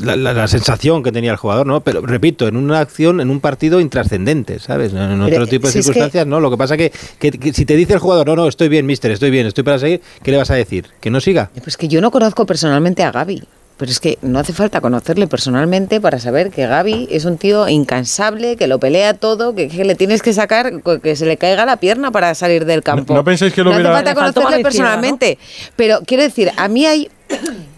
la, 0.02 0.16
la- 0.16 0.34
la 0.34 0.48
sensación 0.48 1.04
que 1.04 1.12
tenía 1.12 1.32
el 1.32 1.38
jugador, 1.38 1.68
¿no? 1.68 1.82
Pero 1.82 2.02
repito, 2.02 2.48
en 2.48 2.56
una 2.56 2.80
acción, 2.80 3.20
en 3.22 3.30
un 3.30 3.42
partido 3.42 3.80
intrascendente, 3.82 4.60
¿sabes? 4.60 4.94
En 4.94 5.22
otro 5.22 5.46
tipo 5.46 5.68
de 5.68 5.74
si 5.74 5.80
es 5.80 5.86
que- 5.86 5.94
circunstancias, 5.94 6.26
no. 6.26 6.40
Lo 6.40 6.50
que 6.50 6.58
pasa 6.58 6.78
que, 6.78 6.92
que, 7.20 7.32
que 7.32 7.54
si 7.54 7.66
te 7.66 7.76
dice 7.76 7.94
el 7.94 8.00
jugador, 8.00 8.26
no, 8.28 8.36
no, 8.36 8.48
estoy 8.48 8.70
bien, 8.70 8.86
mister, 8.86 9.12
estoy 9.12 9.30
bien, 9.30 9.46
estoy 9.46 9.64
para 9.64 9.78
seguir, 9.78 10.02
¿qué 10.24 10.32
le 10.32 10.38
vas 10.38 10.50
a 10.52 10.56
decir? 10.56 10.86
¿Que 11.02 11.10
no 11.10 11.20
siga? 11.20 11.52
Pues 11.64 11.76
que 11.78 11.88
yo 11.88 12.02
no 12.02 12.10
conozco 12.12 12.46
personalmente 12.46 13.04
a 13.04 13.12
Gaby. 13.12 13.44
Pero 13.80 13.94
es 13.94 14.02
que 14.02 14.18
no 14.22 14.40
hace 14.40 14.52
falta 14.52 14.82
conocerle 14.82 15.26
personalmente 15.26 16.02
para 16.02 16.20
saber 16.20 16.52
que 16.52 16.68
Gaby 16.68 17.08
es 17.12 17.24
un 17.24 17.38
tío 17.38 17.70
incansable, 17.70 18.58
que 18.58 18.68
lo 18.68 18.78
pelea 18.78 19.14
todo, 19.14 19.56
que, 19.56 19.70
que 19.70 19.86
le 19.86 19.96
tienes 19.96 20.22
que 20.22 20.34
sacar, 20.34 20.82
que 21.02 21.16
se 21.16 21.26
le 21.26 21.38
caiga 21.38 21.66
la 21.66 21.78
pierna 21.78 22.12
para 22.12 22.36
salir 22.36 22.66
del 22.66 22.84
campo. 22.84 23.14
¿No 23.14 23.24
pensáis 23.24 23.54
que 23.54 23.64
lo 23.64 23.70
no 23.70 23.78
hubiera- 23.78 23.98
hace 23.98 24.14
falta 24.14 24.34
conocerle 24.34 24.64
personalmente. 24.64 25.38
Pero 25.78 26.02
quiero 26.06 26.24
decir, 26.24 26.52
a 26.58 26.68
mí 26.68 26.86
hay... 26.86 27.10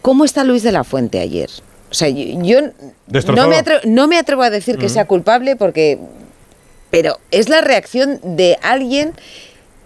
¿Cómo 0.01 0.25
está 0.25 0.43
Luis 0.43 0.63
de 0.63 0.71
la 0.71 0.83
Fuente 0.83 1.19
ayer? 1.19 1.51
O 1.91 1.93
sea, 1.93 2.09
yo, 2.09 2.41
yo 2.41 2.61
no, 3.35 3.47
me 3.47 3.57
atrevo, 3.57 3.81
no 3.85 4.07
me 4.07 4.17
atrevo 4.17 4.41
a 4.41 4.49
decir 4.49 4.79
que 4.79 4.89
sea 4.89 5.05
culpable 5.05 5.55
porque... 5.55 5.99
Pero 6.89 7.19
es 7.29 7.47
la 7.47 7.61
reacción 7.61 8.19
de 8.23 8.57
alguien 8.63 9.13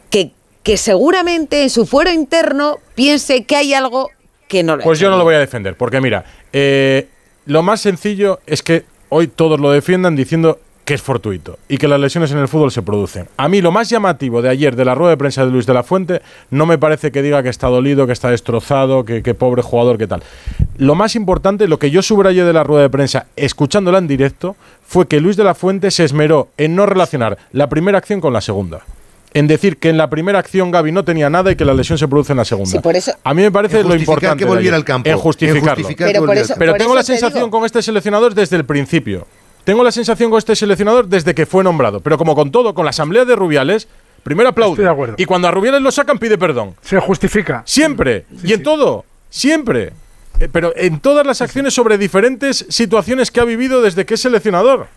que, 0.10 0.32
que 0.64 0.78
seguramente 0.78 1.64
en 1.64 1.70
su 1.70 1.86
fuero 1.86 2.10
interno 2.10 2.78
piense 2.96 3.44
que 3.44 3.58
hay 3.58 3.74
algo 3.74 4.12
que 4.48 4.64
no 4.64 4.76
lo 4.76 4.82
ha 4.82 4.84
Pues 4.84 5.00
yo 5.00 5.10
no 5.10 5.18
lo 5.18 5.24
voy 5.24 5.36
a 5.36 5.40
defender, 5.40 5.76
porque 5.76 6.02
mira, 6.02 6.26
eh, 6.54 7.08
lo 7.46 7.64
más 7.64 7.82
sencillo 7.82 8.40
es 8.46 8.64
que 8.64 8.86
hoy 9.10 9.28
todos 9.28 9.60
lo 9.60 9.72
defiendan 9.72 10.16
diciendo 10.16 10.60
que 10.86 10.94
es 10.94 11.02
fortuito 11.02 11.58
y 11.68 11.78
que 11.80 11.88
las 11.88 12.00
lesiones 12.00 12.32
en 12.32 12.38
el 12.38 12.48
fútbol 12.48 12.72
se 12.72 12.84
producen. 12.84 13.28
A 13.38 13.50
mí 13.50 13.60
lo 13.60 13.72
más 13.72 13.90
llamativo 13.90 14.44
de 14.44 14.50
ayer 14.50 14.76
de 14.76 14.86
la 14.86 14.94
rueda 14.94 15.12
de 15.12 15.18
prensa 15.18 15.44
de 15.44 15.52
Luis 15.52 15.66
de 15.66 15.74
la 15.74 15.82
Fuente 15.82 16.22
no 16.52 16.68
me 16.68 16.78
parece 16.78 17.12
que 17.12 17.24
diga 17.24 17.42
que 17.42 17.50
está 17.50 17.68
dolido, 17.68 18.06
que 18.06 18.14
está 18.14 18.30
destrozado, 18.30 19.04
que, 19.04 19.24
que 19.24 19.34
pobre 19.34 19.64
jugador, 19.64 19.98
que 19.98 20.06
tal. 20.06 20.22
Lo 20.78 20.94
más 20.94 21.16
importante, 21.16 21.68
lo 21.68 21.80
que 21.80 21.90
yo 21.90 22.04
subrayé 22.04 22.44
de 22.44 22.54
la 22.54 22.64
rueda 22.64 22.84
de 22.84 22.90
prensa 22.90 23.26
escuchándola 23.36 23.98
en 23.98 24.08
directo, 24.08 24.56
fue 24.86 25.08
que 25.08 25.20
Luis 25.20 25.38
de 25.38 25.44
la 25.44 25.56
Fuente 25.56 25.90
se 25.90 26.04
esmeró 26.04 26.50
en 26.58 26.76
no 26.76 26.86
relacionar 26.86 27.40
la 27.52 27.68
primera 27.68 27.98
acción 27.98 28.22
con 28.22 28.34
la 28.34 28.42
segunda. 28.42 28.84
En 29.36 29.48
decir 29.48 29.78
que 29.78 29.90
en 29.90 29.98
la 29.98 30.10
primera 30.10 30.40
acción 30.40 30.72
Gaby 30.72 30.94
no 30.94 31.04
tenía 31.04 31.30
nada 31.30 31.52
y 31.52 31.58
que 31.58 31.66
la 31.66 31.74
lesión 31.74 31.98
se 31.98 32.08
produce 32.08 32.32
en 32.32 32.38
la 32.38 32.46
segunda. 32.46 32.72
Sí, 32.72 32.80
por 32.80 32.96
eso- 32.96 33.12
A 33.24 33.34
mí 33.34 33.42
me 33.42 33.52
parece 33.52 33.84
lo 33.84 33.94
importante. 33.94 34.44
que 34.44 34.46
volviera 34.50 34.78
al 34.78 34.86
campo. 34.86 35.10
En 35.10 35.18
justificarlo. 35.18 35.60
En 35.72 35.76
justificar 35.76 36.08
Pero 36.08 36.20
por 36.22 36.28
volviera 36.30 36.46
eso- 36.46 36.54
al 36.54 36.60
Pero 36.60 36.72
por 36.72 36.80
tengo 36.80 36.96
la 36.96 37.02
eso 37.02 37.12
sensación 37.14 37.44
digo- 37.44 37.52
con 37.52 37.66
este 37.66 37.82
seleccionador 37.82 38.34
desde 38.34 38.56
el 38.56 38.64
principio. 38.66 39.28
Tengo 39.66 39.84
la 39.84 39.92
sensación 39.92 40.30
con 40.30 40.38
este 40.38 40.56
seleccionador 40.56 41.08
desde 41.08 41.36
que 41.36 41.46
fue 41.46 41.64
nombrado. 41.66 42.00
Pero 42.00 42.18
como 42.18 42.34
con 42.34 42.50
todo, 42.50 42.74
con 42.74 42.86
la 42.86 42.92
asamblea 42.92 43.26
de 43.26 43.36
Rubiales, 43.36 43.90
primero 44.24 44.48
aplaude. 44.50 44.74
Estoy 44.76 44.86
de 44.86 44.92
acuerdo. 44.92 45.16
Y 45.18 45.26
cuando 45.26 45.50
a 45.50 45.52
Rubiales 45.52 45.82
lo 45.82 45.92
sacan, 45.92 46.18
pide 46.18 46.38
perdón. 46.38 46.74
Se 46.82 46.98
justifica. 47.02 47.62
Siempre. 47.66 48.26
y 48.42 48.54
en 48.54 48.64
todo. 48.64 49.04
Siempre. 49.30 49.92
Eh, 50.40 50.48
Pero 50.52 50.72
en 50.78 51.00
todas 51.02 51.26
las 51.28 51.42
acciones 51.42 51.74
sobre 51.74 51.98
diferentes 51.98 52.66
situaciones 52.70 53.32
que 53.32 53.42
ha 53.42 53.46
vivido 53.46 53.82
desde 53.82 54.06
que 54.06 54.14
es 54.14 54.22
seleccionador. 54.22 54.88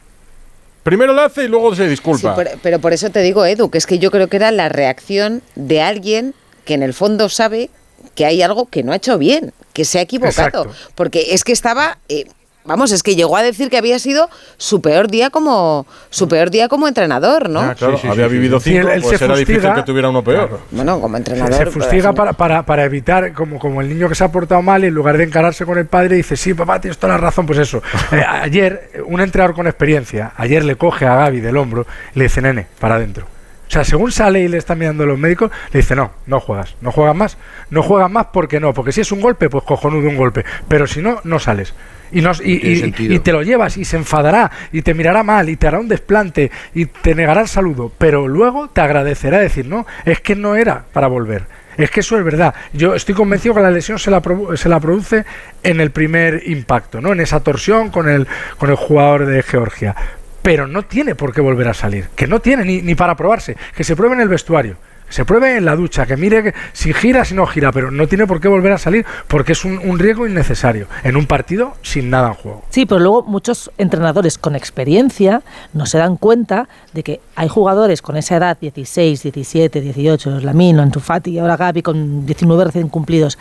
Primero 0.89 1.13
lo 1.13 1.21
hace 1.21 1.45
y 1.45 1.49
luego 1.49 1.75
se 1.75 1.85
Sí, 1.85 1.91
disculpa. 1.91 2.35
pero, 2.35 2.51
pero 2.63 2.79
por 2.79 2.93
eso 2.95 3.11
te 3.11 3.21
digo, 3.21 3.45
Edu, 3.45 3.69
que 3.71 3.77
es 3.77 3.87
que 3.87 3.99
yo 3.99 4.11
creo 4.11 4.29
que 4.29 4.37
era 4.39 4.51
la 4.53 4.69
reacción 4.71 5.43
de 5.55 5.83
alguien 5.83 6.35
que 6.65 6.73
en 6.73 6.83
el 6.83 6.95
fondo 6.95 7.29
sabe 7.29 7.69
que 8.15 8.25
hay 8.25 8.41
algo 8.41 8.67
que 8.67 8.83
no 8.83 8.93
ha 8.93 8.97
hecho 8.97 9.19
bien, 9.19 9.53
que 9.75 9.85
se 9.85 9.99
ha 9.99 10.03
equivocado. 10.03 10.65
Exacto. 10.65 10.93
Porque 10.95 11.35
es 11.35 11.45
que 11.45 11.53
estaba. 11.53 11.99
eh, 12.09 12.25
Vamos, 12.65 12.93
es 12.93 13.03
que 13.03 13.17
llegó 13.17 13.35
a 13.39 13.43
decir 13.43 13.71
que 13.71 13.79
había 13.79 13.99
sido 13.99 14.29
su 14.59 14.83
peor 14.83 15.09
día 15.09 15.31
como 15.31 15.87
su 16.11 16.29
peor 16.29 16.51
día 16.51 16.69
como 16.69 16.87
entrenador, 16.87 17.49
¿no? 17.49 17.61
Ah, 17.61 17.75
claro, 17.75 17.97
Sí, 17.97 18.03
sí, 18.03 18.09
había 18.09 18.27
sí, 18.29 18.33
vivido 18.35 18.61
cinco, 18.61 18.83
Sí, 18.83 18.87
él- 18.89 18.93
él 18.97 19.03
pues 19.03 19.19
se 19.19 19.25
era 19.25 19.37
difícil 19.37 19.73
que 19.75 19.83
tuviera 19.85 20.11
uno 20.11 20.23
peor. 20.23 20.61
Bueno, 20.71 21.01
como 21.01 21.15
Se, 21.17 21.19
entrenador. 21.19 21.53
se 21.55 21.59
pero 21.61 21.73
fustiga 21.73 22.11
final- 22.11 22.15
para, 22.15 22.33
para, 22.35 22.63
para 22.67 22.85
evitar, 22.85 23.33
como, 23.33 23.59
como 23.59 23.81
el 23.81 23.89
niño 23.89 24.07
que 24.11 24.15
se 24.15 24.23
ha 24.25 24.31
portado 24.31 24.61
mal, 24.61 24.85
y 24.85 24.89
en 24.89 24.95
lugar 24.95 25.17
de 25.17 25.25
encararse 25.25 25.65
con 25.65 25.79
el 25.79 25.87
padre, 25.87 26.17
dice, 26.17 26.37
sí, 26.37 26.53
papá, 26.53 26.79
tienes 26.79 26.99
toda 26.99 27.15
la 27.15 27.19
razón, 27.19 27.47
pues 27.47 27.59
eso. 27.59 27.83
Eh, 28.13 28.23
ayer, 28.27 28.91
un 29.07 29.21
entrenador 29.23 29.55
con 29.55 29.67
experiencia, 29.67 30.33
ayer 30.37 30.63
le 30.65 30.77
coge 30.77 31.07
a 31.07 31.15
Gaby 31.15 31.41
del 31.41 31.57
hombro 31.57 31.87
y 32.15 32.19
le 32.19 32.25
dice, 32.27 32.43
nene, 32.43 32.67
para 32.79 32.97
adentro. 32.97 33.25
O 33.67 33.71
sea, 33.71 33.85
según 33.85 34.13
sale 34.13 34.41
y 34.41 34.49
le 34.49 34.59
están 34.59 34.79
mirando 34.79 35.07
los 35.07 35.19
médicos, 35.19 35.51
le 35.73 35.81
dice, 35.81 35.95
no, 35.97 36.11
no 36.27 36.41
juegas, 36.41 36.75
no 36.83 36.91
juegas 36.93 37.15
más, 37.17 37.37
no 37.71 37.83
juegas 37.83 38.11
más 38.11 38.27
porque 38.33 38.61
no, 38.61 38.73
porque 38.75 38.93
si 38.93 39.01
es 39.03 39.13
un 39.13 39.21
golpe, 39.23 39.49
pues 39.51 39.65
cojonudo 39.65 40.09
un 40.09 40.17
golpe, 40.17 40.45
pero 40.69 40.87
si 40.87 41.01
no, 41.01 41.21
no 41.25 41.39
sales. 41.39 41.73
Y, 42.13 42.21
nos, 42.21 42.41
y, 42.45 43.19
te 43.19 43.33
lo 43.33 43.43
llevas 43.43 43.77
y 43.77 43.85
se 43.85 43.97
enfadará 43.97 44.51
y 44.73 44.83
te 44.83 44.95
mirará 44.95 45.23
mal 45.23 45.49
y 45.49 45.57
te 45.57 45.67
hará 45.67 45.79
un 45.79 45.89
desplante 45.89 46.51
y 46.75 46.87
te 46.87 47.15
negará 47.15 47.43
el 47.43 47.49
saludo, 47.49 47.93
pero 47.99 48.29
luego 48.29 48.69
te 48.69 48.81
agradecerá 48.81 49.39
decir, 49.39 49.67
no, 49.67 49.87
es 50.05 50.21
que 50.21 50.35
no 50.35 50.57
era 50.57 50.85
para 50.93 51.09
volver. 51.09 51.45
Es 51.77 51.93
que 51.93 52.01
eso 52.01 52.19
es 52.19 52.25
verdad. 52.25 52.55
Yo 52.73 52.95
estoy 52.97 53.15
convencido 53.15 53.55
que 53.55 53.61
la 53.61 53.71
lesión 53.71 54.01
se 54.01 54.11
la, 54.11 54.21
se 54.57 54.69
la 54.69 54.81
produce 54.81 55.25
en 55.63 55.81
el 55.81 55.93
primer 55.93 56.43
impacto, 56.47 57.01
¿no? 57.01 57.13
En 57.13 57.21
esa 57.21 57.41
torsión 57.41 57.91
con 57.91 58.09
el, 58.09 58.27
con 58.59 58.69
el 58.71 58.77
jugador 58.77 59.27
de 59.27 59.43
Georgia. 59.45 59.95
Pero 60.43 60.67
no 60.67 60.83
tiene 60.83 61.15
por 61.15 61.33
qué 61.33 61.41
volver 61.41 61.69
a 61.69 61.75
salir. 61.75 62.09
Que 62.17 62.27
no 62.27 62.41
tiene 62.41 62.65
ni, 62.65 62.83
ni 62.83 62.97
para 62.97 63.17
probarse. 63.17 63.57
Que 63.77 63.85
se 63.85 63.95
pruebe 63.95 64.17
en 64.17 64.23
el 64.23 64.29
vestuario. 64.29 64.77
Que 65.09 65.13
se 65.15 65.25
pruebe 65.25 65.57
en 65.57 65.65
la 65.65 65.75
ducha. 65.75 66.07
Que 66.07 66.17
mire 66.17 66.43
que- 66.43 66.55
si 66.73 66.93
gira, 66.93 67.25
si 67.25 67.35
no 67.35 67.47
gira. 67.47 67.73
Pero 67.73 67.91
no 67.91 68.07
tiene 68.07 68.27
por 68.27 68.41
qué 68.41 68.49
volver 68.49 68.73
a 68.73 68.79
salir 68.79 69.05
porque 69.27 69.53
es 69.53 69.65
un, 69.65 69.79
un 69.79 69.99
riesgo 69.99 70.27
innecesario. 70.27 70.87
En 71.03 71.17
un 71.17 71.27
partido 71.27 71.75
sin 71.83 72.11
nada 72.11 72.29
en 72.29 72.35
juego. 72.35 72.65
Sí, 72.71 72.87
pero 72.87 73.01
luego 73.01 73.23
muchos 73.23 73.71
entrenadores 73.79 74.39
con 74.39 74.55
experiencia 74.55 75.43
no 75.73 75.87
se 75.87 75.99
dan 75.99 76.17
cuenta 76.17 76.69
de 76.93 77.03
que 77.03 77.21
hay 77.37 77.49
jugadores 77.49 78.03
con 78.03 78.17
esa 78.17 78.37
edad, 78.37 78.57
16, 78.61 79.23
17, 79.23 79.81
18, 79.81 80.41
Lamino, 80.41 80.83
Ansu 80.83 81.01
Fati, 81.01 81.39
ahora 81.39 81.57
Gaby 81.57 81.83
con 81.83 82.27
19 82.27 82.65
recién 82.67 82.89
cumplidos, 82.89 83.39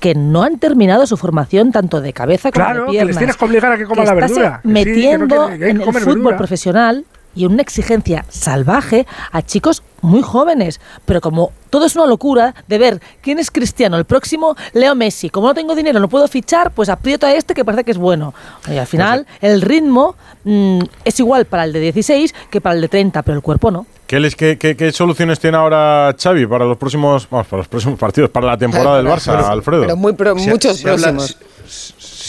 que 0.00 0.14
no 0.14 0.42
han 0.42 0.58
terminado 0.58 1.06
su 1.06 1.16
formación 1.16 1.70
tanto 1.70 2.00
de 2.00 2.12
cabeza 2.12 2.50
como 2.50 2.64
Claro, 2.64 2.80
de 2.80 2.86
que 2.86 2.90
piernas. 2.92 3.08
les 3.08 3.18
tienes 3.18 3.36
que 3.36 3.44
obligar 3.44 3.72
a 3.72 3.78
que 3.78 3.84
coman 3.84 4.06
la 4.06 4.14
verdura. 4.14 4.50
Que 4.50 4.56
sí, 4.56 4.62
que 4.62 4.68
no 4.68 4.72
metiendo 4.74 5.36
quiere- 5.46 5.52
que 5.58 5.64
que 5.64 5.70
en 5.70 5.76
el 5.76 5.82
fútbol 5.84 6.14
verdura. 6.16 6.36
profesional 6.36 7.04
y 7.34 7.44
en 7.44 7.52
una 7.52 7.62
exigencia 7.62 8.24
salvaje 8.28 9.06
a 9.30 9.42
chicos 9.42 9.82
muy 10.00 10.22
jóvenes. 10.22 10.80
Pero 11.04 11.20
como 11.20 11.52
todo 11.70 11.86
es 11.86 11.94
una 11.96 12.06
locura 12.06 12.54
de 12.68 12.78
ver 12.78 13.00
quién 13.20 13.38
es 13.38 13.50
Cristiano, 13.50 13.96
el 13.96 14.04
próximo 14.04 14.56
Leo 14.72 14.94
Messi. 14.94 15.30
Como 15.30 15.48
no 15.48 15.54
tengo 15.54 15.74
dinero, 15.74 16.00
no 16.00 16.08
puedo 16.08 16.26
fichar, 16.28 16.70
pues 16.72 16.88
aprieto 16.88 17.26
a 17.26 17.32
este 17.34 17.54
que 17.54 17.64
parece 17.64 17.84
que 17.84 17.92
es 17.92 17.98
bueno. 17.98 18.34
Y 18.68 18.76
al 18.76 18.86
final, 18.86 19.26
el 19.40 19.62
ritmo 19.62 20.16
mm, 20.44 20.80
es 21.04 21.20
igual 21.20 21.44
para 21.46 21.64
el 21.64 21.72
de 21.72 21.80
16 21.80 22.34
que 22.50 22.60
para 22.60 22.74
el 22.74 22.80
de 22.82 22.88
30, 22.88 23.22
pero 23.22 23.36
el 23.36 23.42
cuerpo 23.42 23.70
no. 23.70 23.86
¿Qué, 24.06 24.20
les- 24.20 24.36
qué- 24.36 24.58
qué- 24.58 24.76
qué 24.76 24.92
soluciones 24.92 25.40
tiene 25.40 25.56
ahora 25.56 26.14
Xavi 26.20 26.46
para 26.46 26.66
los 26.66 26.76
próximos, 26.76 27.26
vamos, 27.30 27.46
para 27.46 27.58
los 27.60 27.68
próximos 27.68 27.98
partidos, 27.98 28.28
para 28.28 28.46
la 28.48 28.58
temporada 28.58 28.98
del 28.98 29.06
Barça, 29.06 29.32
Pero- 29.36 29.46
Alfredo? 29.46 29.82
Pero 29.84 29.96
muy 29.96 30.12
pro- 30.12 30.34
muchos 30.36 30.82
próximos. 30.82 31.38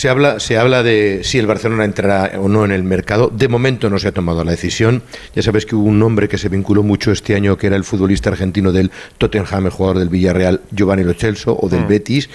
Se 0.03 0.09
habla, 0.09 0.37
se 0.41 0.57
habla 0.57 0.83
de 0.83 1.21
si 1.23 1.39
el 1.39 1.47
Barcelona 1.47 1.85
entrará 1.85 2.37
o 2.37 2.49
no 2.49 2.65
en 2.65 2.71
el 2.73 2.83
mercado. 2.83 3.31
De 3.33 3.47
momento 3.47 3.89
no 3.89 3.97
se 3.99 4.09
ha 4.09 4.11
tomado 4.11 4.43
la 4.43 4.51
decisión. 4.51 5.01
Ya 5.33 5.41
sabes 5.41 5.65
que 5.65 5.77
hubo 5.77 5.85
un 5.87 5.97
nombre 5.97 6.27
que 6.27 6.37
se 6.37 6.49
vinculó 6.49 6.83
mucho 6.83 7.13
este 7.13 7.35
año, 7.35 7.55
que 7.57 7.67
era 7.67 7.77
el 7.77 7.85
futbolista 7.85 8.29
argentino 8.29 8.73
del 8.73 8.91
Tottenham, 9.17 9.67
el 9.67 9.71
jugador 9.71 9.99
del 9.99 10.09
Villarreal, 10.09 10.59
Giovanni 10.71 11.05
Lo 11.05 11.13
Celso, 11.13 11.57
o 11.57 11.69
del 11.69 11.85
Mm. 11.85 11.87
Betis. 11.87 12.29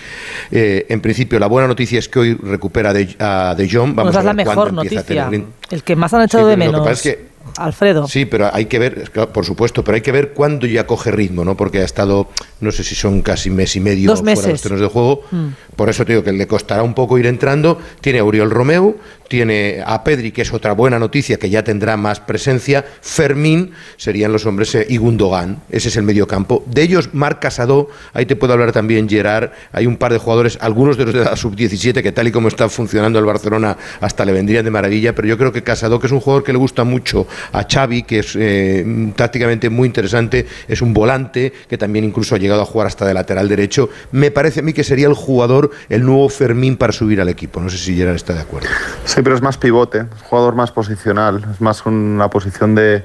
Eh, 0.50 0.86
en 0.88 1.02
principio, 1.02 1.38
la 1.38 1.46
buena 1.46 1.68
noticia 1.68 1.98
es 1.98 2.08
que 2.08 2.18
hoy 2.20 2.34
recupera 2.42 2.94
de, 2.94 3.14
a 3.18 3.54
De 3.54 3.68
Jong. 3.70 3.94
Vamos 3.94 4.12
Esa 4.12 4.20
a 4.20 4.22
es 4.22 4.24
la 4.24 4.32
ver 4.32 4.46
mejor 4.46 4.72
noticia. 4.72 5.02
tener. 5.02 5.44
El 5.70 5.82
que 5.82 5.94
más 5.94 6.14
han 6.14 6.22
echado 6.22 6.44
Sí, 6.44 6.50
de 6.52 6.56
pero 6.56 6.72
lo 6.72 6.78
que 6.78 6.84
menos. 6.84 6.88
pasa 6.88 7.10
es 7.10 7.16
que 7.16 7.27
Alfredo. 7.56 8.06
Sí, 8.08 8.24
pero 8.24 8.50
hay 8.52 8.66
que 8.66 8.78
ver, 8.78 9.10
por 9.32 9.44
supuesto, 9.44 9.82
pero 9.84 9.96
hay 9.96 10.02
que 10.02 10.12
ver 10.12 10.32
cuándo 10.32 10.66
ya 10.66 10.86
coge 10.86 11.10
ritmo, 11.10 11.44
¿no? 11.44 11.56
Porque 11.56 11.78
ha 11.80 11.84
estado, 11.84 12.28
no 12.60 12.70
sé 12.72 12.84
si 12.84 12.94
son 12.94 13.22
casi 13.22 13.50
mes 13.50 13.76
y 13.76 13.80
medio 13.80 14.10
Dos 14.10 14.20
fuera 14.20 14.32
de 14.32 14.36
los 14.36 14.46
meses. 14.46 14.62
terrenos 14.62 14.82
de 14.82 14.88
juego. 14.88 15.22
Mm. 15.30 15.46
Por 15.76 15.88
eso 15.88 16.04
te 16.04 16.12
digo 16.12 16.24
que 16.24 16.32
le 16.32 16.46
costará 16.46 16.82
un 16.82 16.94
poco 16.94 17.18
ir 17.18 17.26
entrando. 17.26 17.78
Tiene 18.00 18.18
a 18.18 18.24
Uriol 18.24 18.50
Romeu, 18.50 18.96
tiene 19.28 19.82
a 19.84 20.02
Pedri, 20.02 20.32
que 20.32 20.42
es 20.42 20.52
otra 20.52 20.72
buena 20.72 20.98
noticia, 20.98 21.38
que 21.38 21.50
ya 21.50 21.62
tendrá 21.62 21.96
más 21.96 22.20
presencia. 22.20 22.84
Fermín 23.00 23.72
serían 23.96 24.32
los 24.32 24.46
hombres 24.46 24.74
eh, 24.74 24.86
y 24.88 24.96
Gundogan. 24.96 25.62
Ese 25.70 25.88
es 25.88 25.96
el 25.96 26.02
medio 26.02 26.26
campo. 26.26 26.64
De 26.66 26.82
ellos, 26.82 27.10
Marc 27.12 27.40
Casado, 27.40 27.88
ahí 28.12 28.26
te 28.26 28.36
puedo 28.36 28.52
hablar 28.54 28.72
también 28.72 29.08
Gerard. 29.08 29.50
Hay 29.72 29.86
un 29.86 29.96
par 29.96 30.12
de 30.12 30.18
jugadores, 30.18 30.58
algunos 30.60 30.96
de 30.96 31.04
los 31.04 31.14
de 31.14 31.24
la 31.24 31.36
sub-17, 31.36 32.02
que 32.02 32.12
tal 32.12 32.28
y 32.28 32.32
como 32.32 32.48
está 32.48 32.68
funcionando 32.68 33.18
el 33.18 33.24
Barcelona, 33.24 33.76
hasta 34.00 34.24
le 34.24 34.32
vendrían 34.32 34.64
de 34.64 34.70
maravilla. 34.70 35.14
Pero 35.14 35.28
yo 35.28 35.38
creo 35.38 35.52
que 35.52 35.62
Casado, 35.62 36.00
que 36.00 36.06
es 36.06 36.12
un 36.12 36.20
jugador 36.20 36.44
que 36.44 36.52
le 36.52 36.58
gusta 36.58 36.84
mucho 36.84 37.26
a 37.52 37.66
Xavi, 37.70 38.02
que 38.02 38.20
es 38.20 38.34
eh, 38.36 39.12
tácticamente 39.14 39.70
muy 39.70 39.86
interesante, 39.86 40.46
es 40.66 40.82
un 40.82 40.94
volante, 40.94 41.52
que 41.68 41.76
también 41.76 42.04
incluso 42.04 42.34
ha 42.34 42.38
llegado 42.38 42.62
a 42.62 42.64
jugar 42.64 42.86
hasta 42.86 43.06
de 43.06 43.14
lateral 43.14 43.48
derecho. 43.48 43.90
Me 44.12 44.30
parece 44.30 44.60
a 44.60 44.62
mí 44.62 44.72
que 44.72 44.84
sería 44.84 45.06
el 45.06 45.14
jugador, 45.14 45.70
el 45.88 46.04
nuevo 46.04 46.28
Fermín 46.28 46.76
para 46.76 46.92
subir 46.92 47.20
al 47.20 47.28
equipo. 47.28 47.60
No 47.60 47.68
sé 47.68 47.78
si 47.78 47.94
Gerard 47.94 48.16
está 48.16 48.34
de 48.34 48.40
acuerdo. 48.40 48.68
Sí, 49.04 49.17
pero 49.22 49.34
es 49.34 49.42
más 49.42 49.58
pivote, 49.58 49.98
es 49.98 50.22
un 50.22 50.28
jugador 50.28 50.54
más 50.54 50.70
posicional, 50.72 51.44
es 51.52 51.60
más 51.60 51.84
una 51.86 52.28
posición 52.30 52.74
de, 52.74 53.04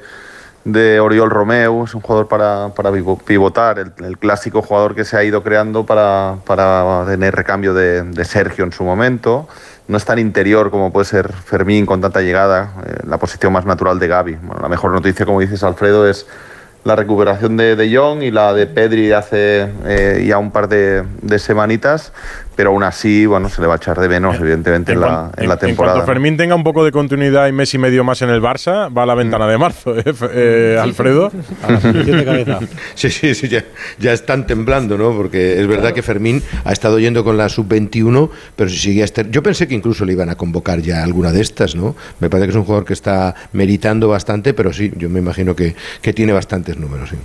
de 0.65 0.99
Oriol 0.99 1.29
Romeu, 1.29 1.83
es 1.83 1.93
un 1.95 2.01
jugador 2.01 2.27
para, 2.27 2.69
para 2.75 2.91
pivotar, 2.91 3.79
el, 3.79 3.91
el 4.05 4.17
clásico 4.17 4.61
jugador 4.61 4.95
que 4.95 5.05
se 5.05 5.17
ha 5.17 5.23
ido 5.23 5.43
creando 5.43 5.85
para, 5.85 6.35
para 6.45 7.05
tener 7.07 7.35
recambio 7.35 7.73
de, 7.73 8.03
de 8.03 8.25
Sergio 8.25 8.63
en 8.63 8.71
su 8.71 8.83
momento. 8.83 9.47
No 9.87 9.97
es 9.97 10.05
tan 10.05 10.17
interior 10.17 10.71
como 10.71 10.93
puede 10.93 11.05
ser 11.05 11.33
Fermín 11.33 11.85
con 11.85 11.99
tanta 11.99 12.21
llegada, 12.21 12.71
eh, 12.85 12.99
la 13.05 13.17
posición 13.17 13.51
más 13.51 13.65
natural 13.65 13.99
de 13.99 14.07
Gaby. 14.07 14.35
Bueno, 14.41 14.61
la 14.61 14.69
mejor 14.69 14.91
noticia, 14.91 15.25
como 15.25 15.41
dices 15.41 15.61
Alfredo, 15.63 16.07
es 16.07 16.25
la 16.85 16.95
recuperación 16.95 17.57
de 17.57 17.75
De 17.75 17.85
y 17.85 18.31
la 18.31 18.53
de 18.53 18.67
Pedri 18.67 19.11
hace 19.13 19.69
eh, 19.85 20.25
ya 20.27 20.37
un 20.37 20.51
par 20.51 20.67
de, 20.67 21.03
de 21.21 21.39
semanitas, 21.39 22.11
pero 22.55 22.69
aún 22.71 22.83
así, 22.83 23.25
bueno, 23.25 23.49
se 23.49 23.61
le 23.61 23.67
va 23.67 23.73
a 23.73 23.77
echar 23.77 23.99
de 23.99 24.07
menos, 24.09 24.35
evidentemente, 24.39 24.93
en, 24.93 25.01
la, 25.01 25.07
cuan- 25.07 25.31
en 25.37 25.47
la 25.47 25.53
en 25.55 25.59
temporada. 25.59 25.95
cuanto 25.97 26.11
Fermín 26.13 26.37
tenga 26.37 26.55
un 26.55 26.63
poco 26.63 26.83
de 26.85 26.91
continuidad 26.91 27.47
y 27.47 27.51
mes 27.51 27.73
y 27.73 27.77
medio 27.77 28.03
más 28.03 28.21
en 28.21 28.29
el 28.29 28.41
Barça, 28.41 28.95
va 28.95 29.03
a 29.03 29.05
la 29.05 29.15
ventana 29.15 29.47
de 29.47 29.57
marzo, 29.57 29.97
¿eh, 29.97 30.03
F- 30.05 30.29
eh, 30.31 30.77
Alfredo? 30.81 31.31
Sí, 32.95 33.09
sí, 33.09 33.33
sí, 33.35 33.47
ya, 33.47 33.63
ya 33.99 34.13
están 34.13 34.45
temblando, 34.47 34.97
¿no? 34.97 35.11
Porque 35.15 35.59
es 35.59 35.67
verdad 35.67 35.93
que 35.93 36.01
Fermín 36.01 36.41
ha 36.63 36.71
estado 36.71 36.99
yendo 36.99 37.23
con 37.23 37.37
la 37.37 37.49
sub-21, 37.49 38.29
pero 38.55 38.69
si 38.69 38.77
sigue 38.77 39.01
a 39.01 39.05
estar... 39.05 39.29
Yo 39.29 39.41
pensé 39.43 39.67
que 39.67 39.73
incluso 39.75 40.05
le 40.05 40.13
iban 40.13 40.29
a 40.29 40.35
convocar 40.35 40.79
ya 40.81 41.03
alguna 41.03 41.31
de 41.31 41.41
estas, 41.41 41.75
¿no? 41.75 41.95
Me 42.19 42.29
parece 42.29 42.47
que 42.47 42.51
es 42.51 42.57
un 42.57 42.63
jugador 42.65 42.85
que 42.85 42.93
está 42.93 43.35
meritando 43.53 44.07
bastante, 44.07 44.53
pero 44.53 44.71
sí, 44.73 44.91
yo 44.95 45.09
me 45.09 45.19
imagino 45.19 45.55
que, 45.55 45.75
que 46.01 46.13
tiene 46.13 46.33
bastantes 46.33 46.77
números, 46.77 47.09
sí. 47.09 47.17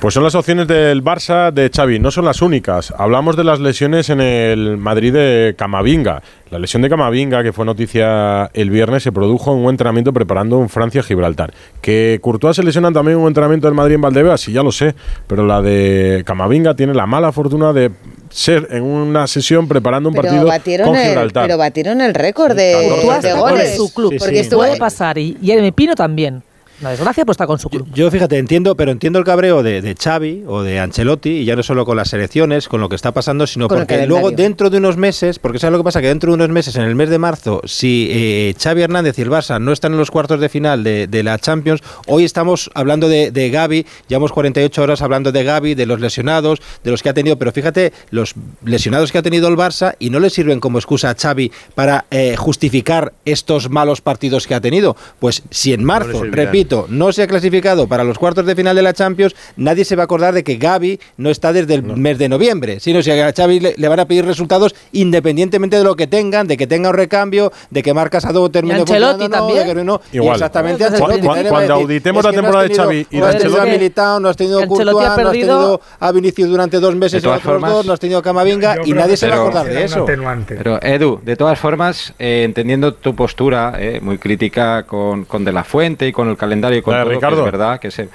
Pues 0.00 0.14
son 0.14 0.22
las 0.24 0.34
opciones 0.34 0.66
del 0.68 1.02
Barça 1.02 1.52
de 1.52 1.70
Xavi, 1.74 1.98
no 1.98 2.10
son 2.10 2.24
las 2.24 2.40
únicas. 2.42 2.92
Hablamos 2.96 3.36
de 3.36 3.44
las 3.44 3.60
lesiones 3.60 4.08
en 4.10 4.20
el 4.20 4.37
Madrid 4.78 5.12
de 5.12 5.54
Camavinga. 5.56 6.22
La 6.50 6.58
lesión 6.58 6.80
de 6.82 6.88
Camavinga, 6.88 7.42
que 7.42 7.52
fue 7.52 7.64
noticia 7.66 8.46
el 8.54 8.70
viernes, 8.70 9.02
se 9.02 9.12
produjo 9.12 9.52
en 9.52 9.64
un 9.64 9.70
entrenamiento 9.70 10.12
preparando 10.12 10.58
un 10.58 10.68
Francia-Gibraltar. 10.68 11.52
Que 11.82 12.18
Courtois 12.22 12.56
se 12.56 12.62
lesiona 12.62 12.90
también 12.90 13.18
en 13.18 13.22
un 13.22 13.28
entrenamiento 13.28 13.66
del 13.66 13.74
Madrid 13.74 13.96
en 13.96 14.00
Valdebebas, 14.00 14.40
sí, 14.40 14.52
ya 14.52 14.62
lo 14.62 14.72
sé, 14.72 14.94
pero 15.26 15.46
la 15.46 15.60
de 15.60 16.22
Camavinga 16.24 16.74
tiene 16.74 16.94
la 16.94 17.06
mala 17.06 17.32
fortuna 17.32 17.72
de 17.72 17.90
ser 18.30 18.68
en 18.70 18.82
una 18.82 19.26
sesión 19.26 19.68
preparando 19.68 20.08
un 20.08 20.14
Pero 20.14 20.28
partido 20.28 20.46
batieron, 20.46 20.88
con 20.88 20.96
el, 20.96 21.08
Gibraltar. 21.08 21.44
pero 21.46 21.58
batieron 21.58 22.00
el 22.00 22.14
récord 22.14 22.56
de, 22.56 22.88
Courtois 22.88 23.22
de 23.22 23.32
goles. 23.34 23.76
su 23.76 23.92
club. 23.92 24.14
porque 24.18 24.40
estuvo 24.40 24.60
puede 24.60 24.76
pasar. 24.76 25.18
Y, 25.18 25.36
y 25.42 25.50
el 25.52 25.72
Pino 25.72 25.94
también. 25.94 26.42
La 26.80 26.90
desgracia 26.90 27.24
pues 27.24 27.34
está 27.34 27.46
con 27.46 27.58
su 27.58 27.68
club. 27.68 27.88
Yo 27.92 28.10
fíjate, 28.10 28.38
entiendo, 28.38 28.76
pero 28.76 28.92
entiendo 28.92 29.18
el 29.18 29.24
cabreo 29.24 29.62
de, 29.62 29.82
de 29.82 29.96
Xavi 29.96 30.44
o 30.46 30.62
de 30.62 30.78
Ancelotti, 30.78 31.30
y 31.30 31.44
ya 31.44 31.56
no 31.56 31.62
solo 31.62 31.84
con 31.84 31.96
las 31.96 32.10
selecciones, 32.10 32.68
con 32.68 32.80
lo 32.80 32.88
que 32.88 32.94
está 32.94 33.12
pasando, 33.12 33.46
sino 33.46 33.66
Con 33.68 33.78
porque 33.78 34.06
luego 34.06 34.30
dentro 34.30 34.70
de 34.70 34.78
unos 34.78 34.96
meses, 34.96 35.38
porque 35.38 35.58
¿sabes 35.58 35.72
lo 35.72 35.78
que 35.78 35.84
pasa? 35.84 36.00
Que 36.00 36.08
dentro 36.08 36.30
de 36.30 36.36
unos 36.36 36.50
meses, 36.50 36.76
en 36.76 36.82
el 36.82 36.94
mes 36.94 37.10
de 37.10 37.18
marzo, 37.18 37.60
si 37.64 38.08
eh, 38.10 38.54
Xavi 38.60 38.82
Hernández 38.82 39.18
y 39.18 39.22
el 39.22 39.30
Barça 39.30 39.60
no 39.60 39.72
están 39.72 39.92
en 39.92 39.98
los 39.98 40.10
cuartos 40.10 40.40
de 40.40 40.48
final 40.48 40.84
de, 40.84 41.08
de 41.08 41.22
la 41.22 41.38
Champions, 41.38 41.80
hoy 42.06 42.24
estamos 42.24 42.70
hablando 42.74 43.08
de, 43.08 43.32
de 43.32 43.50
Gaby, 43.50 43.84
llevamos 44.06 44.30
48 44.32 44.82
horas 44.82 45.02
hablando 45.02 45.32
de 45.32 45.42
Gaby, 45.42 45.74
de 45.74 45.86
los 45.86 46.00
lesionados, 46.00 46.60
de 46.84 46.90
los 46.90 47.02
que 47.02 47.08
ha 47.08 47.14
tenido, 47.14 47.38
pero 47.38 47.50
fíjate, 47.50 47.92
los 48.10 48.34
lesionados 48.64 49.10
que 49.10 49.18
ha 49.18 49.22
tenido 49.22 49.48
el 49.48 49.56
Barça 49.56 49.96
y 49.98 50.10
no 50.10 50.20
le 50.20 50.30
sirven 50.30 50.60
como 50.60 50.78
excusa 50.78 51.10
a 51.10 51.14
Xavi 51.14 51.50
para 51.74 52.04
eh, 52.10 52.36
justificar 52.36 53.12
estos 53.24 53.68
malos 53.68 54.00
partidos 54.00 54.46
que 54.46 54.54
ha 54.54 54.60
tenido. 54.60 54.96
Pues 55.18 55.42
si 55.50 55.72
en 55.72 55.82
marzo, 55.82 56.20
servirán. 56.20 56.32
repito, 56.32 56.67
no 56.88 57.12
se 57.12 57.22
ha 57.22 57.26
clasificado 57.26 57.86
para 57.88 58.04
los 58.04 58.18
cuartos 58.18 58.46
de 58.46 58.54
final 58.54 58.76
de 58.76 58.82
la 58.82 58.92
Champions, 58.92 59.34
nadie 59.56 59.84
se 59.84 59.96
va 59.96 60.02
a 60.02 60.04
acordar 60.04 60.34
de 60.34 60.44
que 60.44 60.56
Gaby 60.56 61.00
no 61.16 61.30
está 61.30 61.52
desde 61.52 61.74
el 61.74 61.82
mes 61.82 62.18
de 62.18 62.28
noviembre, 62.28 62.80
sino 62.80 63.02
si 63.02 63.10
a 63.10 63.32
Xavi 63.32 63.60
le, 63.60 63.74
le 63.76 63.88
van 63.88 64.00
a 64.00 64.06
pedir 64.06 64.24
resultados 64.24 64.74
independientemente 64.92 65.76
de 65.78 65.84
lo 65.84 65.96
que 65.96 66.06
tengan, 66.06 66.46
de 66.46 66.56
que 66.56 66.66
tenga 66.66 66.90
un 66.90 66.94
recambio, 66.96 67.52
de 67.70 67.82
que 67.82 67.94
Marcas 67.94 68.24
a 68.24 68.32
todo 68.32 68.50
termine 68.50 68.80
Ancelotti 68.80 69.24
funcionando, 69.24 69.28
no, 69.28 69.46
también. 69.46 69.66
de 69.68 69.74
que 69.74 69.84
no. 69.84 70.00
Y 70.12 70.16
Igual. 70.16 70.34
exactamente 70.36 70.84
Cu- 70.84 70.92
Ancelotti. 70.94 71.26
cuando 71.48 71.60
decir, 71.60 71.70
auditemos 71.72 72.24
la 72.24 72.30
no 72.32 72.36
temporada 72.36 72.68
de 72.68 72.74
Xavi 72.74 73.06
y 73.10 73.14
de 73.16 73.20
no 73.20 73.26
has 73.26 73.36
tenido 73.38 73.56
a 73.56 73.64
Ancelotti- 73.64 73.70
Militao, 73.72 74.20
no 74.20 74.28
has 74.28 74.36
tenido 74.36 74.58
Courtois, 74.66 74.88
ha 74.88 74.92
no 75.22 75.28
has 75.28 75.32
tenido 75.32 75.80
a 76.00 76.12
Vinicius 76.12 76.48
durante 76.50 76.80
dos 76.80 76.94
meses 76.96 77.12
De 77.12 77.18
y 77.18 77.22
todas 77.22 77.38
otros 77.38 77.52
formas- 77.54 77.72
dos, 77.72 77.86
no 77.86 77.92
has 77.92 78.00
tenido 78.00 78.18
a 78.18 78.22
Camavinga 78.22 78.76
y 78.84 78.92
nadie 78.92 79.16
se 79.16 79.28
va 79.28 79.36
a 79.36 79.38
acordar 79.40 79.66
de 79.66 79.84
eso. 79.84 80.04
Pero 80.46 80.82
Edu, 80.82 81.20
de 81.24 81.36
todas 81.36 81.58
formas, 81.58 82.12
eh, 82.18 82.42
entendiendo 82.44 82.94
tu 82.94 83.14
postura, 83.14 83.74
eh, 83.78 84.00
muy 84.02 84.18
crítica 84.18 84.82
con, 84.84 85.24
con 85.24 85.44
De 85.44 85.52
La 85.52 85.64
Fuente 85.64 86.06
y 86.06 86.12
con 86.12 86.28
el 86.28 86.36
calendario 86.36 86.57
y 86.74 86.82
con 86.82 86.94
¿La 86.94 87.00
de 87.00 87.04
todo, 87.04 87.10
que 87.10 87.14
Ricardo? 87.16 87.38
es 87.46 87.52
verdad 87.52 87.80
que 87.80 87.90
se... 87.90 88.08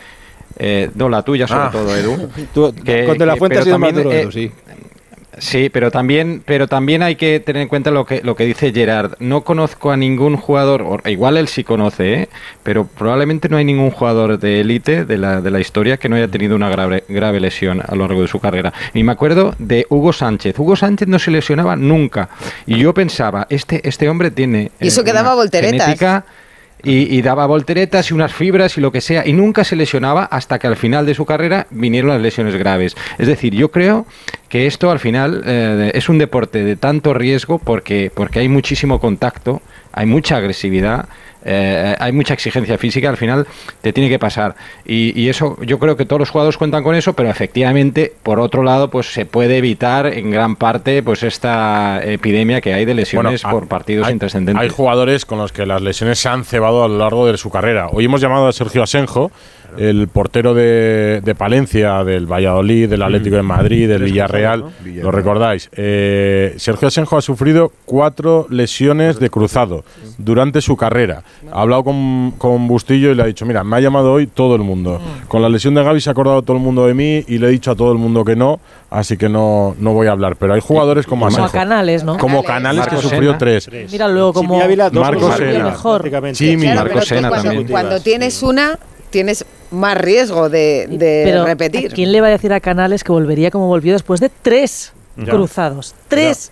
eh, 0.59 0.89
no, 0.95 1.09
la 1.09 1.21
tuya 1.23 1.47
sobre 1.47 1.61
Ah. 1.63 1.69
todo, 1.71 1.95
Edu. 1.95 2.29
Tú, 2.53 2.73
Que- 2.83 3.05
con 3.05 3.17
De 3.17 3.25
La 3.25 3.35
Fuente 3.37 3.57
ha 3.59 3.63
sido 3.63 3.79
más 3.79 3.89
también, 3.89 4.03
duro, 4.03 4.15
eh, 4.15 4.21
Edu, 4.21 4.31
sí. 4.31 4.51
Sí, 5.39 5.69
pero 5.73 5.89
también, 5.89 6.43
pero 6.45 6.67
también 6.67 7.01
hay 7.01 7.15
que 7.15 7.39
tener 7.39 7.63
en 7.63 7.67
cuenta 7.67 7.89
lo 7.89 8.05
que, 8.05 8.21
lo 8.21 8.35
que 8.35 8.45
dice 8.45 8.71
Gerard. 8.71 9.13
No 9.17 9.41
conozco 9.41 9.89
a 9.91 9.97
ningún 9.97 10.37
jugador, 10.37 10.83
o 10.83 10.99
igual 11.09 11.37
él 11.37 11.47
sí 11.47 11.63
conoce, 11.63 12.13
¿eh? 12.13 12.29
pero 12.61 12.85
probablemente 12.85 13.49
no 13.49 13.57
hay 13.57 13.65
ningún 13.65 13.89
jugador 13.89 14.37
de 14.37 14.61
élite 14.61 15.05
de 15.05 15.17
la, 15.17 15.41
de 15.41 15.49
la 15.49 15.59
historia 15.59 15.97
que 15.97 16.07
no 16.07 16.15
haya 16.17 16.27
tenido 16.27 16.55
una 16.55 16.69
grave, 16.69 17.03
grave 17.09 17.39
lesión 17.39 17.81
a 17.81 17.95
lo 17.95 18.05
largo 18.05 18.21
de 18.21 18.27
su 18.27 18.39
carrera. 18.39 18.73
Y 18.93 19.01
me 19.01 19.11
acuerdo 19.11 19.55
de 19.57 19.87
Hugo 19.89 20.13
Sánchez. 20.13 20.59
Hugo 20.59 20.75
Sánchez 20.75 21.07
no 21.07 21.17
se 21.17 21.31
lesionaba 21.31 21.75
nunca. 21.75 22.29
Y 22.67 22.77
yo 22.77 22.93
pensaba, 22.93 23.47
este, 23.49 23.87
este 23.89 24.09
hombre 24.09 24.29
tiene... 24.29 24.69
Y 24.79 24.89
eso 24.89 25.01
eh, 25.01 25.03
que 25.03 25.13
daba 25.13 25.29
una 25.29 25.35
volteretas. 25.37 25.81
genética 25.81 26.25
y, 26.83 27.21
daba 27.21 27.45
volteretas 27.45 28.11
y 28.11 28.13
unas 28.13 28.33
fibras 28.33 28.77
y 28.77 28.81
lo 28.81 28.91
que 28.91 28.99
sea, 28.99 29.25
y 29.25 29.31
nunca 29.31 29.63
se 29.63 29.75
lesionaba 29.75 30.25
hasta 30.25 30.59
que 30.59 30.67
al 30.67 30.75
final 30.75 31.05
de 31.05 31.13
su 31.13 31.25
carrera 31.25 31.67
vinieron 31.69 32.09
las 32.09 32.21
lesiones 32.21 32.55
graves. 32.55 32.95
Es 33.17 33.27
decir, 33.27 33.53
yo 33.53 33.71
creo 33.71 34.05
que 34.49 34.67
esto 34.67 34.91
al 34.91 34.99
final 34.99 35.43
eh, 35.45 35.91
es 35.93 36.09
un 36.09 36.17
deporte 36.17 36.63
de 36.63 36.75
tanto 36.75 37.13
riesgo 37.13 37.57
porque, 37.57 38.11
porque 38.13 38.39
hay 38.39 38.49
muchísimo 38.49 38.99
contacto, 38.99 39.61
hay 39.93 40.05
mucha 40.05 40.37
agresividad. 40.37 41.07
Eh, 41.45 41.95
hay 41.99 42.11
mucha 42.11 42.33
exigencia 42.33 42.77
física, 42.77 43.09
al 43.09 43.17
final 43.17 43.47
te 43.81 43.93
tiene 43.93 44.09
que 44.09 44.19
pasar. 44.19 44.55
Y, 44.85 45.19
y 45.19 45.29
eso, 45.29 45.57
yo 45.61 45.79
creo 45.79 45.97
que 45.97 46.05
todos 46.05 46.19
los 46.19 46.29
jugadores 46.29 46.57
cuentan 46.57 46.83
con 46.83 46.95
eso, 46.95 47.13
pero 47.13 47.29
efectivamente, 47.29 48.13
por 48.23 48.39
otro 48.39 48.63
lado, 48.63 48.89
pues 48.89 49.13
se 49.13 49.25
puede 49.25 49.57
evitar 49.57 50.07
en 50.07 50.31
gran 50.31 50.55
parte 50.55 51.03
pues 51.03 51.23
esta 51.23 52.01
epidemia 52.03 52.61
que 52.61 52.73
hay 52.73 52.85
de 52.85 52.93
lesiones 52.93 53.43
Bueno, 53.43 53.59
por 53.59 53.67
partidos 53.67 54.07
hay, 54.07 54.13
intrascendentes. 54.13 54.61
Hay 54.61 54.69
jugadores 54.69 55.25
con 55.25 55.39
los 55.39 55.51
que 55.51 55.65
las 55.65 55.81
lesiones 55.81 56.19
se 56.19 56.29
han 56.29 56.45
cebado 56.45 56.83
a 56.83 56.87
lo 56.87 56.97
largo 56.97 57.27
de 57.27 57.37
su 57.37 57.49
carrera. 57.49 57.87
Hoy 57.91 58.05
hemos 58.05 58.21
llamado 58.21 58.47
a 58.47 58.53
Sergio 58.53 58.83
Asenjo, 58.83 59.31
el 59.77 60.07
portero 60.07 60.53
de, 60.53 61.21
de 61.23 61.35
Palencia, 61.35 62.03
del 62.03 62.25
Valladolid, 62.31 62.89
del 62.89 63.01
Atlético 63.01 63.35
de 63.35 63.43
Madrid, 63.43 63.87
del 63.87 64.03
Villarreal. 64.03 64.65
Lo 65.01 65.11
recordáis. 65.11 65.69
Eh, 65.73 66.53
Sergio 66.57 66.87
Asenjo 66.87 67.17
ha 67.17 67.21
sufrido 67.21 67.71
cuatro 67.85 68.47
lesiones 68.49 69.19
de 69.19 69.29
cruzado 69.29 69.83
durante 70.17 70.61
su 70.61 70.77
carrera. 70.77 71.23
Ha 71.51 71.61
hablado 71.61 71.83
con, 71.83 72.31
con 72.37 72.67
Bustillo 72.67 73.11
y 73.11 73.15
le 73.15 73.23
ha 73.23 73.25
dicho, 73.25 73.45
mira, 73.45 73.63
me 73.63 73.77
ha 73.77 73.79
llamado 73.79 74.13
hoy 74.13 74.27
todo 74.27 74.55
el 74.55 74.61
mundo. 74.61 74.99
Con 75.27 75.41
la 75.41 75.49
lesión 75.49 75.73
de 75.73 75.83
Gaby 75.83 76.01
se 76.01 76.09
ha 76.09 76.11
acordado 76.13 76.41
todo 76.41 76.57
el 76.57 76.63
mundo 76.63 76.85
de 76.87 76.93
mí 76.93 77.23
y 77.27 77.37
le 77.37 77.47
he 77.47 77.51
dicho 77.51 77.71
a 77.71 77.75
todo 77.75 77.91
el 77.91 77.97
mundo 77.97 78.23
que 78.25 78.35
no, 78.35 78.59
así 78.89 79.17
que 79.17 79.29
no, 79.29 79.75
no 79.79 79.93
voy 79.93 80.07
a 80.07 80.11
hablar. 80.11 80.35
Pero 80.37 80.53
hay 80.53 80.61
jugadores 80.61 81.05
como 81.05 81.25
Como 81.25 81.37
a 81.37 81.39
Asenjo. 81.45 81.51
Canales, 81.51 82.03
¿no? 82.03 82.17
Como 82.17 82.43
Canales 82.43 82.87
que 82.87 82.97
sufrió 82.97 83.29
Sena. 83.31 83.37
tres. 83.37 83.69
Mira 83.91 84.07
luego 84.07 84.33
como 84.33 84.59
Marcos 84.93 85.35
Sena. 85.37 85.65
mejor. 85.65 86.01
prácticamente. 86.01 86.37
Chimi. 86.37 86.63
Claro, 86.63 86.79
Marcos 86.81 86.93
pero 86.93 87.01
tú 87.01 87.07
Sena 87.15 87.29
cuando, 87.29 87.47
también. 87.49 87.67
cuando 87.71 87.99
tienes 88.01 88.43
una, 88.43 88.77
tienes 89.13 89.45
más 89.71 89.95
riesgo 89.97 90.49
de, 90.49 90.87
de 90.89 91.21
Pero 91.23 91.45
repetir. 91.45 91.93
¿quién 91.93 92.11
le 92.11 92.19
va 92.19 92.27
a 92.27 92.31
decir 92.31 92.51
a 92.51 92.59
Canales 92.59 93.03
que 93.05 93.11
volvería 93.13 93.49
como 93.51 93.67
volvió 93.67 93.93
después 93.93 94.19
de 94.19 94.29
tres 94.41 94.91
Ya. 95.15 95.25
cruzados? 95.31 95.95
Tres. 96.09 96.51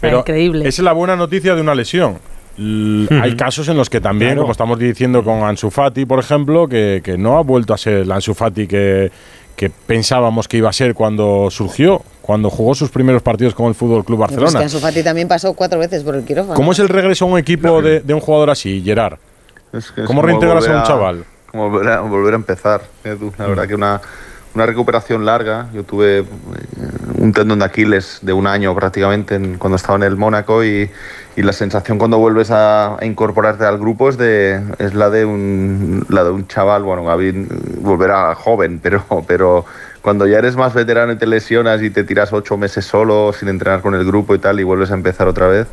Pero 0.00 0.20
increíble. 0.20 0.60
Esa 0.68 0.80
es 0.82 0.84
la 0.84 0.92
buena 0.92 1.16
noticia 1.16 1.54
de 1.54 1.60
una 1.60 1.74
lesión. 1.74 2.18
L- 2.58 3.08
Hay 3.22 3.36
casos 3.36 3.68
en 3.68 3.76
los 3.76 3.90
que 3.90 4.00
también, 4.00 4.30
Claro. 4.30 4.42
como 4.42 4.52
estamos 4.52 4.78
diciendo 4.78 5.22
con 5.24 5.42
Ansu 5.42 5.70
Fati, 5.70 6.06
por 6.06 6.18
ejemplo, 6.20 6.68
que, 6.68 7.02
que 7.04 7.18
no 7.18 7.36
ha 7.36 7.42
vuelto 7.42 7.74
a 7.74 7.78
ser 7.78 7.94
el 7.98 8.12
Ansu 8.12 8.32
Fati 8.34 8.66
que, 8.66 9.10
que 9.56 9.68
pensábamos 9.70 10.48
que 10.48 10.56
iba 10.58 10.70
a 10.70 10.72
ser 10.72 10.94
cuando 10.94 11.48
surgió, 11.50 12.02
cuando 12.22 12.48
jugó 12.50 12.74
sus 12.74 12.90
primeros 12.90 13.20
partidos 13.22 13.54
con 13.54 13.66
el 13.66 13.74
Fútbol 13.74 14.04
Club 14.04 14.18
Pues 14.18 14.30
que 14.30 14.36
Barcelona. 14.36 14.64
Ansu 14.64 14.78
Fati 14.78 15.02
también 15.02 15.28
pasó 15.28 15.52
cuatro 15.54 15.78
veces 15.78 16.02
por 16.02 16.14
el 16.14 16.24
quirófano. 16.24 16.54
¿Cómo 16.54 16.72
es 16.72 16.78
el 16.78 16.88
regreso 16.88 17.24
a 17.24 17.28
un 17.28 17.38
equipo 17.38 17.82
de, 17.82 18.00
de 18.00 18.14
un 18.14 18.20
jugador 18.20 18.50
así, 18.50 18.80
Gerard? 18.84 19.18
Es 19.72 19.90
que 19.90 20.02
es 20.02 20.06
¿Cómo 20.06 20.22
reintegras 20.22 20.66
a 20.68 20.76
un 20.78 20.82
chaval? 20.84 21.24
Como 21.56 21.70
volver 21.70 21.88
a, 21.90 22.00
volver 22.02 22.34
a 22.34 22.36
empezar. 22.36 22.82
La 23.38 23.46
verdad 23.46 23.66
que 23.66 23.74
una, 23.74 24.00
una 24.54 24.66
recuperación 24.66 25.24
larga. 25.24 25.68
Yo 25.72 25.84
tuve 25.84 26.18
eh, 26.18 26.24
un 27.18 27.32
tendón 27.32 27.60
de 27.60 27.64
Aquiles 27.64 28.18
de 28.20 28.34
un 28.34 28.46
año 28.46 28.74
prácticamente 28.74 29.36
en- 29.36 29.56
cuando 29.56 29.76
estaba 29.76 29.96
en 29.96 30.02
el 30.02 30.16
Mónaco 30.16 30.62
y, 30.62 30.90
y 31.34 31.42
la 31.42 31.54
sensación 31.54 31.96
cuando 31.98 32.18
vuelves 32.18 32.50
a, 32.50 32.98
a 32.98 33.04
incorporarte 33.06 33.64
al 33.64 33.78
grupo 33.78 34.10
es, 34.10 34.18
de, 34.18 34.60
es 34.78 34.92
la, 34.94 35.08
de 35.08 35.24
un, 35.24 36.04
la 36.10 36.24
de 36.24 36.30
un 36.30 36.46
chaval, 36.46 36.82
bueno, 36.82 37.04
Gaby 37.04 37.48
volver 37.80 38.10
a 38.10 38.34
joven, 38.34 38.78
pero, 38.82 39.02
pero 39.26 39.64
cuando 40.02 40.26
ya 40.26 40.38
eres 40.38 40.56
más 40.56 40.74
veterano 40.74 41.12
y 41.12 41.16
te 41.16 41.26
lesionas 41.26 41.80
y 41.82 41.88
te 41.90 42.04
tiras 42.04 42.32
ocho 42.34 42.56
meses 42.58 42.84
solo 42.84 43.32
sin 43.32 43.48
entrenar 43.48 43.80
con 43.80 43.94
el 43.94 44.04
grupo 44.04 44.34
y 44.34 44.38
tal 44.38 44.60
y 44.60 44.62
vuelves 44.62 44.90
a 44.90 44.94
empezar 44.94 45.26
otra 45.26 45.46
vez, 45.48 45.66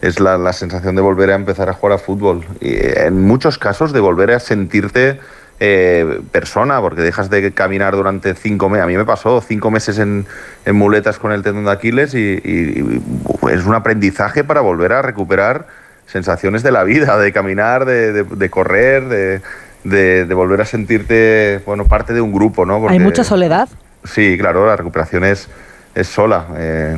es 0.00 0.18
la, 0.20 0.38
la 0.38 0.52
sensación 0.52 0.94
de 0.96 1.02
volver 1.02 1.30
a 1.30 1.34
empezar 1.34 1.68
a 1.68 1.72
jugar 1.74 1.96
a 1.96 1.98
fútbol. 1.98 2.44
Y 2.60 2.70
eh, 2.74 3.06
en 3.06 3.22
muchos 3.22 3.58
casos 3.58 3.92
de 3.92 4.00
volver 4.00 4.30
a 4.32 4.40
sentirte 4.40 5.20
eh, 5.62 6.20
persona, 6.32 6.80
porque 6.80 7.02
dejas 7.02 7.28
de 7.28 7.52
caminar 7.52 7.94
durante 7.94 8.34
cinco 8.34 8.70
meses. 8.70 8.84
A 8.84 8.86
mí 8.86 8.96
me 8.96 9.04
pasó 9.04 9.40
cinco 9.46 9.70
meses 9.70 9.98
en, 9.98 10.26
en 10.64 10.76
muletas 10.76 11.18
con 11.18 11.32
el 11.32 11.42
tendón 11.42 11.66
de 11.66 11.70
Aquiles 11.72 12.14
y, 12.14 12.18
y- 12.18 13.02
y 13.44 13.50
es 13.52 13.66
un 13.66 13.74
aprendizaje 13.74 14.42
para 14.42 14.62
volver 14.62 14.92
a 14.94 15.02
recuperar 15.02 15.66
sensaciones 16.06 16.62
de 16.62 16.72
la 16.72 16.82
vida, 16.84 17.18
de 17.18 17.32
caminar, 17.32 17.84
de, 17.84 18.12
de- 18.12 18.22
de 18.24 18.50
correr, 18.50 19.06
de, 19.08 19.42
de- 19.84 20.34
volver 20.34 20.62
a 20.62 20.64
sentirte 20.64 21.60
bueno 21.66 21.84
parte 21.84 22.14
de 22.14 22.20
un 22.22 22.32
grupo, 22.32 22.64
¿no? 22.64 22.88
Hay 22.88 22.98
mucha 22.98 23.22
soledad. 23.22 23.68
Sí, 24.04 24.38
claro, 24.38 24.66
la 24.66 24.76
recuperación 24.76 25.24
es, 25.24 25.48
es 25.94 26.08
sola. 26.08 26.46
eh, 26.56 26.96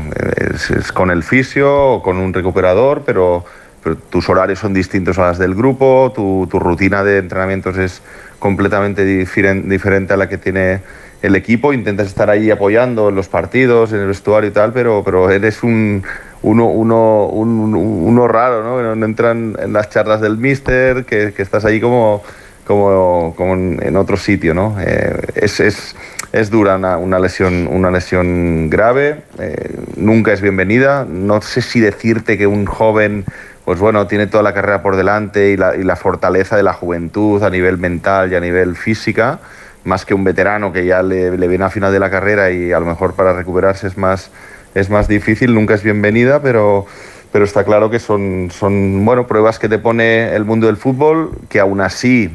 es, 0.55 0.71
es 0.71 0.93
con 0.93 1.11
el 1.11 1.23
fisio 1.23 1.95
o 1.95 2.03
con 2.03 2.19
un 2.19 2.33
recuperador, 2.33 3.03
pero, 3.05 3.45
pero 3.83 3.97
tus 3.97 4.29
horarios 4.29 4.59
son 4.59 4.75
distintos 4.75 5.19
a 5.19 5.23
las 5.23 5.39
del 5.39 5.55
grupo, 5.55 6.13
tu, 6.15 6.47
tu 6.51 6.59
rutina 6.59 7.03
de 7.05 7.19
entrenamientos 7.19 7.77
es 7.79 8.03
completamente 8.39 9.05
diferen- 9.07 9.65
diferente 9.69 10.13
a 10.15 10.17
la 10.17 10.29
que 10.29 10.37
tiene 10.39 10.81
el 11.23 11.37
equipo, 11.37 11.73
intentas 11.73 12.09
estar 12.09 12.29
ahí 12.31 12.51
apoyando 12.51 13.09
en 13.09 13.15
los 13.15 13.29
partidos, 13.29 13.93
en 13.93 14.01
el 14.01 14.09
vestuario 14.09 14.51
y 14.51 14.53
tal, 14.53 14.73
pero, 14.73 15.03
pero 15.05 15.31
eres 15.31 15.63
un 15.63 16.03
uno, 16.45 16.67
uno, 16.67 17.27
un- 17.27 17.61
un- 17.61 17.75
uno 17.77 18.27
raro, 18.27 18.65
¿no? 18.65 18.95
No- 18.97 19.07
entran 19.07 19.55
en 19.61 19.73
las 19.73 19.89
charlas 19.91 20.21
del 20.21 20.37
míster, 20.37 21.05
que, 21.05 21.33
que 21.33 21.41
estás 21.43 21.65
ahí 21.65 21.81
como, 21.81 22.25
como, 22.73 23.35
como 23.37 23.55
en, 23.55 23.97
otro 23.97 24.17
sitio, 24.17 24.55
¿no? 24.55 24.77
Eh, 24.81 25.15
es, 25.35 25.61
es, 25.61 25.95
es 26.33 26.51
dura 26.51 26.77
una, 26.77 26.97
una 26.97 27.19
lesión, 27.19 27.69
una 27.69 27.91
lesión 27.91 28.71
grave, 28.71 29.23
eh, 29.39 29.77
nunca 29.97 30.33
es 30.33 30.41
bienvenida. 30.41 31.05
No 31.09 31.43
sé 31.43 31.61
si 31.61 31.81
decirte 31.81 32.39
que 32.39 32.47
un 32.47 32.67
joven, 32.67 33.25
pues 33.65 33.79
bueno, 33.79 34.07
tiene 34.07 34.27
toda 34.27 34.43
la 34.43 34.55
carrera 34.55 34.83
por 34.83 34.97
delante 34.97 35.51
y 35.51 35.57
la, 35.57 35.77
y 35.77 35.85
la 35.85 35.97
fortaleza 35.97 36.57
de 36.57 36.63
la 36.63 36.73
juventud 36.73 37.43
a 37.43 37.51
nivel 37.51 37.79
mental 37.79 38.33
y 38.33 38.35
a 38.35 38.41
nivel 38.41 38.77
física, 38.77 39.41
más 39.85 40.05
que 40.05 40.15
un 40.15 40.25
veterano 40.25 40.73
que 40.73 40.87
ya 40.87 41.03
le, 41.03 41.37
le 41.37 41.49
viene 41.49 41.65
a 41.65 41.71
final 41.71 41.93
de 41.93 42.01
la 42.01 42.11
carrera 42.11 42.51
y 42.51 42.73
a 42.73 42.81
lo 42.81 42.87
mejor 42.87 43.15
para 43.15 43.35
recuperarse 43.35 43.87
es 43.87 43.99
más, 43.99 44.31
es 44.75 44.89
más 44.89 45.09
difícil, 45.09 45.55
nunca 45.55 45.75
es 45.75 45.83
bienvenida, 45.83 46.41
pero, 46.41 46.87
pero 47.31 47.45
está 47.45 47.65
claro 47.65 47.91
que 47.91 47.99
son, 47.99 48.51
son 48.51 49.05
bueno, 49.05 49.27
pruebas 49.27 49.59
que 49.59 49.69
te 49.69 49.79
pone 49.79 50.35
el 50.35 50.45
mundo 50.45 50.67
del 50.67 50.77
fútbol, 50.77 51.33
que 51.49 51.61
aún 51.61 51.81
así 51.81 52.31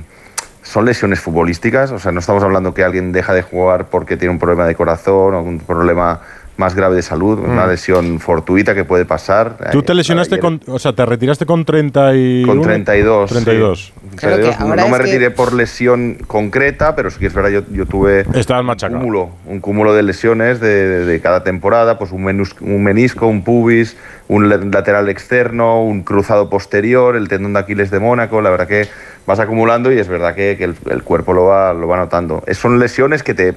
son 0.68 0.85
lesiones 0.85 1.19
futbolísticas, 1.22 1.91
o 1.91 1.99
sea, 1.99 2.11
no 2.11 2.19
estamos 2.19 2.44
hablando 2.44 2.73
que 2.73 2.84
alguien 2.84 3.11
deja 3.14 3.34
de 3.34 3.41
jugar 3.41 3.85
porque 3.85 4.18
tiene 4.18 4.31
un 4.34 4.39
problema 4.39 4.65
de 4.65 4.76
corazón 4.76 5.34
o 5.34 5.41
un 5.41 5.60
problema 5.60 6.19
más 6.57 6.73
grave 6.73 6.95
de 6.95 7.03
salud, 7.03 7.38
una 7.38 7.68
Mm. 7.68 7.69
lesión 7.69 8.19
fortuita 8.19 8.73
que 8.73 8.84
puede 8.84 9.06
pasar. 9.06 9.57
Tú 9.72 9.84
te 9.84 9.91
Eh, 9.91 9.95
lesionaste 9.95 10.35
ayer- 10.35 10.41
con, 10.41 10.60
o 10.68 10.80
sea, 10.80 10.91
te 10.91 11.06
retiraste 11.06 11.45
con 11.45 11.64
31. 11.64 12.48
con 12.48 12.61
32. 12.64 13.30
32. 13.30 13.94
sí. 13.94 14.18
32. 14.18 14.56
ahora 14.60 14.76
no 14.77 14.85
es 14.85 14.91
me 14.91 14.98
que- 14.98 15.03
retiré 15.03 15.30
por 15.31 15.53
lesión 15.53 16.15
concreta, 16.26 16.95
pero 16.95 17.11
sí 17.11 17.19
que 17.19 17.27
es 17.27 17.34
verdad, 17.35 17.52
yo, 17.52 17.61
yo 17.72 17.85
tuve 17.85 18.26
un 18.27 18.34
cúmulo, 18.99 19.30
un 19.45 19.60
cúmulo 19.60 19.94
de 19.94 20.02
lesiones 20.02 20.60
de, 20.60 20.88
de- 20.89 21.06
de 21.06 21.22
cada 21.22 21.44
temporada, 21.44 21.99
pues 21.99 22.11
un, 22.11 22.23
menus- 22.26 22.56
un 22.60 22.84
menisco, 22.84 23.27
un 23.27 23.44
pubis, 23.44 23.95
un 24.27 24.49
la- 24.49 24.57
lateral 24.57 25.10
externo, 25.10 25.84
un 25.84 26.02
cruzado 26.02 26.49
posterior, 26.49 27.15
el 27.15 27.27
tendón 27.27 27.53
de 27.53 27.60
Aquiles 27.60 27.91
de 27.91 27.99
Mónaco, 27.99 28.41
la 28.41 28.49
verdad 28.49 28.68
que 28.68 28.88
vas 29.27 29.39
acumulando 29.39 29.91
y 29.91 29.99
es 29.99 30.07
verdad 30.07 30.33
que, 30.33 30.53
el, 30.53 30.75
el 30.89 31.03
cuerpo 31.03 31.33
lo 31.33 31.45
va, 31.45 31.73
lo 31.73 31.87
va 31.87 31.97
notando. 31.97 32.43
Es- 32.47 32.57
son 32.57 32.79
lesiones 32.79 33.21
que 33.21 33.35
te, 33.35 33.53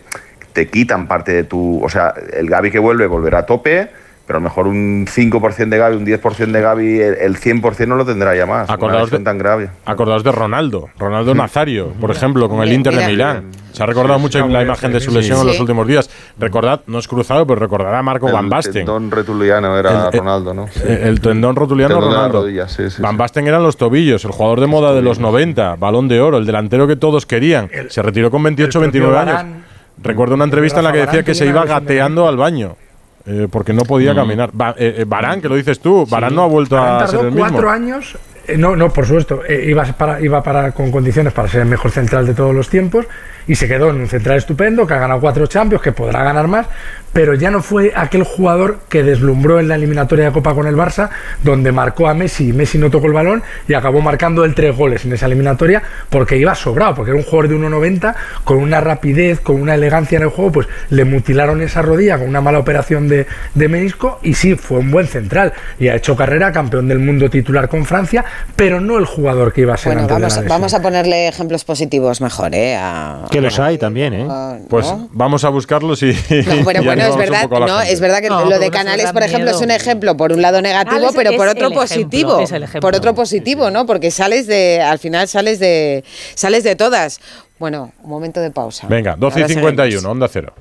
te 0.52 0.68
quitan 0.68 1.06
parte 1.08 1.32
de 1.32 1.44
tu... 1.44 1.82
O 1.82 1.88
sea, 1.88 2.12
el 2.34 2.50
Gaby 2.50 2.70
que 2.70 2.78
vuelve 2.80 3.06
volverá 3.06 3.38
a 3.38 3.46
tope, 3.46 3.88
pero 4.30 4.36
a 4.38 4.42
lo 4.42 4.44
mejor 4.44 4.68
un 4.68 5.06
5% 5.08 5.68
de 5.70 5.76
Gaby, 5.76 5.96
un 5.96 6.06
10% 6.06 6.52
de 6.52 6.60
Gaby, 6.60 7.00
el, 7.00 7.14
el 7.16 7.36
100% 7.36 7.88
no 7.88 7.96
lo 7.96 8.06
tendrá 8.06 8.36
ya 8.36 8.46
más. 8.46 8.70
Acordaos 8.70 9.10
de- 9.10 9.18
tan 9.18 9.38
grave. 9.38 9.70
Acordaos 9.84 10.22
de 10.22 10.30
Ronaldo, 10.30 10.88
Ronaldo 11.00 11.34
Nazario, 11.34 11.88
por 12.00 12.12
ejemplo, 12.12 12.48
con 12.48 12.62
el 12.62 12.72
Inter 12.72 12.94
de. 12.94 13.06
Milán. 13.08 13.46
Se 13.72 13.82
ha 13.82 13.86
recordado 13.86 14.18
Sí, 14.18 14.22
mucho 14.22 14.38
sí, 14.46 14.52
la 14.52 14.60
sí, 14.60 14.64
imagen 14.66 14.92
de 14.92 15.00
su 15.00 15.10
lesión 15.10 15.38
sí. 15.38 15.40
en 15.40 15.46
los 15.48 15.56
Sí. 15.56 15.62
últimos 15.62 15.84
días. 15.88 16.08
Recordad, 16.38 16.82
no 16.86 17.00
es 17.00 17.08
cruzado, 17.08 17.44
pero 17.44 17.58
recordad 17.58 17.92
a 17.92 18.02
Marco 18.02 18.28
El 18.28 18.34
Van 18.34 18.48
Basten. 18.48 18.72
tendón 18.72 19.10
rotuliano 19.10 19.76
era 19.76 19.90
El- 20.08 20.14
el- 20.14 20.20
Ronaldo, 20.20 20.54
¿no? 20.54 20.68
Sí. 20.68 20.80
El, 20.84 20.90
el 20.92 21.20
tendón 21.20 21.56
rotuliano 21.56 21.94
Tendón 21.96 22.12
Ronaldo. 22.14 22.42
rodilla, 22.42 22.68
sí, 22.68 22.88
sí, 22.88 23.02
Van. 23.02 23.16
Basten 23.16 23.48
eran 23.48 23.64
los 23.64 23.76
tobillos, 23.76 24.24
el 24.24 24.30
jugador 24.30 24.60
de 24.60 24.68
moda 24.68 24.92
de 24.94 25.02
los 25.02 25.18
90, 25.18 25.74
balón 25.74 26.06
de 26.06 26.20
oro, 26.20 26.38
el 26.38 26.46
delantero 26.46 26.86
que 26.86 26.94
todos 26.94 27.26
querían. 27.26 27.68
Se 27.88 28.00
retiró 28.00 28.30
con 28.30 28.44
28 28.44 28.78
el 28.78 28.84
propio 28.92 29.08
29 29.10 29.30
años. 29.40 29.56
Recuerdo 30.00 30.36
una 30.36 30.44
entrevista 30.44 30.78
en 30.78 30.84
la 30.84 30.92
que 30.92 30.98
decía 31.00 31.24
que 31.24 31.34
se 31.34 31.46
iba 31.46 31.64
gateando 31.64 32.28
al 32.28 32.36
baño. 32.36 32.76
Eh, 33.26 33.48
porque 33.50 33.72
no 33.72 33.82
podía 33.82 34.12
Mm. 34.12 34.16
caminar. 34.16 34.50
Eh, 34.78 34.94
eh, 34.98 35.04
Varane, 35.06 35.42
que 35.42 35.48
lo 35.48 35.54
dices 35.56 35.80
tú, 35.80 36.06
Varane 36.06 36.34
no 36.34 36.42
ha 36.42 36.46
vuelto 36.46 36.78
a 36.78 37.00
ser 37.06 37.16
tardó 37.18 37.28
el 37.28 37.34
mismo. 37.34 37.48
cuatro 37.50 37.70
años. 37.70 38.16
Eh, 38.46 38.56
no, 38.56 38.76
no, 38.76 38.92
por 38.92 39.06
supuesto. 39.06 39.42
eh, 39.46 39.66
iba, 39.68 39.84
iba 40.20 40.42
para, 40.42 40.72
con 40.72 40.90
condiciones 40.90 41.32
para 41.32 41.48
ser 41.48 41.62
el 41.62 41.68
mejor 41.68 41.90
central 41.90 42.26
de 42.26 42.34
todos 42.34 42.54
los 42.54 42.68
tiempos 42.68 43.06
y 43.46 43.54
se 43.54 43.66
quedó 43.66 43.90
en 43.90 43.96
un 43.96 44.06
central 44.06 44.38
estupendo 44.38 44.86
que 44.86 44.94
ha 44.94 44.98
ganado 44.98 45.20
cuatro 45.20 45.46
Champions, 45.46 45.82
que 45.82 45.92
podrá 45.92 46.22
ganar 46.22 46.46
más, 46.46 46.66
pero 47.12 47.34
ya 47.34 47.50
no 47.50 47.62
fue 47.62 47.92
aquel 47.96 48.22
jugador 48.22 48.80
que 48.88 49.02
deslumbró 49.02 49.58
en 49.58 49.66
la 49.66 49.74
eliminatoria 49.74 50.26
de 50.26 50.32
Copa 50.32 50.54
con 50.54 50.66
el 50.66 50.76
Barça, 50.76 51.10
donde 51.42 51.72
marcó 51.72 52.08
a 52.08 52.14
Messi 52.14 52.52
Messi 52.52 52.78
no 52.78 52.90
tocó 52.90 53.08
el 53.08 53.12
balón 53.12 53.42
y 53.66 53.74
acabó 53.74 54.00
marcando 54.00 54.44
él 54.44 54.54
tres 54.54 54.76
goles 54.76 55.04
en 55.04 55.12
esa 55.12 55.26
eliminatoria 55.26 55.82
porque 56.08 56.36
iba 56.36 56.54
sobrado, 56.54 56.94
porque 56.94 57.10
era 57.10 57.18
un 57.18 57.24
jugador 57.24 57.48
de 57.48 57.56
1,90 57.56 58.14
con 58.44 58.58
una 58.58 58.80
rapidez, 58.80 59.40
con 59.40 59.60
una 59.60 59.74
elegancia 59.74 60.16
en 60.16 60.22
el 60.22 60.28
juego, 60.28 60.52
pues 60.52 60.68
le 60.90 61.04
mutilaron 61.04 61.60
esa 61.60 61.82
rodilla 61.82 62.18
con 62.18 62.28
una 62.28 62.40
mala 62.40 62.58
operación 62.58 63.08
de, 63.08 63.26
de 63.54 63.68
menisco 63.68 64.20
y 64.22 64.34
sí, 64.34 64.54
fue 64.54 64.78
un 64.78 64.90
buen 64.90 65.06
central 65.06 65.52
y 65.78 65.88
ha 65.88 65.96
hecho 65.96 66.14
carrera, 66.14 66.52
campeón 66.52 66.86
del 66.86 67.00
mundo 67.00 67.28
titular 67.28 67.68
con 67.68 67.84
Francia, 67.84 68.24
pero 68.56 68.80
no 68.80 68.98
el 68.98 69.06
jugador 69.06 69.52
que 69.52 69.62
iba 69.62 69.74
a 69.74 69.76
ser 69.76 69.86
Bueno, 69.94 70.02
antes 70.02 70.08
de 70.16 70.20
vamos, 70.20 70.34
la 70.36 70.40
lesión. 70.42 70.48
vamos 70.48 70.74
a 70.74 70.82
ponerle 70.82 71.28
ejemplos 71.28 71.64
positivos 71.64 72.20
mejor, 72.20 72.54
¿eh? 72.54 72.76
A- 72.76 73.26
Que 73.30 73.40
los 73.40 73.58
hay 73.58 73.78
también, 73.78 74.12
¿eh? 74.14 74.26
Pues 74.68 74.86
vamos 75.12 75.44
a 75.44 75.48
buscarlos 75.48 76.02
y. 76.02 76.12
No, 76.12 76.64
pero 76.64 76.82
y 76.82 76.84
bueno, 76.84 77.02
es 77.06 77.16
verdad, 77.16 77.48
la 77.50 77.66
no, 77.66 77.80
es 77.80 78.00
verdad 78.00 78.20
que 78.20 78.28
No, 78.28 78.44
lo 78.44 78.58
de 78.58 78.70
Canales, 78.70 79.12
por 79.12 79.22
ejemplo, 79.22 79.50
es 79.50 79.60
un 79.60 79.70
ejemplo 79.70 80.16
por 80.16 80.32
un 80.32 80.42
lado 80.42 80.60
negativo, 80.62 80.90
Canales 80.96 81.12
pero 81.16 81.30
por 81.36 81.48
otro 81.48 81.66
el 81.66 81.72
ejemplo, 81.72 81.80
positivo. 81.82 82.40
es 82.40 82.52
el 82.52 82.62
ejemplo. 82.62 82.80
Por 82.80 82.94
otro 82.94 83.14
positivo, 83.14 83.70
¿no? 83.70 83.86
Porque 83.86 84.10
sales 84.10 84.46
de, 84.46 84.80
al 84.82 84.98
final 84.98 85.28
sales 85.28 85.58
de, 85.58 86.04
sales 86.34 86.64
de 86.64 86.76
todas. 86.76 87.20
Bueno, 87.58 87.92
un 88.02 88.10
momento 88.10 88.40
de 88.40 88.50
pausa. 88.50 88.86
Venga, 88.88 89.16
12 89.18 89.38
y 89.38 89.42
Ahora 89.42 89.54
51, 89.54 89.90
seguimos. 89.90 90.12
onda 90.12 90.28
cero. 90.32 90.54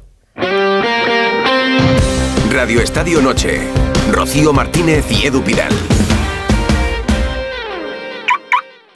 Radio 2.52 2.82
Estadio 2.82 3.22
Noche. 3.22 3.62
Rocío 4.12 4.52
Martínez 4.54 5.06
y 5.12 5.28
Edu 5.28 5.42
Pidal. 5.44 5.70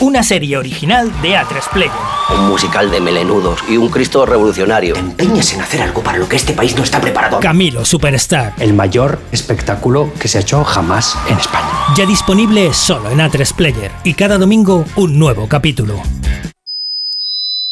Una 0.00 0.22
serie 0.22 0.56
original 0.56 1.10
de 1.22 1.36
A3 1.36 1.70
Player. 1.72 1.92
Un 2.36 2.48
musical 2.48 2.90
de 2.90 3.00
melenudos 3.00 3.60
y 3.68 3.76
un 3.76 3.88
Cristo 3.88 4.26
revolucionario. 4.26 4.96
Empeñes 4.96 5.52
en 5.54 5.60
hacer 5.60 5.82
algo 5.82 6.02
para 6.02 6.18
lo 6.18 6.28
que 6.28 6.36
este 6.36 6.52
país 6.52 6.76
no 6.76 6.82
está 6.82 7.00
preparado. 7.00 7.40
Camilo 7.40 7.84
Superstar. 7.84 8.54
El 8.58 8.74
mayor 8.74 9.18
espectáculo 9.30 10.12
que 10.18 10.28
se 10.28 10.38
ha 10.38 10.40
hecho 10.40 10.64
jamás 10.64 11.16
en 11.28 11.38
España. 11.38 11.68
Ya 11.96 12.06
disponible 12.06 12.72
solo 12.74 13.10
en 13.10 13.18
A3 13.18 13.54
Player. 13.54 13.92
Y 14.02 14.14
cada 14.14 14.36
domingo 14.36 14.84
un 14.96 15.18
nuevo 15.18 15.48
capítulo. 15.48 16.00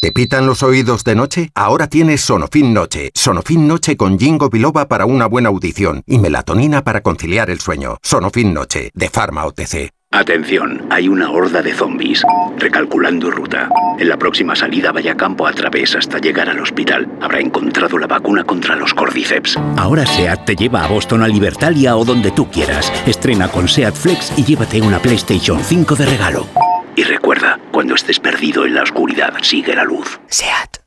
¿Te 0.01 0.11
pitan 0.13 0.47
los 0.47 0.63
oídos 0.63 1.05
de 1.05 1.15
noche? 1.15 1.51
Ahora 1.55 1.87
tienes 1.87 2.23
Sonofin 2.23 2.75
Noche. 2.75 3.11
Sonofin 3.15 3.69
Noche 3.69 3.97
con 3.97 4.19
Jingo 4.19 4.49
Biloba 4.49 4.89
para 4.89 5.07
una 5.07 5.27
buena 5.27 5.49
audición 5.49 6.03
y 6.07 6.19
melatonina 6.19 6.83
para 6.83 7.03
conciliar 7.03 7.51
el 7.51 7.61
sueño. 7.61 7.99
Sonofin 8.03 8.53
Noche, 8.53 8.91
de 8.95 9.11
Pharma 9.11 9.45
OTC. 9.45 9.93
Atención, 10.15 10.87
hay 10.91 11.09
una 11.09 11.31
horda 11.31 11.63
de 11.63 11.73
zombies. 11.73 12.23
Recalculando 12.59 13.31
ruta. 13.31 13.71
En 13.99 14.11
la 14.11 14.19
próxima 14.19 14.55
salida 14.55 14.93
vaya 14.93 15.17
campo 15.17 15.47
a 15.47 15.53
través 15.53 15.97
hasta 15.97 16.19
llegar 16.19 16.51
al 16.51 16.61
hospital. 16.61 17.09
Habrá 17.23 17.41
encontrado 17.41 17.97
la 17.97 18.07
vacuna 18.07 18.45
contra 18.45 18.77
los 18.77 18.93
cordyceps. 18.93 19.57
Ahora 19.79 20.05
SEAT 20.05 20.45
te 20.45 20.55
lleva 20.55 20.85
a 20.85 20.89
Boston, 20.89 21.23
a 21.23 21.29
Libertalia 21.29 21.97
o 21.97 22.05
donde 22.05 22.31
tú 22.31 22.51
quieras. 22.51 22.93
Estrena 23.07 23.49
con 23.49 23.67
SEAT 23.67 23.95
Flex 23.95 24.35
y 24.37 24.45
llévate 24.45 24.83
una 24.83 24.99
PlayStation 24.99 25.59
5 25.65 25.97
de 25.97 26.05
regalo. 26.05 26.47
Y 26.95 27.05
recuerda, 27.05 27.59
cuando 27.73 27.95
estés 27.95 28.21
perdido 28.21 28.67
en 28.67 28.75
la 28.75 28.83
oscuridad, 28.83 29.33
sigue 29.41 29.75
la 29.75 29.85
luz. 29.85 30.21
SEAT. 30.27 30.83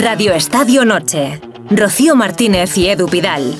Radio 0.00 0.32
Estadio 0.32 0.86
Noche. 0.86 1.38
Rocío 1.70 2.16
Martínez 2.16 2.78
y 2.78 2.88
Edu 2.88 3.08
Pidal. 3.08 3.54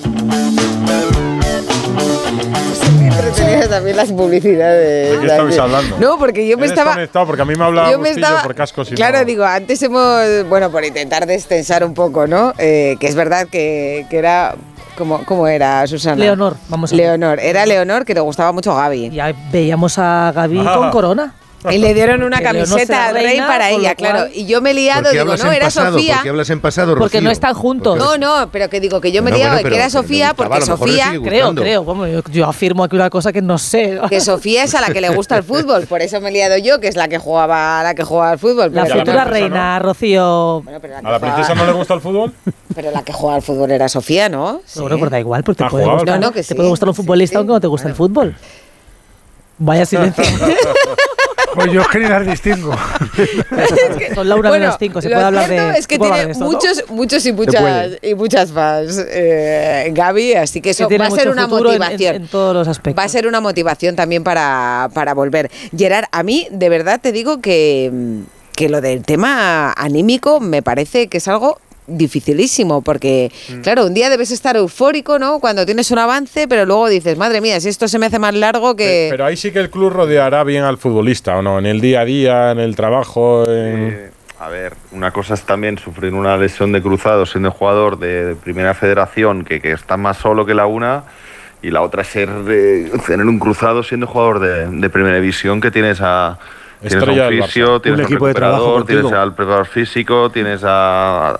Entretenidas 2.28 3.68
también 3.68 3.96
las 3.96 4.10
publicidades. 4.12 5.12
¿De 5.12 5.18
qué 5.20 5.26
estabais 5.26 5.58
hablando? 5.58 5.98
No, 5.98 6.18
porque 6.18 6.46
yo 6.46 6.58
me 6.58 6.66
estaba... 6.66 6.96
porque 7.26 7.42
a 7.42 7.44
mí 7.44 7.54
me 7.54 7.64
hablaba 7.64 7.90
yo 7.90 7.98
me 7.98 8.10
estaba- 8.10 8.42
por 8.42 8.54
cascos 8.54 8.92
y 8.92 8.94
Claro, 8.94 9.18
no- 9.18 9.24
digo, 9.24 9.44
antes 9.44 9.82
hemos, 9.82 10.22
bueno, 10.48 10.70
por 10.70 10.84
intentar 10.84 11.26
destensar 11.26 11.84
un 11.84 11.94
poco, 11.94 12.26
¿no? 12.26 12.52
Eh, 12.58 12.96
que 13.00 13.06
es 13.06 13.14
verdad 13.14 13.46
que, 13.50 14.06
que 14.10 14.18
era, 14.18 14.54
¿cómo, 14.96 15.24
¿cómo 15.24 15.46
era, 15.46 15.86
Susana? 15.86 16.16
Leonor, 16.16 16.56
vamos 16.68 16.92
a 16.92 16.96
ver. 16.96 17.06
Leonor, 17.06 17.40
era 17.40 17.66
Leonor 17.66 18.04
que 18.04 18.14
le 18.14 18.20
gustaba 18.20 18.52
mucho 18.52 18.74
Gaby. 18.74 19.10
Ya 19.10 19.32
veíamos 19.52 19.98
a 19.98 20.32
Gaby 20.34 20.62
Ah. 20.66 20.74
con 20.78 20.90
corona. 20.90 21.34
Y 21.70 21.78
le 21.78 21.92
dieron 21.92 22.22
una 22.22 22.40
camiseta 22.42 23.08
al 23.08 23.14
rey 23.14 23.24
reina, 23.26 23.46
para 23.48 23.70
ella, 23.70 23.94
claro. 23.96 24.26
Y 24.32 24.46
yo 24.46 24.60
me 24.60 24.70
he 24.70 24.74
liado, 24.74 25.02
¿Por 25.02 25.10
qué 25.12 25.18
digo, 25.18 25.36
no, 25.36 25.50
era 25.52 25.66
pasado? 25.66 25.92
Sofía. 25.94 26.14
¿Por 26.14 26.22
qué 26.22 26.28
hablas 26.28 26.50
en 26.50 26.60
pasado, 26.60 26.94
Porque 26.94 27.16
Rocío? 27.18 27.20
no 27.22 27.30
están 27.32 27.54
juntos. 27.54 27.98
No, 27.98 28.16
no, 28.16 28.48
pero 28.52 28.68
que 28.70 28.78
digo 28.78 29.00
que 29.00 29.10
yo 29.10 29.22
me 29.22 29.30
he 29.30 29.32
Bueno, 29.32 29.36
liado 29.38 29.52
bueno, 29.56 29.58
que 29.58 29.70
pero- 29.70 29.74
era 29.76 29.84
pero 29.90 30.02
Sofía, 30.02 30.28
gustaba, 30.28 30.48
porque 30.50 30.66
Sofía, 30.66 31.12
Creo, 31.22 31.54
creo. 31.54 31.82
Bueno, 31.82 32.06
yo, 32.06 32.20
yo 32.30 32.46
afirmo 32.46 32.84
aquí 32.84 32.94
una 32.94 33.10
cosa 33.10 33.32
que 33.32 33.42
no 33.42 33.58
sé. 33.58 33.98
que 34.08 34.20
Sofía 34.20 34.62
es 34.64 34.74
a 34.76 34.80
la 34.80 34.88
que 34.92 35.00
le 35.00 35.08
gusta 35.10 35.36
el 35.36 35.42
fútbol, 35.42 35.86
por 35.88 36.00
eso 36.00 36.20
me 36.20 36.28
he 36.28 36.32
liado 36.32 36.58
yo, 36.58 36.78
que 36.78 36.86
es 36.88 36.94
la 36.96 37.08
que 37.08 37.18
jugaba, 37.18 37.82
la 37.82 37.94
que 37.94 38.04
jugaba 38.04 38.30
al 38.30 38.38
fútbol. 38.38 38.72
La 38.72 38.84
pero 38.84 38.98
futura 39.00 39.24
no- 39.24 39.30
reina, 39.30 39.78
Rocío. 39.80 40.62
¿A 41.04 41.10
la 41.10 41.18
princesa 41.18 41.54
no 41.56 41.66
le 41.66 41.72
gusta 41.72 41.94
el 41.94 42.00
fútbol? 42.00 42.32
Pero 42.74 42.92
la 42.92 43.02
que 43.02 43.12
jugaba 43.12 43.36
al 43.36 43.42
fútbol 43.42 43.72
era 43.72 43.88
Sofía, 43.88 44.28
¿no? 44.28 44.60
Sí. 44.64 44.78
Bueno, 44.80 44.98
pues 45.00 45.10
da 45.10 45.18
igual, 45.18 45.42
porque 45.42 45.58
te 45.58 45.64
Ah, 45.64 45.68
puede 45.70 45.84
jugaba 45.84 45.98
al 46.00 46.04
gustar. 46.06 46.20
No, 46.20 46.26
no, 46.28 46.32
que 46.32 46.42
te 46.44 46.54
puede 46.54 46.68
gustar 46.68 46.88
un 46.88 46.94
futbolista 46.94 47.38
aunque 47.38 47.52
no 47.52 47.60
te 47.60 47.66
guste 47.66 47.88
el 47.88 47.94
fútbol. 47.96 48.36
Vaya 49.58 49.84
silencio. 49.84 50.22
Pues 51.54 51.72
yo 51.72 51.80
es 51.82 51.88
que 51.88 51.98
ni 51.98 52.08
las 52.08 52.26
distingo. 52.26 52.72
Son 54.14 54.28
la 54.28 54.36
una 54.36 54.48
Bueno, 54.48 54.64
menos 54.66 54.76
cinco, 54.78 55.00
se 55.02 55.08
lo 55.08 55.14
puede 55.16 55.26
hablar 55.26 55.48
de. 55.48 55.78
es 55.78 55.86
que 55.86 55.98
tiene 55.98 56.24
de 56.26 56.30
esto, 56.32 56.44
¿no? 56.44 56.50
muchos, 56.50 56.84
muchos 56.90 57.26
y 57.26 57.32
muchas 57.32 57.90
y 58.02 58.14
muchas 58.14 58.52
fans, 58.52 59.04
eh, 59.08 59.90
Gaby, 59.92 60.34
así 60.34 60.60
que 60.60 60.70
eso 60.70 60.88
Que 60.88 60.98
va 60.98 61.06
a 61.06 61.10
ser 61.10 61.28
una 61.30 61.48
futuro 61.48 61.70
en- 61.72 61.76
en- 61.76 61.80
motivación. 61.82 62.16
en 62.16 62.28
todos 62.28 62.54
los 62.54 62.68
aspectos. 62.68 63.00
Va 63.00 63.04
a 63.06 63.08
ser 63.08 63.26
una 63.26 63.40
motivación 63.40 63.96
también 63.96 64.24
para, 64.24 64.90
para 64.94 65.14
volver. 65.14 65.50
Gerard, 65.76 66.04
a 66.12 66.22
mí 66.22 66.46
de 66.50 66.68
verdad 66.68 67.00
te 67.02 67.12
digo 67.12 67.40
que, 67.40 67.90
que 68.54 68.68
lo 68.68 68.80
del 68.80 69.02
tema 69.04 69.72
anímico 69.76 70.40
me 70.40 70.62
parece 70.62 71.08
que 71.08 71.18
es 71.18 71.28
algo 71.28 71.58
dificilísimo 71.88 72.82
porque 72.82 73.32
Mm. 73.48 73.60
claro 73.62 73.86
un 73.86 73.94
día 73.94 74.10
debes 74.10 74.30
estar 74.30 74.56
eufórico 74.56 75.18
no 75.18 75.40
cuando 75.40 75.64
tienes 75.64 75.90
un 75.90 75.98
avance 75.98 76.46
pero 76.46 76.66
luego 76.66 76.88
dices 76.88 77.16
madre 77.16 77.40
mía 77.40 77.60
si 77.60 77.68
esto 77.68 77.88
se 77.88 77.98
me 77.98 78.06
hace 78.06 78.18
más 78.18 78.34
largo 78.34 78.76
que 78.76 79.08
Pero 79.10 79.24
ahí 79.24 79.36
sí 79.36 79.50
que 79.50 79.58
el 79.58 79.70
club 79.70 79.90
rodeará 79.90 80.44
bien 80.44 80.64
al 80.64 80.78
futbolista, 80.78 81.36
¿o 81.38 81.42
no? 81.42 81.58
En 81.58 81.66
el 81.66 81.80
día 81.80 82.00
a 82.00 82.04
día, 82.04 82.50
en 82.52 82.58
el 82.58 82.76
trabajo, 82.76 83.44
en... 83.44 83.88
Eh, 83.92 84.10
a 84.40 84.48
ver, 84.48 84.74
una 84.92 85.10
cosa 85.10 85.34
es 85.34 85.42
también 85.42 85.78
sufrir 85.78 86.14
una 86.14 86.36
lesión 86.36 86.70
de 86.72 86.80
cruzado 86.80 87.26
siendo 87.26 87.50
jugador 87.50 87.98
de, 87.98 88.24
de 88.24 88.34
primera 88.36 88.72
federación, 88.74 89.44
que, 89.44 89.60
que 89.60 89.72
está 89.72 89.96
más 89.96 90.18
solo 90.18 90.46
que 90.46 90.54
la 90.54 90.66
una, 90.66 91.02
y 91.60 91.70
la 91.70 91.82
otra 91.82 92.02
es 92.02 92.08
ser, 92.08 92.28
eh, 92.48 92.90
tener 93.06 93.26
un 93.26 93.38
cruzado 93.40 93.82
siendo 93.82 94.06
jugador 94.06 94.38
de, 94.38 94.66
de 94.68 94.90
primera 94.90 95.16
división, 95.16 95.60
que 95.60 95.70
tienes 95.70 96.00
a... 96.00 96.38
Tienes 96.80 96.94
a 96.94 96.98
Estrella 96.98 97.24
un 97.24 97.34
del 97.34 97.42
fisio, 97.42 97.80
tienes 97.80 98.00
Un 98.00 98.06
equipo 98.06 98.26
de 98.28 98.34
trabajo 98.34 98.84
tienes 98.84 99.12
al 99.12 99.34
preparador 99.34 99.66
físico, 99.66 100.30
tienes 100.30 100.62
a, 100.64 101.36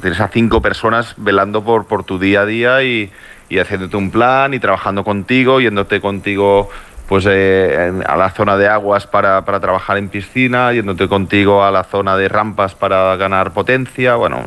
tienes 0.00 0.20
a 0.20 0.28
cinco 0.28 0.60
personas 0.60 1.14
velando 1.16 1.62
por, 1.62 1.86
por 1.86 2.02
tu 2.02 2.18
día 2.18 2.40
a 2.40 2.46
día 2.46 2.82
y, 2.82 3.10
y 3.48 3.58
haciéndote 3.58 3.96
un 3.96 4.10
plan 4.10 4.54
y 4.54 4.58
trabajando 4.58 5.04
contigo, 5.04 5.60
yéndote 5.60 6.00
contigo 6.00 6.70
pues 7.12 7.26
eh, 7.28 7.88
en- 7.88 8.02
a 8.08 8.16
la 8.16 8.30
zona 8.30 8.56
de 8.56 8.66
aguas 8.68 9.06
para, 9.06 9.44
para 9.44 9.60
trabajar 9.60 9.98
en 9.98 10.08
piscina, 10.08 10.72
yéndote 10.72 11.08
contigo 11.08 11.62
a 11.62 11.70
la 11.70 11.84
zona 11.84 12.16
de 12.16 12.26
rampas 12.26 12.74
para 12.74 13.14
ganar 13.16 13.50
potencia. 13.50 14.14
Bueno, 14.14 14.46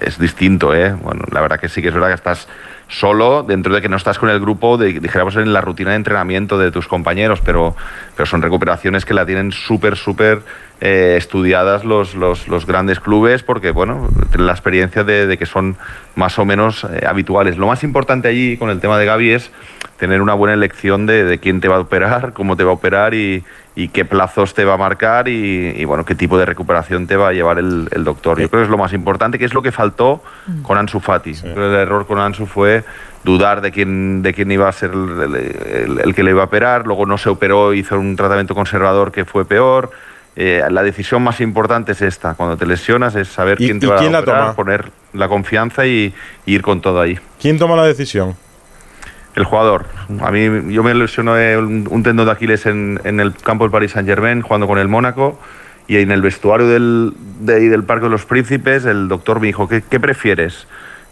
es 0.00 0.18
distinto, 0.18 0.74
¿eh? 0.74 0.92
Bueno, 0.92 1.22
la 1.30 1.40
verdad 1.40 1.60
que 1.60 1.68
sí 1.68 1.80
que 1.80 1.86
es 1.86 1.94
verdad 1.94 2.08
que 2.08 2.14
estás 2.14 2.48
solo 2.88 3.44
dentro 3.44 3.72
de 3.72 3.80
que 3.80 3.88
no 3.88 3.96
estás 3.96 4.18
con 4.18 4.28
el 4.28 4.40
grupo, 4.40 4.76
de, 4.76 4.98
dijéramos 4.98 5.36
en 5.36 5.52
la 5.52 5.60
rutina 5.60 5.90
de 5.90 5.96
entrenamiento 5.98 6.58
de 6.58 6.72
tus 6.72 6.88
compañeros, 6.88 7.40
pero, 7.44 7.76
pero 8.16 8.26
son 8.26 8.42
recuperaciones 8.42 9.04
que 9.04 9.14
la 9.14 9.24
tienen 9.24 9.52
súper, 9.52 9.94
súper 9.94 10.40
eh, 10.80 11.14
estudiadas 11.16 11.84
los, 11.84 12.16
los, 12.16 12.48
los 12.48 12.66
grandes 12.66 12.98
clubes 12.98 13.44
porque, 13.44 13.70
bueno, 13.70 14.08
la 14.36 14.50
experiencia 14.50 15.04
de, 15.04 15.28
de 15.28 15.38
que 15.38 15.46
son 15.46 15.76
más 16.16 16.40
o 16.40 16.44
menos 16.44 16.82
eh, 16.82 17.06
habituales. 17.06 17.56
Lo 17.56 17.68
más 17.68 17.84
importante 17.84 18.26
allí 18.26 18.56
con 18.56 18.68
el 18.68 18.80
tema 18.80 18.98
de 18.98 19.06
Gaby 19.06 19.30
es 19.30 19.52
tener 20.00 20.20
una 20.22 20.34
buena 20.34 20.54
elección 20.54 21.06
de, 21.06 21.22
de 21.24 21.38
quién 21.38 21.60
te 21.60 21.68
va 21.68 21.76
a 21.76 21.80
operar, 21.80 22.32
cómo 22.32 22.56
te 22.56 22.64
va 22.64 22.70
a 22.70 22.74
operar 22.74 23.14
y, 23.14 23.44
y 23.76 23.88
qué 23.88 24.04
plazos 24.04 24.54
te 24.54 24.64
va 24.64 24.74
a 24.74 24.76
marcar 24.78 25.28
y, 25.28 25.74
y, 25.76 25.84
bueno, 25.84 26.04
qué 26.04 26.14
tipo 26.14 26.38
de 26.38 26.46
recuperación 26.46 27.06
te 27.06 27.16
va 27.16 27.28
a 27.28 27.32
llevar 27.32 27.58
el, 27.58 27.86
el 27.92 28.02
doctor. 28.02 28.40
Yo 28.40 28.48
creo 28.48 28.62
que 28.62 28.64
es 28.64 28.70
lo 28.70 28.78
más 28.78 28.92
importante, 28.94 29.38
que 29.38 29.44
es 29.44 29.52
lo 29.54 29.60
que 29.62 29.70
faltó 29.70 30.22
con 30.62 30.78
Ansu 30.78 30.98
Fati. 31.00 31.34
Creo 31.34 31.54
que 31.54 31.66
el 31.66 31.74
error 31.74 32.06
con 32.06 32.18
Ansu 32.18 32.46
fue 32.46 32.82
dudar 33.22 33.60
de 33.60 33.70
quién, 33.70 34.22
de 34.22 34.32
quién 34.32 34.50
iba 34.50 34.66
a 34.68 34.72
ser 34.72 34.90
el, 34.92 35.20
el- 35.22 35.34
el- 35.36 36.00
el 36.00 36.14
que 36.14 36.22
le 36.22 36.30
iba 36.30 36.40
a 36.40 36.46
operar, 36.46 36.86
luego 36.86 37.04
no 37.04 37.18
se 37.18 37.28
operó, 37.28 37.74
hizo 37.74 37.98
un 37.98 38.16
tratamiento 38.16 38.54
conservador 38.54 39.12
que 39.12 39.24
fue 39.26 39.44
peor. 39.44 39.90
Eh, 40.36 40.62
la 40.70 40.82
decisión 40.82 41.22
más 41.22 41.40
importante 41.42 41.92
es 41.92 42.00
esta, 42.00 42.34
cuando 42.34 42.56
te 42.56 42.64
lesionas, 42.64 43.14
es 43.16 43.28
saber 43.28 43.60
¿Y- 43.60 43.66
quién 43.66 43.80
te 43.80 43.86
y 43.86 43.88
va 43.90 43.96
quién 43.98 44.10
a 44.10 44.12
la 44.12 44.20
operar, 44.20 44.40
toma? 44.42 44.54
poner 44.56 44.84
la 45.12 45.28
confianza 45.28 45.84
y, 45.86 46.14
y 46.46 46.54
ir 46.54 46.62
con 46.62 46.80
todo 46.80 47.00
ahí. 47.00 47.18
¿Quién 47.40 47.58
toma 47.58 47.76
la 47.76 47.84
decisión? 47.84 48.34
El 49.36 49.44
jugador. 49.44 49.86
A 50.20 50.30
mí, 50.30 50.72
yo 50.72 50.82
me 50.82 50.92
lesioné 50.92 51.56
un, 51.56 51.86
un 51.88 52.02
tendón 52.02 52.26
de 52.26 52.32
Aquiles 52.32 52.66
en, 52.66 53.00
en 53.04 53.20
el 53.20 53.34
campo 53.34 53.64
del 53.64 53.70
Paris 53.70 53.92
Saint 53.92 54.08
Germain 54.08 54.42
jugando 54.42 54.66
con 54.66 54.78
el 54.78 54.88
Mónaco 54.88 55.38
y 55.86 55.96
en 55.98 56.10
el 56.10 56.22
vestuario 56.22 56.66
del, 56.66 57.12
de 57.40 57.68
del 57.68 57.84
Parque 57.84 58.04
de 58.04 58.10
los 58.10 58.24
Príncipes 58.24 58.84
el 58.84 59.08
doctor 59.08 59.40
me 59.40 59.46
dijo, 59.48 59.68
¿qué, 59.68 59.82
qué 59.82 60.00
prefieres? 60.00 60.66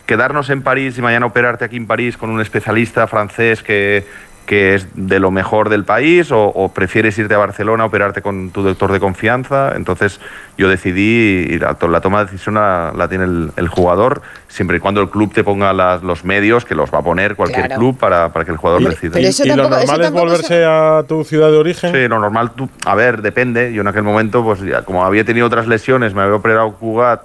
¿Quedarnos 0.06 0.50
en 0.50 0.62
París 0.62 0.96
y 0.98 1.02
mañana 1.02 1.26
operarte 1.26 1.64
aquí 1.64 1.76
en 1.76 1.86
París 1.86 2.16
con 2.16 2.30
un 2.30 2.40
especialista 2.40 3.06
francés 3.06 3.62
que, 3.62 4.06
que 4.48 4.74
es 4.74 4.88
de 4.94 5.20
lo 5.20 5.30
mejor 5.30 5.68
del 5.68 5.84
país 5.84 6.32
o, 6.32 6.42
o 6.46 6.72
prefieres 6.72 7.18
irte 7.18 7.34
a 7.34 7.38
Barcelona 7.38 7.82
a 7.82 7.86
operarte 7.86 8.22
con 8.22 8.48
tu 8.48 8.62
doctor 8.62 8.90
de 8.90 8.98
confianza? 8.98 9.74
Entonces 9.76 10.20
yo 10.56 10.70
decidí 10.70 11.46
y 11.50 11.58
la, 11.58 11.76
la 11.88 12.00
toma 12.00 12.20
de 12.20 12.24
decisión 12.30 12.54
la, 12.54 12.92
la 12.96 13.08
tiene 13.08 13.24
el, 13.24 13.50
el 13.56 13.68
jugador 13.68 14.22
siempre 14.48 14.78
y 14.78 14.80
cuando 14.80 15.02
el 15.02 15.10
club 15.10 15.34
te 15.34 15.44
ponga 15.44 15.74
las- 15.74 16.02
los 16.02 16.24
medios 16.24 16.64
que 16.64 16.74
los 16.74 16.92
va 16.92 17.00
a 17.00 17.02
poner 17.02 17.36
cualquier 17.36 17.66
Claro. 17.66 17.78
club 17.80 17.98
para, 17.98 18.32
para 18.32 18.46
que 18.46 18.52
el 18.52 18.56
jugador 18.56 18.82
decida. 18.88 19.20
¿Y, 19.20 19.26
y 19.26 19.48
lo 19.54 19.68
normal 19.68 20.00
es 20.00 20.10
volverse 20.12 20.64
a 20.64 21.04
tu 21.06 21.22
ciudad 21.24 21.50
de 21.50 21.58
origen? 21.58 21.92
Sí, 21.92 22.08
lo 22.08 22.18
normal, 22.18 22.52
tú, 22.52 22.70
a 22.86 22.94
ver, 22.94 23.20
depende. 23.20 23.74
Yo 23.74 23.82
en 23.82 23.88
aquel 23.88 24.02
momento, 24.04 24.42
pues 24.42 24.62
ya, 24.62 24.80
como 24.82 25.04
había 25.04 25.24
tenido 25.24 25.46
otras 25.46 25.66
lesiones, 25.66 26.14
me 26.14 26.22
había 26.22 26.36
operado 26.36 26.72
Cugat, 26.72 27.20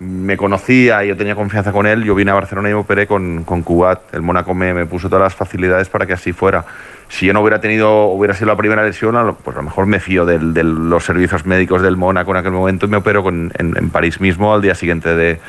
me 0.00 0.36
conocía 0.36 1.04
y 1.04 1.08
yo 1.08 1.16
tenía 1.16 1.34
confianza 1.34 1.72
con 1.72 1.86
él, 1.86 2.04
yo 2.04 2.14
vine 2.14 2.30
a 2.30 2.34
Barcelona 2.34 2.68
y 2.70 2.72
me 2.72 2.78
operé 2.78 3.06
con, 3.06 3.42
con 3.44 3.62
Cugat. 3.62 4.14
El 4.14 4.22
Mónaco 4.22 4.54
me, 4.54 4.72
me 4.72 4.86
puso 4.86 5.08
todas 5.08 5.24
las 5.24 5.34
facilidades 5.34 5.88
para 5.88 6.06
que 6.06 6.12
así 6.12 6.32
fuera. 6.32 6.64
Si 7.08 7.26
yo 7.26 7.32
no 7.32 7.40
hubiera 7.40 7.60
tenido, 7.60 8.04
hubiera 8.06 8.34
sido 8.34 8.46
la 8.48 8.56
primera 8.56 8.84
lesión, 8.84 9.14
pues 9.42 9.56
a 9.56 9.60
lo 9.60 9.64
mejor 9.64 9.86
me 9.86 9.98
fío 9.98 10.24
del- 10.24 10.54
de 10.54 10.62
los 10.62 11.04
servicios 11.04 11.46
médicos 11.46 11.82
del 11.82 11.96
Mónaco 11.96 12.30
en 12.30 12.36
aquel 12.36 12.52
momento 12.52 12.86
y 12.86 12.90
me 12.90 12.98
opero 12.98 13.22
con- 13.22 13.50
en, 13.58 13.76
en 13.76 13.90
París 13.90 14.20
mismo 14.20 14.54
al 14.54 14.62
día 14.62 14.74
siguiente 14.76 15.16
de, 15.16 15.40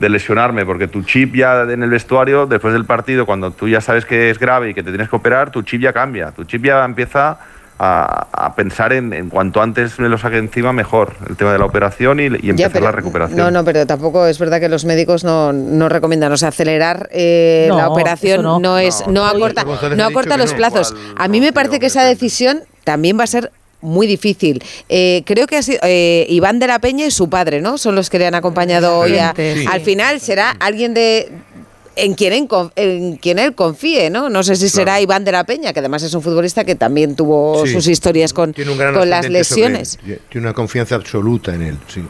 de 0.00 0.08
lesionarme, 0.08 0.66
porque 0.66 0.86
tu 0.88 1.02
chip 1.02 1.34
ya 1.34 1.62
en 1.62 1.82
el 1.82 1.88
vestuario, 1.90 2.46
después 2.46 2.74
del 2.74 2.84
partido, 2.84 3.24
cuando 3.26 3.52
tú 3.52 3.68
ya 3.68 3.80
sabes 3.80 4.04
que 4.04 4.28
es 4.28 4.38
grave 4.38 4.70
y 4.70 4.74
que 4.74 4.82
te 4.82 4.90
tienes 4.90 5.08
que 5.08 5.16
operar, 5.16 5.50
tu 5.50 5.62
chip 5.62 5.80
ya 5.80 5.92
cambia. 5.92 6.32
Tu 6.32 6.44
chip 6.44 6.64
ya 6.64 6.84
empieza 6.84 7.38
a, 7.78 8.28
a 8.32 8.54
pensar 8.54 8.92
en, 8.92 9.12
en 9.12 9.28
cuanto 9.30 9.60
antes 9.60 9.98
me 9.98 10.08
lo 10.08 10.16
saque 10.18 10.38
encima, 10.38 10.72
mejor. 10.72 11.14
El 11.28 11.36
tema 11.36 11.52
de 11.52 11.58
la 11.58 11.64
operación 11.64 12.20
y, 12.20 12.24
y 12.26 12.28
Ya, 12.28 12.50
empezar 12.50 12.72
pero- 12.72 12.84
la 12.86 12.92
recuperación. 12.92 13.38
No, 13.38 13.50
no, 13.50 13.64
pero 13.64 13.86
tampoco 13.86 14.26
es 14.26 14.38
verdad 14.38 14.60
que 14.60 14.68
los 14.68 14.84
médicos 14.84 15.24
no, 15.24 15.52
no 15.52 15.88
recomiendan, 15.88 16.30
o 16.32 16.36
sea, 16.36 16.48
acelerar 16.50 17.08
eh, 17.12 17.66
No, 17.68 17.76
la 17.76 17.88
operación 17.88 18.42
no. 18.42 18.58
no, 18.60 18.78
es, 18.78 19.04
no, 19.08 19.24
acorta, 19.26 19.64
no 19.64 20.04
acorta 20.04 20.36
los 20.36 20.52
no. 20.52 20.56
plazos. 20.56 20.94
A 21.16 21.28
mí 21.28 21.40
me 21.40 21.52
parece 21.52 21.80
que 21.80 21.86
esa 21.86 22.04
decisión 22.04 22.62
también 22.84 23.18
va 23.18 23.24
a 23.24 23.28
ser 23.28 23.50
muy 23.80 24.06
difícil. 24.06 24.62
Eh, 24.88 25.22
creo 25.26 25.46
que 25.46 25.56
ha 25.58 25.62
sido 25.62 25.78
eh, 25.82 26.24
Iván 26.30 26.58
de 26.58 26.66
la 26.68 26.78
Peña 26.78 27.04
y 27.06 27.10
su 27.10 27.28
padre, 27.28 27.60
¿no? 27.60 27.76
Son 27.76 27.94
los 27.94 28.08
que 28.08 28.18
le 28.18 28.26
han 28.26 28.34
acompañado 28.34 28.96
hoy. 28.98 29.18
a- 29.18 29.34
Sí. 29.36 29.66
Al 29.70 29.80
final 29.82 30.20
será 30.20 30.54
alguien 30.58 30.94
de 30.94 31.28
en 31.96 32.14
quien, 32.14 32.32
en, 32.32 32.46
con- 32.46 32.72
en 32.76 33.16
quien 33.16 33.38
él 33.38 33.54
confíe, 33.54 34.10
¿no? 34.10 34.28
No 34.28 34.42
sé 34.42 34.56
si 34.56 34.68
será 34.68 35.00
Iván 35.00 35.24
de 35.24 35.32
la 35.32 35.44
Peña, 35.44 35.72
que 35.72 35.80
además 35.80 36.02
es 36.02 36.12
un 36.14 36.22
futbolista 36.22 36.64
que 36.64 36.74
también 36.74 37.14
tuvo 37.16 37.64
Sí. 37.66 37.72
sus 37.72 37.86
historias 37.88 38.32
con, 38.32 38.52
Tiene 38.52 38.70
un 38.72 38.78
gran 38.78 38.94
con 38.94 39.08
las 39.08 39.26
sobre 39.26 39.38
lesiones. 39.38 39.98
él. 40.06 40.20
Tiene 40.28 40.46
una 40.46 40.54
confianza 40.54 40.94
absoluta 40.96 41.54
en 41.54 41.62
él, 41.62 41.78
sí. 41.88 42.04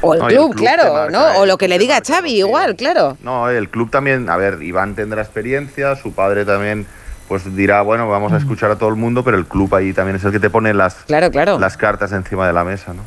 O 0.00 0.14
el 0.14 0.20
No, 0.20 0.30
y 0.30 0.32
el 0.34 0.38
club, 0.38 0.54
claro, 0.56 0.92
marca, 0.94 1.10
¿no? 1.10 1.40
O 1.40 1.46
lo 1.46 1.58
que 1.58 1.68
le 1.68 1.78
diga 1.78 2.00
Xavi, 2.06 2.38
igual, 2.38 2.76
claro. 2.76 3.16
No, 3.22 3.50
el 3.50 3.68
club 3.68 3.90
también, 3.90 4.28
a 4.30 4.36
ver, 4.36 4.62
Iván 4.62 4.94
tendrá 4.94 5.20
experiencia, 5.22 5.96
su 5.96 6.12
padre 6.12 6.44
también 6.44 6.86
pues 7.28 7.42
dirá, 7.56 7.82
bueno, 7.82 8.08
vamos 8.08 8.32
a 8.32 8.36
escuchar 8.36 8.70
a 8.70 8.76
todo 8.78 8.88
el 8.88 8.94
mundo, 8.94 9.24
pero 9.24 9.36
el 9.36 9.46
club 9.46 9.74
ahí 9.74 9.92
también 9.92 10.14
es 10.16 10.22
el 10.22 10.30
que 10.30 10.38
te 10.38 10.48
pone 10.48 10.72
las, 10.72 10.94
Claro, 11.06 11.28
claro. 11.32 11.58
las 11.58 11.76
cartas 11.76 12.12
encima 12.12 12.46
de 12.46 12.52
la 12.52 12.62
mesa, 12.62 12.94
¿no? 12.94 13.02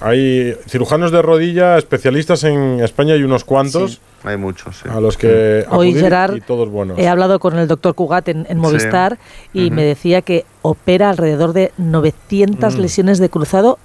Hay 0.00 0.54
cirujanos 0.68 1.10
de 1.12 1.22
rodilla, 1.22 1.78
especialistas 1.78 2.44
en 2.44 2.80
España 2.80 3.14
hay 3.14 3.22
unos 3.22 3.44
cuantos 3.44 4.00
Hay 4.24 4.36
muchos, 4.36 4.78
sí. 4.78 4.88
a 4.90 5.00
los 5.00 5.16
que 5.16 5.64
Hoy, 5.70 5.88
acudir 5.90 6.00
Gerard, 6.04 6.36
y 6.36 6.40
todos 6.40 6.68
buenos. 6.70 6.98
He 6.98 7.08
hablado 7.08 7.38
con 7.38 7.58
el 7.58 7.68
doctor 7.68 7.94
Cugat 7.94 8.28
en, 8.28 8.46
en 8.48 8.58
Movistar 8.58 9.18
y 9.52 9.70
me 9.70 9.82
decía 9.84 10.22
que 10.22 10.44
opera 10.62 11.10
alrededor 11.10 11.52
de 11.52 11.72
900 11.78 12.76
Mm. 12.76 12.80
lesiones 12.80 13.18
de 13.18 13.28
cruzado 13.28 13.78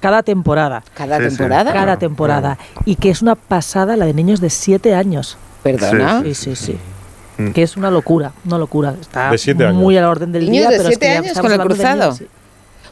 cada 0.00 0.22
temporada. 0.22 0.82
Cada 0.94 1.18
Sí, 1.18 1.22
sí. 1.30 1.36
temporada. 1.36 1.72
Cada 1.72 1.84
Claro, 1.84 1.98
temporada. 1.98 2.58
Y 2.84 2.96
que 2.96 3.10
es 3.10 3.22
una 3.22 3.34
pasada 3.34 3.96
la 3.96 4.06
de 4.06 4.14
niños 4.14 4.40
de 4.40 4.50
7 4.50 4.94
años. 4.94 5.38
Perdona. 5.62 6.22
Sí, 6.22 6.34
sí, 6.34 6.54
sí. 6.56 6.78
que 7.54 7.62
es 7.62 7.76
una 7.76 7.90
locura, 7.90 8.32
una 8.46 8.56
locura. 8.56 8.94
Está 8.98 9.30
De 9.30 9.36
siete 9.36 9.64
años. 9.66 9.76
muy 9.76 9.94
a 9.98 10.00
la 10.00 10.08
orden 10.10 10.32
del 10.32 10.50
Niños 10.50 10.68
día. 10.68 10.70
de 10.70 10.76
pero 10.78 10.88
es 10.88 10.94
siete 10.98 11.06
que 11.06 11.18
años 11.28 11.38
con 11.38 11.52
el 11.52 11.60
cruzado. 11.60 12.00
niños, 12.02 12.16
sí. 12.16 12.26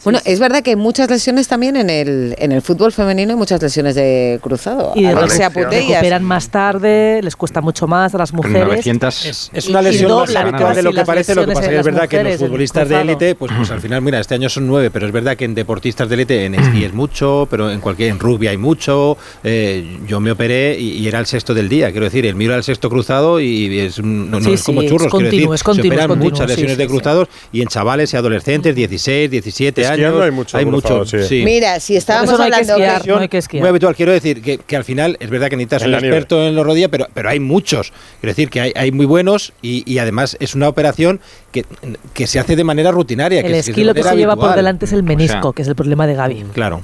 Bueno, 0.04 0.20
es 0.24 0.38
verdad 0.38 0.62
que 0.62 0.70
hay 0.70 0.76
muchas 0.76 1.10
lesiones 1.10 1.48
también 1.48 1.76
en 1.76 1.90
el, 1.90 2.34
en 2.38 2.52
el 2.52 2.62
fútbol 2.62 2.92
femenino, 2.92 3.32
hay 3.32 3.36
muchas 3.38 3.60
lesiones 3.62 3.94
de 3.94 4.38
cruzado. 4.42 4.92
Y 4.94 5.02
de 5.04 5.14
Putellas. 5.14 5.54
recuperan 5.54 6.22
más 6.22 6.48
tarde, 6.48 7.20
les 7.22 7.34
cuesta 7.36 7.60
mucho 7.60 7.86
más 7.86 8.14
a 8.14 8.18
las 8.18 8.32
mujeres. 8.32 8.64
900 8.66 9.24
Es, 9.26 9.50
es 9.52 9.66
Y- 9.66 9.70
una 9.70 9.80
y 9.80 9.84
lesión 9.84 10.10
más 10.12 10.34
habitual 10.36 10.76
de 10.76 10.82
lo 10.82 10.92
que 10.92 11.04
parece. 11.04 11.34
Lo 11.34 11.46
que 11.46 11.52
pasa 11.52 11.68
que 11.68 11.78
es 11.78 11.84
verdad 11.84 12.08
que 12.08 12.18
en 12.18 12.24
los 12.28 12.36
futbolistas 12.36 12.88
de 12.88 13.00
élite, 13.00 13.34
pues, 13.34 13.52
pues 13.56 13.70
al 13.70 13.80
final, 13.80 14.02
mira, 14.02 14.20
este 14.20 14.34
año 14.34 14.48
son 14.48 14.66
nueve, 14.66 14.90
pero 14.90 15.06
es 15.06 15.12
verdad 15.12 15.36
que 15.36 15.44
en 15.44 15.54
deportistas 15.54 16.08
de 16.08 16.14
élite, 16.14 16.44
en 16.44 16.54
esquí 16.54 16.84
es 16.84 16.92
mucho, 16.92 17.46
pero 17.50 17.70
en 17.70 17.80
cualquier, 17.80 18.10
en 18.10 18.18
rugby 18.18 18.48
hay 18.48 18.56
mucho. 18.56 19.16
Eh, 19.42 19.98
yo 20.06 20.20
me 20.20 20.30
operé 20.30 20.78
y, 20.78 20.90
y 20.98 21.08
era 21.08 21.18
el 21.18 21.26
sexto 21.26 21.54
del 21.54 21.68
día, 21.68 21.90
quiero 21.90 22.04
decir, 22.04 22.26
el 22.26 22.34
mío 22.34 22.48
era 22.48 22.56
el 22.58 22.64
sexto 22.64 22.88
cruzado 22.90 23.40
y 23.40 23.78
es, 23.80 23.98
un- 23.98 24.30
no, 24.30 24.38
no 24.40 24.44
Sí, 24.46 24.52
es 24.54 24.62
como 24.62 24.80
sí, 24.80 24.86
es 24.86 24.92
churros, 24.92 25.10
quiero 25.12 25.24
continuo, 25.26 25.52
decir, 25.52 25.54
es 25.54 25.62
continuo, 25.62 25.82
se 25.82 25.88
es 25.88 25.92
operan 25.92 26.08
continuo, 26.08 26.30
muchas 26.30 26.48
lesiones 26.48 26.72
sí, 26.72 26.78
de 26.78 26.84
sí. 26.84 26.88
cruzados 26.90 27.28
y 27.52 27.62
en 27.62 27.68
chavales 27.68 28.12
y 28.12 28.16
adolescentes, 28.16 28.74
16, 28.74 29.30
17 29.30 29.80
Esquiando 29.80 29.93
años. 29.94 30.22
hay 30.22 30.30
mucho 30.30 30.58
cruzado, 30.58 30.98
mucho, 31.00 31.22
sí. 31.28 31.42
Mira, 31.44 31.80
si 31.80 31.96
estábamos 31.96 32.30
no 32.30 32.36
hay 32.38 32.52
hablando 32.52 32.72
esquiar, 32.74 33.02
que- 33.02 33.08
no 33.10 33.18
hay 33.18 33.28
que 33.28 33.38
esquiar. 33.38 33.60
Muy 33.62 33.68
habitual, 33.68 33.94
quiero 33.96 34.12
decir 34.12 34.42
que, 34.42 34.58
que 34.58 34.76
al 34.76 34.84
final 34.84 35.16
es 35.20 35.30
verdad 35.30 35.48
que 35.48 35.56
necesitas 35.56 35.82
En 35.82 35.88
un 35.88 35.92
la 35.92 36.00
nieve. 36.00 36.16
experto 36.16 36.46
en 36.46 36.54
los 36.54 36.64
rodillas, 36.66 36.88
pero, 36.90 37.06
pero 37.14 37.28
hay 37.28 37.40
muchos. 37.40 37.92
Quiero 38.20 38.30
decir 38.32 38.50
que 38.50 38.60
hay, 38.60 38.72
hay 38.76 38.92
muy 38.92 39.06
buenos 39.06 39.52
y, 39.62 39.82
y 39.90 39.98
además 39.98 40.36
es 40.40 40.54
una 40.54 40.68
operación 40.68 41.20
que, 41.52 41.64
que 42.12 42.26
se 42.26 42.38
hace 42.38 42.56
de 42.56 42.64
manera 42.64 42.90
rutinaria. 42.90 43.40
El 43.40 43.46
que, 43.46 43.48
es- 43.50 43.54
que 43.54 43.58
es 43.60 43.68
esquí 43.68 43.80
de 43.82 43.86
lo 43.86 43.94
que 43.94 44.00
se 44.02 44.04
manera 44.08 44.18
lleva 44.20 44.34
por 44.36 44.44
habitual. 44.44 44.56
delante 44.56 44.84
es 44.86 44.92
el 44.92 45.02
menisco, 45.02 45.52
que 45.52 45.62
es 45.62 45.68
el 45.68 45.74
problema 45.74 46.06
de 46.06 46.14
Gaby. 46.14 46.44
Claro. 46.54 46.82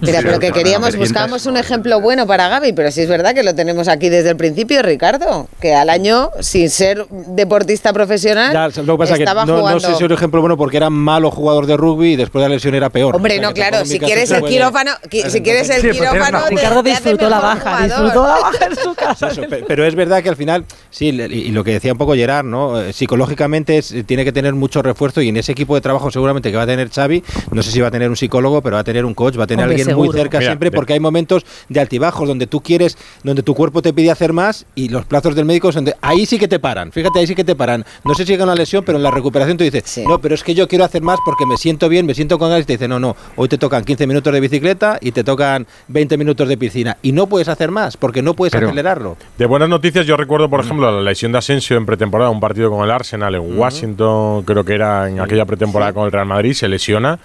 Mira, 0.00 0.20
pero 0.22 0.38
que 0.38 0.52
queríamos, 0.52 0.96
buscábamos 0.96 1.46
un 1.46 1.56
ejemplo 1.56 2.00
bueno 2.00 2.26
para 2.26 2.48
Gaby, 2.48 2.72
pero 2.72 2.90
sí 2.90 3.00
es 3.02 3.08
verdad 3.08 3.34
que 3.34 3.42
lo 3.42 3.54
tenemos 3.54 3.88
aquí 3.88 4.08
desde 4.08 4.30
el 4.30 4.36
principio, 4.36 4.82
Ricardo, 4.82 5.48
que 5.60 5.74
al 5.74 5.90
año, 5.90 6.30
sin 6.40 6.70
ser 6.70 7.06
deportista 7.10 7.92
profesional, 7.92 8.52
Ya, 8.52 8.82
lo 8.82 8.94
que 8.94 8.98
pasa 8.98 9.12
es 9.14 9.18
que 9.18 9.24
estaba 9.24 9.44
no, 9.44 9.52
no 9.54 9.58
jugando. 9.60 9.80
sé 9.80 9.86
si 9.88 9.92
es 9.94 10.00
un 10.02 10.12
ejemplo 10.12 10.40
bueno 10.40 10.56
porque 10.56 10.76
era 10.76 10.90
malo 10.90 11.30
jugador 11.30 11.66
de 11.66 11.76
rugby 11.76 12.12
y 12.12 12.16
después 12.16 12.42
de 12.42 12.48
la 12.48 12.54
lesión 12.54 12.74
era 12.74 12.90
peor. 12.90 13.16
Hombre, 13.16 13.34
O 13.34 13.38
sea, 13.40 13.48
no, 13.48 13.54
claro, 13.54 13.84
si 13.84 13.98
quieres 13.98 14.30
el 14.30 14.40
puede- 14.40 14.52
quirófano, 14.52 14.92
qui- 15.10 15.28
si 15.28 15.40
quieres 15.42 15.68
el 15.70 15.80
Sí, 15.80 15.88
pues 15.88 15.98
quirófano, 15.98 16.42
te- 16.44 16.50
Ricardo 16.50 16.82
disfrutó 16.82 17.28
la 17.28 17.40
baja, 17.40 17.60
jugador. 17.60 17.82
disfrutó 17.88 18.22
la 18.26 18.34
baja 18.40 18.66
en 18.66 18.76
su 18.76 18.94
casa. 18.94 19.28
Eso, 19.28 19.42
pero 19.66 19.84
es 19.86 19.94
verdad 19.94 20.22
que 20.22 20.28
al 20.28 20.36
final, 20.36 20.64
sí, 20.90 21.12
le- 21.12 21.26
y 21.26 21.50
lo 21.50 21.64
que 21.64 21.72
decía 21.72 21.92
un 21.92 21.98
poco 21.98 22.14
Gerard, 22.14 22.44
¿no? 22.44 22.80
Eh, 22.80 22.92
Psicológicamente 22.92 23.78
es- 23.78 23.94
tiene 24.06 24.24
que 24.24 24.32
tener 24.32 24.54
mucho 24.54 24.82
refuerzo 24.82 25.20
y 25.22 25.28
en 25.28 25.36
ese 25.36 25.52
equipo 25.52 25.74
de 25.74 25.80
trabajo 25.80 26.10
seguramente 26.10 26.50
que 26.50 26.56
va 26.56 26.62
a 26.62 26.66
tener 26.66 26.90
Xavi, 26.90 27.22
no 27.52 27.62
sé 27.62 27.70
si 27.72 27.80
va 27.80 27.88
a 27.88 27.90
tener 27.90 28.08
un 28.08 28.16
psicólogo, 28.16 28.62
pero 28.62 28.74
va 28.76 28.80
a 28.80 28.84
tener 28.84 29.04
un 29.04 29.14
coach, 29.14 29.38
va 29.38 29.44
a 29.44 29.46
tener 29.46 29.64
Hombre, 29.64 29.74
alguien 29.80 29.87
muy 29.94 30.06
seguro. 30.08 30.18
cerca 30.18 30.38
Mira, 30.38 30.50
siempre 30.50 30.70
porque 30.70 30.92
hay 30.94 31.00
momentos 31.00 31.44
de 31.68 31.80
altibajos 31.80 32.26
donde 32.28 32.46
tú 32.46 32.60
quieres, 32.62 32.96
donde 33.22 33.42
tu 33.42 33.54
cuerpo 33.54 33.82
te 33.82 33.92
pide 33.92 34.10
hacer 34.10 34.32
más 34.32 34.66
y 34.74 34.88
los 34.88 35.04
plazos 35.06 35.34
del 35.34 35.44
médico 35.44 35.72
son 35.72 35.84
de, 35.84 35.94
ahí 36.00 36.26
sí 36.26 36.38
que 36.38 36.48
te 36.48 36.58
paran, 36.58 36.92
fíjate, 36.92 37.18
ahí 37.18 37.26
sí 37.26 37.34
que 37.34 37.44
te 37.44 37.54
paran. 37.54 37.84
No 38.04 38.14
sé 38.14 38.24
si 38.24 38.32
llega 38.32 38.44
una 38.44 38.54
lesión, 38.54 38.84
pero 38.84 38.98
en 38.98 39.02
la 39.04 39.10
recuperación 39.10 39.56
tú 39.56 39.64
dices, 39.64 39.82
Sí. 39.86 40.04
no, 40.06 40.18
pero 40.20 40.34
es 40.34 40.42
que 40.42 40.54
yo 40.54 40.68
quiero 40.68 40.84
hacer 40.84 41.02
más 41.02 41.18
porque 41.24 41.46
me 41.46 41.56
siento 41.56 41.88
bien, 41.88 42.06
me 42.06 42.14
siento 42.14 42.38
con 42.38 42.48
ganas 42.50 42.62
y 42.64 42.66
te 42.66 42.72
dice, 42.74 42.88
no, 42.88 42.98
no, 42.98 43.16
hoy 43.36 43.48
te 43.48 43.58
tocan 43.58 43.84
15 43.84 44.06
minutos 44.06 44.32
de 44.32 44.40
bicicleta 44.40 44.98
y 45.00 45.12
te 45.12 45.24
tocan 45.24 45.66
20 45.88 46.16
minutos 46.16 46.48
de 46.48 46.56
piscina 46.56 46.96
y 47.02 47.12
no 47.12 47.26
puedes 47.26 47.48
hacer 47.48 47.70
más 47.70 47.96
porque 47.96 48.22
no 48.22 48.34
puedes 48.34 48.52
Pero- 48.52 48.66
acelerarlo. 48.68 49.16
De 49.38 49.46
buenas 49.46 49.68
noticias, 49.68 50.06
yo 50.06 50.16
recuerdo, 50.16 50.48
Mm. 50.48 50.50
por 50.50 50.60
ejemplo, 50.60 50.90
la 50.90 51.02
lesión 51.02 51.32
de 51.32 51.38
Asensio 51.38 51.76
en 51.76 51.86
pretemporada, 51.86 52.30
un 52.30 52.40
partido 52.40 52.70
con 52.70 52.84
el 52.84 52.90
Arsenal 52.90 53.34
en 53.34 53.58
Washington, 53.58 54.42
creo 54.44 54.64
que 54.64 54.74
era 54.74 55.08
en 55.08 55.20
aquella 55.20 55.44
pretemporada 55.44 55.92
con 55.92 56.04
el 56.06 56.12
Real 56.12 56.26
Madrid, 56.26 56.52
se 56.52 56.68
lesiona. 56.68 57.18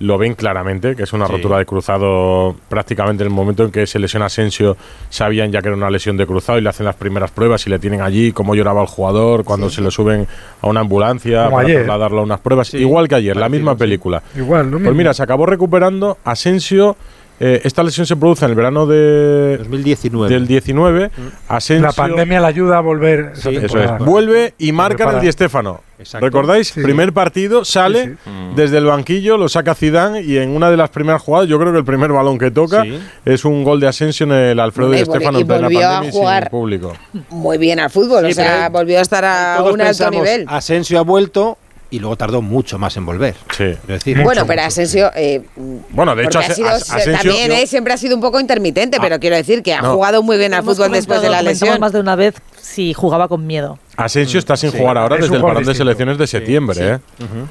Lo 0.00 0.16
ven 0.16 0.34
claramente, 0.34 0.96
que 0.96 1.02
es 1.02 1.12
una 1.12 1.26
Sí. 1.26 1.32
rotura 1.32 1.58
de 1.58 1.66
cruzado 1.66 2.56
prácticamente 2.70 3.22
en 3.22 3.28
el 3.28 3.34
momento 3.34 3.64
en 3.64 3.70
que 3.70 3.86
se 3.86 3.98
lesiona 3.98 4.26
Asensio, 4.26 4.76
sabían 5.10 5.52
ya 5.52 5.60
que 5.60 5.68
era 5.68 5.76
una 5.76 5.90
lesión 5.90 6.16
de 6.16 6.26
cruzado 6.26 6.58
y 6.58 6.62
le 6.62 6.70
hacen 6.70 6.86
las 6.86 6.96
primeras 6.96 7.30
pruebas 7.30 7.66
y 7.66 7.70
le 7.70 7.78
tienen 7.78 8.00
allí, 8.00 8.32
cómo 8.32 8.54
lloraba 8.54 8.80
el 8.80 8.86
jugador 8.86 9.44
cuando 9.44 9.68
se 9.68 9.82
lo 9.82 9.90
suben 9.90 10.26
a 10.62 10.66
una 10.68 10.80
ambulancia 10.80 11.44
Como 11.44 11.56
para 11.56 11.66
ayer. 11.68 11.76
trasladarlo 11.84 12.20
a 12.20 12.24
unas 12.24 12.40
pruebas. 12.40 12.68
Sí. 12.68 12.78
Igual 12.78 13.08
que 13.08 13.16
ayer, 13.16 13.36
la 13.36 13.50
misma 13.50 13.72
sí. 13.72 13.78
película. 13.78 14.22
Igual, 14.34 14.70
lo 14.70 14.78
Pues 14.80 14.94
mira, 14.94 15.12
se 15.12 15.22
acabó 15.22 15.44
recuperando 15.44 16.16
Asensio. 16.24 16.96
eh, 17.42 17.60
esta 17.64 17.82
lesión 17.82 18.06
se 18.06 18.16
produce 18.16 18.44
en 18.44 18.50
el 18.50 18.54
verano 18.56 18.86
de, 18.86 19.56
2019. 19.58 20.32
del 20.32 20.46
19. 20.46 21.10
Asensio 21.48 21.86
La 21.86 21.92
pandemia 21.92 22.40
le 22.40 22.46
ayuda 22.46 22.78
a 22.78 22.80
volver. 22.80 23.32
esa 23.34 23.48
Sí, 23.50 23.56
eso 23.56 23.64
es. 23.66 23.72
temporada. 23.72 23.98
Vuelve 24.04 24.54
y 24.58 24.72
marca 24.72 25.04
en 25.10 25.16
el. 25.16 25.20
Di 25.22 25.32
Stéfano. 25.32 25.80
Exacto. 26.00 26.24
¿Recordáis? 26.26 26.68
Sí. 26.68 26.80
Primer 26.82 27.12
partido, 27.12 27.64
sale 27.64 28.04
Sí, 28.04 28.10
sí. 28.24 28.30
desde 28.56 28.78
el 28.78 28.86
banquillo, 28.86 29.36
lo 29.36 29.48
saca 29.48 29.74
Zidane 29.74 30.22
y 30.22 30.38
en 30.38 30.50
una 30.50 30.70
de 30.70 30.76
las 30.76 30.90
primeras 30.90 31.22
jugadas, 31.22 31.48
yo 31.48 31.58
creo 31.58 31.72
que 31.72 31.78
el 31.78 31.84
primer 31.84 32.10
balón 32.10 32.38
que 32.38 32.50
toca 32.50 32.82
Sí. 32.82 32.98
es 33.24 33.44
un 33.44 33.62
gol 33.64 33.80
de 33.80 33.88
Asensio 33.88 34.24
en 34.24 34.32
el 34.32 34.60
Alfredo 34.60 34.92
Y 34.94 34.98
y 34.98 35.00
en 35.00 35.06
plena 35.06 35.30
volvió 35.30 35.44
a 35.54 35.60
pandemia 35.60 36.00
y 36.00 36.10
sin 36.12 36.20
jugar. 36.20 36.50
público. 36.50 36.92
Muy 37.28 37.58
bien 37.58 37.78
al 37.80 37.90
fútbol, 37.90 38.24
Sí, 38.26 38.32
o 38.32 38.34
sea, 38.34 38.68
volvió 38.70 38.98
a 38.98 39.02
estar 39.02 39.24
a 39.24 39.62
un 39.62 39.80
alto 39.80 40.10
nivel. 40.10 40.46
Asensio 40.48 40.98
ha 40.98 41.02
vuelto 41.02 41.58
y 41.92 41.98
luego 41.98 42.16
tardó 42.16 42.40
mucho 42.40 42.78
más 42.78 42.96
en 42.96 43.04
volver. 43.04 43.34
Sí. 43.56 43.64
Es 43.64 43.86
decir, 43.86 44.22
Bueno, 44.22 44.46
pero 44.46 44.62
Asensio, 44.62 45.10
eh, 45.16 45.42
Bueno, 45.90 46.14
de 46.14 46.24
hecho, 46.24 46.38
ha 46.38 46.44
sido- 46.44 46.68
Asensio. 46.68 47.12
también 47.18 47.50
eh, 47.52 47.66
siempre 47.66 47.92
ha 47.92 47.96
sido 47.96 48.14
un 48.14 48.20
poco 48.22 48.38
intermitente, 48.40 48.98
pero 49.00 49.18
quiero 49.18 49.34
decir 49.36 49.62
que 49.62 49.74
ha 49.74 49.82
No. 49.82 49.94
jugado 49.94 50.22
muy 50.22 50.38
bien 50.38 50.54
al 50.54 50.62
fútbol 50.62 50.92
después 50.92 51.20
de 51.20 51.28
la 51.28 51.42
lesión. 51.42 51.80
más 51.80 51.92
de 51.92 52.00
una 52.00 52.14
vez 52.16 52.36
si 52.60 52.94
jugaba 52.94 53.26
con 53.26 53.44
miedo. 53.46 53.78
Asensio 54.04 54.38
está 54.38 54.56
sin 54.56 54.70
Sí. 54.70 54.78
jugar 54.78 54.98
ahora 54.98 55.16
Es 55.16 55.22
desde 55.22 55.32
un 55.36 55.40
el 55.42 55.46
parón 55.46 55.64
de 55.64 55.74
selecciones 55.74 56.18
de 56.18 56.26
septiembre. 56.26 56.76
¿eh? 56.80 56.98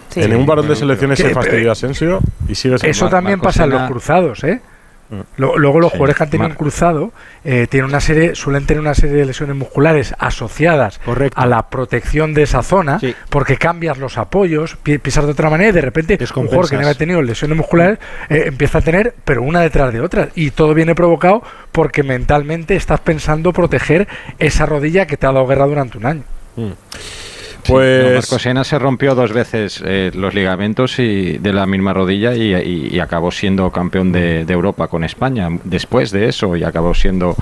Sí. 0.09 0.21
En 0.21 0.29
ningún 0.31 0.45
parón 0.45 0.67
de 0.67 0.75
selecciones 0.75 1.19
se 1.19 1.29
fastidió 1.29 1.71
Asensio 1.71 2.19
y 2.47 2.55
sigue 2.55 2.77
sin 2.79 2.89
Eso 2.89 3.09
también 3.09 3.39
pasa 3.39 3.63
en 3.63 3.71
los 3.71 3.83
cruzados, 3.89 4.43
¿eh? 4.43 4.61
Lo- 5.37 5.57
Luego 5.57 5.79
los 5.79 5.89
Sí, 5.91 5.97
jugadores 5.97 6.17
que 6.17 6.23
han 6.23 6.29
tenido 6.29 6.49
Mar- 6.49 6.51
un 6.51 6.57
cruzado 6.57 7.11
eh, 7.43 7.65
tienen 7.67 7.89
una 7.89 7.99
serie, 7.99 8.35
suelen 8.35 8.67
tener 8.67 8.79
una 8.79 8.93
serie 8.93 9.15
de 9.15 9.25
lesiones 9.25 9.55
musculares 9.55 10.13
asociadas 10.19 10.99
Correcto. 11.03 11.41
a 11.41 11.47
la 11.47 11.67
protección 11.71 12.35
de 12.35 12.43
esa 12.43 12.61
zona, 12.61 12.99
Sí. 12.99 13.15
porque 13.31 13.57
cambias 13.57 13.97
los 13.97 14.19
apoyos, 14.19 14.75
pi- 14.83 14.99
pisas 14.99 15.25
de 15.25 15.31
otra 15.31 15.49
manera 15.49 15.71
y 15.71 15.73
de 15.73 15.81
repente 15.81 16.15
un 16.35 16.45
jugador 16.45 16.69
que 16.69 16.75
no 16.75 16.81
había 16.81 16.93
tenido 16.93 17.23
lesiones 17.23 17.57
musculares 17.57 17.97
eh, 18.29 18.43
empieza 18.45 18.77
a 18.77 18.81
tener, 18.81 19.15
pero 19.25 19.41
una 19.41 19.61
detrás 19.61 19.91
de 19.91 19.99
otra. 19.99 20.29
Y 20.35 20.51
todo 20.51 20.75
viene 20.75 20.93
provocado 20.93 21.41
porque 21.71 22.03
mentalmente 22.03 22.75
estás 22.75 22.99
pensando 22.99 23.51
proteger 23.51 24.07
esa 24.37 24.67
rodilla 24.67 25.07
que 25.07 25.17
te 25.17 25.25
ha 25.25 25.31
dado 25.31 25.47
guerra 25.47 25.65
durante 25.65 25.97
un 25.97 26.05
año. 26.05 26.23
Pues. 27.67 28.03
No, 28.07 28.13
Marco 28.15 28.39
Sena 28.39 28.63
se 28.63 28.79
rompió 28.79 29.13
dos 29.13 29.31
veces 29.31 29.83
eh, 29.85 30.11
los 30.15 30.33
ligamentos 30.33 30.97
y 30.97 31.37
de 31.37 31.53
la 31.53 31.65
misma 31.67 31.93
rodilla 31.93 32.33
y, 32.33 32.55
y- 32.55 32.87
y 32.91 32.99
acabó 32.99 33.31
siendo 33.31 33.69
campeón 33.71 34.11
de, 34.11 34.43
de 34.45 34.53
Europa 34.53 34.87
con 34.87 35.03
España 35.03 35.49
después 35.65 36.09
de 36.11 36.29
eso 36.29 36.55
y 36.55 36.63
acabó 36.63 36.95
siendo 36.95 37.35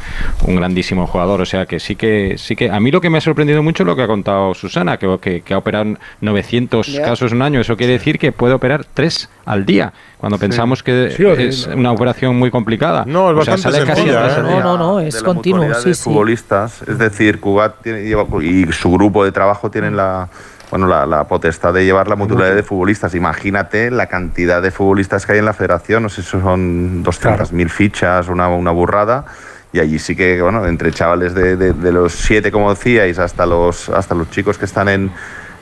un 0.45 0.55
grandísimo 0.57 1.07
jugador. 1.07 1.39
O 1.41 1.45
sea 1.45 1.65
que 1.65 1.79
sí 1.79 1.95
que 1.95 2.35
sí 2.37 2.55
que 2.57 2.69
a 2.69 2.79
mí 2.79 2.91
lo 2.91 2.99
que 2.99 3.09
me 3.09 3.19
ha 3.19 3.21
sorprendido 3.21 3.63
mucho 3.63 3.83
es 3.83 3.87
lo 3.87 3.95
que 3.95 4.01
ha 4.01 4.07
contado 4.07 4.53
Susana, 4.53 4.97
que, 4.97 5.17
que, 5.21 5.41
que 5.41 5.53
ha 5.53 5.59
operado 5.59 5.93
900 6.19 6.87
Ya. 6.87 7.03
casos 7.03 7.31
en 7.31 7.37
un 7.37 7.43
año. 7.43 7.61
Eso 7.61 7.77
quiere 7.77 7.93
decir 7.93 8.17
que 8.19 8.31
puede 8.33 8.53
operar 8.55 8.85
tres 8.93 9.29
al 9.45 9.65
día. 9.65 9.93
Cuando 10.17 10.39
pensamos 10.39 10.81
que 10.81 11.13
Sí, 11.15 11.23
es 11.25 11.67
una 11.67 11.91
operación 11.91 12.35
muy 12.35 12.49
complicada. 12.49 13.03
No, 13.05 13.29
es 13.31 13.37
O 13.37 13.43
sea, 13.43 13.53
bastante 13.53 13.77
sale 13.77 13.85
casi 13.89 14.01
sencilla, 14.01 14.25
a 14.25 14.29
tres 14.35 14.37
¿eh? 14.51 14.59
No, 14.63 14.77
no, 14.77 14.99
es 14.99 15.21
continuo. 15.21 15.71
Sí, 15.75 15.89
de 15.89 15.95
sí. 15.95 16.03
futbolistas. 16.03 16.81
Es 16.87 16.97
decir, 16.97 17.39
Cugat 17.39 17.81
tiene- 17.83 18.03
lleva- 18.03 18.25
y 18.43 18.71
su 18.73 18.91
grupo 18.91 19.23
de 19.23 19.31
trabajo 19.31 19.69
tienen 19.69 19.95
la 19.95 20.27
bueno 20.71 20.85
la, 20.87 21.05
la 21.05 21.25
potestad 21.29 21.73
de 21.73 21.85
llevar 21.85 22.07
la 22.09 22.15
mutualidad 22.15 22.55
de 22.55 22.63
futbolistas. 22.63 23.13
Imagínate 23.15 23.91
la 23.91 24.07
cantidad 24.07 24.61
de 24.61 24.71
futbolistas 24.71 25.25
que 25.25 25.33
hay 25.33 25.39
en 25.39 25.45
la 25.45 25.53
federación. 25.53 26.01
No 26.03 26.09
sé 26.09 26.23
si 26.23 26.29
son 26.31 27.03
200.000 27.03 27.69
fichas, 27.69 28.27
una, 28.27 28.49
una 28.49 28.71
burrada. 28.71 29.25
Y 29.71 29.79
allí 29.79 29.99
sí 29.99 30.15
que, 30.15 30.41
bueno, 30.41 30.65
entre 30.65 30.91
chavales 30.91 31.35
de, 31.35 31.55
de- 31.57 31.73
de 31.73 31.91
los 31.91 32.11
siete, 32.13 32.51
como 32.51 32.71
decíais, 32.73 33.19
hasta 33.19 33.45
los, 33.45 33.89
hasta 33.89 34.15
los 34.15 34.29
chicos 34.31 34.57
que 34.57 34.65
están 34.65 34.89
en, 34.89 35.11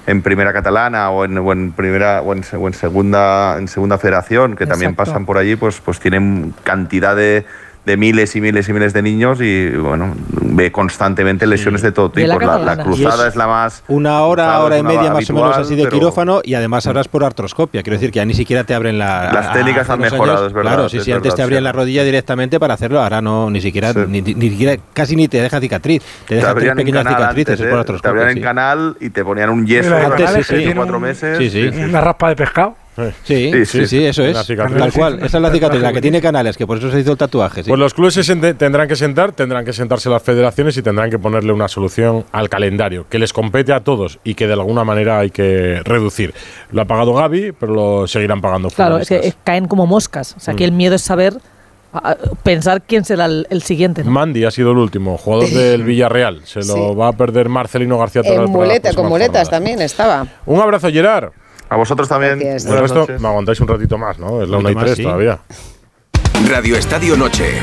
en 0.07 0.21
primera 0.21 0.53
catalana 0.53 1.09
o 1.09 1.25
en, 1.25 1.37
o 1.37 1.51
en 1.51 1.71
primera 1.71 2.21
o 2.21 2.33
en, 2.33 2.43
se- 2.43 2.57
o 2.57 2.67
en 2.67 2.73
segunda 2.73 3.55
en 3.57 3.67
segunda 3.67 3.97
federación 3.97 4.55
que 4.55 4.65
también 4.67 4.91
pasan 4.95 5.25
por 5.25 5.37
allí 5.37 5.55
pues 5.55 5.81
pues 5.81 5.99
tienen 5.99 6.53
cantidad 6.63 7.15
de, 7.15 7.45
de 7.85 7.97
miles 7.97 8.35
y 8.35 8.41
miles 8.41 8.67
y 8.67 8.73
miles 8.73 8.93
de 8.93 9.01
niños 9.01 9.39
y 9.41 9.69
bueno 9.69 10.15
ve 10.41 10.71
constantemente 10.71 11.45
lesiones 11.45 11.81
de 11.81 11.91
todo 11.91 12.09
De 12.09 12.23
tipo 12.23 12.39
la 12.39 12.57
la, 12.57 12.83
cruzada 12.83 13.23
es 13.27 13.33
es 13.33 13.35
la 13.35 13.45
más 13.47 13.83
Una 13.87 14.21
hora, 14.23 14.43
cruzada 14.45 14.63
hora 14.63 14.75
es 14.77 14.81
y 14.81 14.85
media 14.85 15.01
más 15.13 15.29
o 15.29 15.33
menos 15.33 15.43
habitual, 15.49 15.61
así 15.61 15.75
de 15.75 15.83
pero- 15.83 15.93
quirófano 15.97 16.41
y 16.43 16.53
además 16.55 16.87
ahora 16.87 17.01
es 17.01 17.07
por 17.07 17.23
artroscopia. 17.23 17.83
Quiero 17.83 17.97
decir 17.97 18.11
que 18.11 18.17
ya 18.17 18.25
ni 18.25 18.33
siquiera 18.33 18.63
te 18.63 18.73
abren 18.73 18.97
la. 18.97 19.31
Las 19.33 19.47
a- 19.47 19.53
técnicas 19.53 19.83
hace 19.83 19.91
han 19.93 19.99
mejorado, 19.99 20.37
años, 20.37 20.47
es 20.47 20.53
verdad, 20.53 20.71
Claro, 20.73 20.89
sí, 20.89 20.97
es 20.97 21.03
sí, 21.03 21.11
antes 21.11 21.23
verdad, 21.23 21.35
te 21.35 21.41
abrían 21.43 21.59
sí. 21.61 21.63
la 21.65 21.71
rodilla 21.71 22.03
directamente 22.03 22.59
para 22.59 22.73
hacerlo, 22.73 23.01
ahora 23.01 23.21
no, 23.21 23.49
ni 23.49 23.61
siquiera, 23.61 23.93
Sí. 23.93 23.99
ni, 24.07 24.21
ni- 24.21 24.49
siquiera, 24.49 24.81
casi 24.93 25.15
ni 25.15 25.27
te 25.27 25.41
deja 25.41 25.59
cicatriz. 25.59 26.01
Te 26.01 26.25
te 26.27 26.35
deja 26.35 26.55
tres 26.55 26.73
pequeñas 26.75 27.03
canal 27.03 27.21
cicatrices 27.21 27.51
antes, 27.53 27.59
es 27.59 27.65
¿eh? 27.65 27.69
por 27.69 27.73
te 27.75 27.79
artroscopia. 27.81 28.09
abrían 28.11 28.29
en 28.29 28.35
sí. 28.35 28.41
canal 28.41 28.97
y 28.99 29.09
te 29.11 29.23
ponían 29.23 29.49
un 29.49 29.65
yeso 29.67 29.89
que 29.95 30.23
tres, 30.23 30.47
tiene 30.47 30.75
cuatro 30.75 30.99
meses 30.99 31.37
sí, 31.37 31.49
sí. 31.49 31.69
sí, 31.69 31.77
sí. 31.77 31.83
Una 31.83 32.01
raspa 32.01 32.29
de 32.29 32.35
pescado. 32.35 32.75
Sí, 32.95 33.51
Sí, 33.51 33.51
sí, 33.51 33.65
sí. 33.65 33.87
sí, 33.87 34.05
eso 34.05 34.23
es. 34.23 34.33
La 34.33 34.43
cicatriz. 34.43 34.77
Tal 34.77 34.93
cual. 34.93 35.15
Esa 35.23 35.37
es 35.37 35.41
la 35.41 35.51
cicatriz, 35.51 35.81
la 35.81 35.91
que 35.91 36.01
tiene 36.01 36.21
canales, 36.21 36.55
que 36.57 36.65
por 36.65 36.77
eso 36.77 36.89
se 36.91 36.99
hizo 37.01 37.11
el 37.11 37.17
tatuaje. 37.17 37.63
sí. 37.63 37.69
Pues 37.69 37.79
los 37.79 37.93
clubes 37.93 38.13
se 38.13 38.35
tendrán 38.53 38.87
que 38.87 38.95
sentar, 38.95 39.33
tendrán 39.33 39.65
que 39.65 39.73
sentarse 39.73 40.09
las 40.09 40.23
federaciones 40.23 40.77
y 40.77 40.81
tendrán 40.81 41.09
que 41.09 41.19
ponerle 41.19 41.51
una 41.51 41.67
solución 41.67 42.25
al 42.31 42.47
calendario 42.49 43.05
que 43.09 43.19
les 43.19 43.33
compete 43.33 43.73
a 43.73 43.81
todos 43.81 44.19
y 44.23 44.35
que 44.35 44.47
de 44.47 44.53
alguna 44.53 44.83
manera 44.83 45.19
hay 45.19 45.29
que 45.29 45.81
reducir. 45.83 46.33
Lo 46.71 46.81
ha 46.81 46.85
pagado 46.85 47.13
Gaby, 47.13 47.51
pero 47.59 47.73
lo 47.73 48.07
seguirán 48.07 48.39
pagando 48.41 48.69
Claro, 48.69 48.97
es 48.97 49.09
que 49.09 49.33
caen 49.43 49.67
como 49.67 49.85
moscas. 49.87 50.35
O 50.37 50.39
sea, 50.39 50.53
aquí 50.53 50.63
el 50.63 50.71
miedo 50.71 50.95
es 50.95 51.01
saber 51.01 51.33
a- 51.91 52.15
pensar 52.43 52.81
quién 52.81 53.03
será 53.05 53.25
el, 53.25 53.47
el 53.49 53.61
siguiente. 53.61 54.03
¿no? 54.03 54.11
Mandy 54.11 54.43
ha 54.45 54.51
sido 54.51 54.71
el 54.71 54.77
último, 54.77 55.17
jugador 55.17 55.49
del 55.49 55.83
Villarreal. 55.83 56.41
Se 56.45 56.59
lo 56.59 56.63
Sí. 56.63 56.95
va 56.97 57.09
a 57.09 57.13
perder 57.13 57.49
Marcelino 57.49 57.97
García 57.97 58.21
Toral. 58.23 58.47
Muleta, 58.47 58.93
con 58.93 59.07
muletas 59.07 59.27
jornadas. 59.27 59.49
también 59.49 59.81
estaba. 59.81 60.27
Un 60.45 60.59
abrazo, 60.61 60.89
Gerard. 60.89 61.31
A 61.69 61.75
vosotros 61.77 62.07
también. 62.07 62.39
Gracias. 62.39 62.65
Resto, 62.65 62.99
noches. 62.99 63.21
me 63.21 63.27
aguantáis 63.27 63.59
un 63.59 63.67
ratito 63.67 63.97
más, 63.97 64.17
¿no? 64.19 64.41
Es 64.41 64.49
la 64.49 64.57
Un 64.57 64.65
una 64.65 64.71
y 64.71 64.73
poquito 64.73 64.79
más, 64.79 64.85
tres 64.85 64.97
sí. 64.97 65.03
todavía. 65.03 65.39
Radio 66.49 66.77
Estadio 66.77 67.17
Noche. 67.17 67.59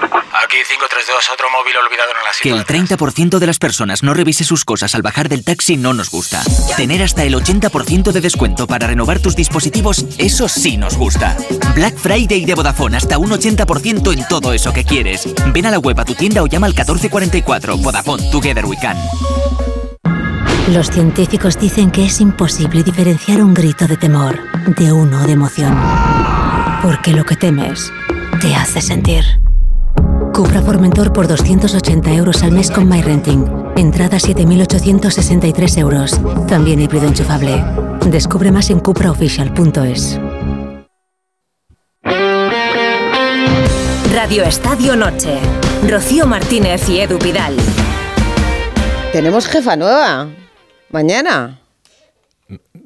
Aquí 0.00 0.56
532, 0.66 1.30
otro 1.30 1.50
móvil 1.50 1.74
olvidado 1.76 2.10
en 2.10 2.16
la 2.24 2.30
Que 2.40 2.50
el 2.50 2.64
30% 2.64 3.38
de 3.38 3.46
las 3.46 3.58
personas 3.58 4.02
no 4.02 4.14
revise 4.14 4.44
sus 4.44 4.64
cosas 4.64 4.94
al 4.94 5.02
bajar 5.02 5.28
del 5.28 5.44
taxi 5.44 5.76
no 5.76 5.92
nos 5.92 6.10
gusta. 6.10 6.42
Tener 6.76 7.02
hasta 7.02 7.24
el 7.24 7.34
80% 7.34 8.12
de 8.12 8.20
descuento 8.20 8.66
para 8.66 8.86
renovar 8.86 9.18
tus 9.20 9.36
dispositivos, 9.36 10.06
eso 10.16 10.48
sí 10.48 10.76
nos 10.76 10.96
gusta. 10.96 11.36
Black 11.74 11.96
Friday 11.96 12.44
de 12.44 12.54
Vodafone, 12.54 12.96
hasta 12.96 13.18
un 13.18 13.30
80% 13.30 14.12
en 14.12 14.28
todo 14.28 14.52
eso 14.52 14.72
que 14.72 14.84
quieres. 14.84 15.28
Ven 15.52 15.66
a 15.66 15.70
la 15.70 15.78
web 15.80 15.98
a 16.00 16.04
tu 16.04 16.14
tienda 16.14 16.42
o 16.42 16.46
llama 16.46 16.66
al 16.68 16.72
1444. 16.72 17.76
Vodafone, 17.78 18.30
Together 18.30 18.64
We 18.64 18.76
Can. 18.80 18.96
Los 20.72 20.90
científicos 20.90 21.58
dicen 21.58 21.90
que 21.90 22.04
es 22.04 22.20
imposible 22.20 22.82
diferenciar 22.82 23.42
un 23.42 23.54
grito 23.54 23.86
de 23.86 23.96
temor 23.96 24.38
de 24.66 24.92
uno 24.92 25.26
de 25.26 25.32
emoción. 25.32 25.74
Porque 26.82 27.12
lo 27.12 27.24
que 27.24 27.36
temes 27.36 27.90
te 28.42 28.54
hace 28.54 28.82
sentir. 28.82 29.24
Cupra 30.34 30.60
Formentor 30.60 31.10
por 31.14 31.26
280 31.26 32.12
euros 32.12 32.42
al 32.42 32.52
mes 32.52 32.70
con 32.70 32.86
MyRenting. 32.86 33.46
Entrada 33.76 34.18
7.863 34.18 35.78
euros. 35.78 36.20
También 36.46 36.80
híbrido 36.80 37.06
enchufable. 37.06 37.64
Descubre 38.06 38.52
más 38.52 38.68
en 38.68 38.80
cupraofficial.es. 38.80 40.20
Radio 44.14 44.44
Estadio 44.44 44.96
Noche. 44.96 45.38
Rocío 45.88 46.26
Martínez 46.26 46.86
y 46.90 47.00
Edu 47.00 47.18
Pidal. 47.18 47.56
Tenemos 49.12 49.46
jefa 49.46 49.74
nueva. 49.74 50.28
Mañana. 50.90 51.60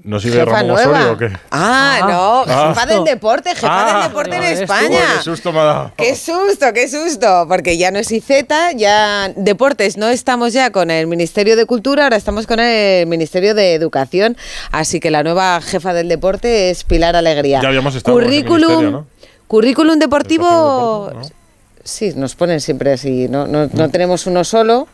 ¿No 0.04 0.18
sigue 0.18 0.34
Jefa 0.40 0.50
Ramón 0.50 0.66
nueva. 0.74 0.92
Osorio 0.92 1.12
o 1.12 1.16
qué? 1.16 1.30
Ah, 1.52 1.98
no, 2.08 2.42
Ah. 2.52 2.74
jefa 2.74 2.86
del 2.86 3.04
deporte, 3.04 3.50
jefa 3.54 3.68
Ah. 3.70 3.92
del 4.00 4.08
deporte 4.08 4.34
en 4.36 4.42
España. 4.42 4.98
qué 5.18 5.22
susto 5.22 5.52
me 5.52 5.60
ha 5.60 5.64
dado. 5.64 5.92
Qué 5.96 6.16
susto, 6.16 6.72
qué 6.74 6.88
susto, 6.88 7.46
porque 7.48 7.78
ya 7.78 7.92
no 7.92 8.00
es 8.00 8.10
IZ, 8.10 8.28
ya 8.74 9.28
deportes, 9.36 9.96
no 9.96 10.08
estamos 10.08 10.52
ya 10.52 10.70
con 10.72 10.90
el 10.90 11.06
Ministerio 11.06 11.54
de 11.54 11.66
Cultura, 11.66 12.02
ahora 12.04 12.16
estamos 12.16 12.48
con 12.48 12.58
el 12.58 13.06
Ministerio 13.06 13.54
de 13.54 13.74
Educación, 13.74 14.36
así 14.72 14.98
que 14.98 15.12
la 15.12 15.22
nueva 15.22 15.60
jefa 15.60 15.94
del 15.94 16.08
deporte 16.08 16.70
es 16.70 16.82
Pilar 16.82 17.14
Alegría. 17.14 17.60
Ya 17.62 17.68
habíamos 17.68 17.94
estado 17.94 18.18
en 18.18 18.24
currículum, 18.24 18.60
ministerio, 18.70 18.90
¿no? 18.90 19.06
currículum 19.46 19.98
deportivo. 20.00 21.12
Sí, 21.84 22.12
nos 22.14 22.36
ponen 22.36 22.60
siempre 22.60 22.92
así, 22.92 23.26
no, 23.28 23.48
no, 23.48 23.68
no 23.72 23.88
tenemos 23.90 24.26
uno 24.28 24.44
solo. 24.44 24.86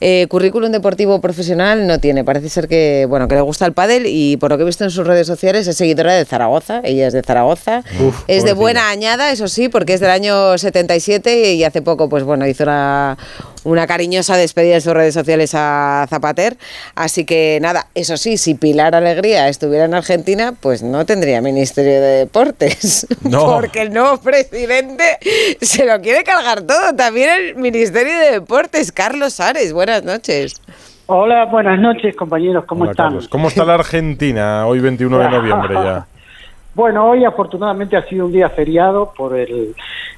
Eh, 0.00 0.26
currículum 0.28 0.70
deportivo 0.70 1.20
profesional 1.20 1.88
no 1.88 1.98
tiene, 1.98 2.22
parece 2.22 2.48
ser 2.48 2.68
que, 2.68 3.04
bueno, 3.08 3.26
que 3.26 3.34
le 3.34 3.40
gusta 3.40 3.66
el 3.66 3.72
pádel 3.72 4.04
y 4.06 4.36
por 4.36 4.50
lo 4.50 4.56
que 4.56 4.62
he 4.62 4.66
visto 4.66 4.84
en 4.84 4.90
sus 4.90 5.06
redes 5.06 5.26
sociales 5.26 5.66
es 5.66 5.76
seguidora 5.76 6.14
de 6.14 6.24
Zaragoza, 6.24 6.80
ella 6.84 7.08
es 7.08 7.12
de 7.14 7.22
Zaragoza. 7.22 7.82
Uf, 8.00 8.22
es 8.28 8.44
de 8.44 8.52
buena 8.52 8.90
añada, 8.90 9.32
eso 9.32 9.48
sí, 9.48 9.68
porque 9.68 9.94
es 9.94 10.00
del 10.00 10.10
año 10.10 10.56
77 10.56 11.54
y 11.54 11.64
hace 11.64 11.82
poco, 11.82 12.08
pues 12.08 12.22
bueno, 12.22 12.46
hizo 12.46 12.62
una, 12.62 13.18
una 13.66 13.86
cariñosa 13.86 14.36
despedida 14.36 14.76
en 14.76 14.80
sus 14.80 14.94
redes 14.94 15.14
sociales 15.14 15.52
a 15.54 16.06
Zapater. 16.08 16.56
Así 16.94 17.24
que 17.24 17.58
nada, 17.60 17.88
eso 17.94 18.16
sí, 18.16 18.36
si 18.36 18.54
Pilar 18.54 18.94
Alegría 18.94 19.48
estuviera 19.48 19.84
en 19.86 19.94
Argentina, 19.94 20.54
pues 20.60 20.82
no 20.82 21.04
tendría 21.04 21.40
Ministerio 21.40 22.00
de 22.00 22.18
Deportes. 22.18 23.06
No. 23.26 23.46
Porque 23.46 23.82
el 23.82 23.92
nuevo 23.92 24.18
presidente 24.18 25.18
se 25.60 25.84
lo 25.84 26.00
quiere 26.00 26.22
cargar 26.22 26.62
todo. 26.62 26.94
También 26.94 27.28
el 27.30 27.56
Ministerio 27.56 28.16
de 28.16 28.32
Deportes, 28.32 28.92
Carlos 28.92 29.40
Ares. 29.40 29.72
Buenas 29.72 30.04
noches. 30.04 30.62
Hola, 31.06 31.46
buenas 31.46 31.80
noches 31.80 32.14
compañeros, 32.14 32.64
¿cómo 32.66 32.82
Hola, 32.82 32.92
están? 32.92 33.06
Carlos. 33.06 33.28
¿Cómo 33.28 33.48
está 33.48 33.64
la 33.64 33.74
Argentina 33.74 34.66
hoy 34.66 34.78
21 34.78 35.18
de 35.18 35.28
noviembre 35.30 35.74
ya? 35.74 36.06
Bueno, 36.76 37.08
hoy 37.08 37.24
afortunadamente 37.24 37.96
ha 37.96 38.02
sido 38.06 38.26
un 38.26 38.32
día 38.32 38.50
feriado 38.50 39.10
por 39.16 39.34
el, 39.34 39.74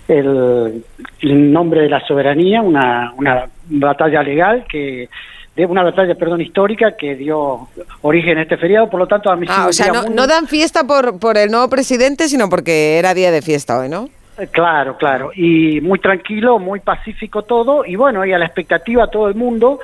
el, 0.09 0.85
el 1.21 1.53
nombre 1.53 1.83
de 1.83 1.89
la 1.89 2.05
soberanía, 2.05 2.61
una, 2.63 3.13
una 3.17 3.49
batalla 3.69 4.25
legal 4.25 4.65
que 4.69 5.09
de 5.55 5.67
una 5.67 5.85
batalla, 5.85 6.17
perdón, 6.17 6.41
histórica 6.41 6.97
que 6.97 7.15
dio 7.15 7.69
origen 8.03 8.39
a 8.39 8.43
este 8.43 8.57
feriado, 8.57 8.91
por 8.91 8.99
lo 8.99 9.07
tanto 9.07 9.31
a 9.31 9.37
mí 9.37 9.47
Ah, 9.49 9.67
o 9.69 9.73
sea, 9.73 9.93
no, 9.93 10.09
no 10.09 10.27
dan 10.27 10.49
fiesta 10.49 10.83
por, 10.85 11.21
por 11.21 11.39
el 11.39 11.49
nuevo 11.53 11.69
presidente, 11.69 12.27
sino 12.29 12.49
porque 12.49 12.99
era 12.99 13.15
día 13.15 13.31
de 13.31 13.41
fiesta 13.41 13.79
hoy, 13.79 13.89
¿no? 13.89 14.09
Eh, 14.37 14.49
Claro, 14.51 14.97
claro. 14.97 15.31
Y 15.37 15.81
muy 15.81 16.01
tranquilo, 16.01 16.59
muy 16.59 16.81
pacífico 16.81 17.43
todo. 17.43 17.85
Y 17.85 17.95
bueno, 17.95 18.25
y 18.25 18.33
a 18.33 18.39
la 18.39 18.47
expectativa 18.47 19.07
todo 19.09 19.29
el 19.29 19.37
mundo, 19.37 19.79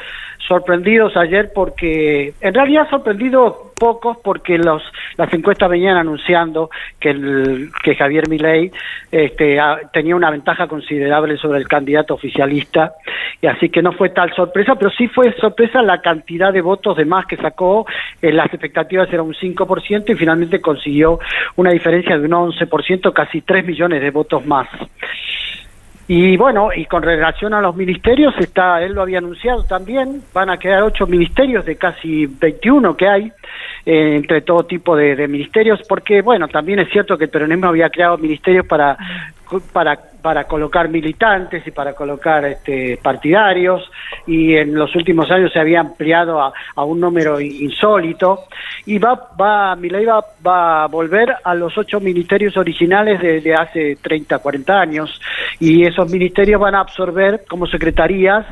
sorprendidos 0.47 1.17
ayer 1.17 1.51
porque, 1.55 2.35
en 2.41 2.55
realidad 2.55 2.89
sorprendidos 2.91 3.57
pocos 3.79 4.19
porque 4.23 4.59
los 4.59 4.83
las 5.17 5.33
encuestas 5.33 5.69
venían 5.71 5.97
anunciando 5.97 6.71
que 6.99 7.11
el, 7.11 7.71
que 7.83 7.95
Javier 7.95 8.29
Milei 8.29 8.71
este, 9.11 9.59
tenía 9.93 10.17
una 10.17 10.31
ventaja 10.31 10.67
considerable 10.67 11.37
sobre 11.37 11.59
el 11.59 11.69
candidato 11.69 12.15
oficialista 12.15 12.95
y 13.41 13.47
así 13.47 13.69
que 13.69 13.83
no 13.83 13.93
fue 13.93 14.11
tal 14.11 14.35
sorpresa, 14.35 14.75
pero 14.77 14.91
sí 14.91 15.09
fue 15.09 15.33
sorpresa 15.35 15.83
la 15.83 16.01
cantidad 16.01 16.53
de 16.53 16.61
votos 16.61 16.97
de 16.97 17.05
más 17.05 17.27
que 17.27 17.37
sacó. 17.37 17.87
En 18.23 18.37
las 18.37 18.47
expectativas 18.47 19.13
era 19.13 19.23
un 19.23 19.35
5% 19.35 20.11
y 20.11 20.15
finalmente 20.15 20.61
consiguió 20.61 21.19
una 21.57 21.71
diferencia 21.71 22.19
de 22.19 22.25
un 22.25 22.33
11%, 22.33 23.13
casi 23.13 23.43
3 23.43 23.67
millones 23.67 24.01
de 24.01 24.11
votos 24.11 24.45
más. 24.47 24.69
Y 26.07 26.37
bueno, 26.37 26.69
y 26.75 26.85
con 26.85 27.03
relación 27.03 27.55
a 27.55 27.63
los 27.63 27.75
ministerios, 27.75 28.35
está, 28.39 28.83
él 28.83 28.93
lo 28.93 29.03
había 29.03 29.19
anunciado 29.19 29.65
también, 29.65 30.21
van 30.35 30.51
a 30.51 30.59
quedar 30.59 30.83
ocho 30.83 31.07
ministerios 31.07 31.65
de 31.65 31.77
casi 31.77 32.27
21 32.27 32.95
que 32.95 33.09
hay, 33.09 33.33
eh, 33.87 34.17
entre 34.17 34.43
todo 34.43 34.67
tipo 34.67 34.97
de, 34.97 35.17
de 35.17 35.27
ministerios, 35.29 35.81
porque 35.89 36.21
bueno, 36.21 36.47
también 36.49 36.81
es 36.81 36.91
cierto 36.91 37.17
que 37.17 37.25
el 37.25 37.31
peronismo 37.31 37.69
había 37.69 37.89
creado 37.89 38.19
ministerios 38.19 38.67
para 38.67 38.99
para 39.73 39.99
para 40.25 40.45
colocar 40.45 40.89
militantes 40.89 41.67
y 41.67 41.71
para 41.71 41.93
colocar 41.93 42.47
este, 42.47 42.99
partidarios 43.03 43.91
y 44.27 44.55
en 44.55 44.75
los 44.75 44.97
últimos 44.97 45.31
años 45.31 45.53
se 45.53 45.61
había 45.61 45.81
ampliado 45.81 46.41
a, 46.41 46.51
a 46.77 46.83
un 46.83 46.99
número 46.99 47.39
insólito 47.39 48.45
y 48.87 48.99
va 48.99 49.33
va 49.39 49.77
Milei 49.77 50.07
va, 50.07 50.25
va 50.45 50.85
a 50.85 50.87
volver 50.87 51.29
a 51.45 51.55
los 51.55 51.77
ocho 51.77 52.01
ministerios 52.01 52.57
originales 52.57 53.21
de, 53.21 53.55
hace 53.55 53.97
30 53.97 54.39
40 54.39 54.81
años 54.81 55.21
y 55.61 55.85
esos 55.85 56.11
ministerios 56.11 56.59
van 56.59 56.75
a 56.75 56.81
absorber 56.81 57.45
como 57.47 57.67
secretarías 57.67 58.47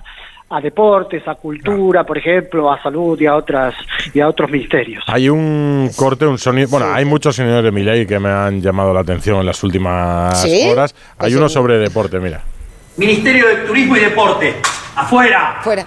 a 0.52 0.60
deportes, 0.60 1.26
a 1.26 1.34
cultura, 1.34 2.04
por 2.04 2.18
ejemplo, 2.18 2.70
a 2.70 2.80
salud 2.82 3.18
y 3.18 3.26
a 3.26 3.34
otras 3.36 3.74
y 4.12 4.20
a 4.20 4.28
otros 4.28 4.50
ministerios. 4.50 5.02
Hay 5.06 5.30
un 5.30 5.90
corte, 5.96 6.26
un 6.26 6.36
sonido. 6.36 6.68
Bueno, 6.68 6.92
hay 6.92 7.06
muchos 7.06 7.34
señores 7.34 7.64
de 7.64 7.72
Milei 7.72 8.06
que 8.06 8.18
me 8.18 8.28
han 8.28 8.60
llamado 8.60 8.92
la 8.92 9.00
atención 9.00 9.40
en 9.40 9.46
las 9.46 9.62
últimas 9.62 10.42
¿Sí? 10.42 10.68
horas. 10.70 10.94
Hay 11.18 11.34
uno 11.34 11.48
sobre 11.48 11.78
deporte, 11.78 12.20
mira. 12.20 12.42
Ministerio 12.98 13.48
de 13.48 13.56
Turismo 13.66 13.96
y 13.96 14.00
Deporte, 14.00 14.56
afuera. 14.94 15.60
Fuera. 15.62 15.86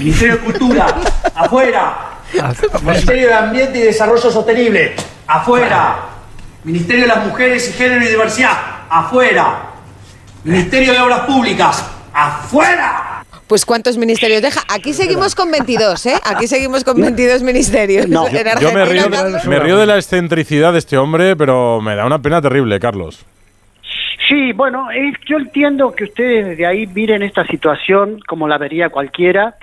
Ministerio 0.00 0.34
de 0.34 0.40
Cultura, 0.40 0.86
afuera. 1.36 1.96
Ministerio 2.82 3.28
de 3.28 3.34
Ambiente 3.34 3.78
y 3.78 3.82
Desarrollo 3.82 4.30
Sostenible, 4.30 4.96
afuera. 5.28 5.96
Ministerio 6.64 7.02
de 7.02 7.08
las 7.08 7.24
Mujeres 7.24 7.70
y 7.70 7.72
Género 7.74 8.04
y 8.04 8.08
Diversidad, 8.08 8.58
afuera. 8.90 9.62
Ministerio 10.42 10.92
de 10.92 11.00
Obras 11.00 11.20
Públicas, 11.20 11.88
afuera. 12.12 13.09
Pues 13.50 13.66
¿cuántos 13.66 13.98
ministerios 13.98 14.40
deja? 14.42 14.60
Aquí 14.72 14.92
seguimos 14.92 15.34
con 15.34 15.50
22, 15.50 16.06
¿eh? 16.06 16.14
Aquí 16.24 16.46
seguimos 16.46 16.84
con 16.84 17.00
22 17.00 17.42
ministerios. 17.42 18.04
en 18.06 18.12
Yo 18.12 18.22
Argentina. 18.26 18.70
me 18.72 18.84
río, 18.84 19.02
me 19.48 19.58
río 19.58 19.76
de 19.76 19.86
la 19.86 19.96
excentricidad 19.96 20.72
de 20.72 20.78
este 20.78 20.96
hombre, 20.96 21.34
pero 21.34 21.80
me 21.80 21.96
da 21.96 22.06
una 22.06 22.22
pena 22.22 22.40
terrible, 22.40 22.78
Carlos. 22.78 23.26
Sí, 24.28 24.52
bueno, 24.52 24.88
es- 24.92 25.16
yo 25.28 25.38
entiendo 25.38 25.92
que 25.92 26.04
ustedes 26.04 26.46
desde 26.46 26.64
ahí 26.64 26.86
miren 26.86 27.24
esta 27.24 27.44
situación 27.48 28.20
como 28.28 28.46
la 28.46 28.56
vería 28.56 28.88
cualquiera, 28.88 29.56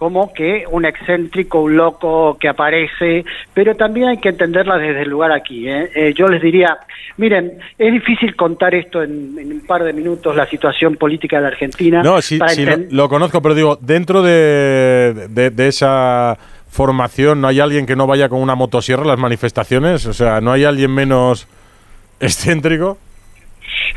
como 0.00 0.32
que 0.32 0.64
un 0.70 0.86
excéntrico, 0.86 1.60
un 1.60 1.76
loco 1.76 2.38
que 2.40 2.48
aparece, 2.48 3.22
pero 3.52 3.74
también 3.74 4.08
hay 4.08 4.16
que 4.16 4.30
entenderla 4.30 4.78
desde 4.78 5.02
el 5.02 5.10
lugar 5.10 5.30
aquí. 5.30 5.68
¿eh? 5.68 5.90
Eh, 5.94 6.14
yo 6.16 6.26
les 6.26 6.40
diría, 6.40 6.78
miren, 7.18 7.58
es 7.78 7.92
difícil 7.92 8.34
contar 8.34 8.74
esto 8.74 9.02
en, 9.02 9.36
en 9.38 9.52
un 9.52 9.60
par 9.66 9.84
de 9.84 9.92
minutos, 9.92 10.34
la 10.34 10.46
situación 10.46 10.96
política 10.96 11.36
de 11.36 11.42
la 11.42 11.48
Argentina. 11.48 12.02
No, 12.02 12.22
sí, 12.22 12.38
sí, 12.48 12.64
lo, 12.90 13.10
conozco, 13.10 13.42
pero 13.42 13.54
digo, 13.54 13.76
dentro 13.78 14.22
de, 14.22 15.26
de- 15.28 15.50
de 15.50 15.68
esa 15.68 16.38
formación, 16.70 17.42
¿no 17.42 17.48
hay 17.48 17.60
alguien 17.60 17.84
que 17.84 17.94
no 17.94 18.06
vaya 18.06 18.30
con 18.30 18.40
una 18.40 18.54
motosierra 18.54 19.02
a 19.02 19.06
las 19.06 19.18
manifestaciones? 19.18 20.06
O 20.06 20.14
sea, 20.14 20.40
¿no 20.40 20.50
hay 20.50 20.64
alguien 20.64 20.94
menos 20.94 21.46
excéntrico? 22.20 22.96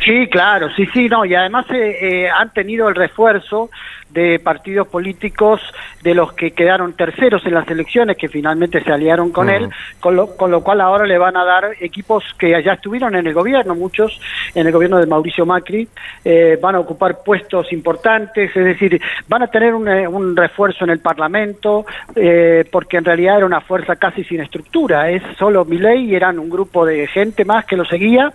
Sí, 0.05 0.27
claro, 0.29 0.67
sí, 0.75 0.85
sí, 0.93 1.07
no, 1.07 1.23
y 1.23 1.33
además 1.33 1.65
eh, 1.71 1.95
eh, 2.25 2.29
han 2.29 2.51
tenido 2.51 2.89
el 2.89 2.95
refuerzo 2.95 3.69
de 4.13 4.39
partidos 4.39 4.87
políticos 4.87 5.59
de 6.01 6.13
los 6.13 6.33
que 6.33 6.51
quedaron 6.51 6.93
terceros 6.93 7.45
en 7.45 7.53
las 7.53 7.67
elecciones, 7.67 8.17
que 8.17 8.27
finalmente 8.27 8.83
se 8.83 8.91
aliaron 8.91 9.31
con 9.31 9.49
él, 9.49 9.69
con 9.99 10.15
lo, 10.15 10.35
con 10.35 10.51
lo 10.51 10.61
cual 10.61 10.81
ahora 10.81 11.05
le 11.05 11.17
van 11.17 11.35
a 11.35 11.43
dar 11.43 11.71
equipos 11.79 12.23
que 12.37 12.49
ya 12.63 12.73
estuvieron 12.73 13.15
en 13.15 13.25
el 13.25 13.33
gobierno, 13.33 13.75
muchos 13.75 14.19
en 14.53 14.67
el 14.67 14.73
gobierno 14.73 14.99
de 14.99 15.07
Mauricio 15.07 15.45
Macri, 15.45 15.87
eh, 16.23 16.57
van 16.61 16.75
a 16.75 16.79
ocupar 16.79 17.23
puestos 17.23 17.71
importantes, 17.73 18.55
es 18.55 18.65
decir, 18.65 19.01
van 19.27 19.43
a 19.43 19.47
tener 19.47 19.73
un, 19.73 19.87
eh, 19.87 20.07
un 20.07 20.35
refuerzo 20.35 20.83
en 20.83 20.91
el 20.91 20.99
Parlamento, 20.99 21.85
eh, 22.15 22.65
porque 22.71 22.97
en 22.97 23.05
realidad 23.05 23.37
era 23.37 23.45
una 23.45 23.61
fuerza 23.61 23.95
casi 23.95 24.23
sin 24.23 24.41
estructura, 24.41 25.09
es 25.09 25.23
solo 25.37 25.65
Milei 25.65 26.05
y 26.05 26.15
eran 26.15 26.37
un 26.37 26.49
grupo 26.49 26.85
de 26.85 27.07
gente 27.07 27.45
más 27.45 27.65
que 27.65 27.77
lo 27.77 27.85
seguía 27.85 28.33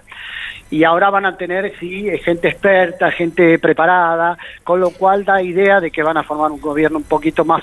y 0.70 0.84
ahora 0.84 1.10
van 1.10 1.24
a 1.24 1.36
tener 1.36 1.72
sí 1.78 2.06
gente 2.18 2.48
experta, 2.48 3.10
gente 3.10 3.58
preparada, 3.58 4.36
con 4.64 4.80
lo 4.80 4.90
cual 4.90 5.24
da 5.24 5.42
idea 5.42 5.67
de 5.80 5.90
que 5.90 6.02
van 6.02 6.16
a 6.16 6.22
formar 6.24 6.50
un 6.50 6.60
gobierno 6.60 6.98
un 6.98 7.04
poquito 7.04 7.44
más 7.44 7.62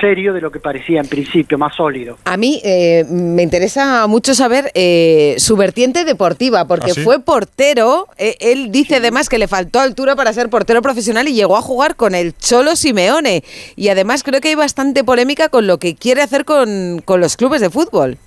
serio 0.00 0.32
de 0.32 0.40
lo 0.40 0.50
que 0.50 0.60
parecía 0.60 1.00
en 1.00 1.08
principio, 1.08 1.58
más 1.58 1.74
sólido. 1.74 2.18
A 2.24 2.36
mí 2.36 2.60
eh, 2.64 3.04
me 3.10 3.42
interesa 3.42 4.06
mucho 4.06 4.34
saber 4.34 4.70
eh, 4.74 5.34
su 5.38 5.56
vertiente 5.56 6.04
deportiva, 6.04 6.66
porque 6.66 6.90
¿Ah, 6.90 6.94
sí? 6.94 7.02
fue 7.02 7.20
portero. 7.20 8.08
eh, 8.18 8.36
él 8.40 8.70
dice 8.70 8.96
además 8.96 9.28
que 9.28 9.38
le 9.38 9.48
faltó 9.48 9.80
altura 9.80 10.14
para 10.14 10.32
ser 10.32 10.50
portero 10.50 10.82
profesional 10.82 11.26
y 11.28 11.34
llegó 11.34 11.56
a 11.56 11.62
jugar 11.62 11.96
con 11.96 12.14
el 12.14 12.36
Cholo 12.36 12.76
Simeone. 12.76 13.42
Y 13.74 13.88
además 13.88 14.22
creo 14.22 14.40
que 14.40 14.48
hay 14.48 14.54
bastante 14.54 15.02
polémica 15.02 15.48
con 15.48 15.66
lo 15.66 15.78
que 15.78 15.94
quiere 15.94 16.22
hacer 16.22 16.44
con, 16.44 17.00
con 17.04 17.20
los 17.20 17.36
clubes 17.36 17.60
de 17.60 17.70
fútbol. 17.70 18.18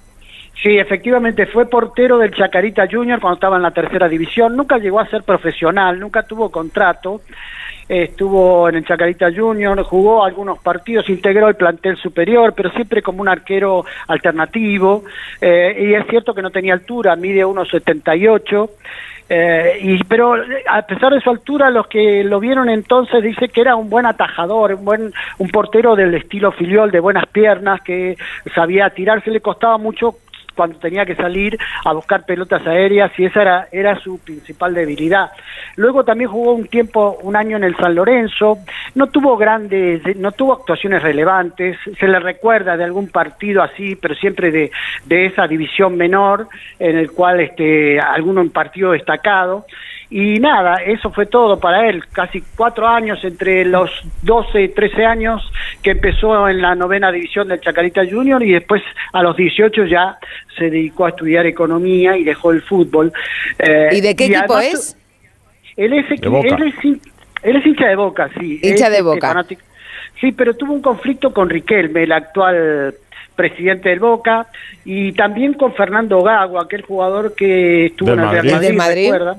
Sí, 0.61 0.77
efectivamente, 0.77 1.45
fue 1.45 1.69
portero 1.69 2.17
del 2.17 2.33
Chacarita 2.35 2.85
Junior 2.91 3.21
cuando 3.21 3.35
estaba 3.35 3.55
en 3.55 3.63
la 3.63 3.71
tercera 3.71 4.09
división, 4.09 4.57
nunca 4.57 4.77
llegó 4.77 4.99
a 4.99 5.07
ser 5.09 5.23
profesional, 5.23 5.97
nunca 5.97 6.23
tuvo 6.23 6.49
contrato, 6.49 7.21
estuvo 7.89 8.69
en 8.69 8.75
el 8.75 8.85
Chacarita 8.85 9.33
Junior, 9.35 9.81
jugó 9.83 10.23
algunos 10.23 10.59
partidos, 10.59 11.09
integró 11.09 11.49
el 11.49 11.55
plantel 11.55 11.97
superior, 11.97 12.53
pero 12.55 12.69
siempre 12.69 13.01
como 13.01 13.21
un 13.21 13.27
arquero 13.27 13.83
alternativo, 14.07 15.03
eh, 15.41 15.75
y 15.79 15.93
es 15.95 16.05
cierto 16.07 16.35
que 16.35 16.43
no 16.43 16.51
tenía 16.51 16.73
altura, 16.73 17.15
mide 17.15 17.43
1,78. 17.43 18.69
Eh, 19.31 19.79
y 19.81 20.03
pero 20.05 20.33
a 20.67 20.81
pesar 20.81 21.13
de 21.13 21.21
su 21.21 21.29
altura 21.29 21.69
los 21.69 21.85
que 21.85 22.23
lo 22.23 22.39
vieron 22.39 22.67
entonces 22.67 23.21
dice 23.21 23.47
que 23.47 23.61
era 23.61 23.75
un 23.75 23.87
buen 23.87 24.07
atajador 24.07 24.73
un 24.73 24.83
buen 24.83 25.13
un 25.37 25.49
portero 25.49 25.95
del 25.95 26.15
estilo 26.15 26.51
filiol 26.51 26.89
de 26.89 26.99
buenas 26.99 27.27
piernas 27.27 27.79
que 27.81 28.17
sabía 28.55 28.89
tirarse 28.89 29.29
le 29.29 29.39
costaba 29.39 29.77
mucho 29.77 30.15
cuando 30.59 30.77
tenía 30.77 31.05
que 31.05 31.15
salir 31.15 31.57
a 31.85 31.93
buscar 31.93 32.25
pelotas 32.25 32.67
aéreas 32.67 33.17
y 33.17 33.23
esa 33.23 33.41
era, 33.43 33.67
era 33.71 33.97
su 33.97 34.19
principal 34.19 34.73
debilidad. 34.73 35.31
Luego 35.77 36.03
también 36.03 36.29
jugó 36.29 36.51
un 36.51 36.67
tiempo, 36.67 37.17
un 37.23 37.37
año 37.37 37.55
en 37.55 37.63
el 37.63 37.77
San 37.77 37.95
Lorenzo, 37.95 38.57
no 38.93 39.07
tuvo 39.07 39.37
grandes, 39.37 40.01
no 40.17 40.33
tuvo 40.33 40.51
actuaciones 40.51 41.01
relevantes, 41.01 41.77
se 41.97 42.07
le 42.09 42.19
recuerda 42.19 42.75
de 42.75 42.83
algún 42.83 43.07
partido 43.07 43.63
así, 43.63 43.95
pero 43.95 44.15
siempre 44.15 44.51
de, 44.51 44.69
de 45.05 45.27
esa 45.27 45.47
división 45.47 45.95
menor, 45.95 46.49
en 46.77 46.97
el 46.97 47.09
cual 47.11 47.39
este, 47.39 47.97
alguno 47.97 48.41
en 48.41 48.49
partido 48.49 48.91
destacado. 48.91 49.65
Y 50.11 50.39
nada, 50.39 50.77
eso 50.77 51.11
fue 51.11 51.27
todo 51.27 51.59
para 51.59 51.87
él, 51.87 52.03
casi 52.11 52.41
cuatro 52.55 52.87
años, 52.87 53.23
entre 53.23 53.63
los 53.63 53.91
12 54.23 54.63
y 54.63 54.69
13 54.69 55.05
años 55.05 55.51
que 55.83 55.91
empezó 55.91 56.49
en 56.49 56.61
la 56.63 56.73
novena 56.73 57.11
división 57.11 57.47
del 57.47 57.61
Chacarita 57.61 58.01
Junior 58.09 58.41
y 58.41 58.53
después 58.53 58.81
a 59.13 59.21
los 59.21 59.37
18 59.37 59.85
ya 59.85 60.17
se 60.57 60.71
dedicó 60.71 61.05
a 61.05 61.09
estudiar 61.09 61.45
economía 61.45 62.17
y 62.17 62.23
dejó 62.23 62.51
el 62.51 62.63
fútbol. 62.63 63.13
Eh, 63.59 63.89
¿Y 63.91 64.01
de 64.01 64.15
qué 64.15 64.25
equipo 64.25 64.55
además, 64.55 64.73
es? 64.73 64.97
Él 65.77 65.93
es, 65.93 66.05
él 66.09 66.73
es 66.73 66.99
él 67.43 67.55
es 67.55 67.65
hincha 67.65 67.87
de 67.87 67.95
Boca, 67.95 68.29
sí. 68.39 68.59
Hincha 68.63 68.87
Es, 68.87 68.91
de 68.91 69.01
Boca. 69.01 69.27
fanático. 69.27 69.61
Sí, 70.19 70.31
pero 70.31 70.55
tuvo 70.55 70.73
un 70.73 70.81
conflicto 70.81 71.31
con 71.31 71.49
Riquelme, 71.49 72.03
el 72.03 72.11
actual 72.11 72.95
presidente 73.35 73.89
del 73.89 73.99
Boca, 73.99 74.47
y 74.83 75.13
también 75.13 75.53
con 75.53 75.73
Fernando 75.73 76.21
Gago, 76.21 76.59
aquel 76.59 76.81
jugador 76.81 77.35
que 77.35 77.85
estuvo 77.85 78.09
Del 78.09 78.19
en 78.19 78.25
el 78.25 78.31
Real 78.31 78.45
Madrid. 78.45 78.51
Madrid, 78.51 78.67
Del 78.67 78.77
Madrid. 78.77 79.11
¿recuerda? 79.11 79.37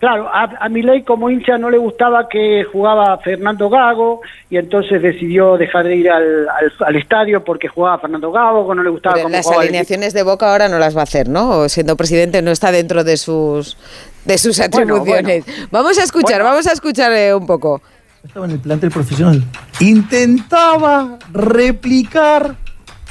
Claro, 0.00 0.28
a, 0.32 0.44
a 0.60 0.68
Milei 0.68 1.02
como 1.02 1.28
hincha 1.28 1.58
no 1.58 1.70
le 1.70 1.78
gustaba 1.78 2.28
que 2.28 2.62
jugaba 2.72 3.18
Fernando 3.18 3.68
Gago 3.68 4.20
y 4.48 4.56
entonces 4.56 5.02
decidió 5.02 5.56
dejar 5.56 5.86
de 5.86 5.96
ir 5.96 6.08
al, 6.10 6.48
al- 6.48 6.72
al 6.86 6.96
estadio 6.96 7.42
porque 7.42 7.66
jugaba 7.66 7.98
Fernando 7.98 8.30
Gago, 8.30 8.72
no 8.76 8.82
le 8.84 8.90
gustaba 8.90 9.14
Pero 9.14 9.24
cómo 9.24 9.36
las 9.36 9.44
jugaba 9.44 9.62
el 9.62 9.68
equipo. 9.68 9.78
alineaciones 9.78 10.12
de 10.14 10.22
Boca 10.22 10.52
ahora 10.52 10.68
no 10.68 10.78
las 10.78 10.96
va 10.96 11.00
a 11.00 11.02
hacer, 11.02 11.28
¿no? 11.28 11.50
O 11.50 11.68
siendo 11.68 11.96
presidente 11.96 12.42
no 12.42 12.52
está 12.52 12.70
dentro 12.70 13.02
de 13.02 13.16
sus 13.16 13.76
de 14.24 14.38
sus 14.38 14.58
Bueno, 14.58 14.66
atribuciones. 14.96 15.44
Vamos 15.72 15.98
a 15.98 16.04
escuchar, 16.04 16.42
vamos 16.44 16.66
a 16.68 16.72
escuchar 16.72 17.12
eh, 17.12 17.34
un 17.34 17.46
poco. 17.46 17.82
Estaba 18.22 18.46
en 18.46 18.52
el 18.52 18.60
plantel 18.60 18.90
profesional. 18.90 19.42
Intentaba 19.80 21.18
replicar 21.32 22.54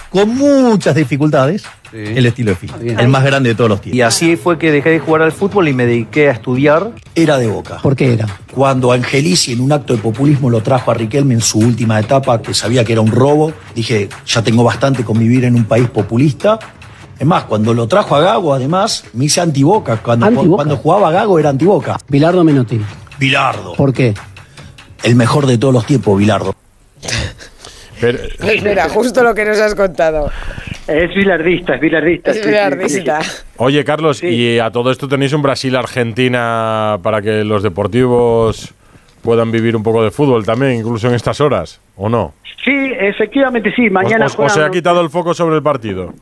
con 0.09 0.35
muchas 0.38 0.95
dificultades 0.95 1.64
el 1.93 2.26
estilo 2.26 2.51
de 2.51 2.55
Fili, 2.55 2.73
el 2.97 3.07
más 3.07 3.23
grande 3.23 3.49
de 3.49 3.55
todos 3.55 3.69
los 3.69 3.81
tiempos. 3.81 3.97
Y 3.97 4.01
así 4.01 4.35
fue 4.35 4.57
que 4.57 4.72
dejé 4.72 4.89
de 4.89 4.99
jugar 4.99 5.22
al 5.22 5.31
fútbol 5.31 5.68
y 5.68 5.73
me 5.73 5.85
dediqué 5.85 6.30
a 6.30 6.31
estudiar. 6.31 6.91
Era 7.15 7.38
de 7.38 7.47
Boca. 7.47 7.80
¿Por 7.81 7.95
qué 7.95 8.14
era? 8.14 8.27
Cuando 8.53 8.91
Angelici 8.91 9.53
en 9.53 9.61
un 9.61 9.72
acto 9.72 9.95
de 9.95 9.99
populismo 10.01 10.49
lo 10.49 10.61
trajo 10.61 10.91
a 10.91 10.93
Riquelme 10.93 11.34
en 11.34 11.41
su 11.41 11.59
última 11.59 11.99
etapa, 11.99 12.41
que 12.41 12.53
sabía 12.53 12.84
que 12.84 12.93
era 12.93 13.01
un 13.01 13.11
robo, 13.11 13.53
dije, 13.73 14.09
ya 14.26 14.43
tengo 14.43 14.64
bastante 14.64 15.03
con 15.03 15.18
vivir 15.18 15.45
en 15.45 15.55
un 15.55 15.65
país 15.65 15.89
populista. 15.89 16.59
Es 17.19 17.26
más, 17.26 17.45
cuando 17.45 17.73
lo 17.73 17.88
trajo 17.88 18.15
a 18.15 18.19
Gago, 18.19 18.53
además, 18.53 19.03
me 19.14 19.26
hice 19.26 19.41
antiboca. 19.41 19.97
Cuando, 19.97 20.27
¿Antiboca? 20.27 20.55
cuando 20.55 20.77
jugaba 20.77 21.11
Gago 21.11 21.39
era 21.39 21.49
antiboca. 21.49 21.97
Bilardo 22.07 22.43
Menotti. 22.43 22.80
Bilardo. 23.18 23.73
¿Por 23.73 23.93
qué? 23.93 24.14
El 25.03 25.15
mejor 25.15 25.47
de 25.47 25.57
todos 25.57 25.73
los 25.73 25.85
tiempos, 25.85 26.18
Bilardo. 26.18 26.55
Pero, 27.99 28.19
mira, 28.64 28.89
justo 28.89 29.23
lo 29.23 29.34
que 29.34 29.45
nos 29.45 29.57
has 29.59 29.73
contado. 29.73 30.30
Es 30.88 31.14
bilardista, 31.14 31.76
es 31.76 31.81
bilardista. 31.81 32.31
Es 32.31 32.45
bilardista. 32.45 33.19
Oye, 33.57 33.84
Carlos, 33.84 34.23
y 34.23 34.59
a 34.59 34.72
todo 34.72 34.91
esto 34.91 35.07
tenéis 35.07 35.34
un 35.34 35.41
Brasil-Argentina 35.41 36.97
para 37.03 37.22
que 37.22 37.43
los 37.43 37.64
deportivos 37.64 38.73
puedan 39.22 39.51
vivir 39.51 39.76
un 39.76 39.84
poco 39.84 40.03
de 40.03 40.11
fútbol 40.11 40.45
también, 40.45 40.73
incluso 40.73 41.07
en 41.09 41.15
estas 41.15 41.41
horas, 41.41 41.81
¿o 41.97 42.07
no? 42.07 42.34
Sí, 42.64 42.91
efectivamente 42.99 43.72
sí, 43.76 43.89
mañana 43.89 44.26
¿O, 44.26 44.27
o- 44.27 44.45
o 44.45 44.49
se 44.49 44.59
ha 44.59 44.64
juegan- 44.64 44.72
quitado 44.72 45.01
el 45.01 45.09
foco 45.09 45.34
sobre 45.34 45.55
el 45.57 45.64
partido? 45.64 46.14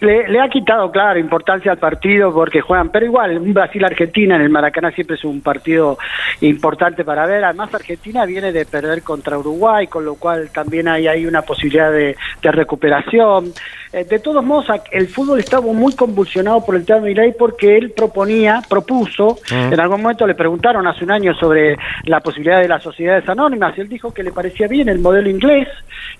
Le, 0.00 0.28
le 0.28 0.40
ha 0.40 0.48
quitado, 0.48 0.90
claro, 0.90 1.18
importancia 1.18 1.72
al 1.72 1.78
partido 1.78 2.32
porque 2.32 2.60
juegan, 2.60 2.90
pero 2.90 3.06
igual, 3.06 3.38
Brasil-Argentina 3.38 4.36
en 4.36 4.42
el 4.42 4.50
Maracaná 4.50 4.90
siempre 4.90 5.16
es 5.16 5.24
un 5.24 5.40
partido 5.40 5.98
importante 6.40 7.04
para 7.04 7.26
ver. 7.26 7.44
Además, 7.44 7.74
Argentina 7.74 8.26
viene 8.26 8.52
de 8.52 8.66
perder 8.66 9.02
contra 9.02 9.38
Uruguay, 9.38 9.86
con 9.86 10.04
lo 10.04 10.16
cual 10.16 10.50
también 10.50 10.88
hay 10.88 11.06
ahí 11.06 11.26
una 11.26 11.42
posibilidad 11.42 11.90
de 11.90 12.16
recuperación. 12.42 13.52
Eh, 13.94 14.04
de 14.04 14.18
todos 14.18 14.44
modos, 14.44 14.66
el 14.90 15.06
fútbol 15.06 15.38
estaba 15.38 15.66
muy 15.72 15.94
convulsionado 15.94 16.64
por 16.64 16.74
el 16.74 16.84
tema 16.84 16.98
de 16.98 17.10
Milei 17.10 17.32
porque 17.38 17.76
él 17.76 17.92
proponía, 17.96 18.60
propuso, 18.68 19.38
Mm. 19.52 19.72
en 19.72 19.78
algún 19.80 20.02
momento 20.02 20.26
le 20.26 20.34
preguntaron 20.34 20.84
hace 20.88 21.04
un 21.04 21.12
año 21.12 21.32
sobre 21.34 21.76
la 22.06 22.18
posibilidad 22.18 22.60
de 22.60 22.66
las 22.66 22.82
sociedades 22.82 23.28
anónimas 23.28 23.78
y 23.78 23.82
él 23.82 23.88
dijo 23.88 24.12
que 24.12 24.24
le 24.24 24.32
parecía 24.32 24.66
bien 24.66 24.88
el 24.88 24.98
modelo 24.98 25.28
inglés, 25.30 25.68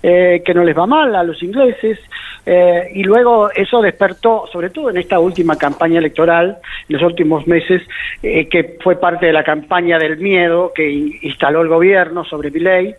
eh, 0.01 0.41
que 0.45 0.53
no 0.53 0.63
les 0.63 0.77
va 0.77 0.85
mal 0.85 1.13
a 1.15 1.23
los 1.23 1.43
ingleses, 1.43 1.99
eh, 2.45 2.91
y 2.93 3.03
luego 3.03 3.49
eso 3.51 3.81
despertó, 3.81 4.45
sobre 4.53 4.69
todo 4.69 4.89
en 4.91 4.97
esta 4.97 5.19
última 5.19 5.57
campaña 5.57 5.99
electoral, 5.99 6.57
en 6.87 6.93
los 6.95 7.01
últimos 7.03 7.45
meses, 7.45 7.81
eh, 8.23 8.47
que 8.47 8.77
fue 8.81 8.95
parte 8.97 9.25
de 9.25 9.33
la 9.33 9.43
campaña 9.43 9.97
del 9.99 10.15
miedo 10.17 10.71
que 10.73 10.89
in- 10.89 11.13
instaló 11.23 11.61
el 11.61 11.67
gobierno 11.67 12.23
sobre 12.23 12.51
mi 12.51 12.59
ley, 12.59 12.95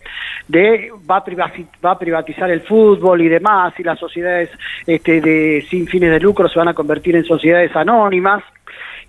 de 0.47 0.91
va 1.09 1.17
a, 1.17 1.23
va 1.85 1.91
a 1.91 1.97
privatizar 1.99 2.51
el 2.51 2.61
fútbol 2.61 3.21
y 3.21 3.29
demás, 3.29 3.73
y 3.79 3.83
las 3.83 3.97
sociedades 3.97 4.49
este, 4.85 5.21
de 5.21 5.65
sin 5.69 5.87
fines 5.87 6.11
de 6.11 6.19
lucro 6.19 6.47
se 6.47 6.59
van 6.59 6.67
a 6.67 6.73
convertir 6.73 7.15
en 7.15 7.25
sociedades 7.25 7.75
anónimas. 7.75 8.43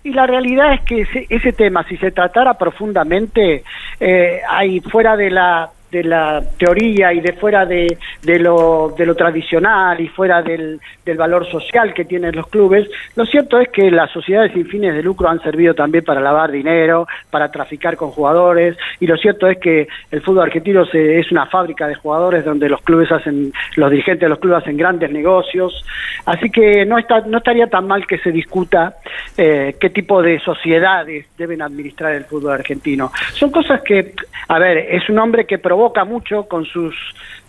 Y 0.03 0.13
la 0.13 0.25
realidad 0.25 0.73
es 0.73 0.81
que 0.81 1.01
ese, 1.01 1.27
ese 1.29 1.51
tema, 1.51 1.83
si 1.83 1.97
se 1.97 2.11
tratara 2.11 2.53
profundamente, 2.53 3.63
eh, 3.99 4.41
hay 4.47 4.79
fuera 4.79 5.17
de 5.17 5.29
la 5.29 5.69
de 5.91 6.03
la 6.03 6.41
teoría 6.57 7.13
y 7.13 7.21
de 7.21 7.33
fuera 7.33 7.65
de, 7.65 7.97
de 8.21 8.39
lo, 8.39 8.93
de 8.97 9.05
lo 9.05 9.15
tradicional 9.15 9.99
y 9.99 10.07
fuera 10.07 10.41
del, 10.41 10.79
del 11.05 11.17
valor 11.17 11.49
social 11.49 11.93
que 11.93 12.05
tienen 12.05 12.35
los 12.35 12.47
clubes, 12.47 12.87
lo 13.15 13.25
cierto 13.25 13.59
es 13.59 13.69
que 13.69 13.89
las 13.89 14.11
sociedades 14.11 14.53
sin 14.53 14.67
fines 14.67 14.93
de 14.93 15.01
lucro 15.01 15.29
han 15.29 15.41
servido 15.41 15.73
también 15.73 16.03
para 16.03 16.21
lavar 16.21 16.51
dinero, 16.51 17.07
para 17.31 17.51
traficar 17.51 17.95
con 17.97 18.11
jugadores, 18.11 18.77
y 18.99 19.07
lo 19.07 19.17
cierto 19.17 19.47
es 19.47 19.57
que 19.57 19.87
el 20.11 20.21
fútbol 20.21 20.43
argentino 20.43 20.83
es 20.91 21.31
una 21.31 21.47
fábrica 21.47 21.87
de 21.87 21.95
jugadores 21.95 22.45
donde 22.45 22.69
los 22.69 22.81
clubes 22.81 23.11
hacen, 23.11 23.51
los 23.75 23.89
dirigentes 23.89 24.21
de 24.21 24.29
los 24.29 24.39
clubes 24.39 24.59
hacen 24.59 24.77
grandes 24.77 25.11
negocios, 25.11 25.85
así 26.25 26.49
que 26.49 26.85
no, 26.85 26.97
está, 26.97 27.21
no 27.21 27.39
estaría 27.39 27.67
tan 27.67 27.87
mal 27.87 28.05
que 28.05 28.19
se 28.19 28.31
discuta 28.31 28.97
eh, 29.37 29.75
qué 29.79 29.89
tipo 29.89 30.21
de 30.21 30.39
sociedades 30.39 31.25
deben 31.37 31.61
administrar 31.61 32.13
el 32.13 32.25
fútbol 32.25 32.53
argentino. 32.53 33.11
Son 33.33 33.51
cosas 33.51 33.81
que, 33.81 34.13
a 34.47 34.59
ver, 34.59 34.77
es 34.77 35.09
un 35.09 35.17
hombre 35.17 35.45
que 35.45 35.57
provoca 35.57 35.78
mucho 36.05 36.43
con 36.43 36.65
sus, 36.65 36.95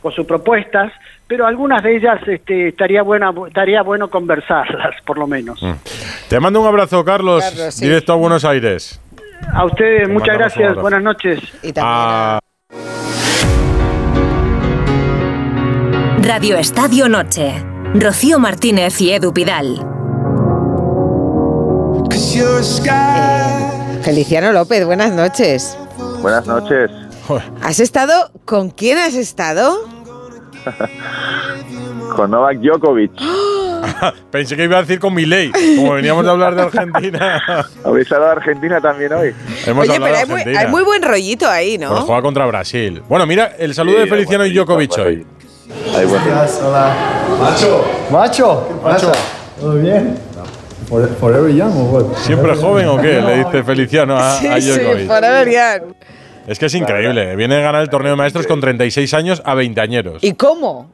con 0.00 0.12
sus 0.12 0.26
propuestas, 0.26 0.92
pero 1.26 1.46
algunas 1.46 1.82
de 1.82 1.96
ellas 1.96 2.20
este, 2.26 2.68
estaría, 2.68 3.02
buena, 3.02 3.32
estaría 3.46 3.82
bueno 3.82 4.08
conversarlas, 4.08 4.94
por 5.04 5.18
lo 5.18 5.26
menos. 5.26 5.60
Te 6.28 6.40
mando 6.40 6.60
un 6.60 6.66
abrazo, 6.66 7.04
Carlos, 7.04 7.44
Carlos, 7.44 7.74
sí. 7.74 7.84
directo 7.84 8.12
a 8.12 8.16
Buenos 8.16 8.44
Aires. 8.44 9.00
A 9.54 9.64
ustedes, 9.64 10.06
Te 10.06 10.12
muchas 10.12 10.36
gracias. 10.36 10.76
Buenas 10.76 11.02
noches. 11.02 11.40
Y 11.62 11.72
Radio 16.22 16.56
Estadio 16.58 17.08
Noche. 17.08 17.64
Rocío 17.94 18.38
Martínez 18.38 19.00
y 19.00 19.10
Edu 19.10 19.32
Pidal. 19.32 19.84
Feliciano 24.02 24.52
López, 24.52 24.86
buenas 24.86 25.12
noches. 25.12 25.76
Buenas 26.22 26.46
noches. 26.46 26.90
¿Has 27.62 27.80
estado? 27.80 28.30
¿Con 28.44 28.70
quién 28.70 28.98
has 28.98 29.14
estado? 29.14 29.76
Con 32.16 32.30
Novak 32.30 32.58
Djokovic. 32.58 33.12
Pensé 34.30 34.56
que 34.56 34.64
iba 34.64 34.76
a 34.78 34.80
decir 34.82 35.00
con 35.00 35.14
Milei, 35.14 35.50
como 35.76 35.94
veníamos 35.94 36.24
de 36.24 36.30
hablar 36.30 36.54
de 36.54 36.62
Argentina. 36.62 37.40
¿Habéis 37.84 38.10
hablado 38.12 38.32
de 38.34 38.36
Argentina 38.40 38.80
también 38.80 39.12
hoy? 39.12 39.34
Hemos 39.66 39.88
Oye, 39.88 39.94
hablado 39.96 40.12
pero 40.12 40.18
hay 40.18 40.26
muy, 40.26 40.34
Argentina. 40.38 40.60
hay 40.60 40.66
muy 40.68 40.82
buen 40.82 41.02
rollito 41.02 41.48
ahí, 41.48 41.78
Pues 41.78 41.90
¿no? 41.90 42.00
juega 42.02 42.22
contra 42.22 42.46
Brasil. 42.46 43.02
Bueno, 43.08 43.26
mira, 43.26 43.54
el 43.58 43.74
saludo 43.74 43.96
Sí, 43.96 44.00
de 44.02 44.06
Feliciano 44.08 44.44
y 44.46 44.52
Djokovic 44.54 44.98
hoy. 44.98 45.26
Hola. 46.62 46.94
Macho. 47.40 47.84
Macho. 48.10 48.66
¿Qué 48.68 48.74
pasa? 48.82 49.12
¿Todo 49.58 49.74
bien? 49.76 50.18
For- 50.88 51.08
Forever 51.20 51.50
young 51.52 51.76
o 51.76 51.82
what? 51.90 52.16
¿Siempre 52.18 52.54
joven 52.56 52.88
o 52.88 53.00
qué? 53.00 53.20
Le 53.20 53.44
dice 53.44 53.62
Feliciano 53.62 54.16
a, 54.16 54.36
Sí, 54.38 54.46
a 54.48 54.60
sí, 54.60 54.70
Djokovic. 54.72 55.06
forever 55.06 55.48
young. 55.48 55.94
Es 56.50 56.58
que 56.58 56.66
es 56.66 56.74
increíble. 56.74 57.36
Viene 57.36 57.58
a 57.58 57.60
ganar 57.60 57.80
el 57.80 57.88
torneo 57.88 58.10
de 58.10 58.16
maestros 58.16 58.44
con 58.48 58.58
36 58.58 59.14
años 59.14 59.40
a 59.46 59.54
20 59.54 59.80
añeros. 59.80 60.24
¿Y 60.24 60.34
cómo? 60.34 60.90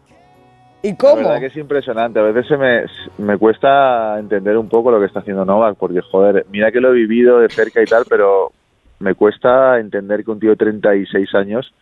¿Y 0.82 0.90
La 0.90 0.96
cómo? 0.98 1.16
verdad 1.16 1.40
que 1.40 1.46
es 1.46 1.56
impresionante. 1.56 2.18
A 2.18 2.24
veces 2.24 2.46
se 2.46 2.58
me, 2.58 2.84
me 3.16 3.38
cuesta 3.38 4.18
entender 4.18 4.58
un 4.58 4.68
poco 4.68 4.90
lo 4.90 5.00
que 5.00 5.06
está 5.06 5.20
haciendo 5.20 5.46
Novak, 5.46 5.78
porque, 5.78 6.02
joder, 6.02 6.44
mira 6.52 6.70
que 6.70 6.82
lo 6.82 6.90
he 6.90 6.94
vivido 6.94 7.38
de 7.38 7.48
cerca 7.48 7.80
y 7.80 7.86
tal, 7.86 8.04
pero 8.06 8.52
me 8.98 9.14
cuesta 9.14 9.80
entender 9.80 10.24
que 10.24 10.30
un 10.30 10.40
tío 10.40 10.50
de 10.50 10.56
36 10.56 11.34
años 11.34 11.72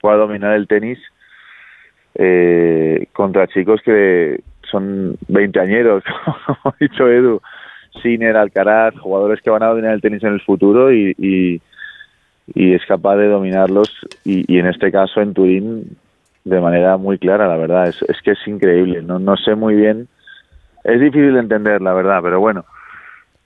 pueda 0.00 0.16
dominar 0.16 0.54
el 0.54 0.66
tenis 0.66 0.98
eh, 2.14 3.08
contra 3.12 3.46
chicos 3.46 3.82
que 3.84 4.40
son 4.70 5.18
20 5.28 5.60
añeros, 5.60 6.02
como 6.46 6.58
ha 6.64 6.74
dicho 6.80 7.06
Edu. 7.06 7.42
Sinner, 8.02 8.38
Alcaraz, 8.38 8.94
jugadores 8.98 9.42
que 9.42 9.50
van 9.50 9.62
a 9.62 9.66
dominar 9.66 9.92
el 9.92 10.00
tenis 10.00 10.22
en 10.24 10.32
el 10.32 10.40
futuro 10.40 10.90
y, 10.90 11.14
y, 11.18 11.60
y 12.54 12.74
es 12.74 12.82
capaz 12.86 13.16
de 13.16 13.28
dominarlos 13.28 13.88
y, 14.24 14.44
y 14.52 14.58
en 14.58 14.66
este 14.66 14.90
caso 14.90 15.20
en 15.20 15.34
Turín 15.34 15.96
de 16.44 16.60
manera 16.60 16.96
muy 16.96 17.18
clara, 17.18 17.46
la 17.48 17.56
verdad. 17.56 17.88
Es, 17.88 18.02
es 18.08 18.20
que 18.22 18.32
es 18.32 18.48
increíble. 18.48 19.02
No, 19.02 19.18
no 19.18 19.36
sé 19.36 19.54
muy 19.54 19.74
bien. 19.76 20.08
Es 20.84 21.00
difícil 21.00 21.34
de 21.34 21.40
entender, 21.40 21.80
la 21.80 21.92
verdad, 21.92 22.18
pero 22.22 22.40
bueno. 22.40 22.64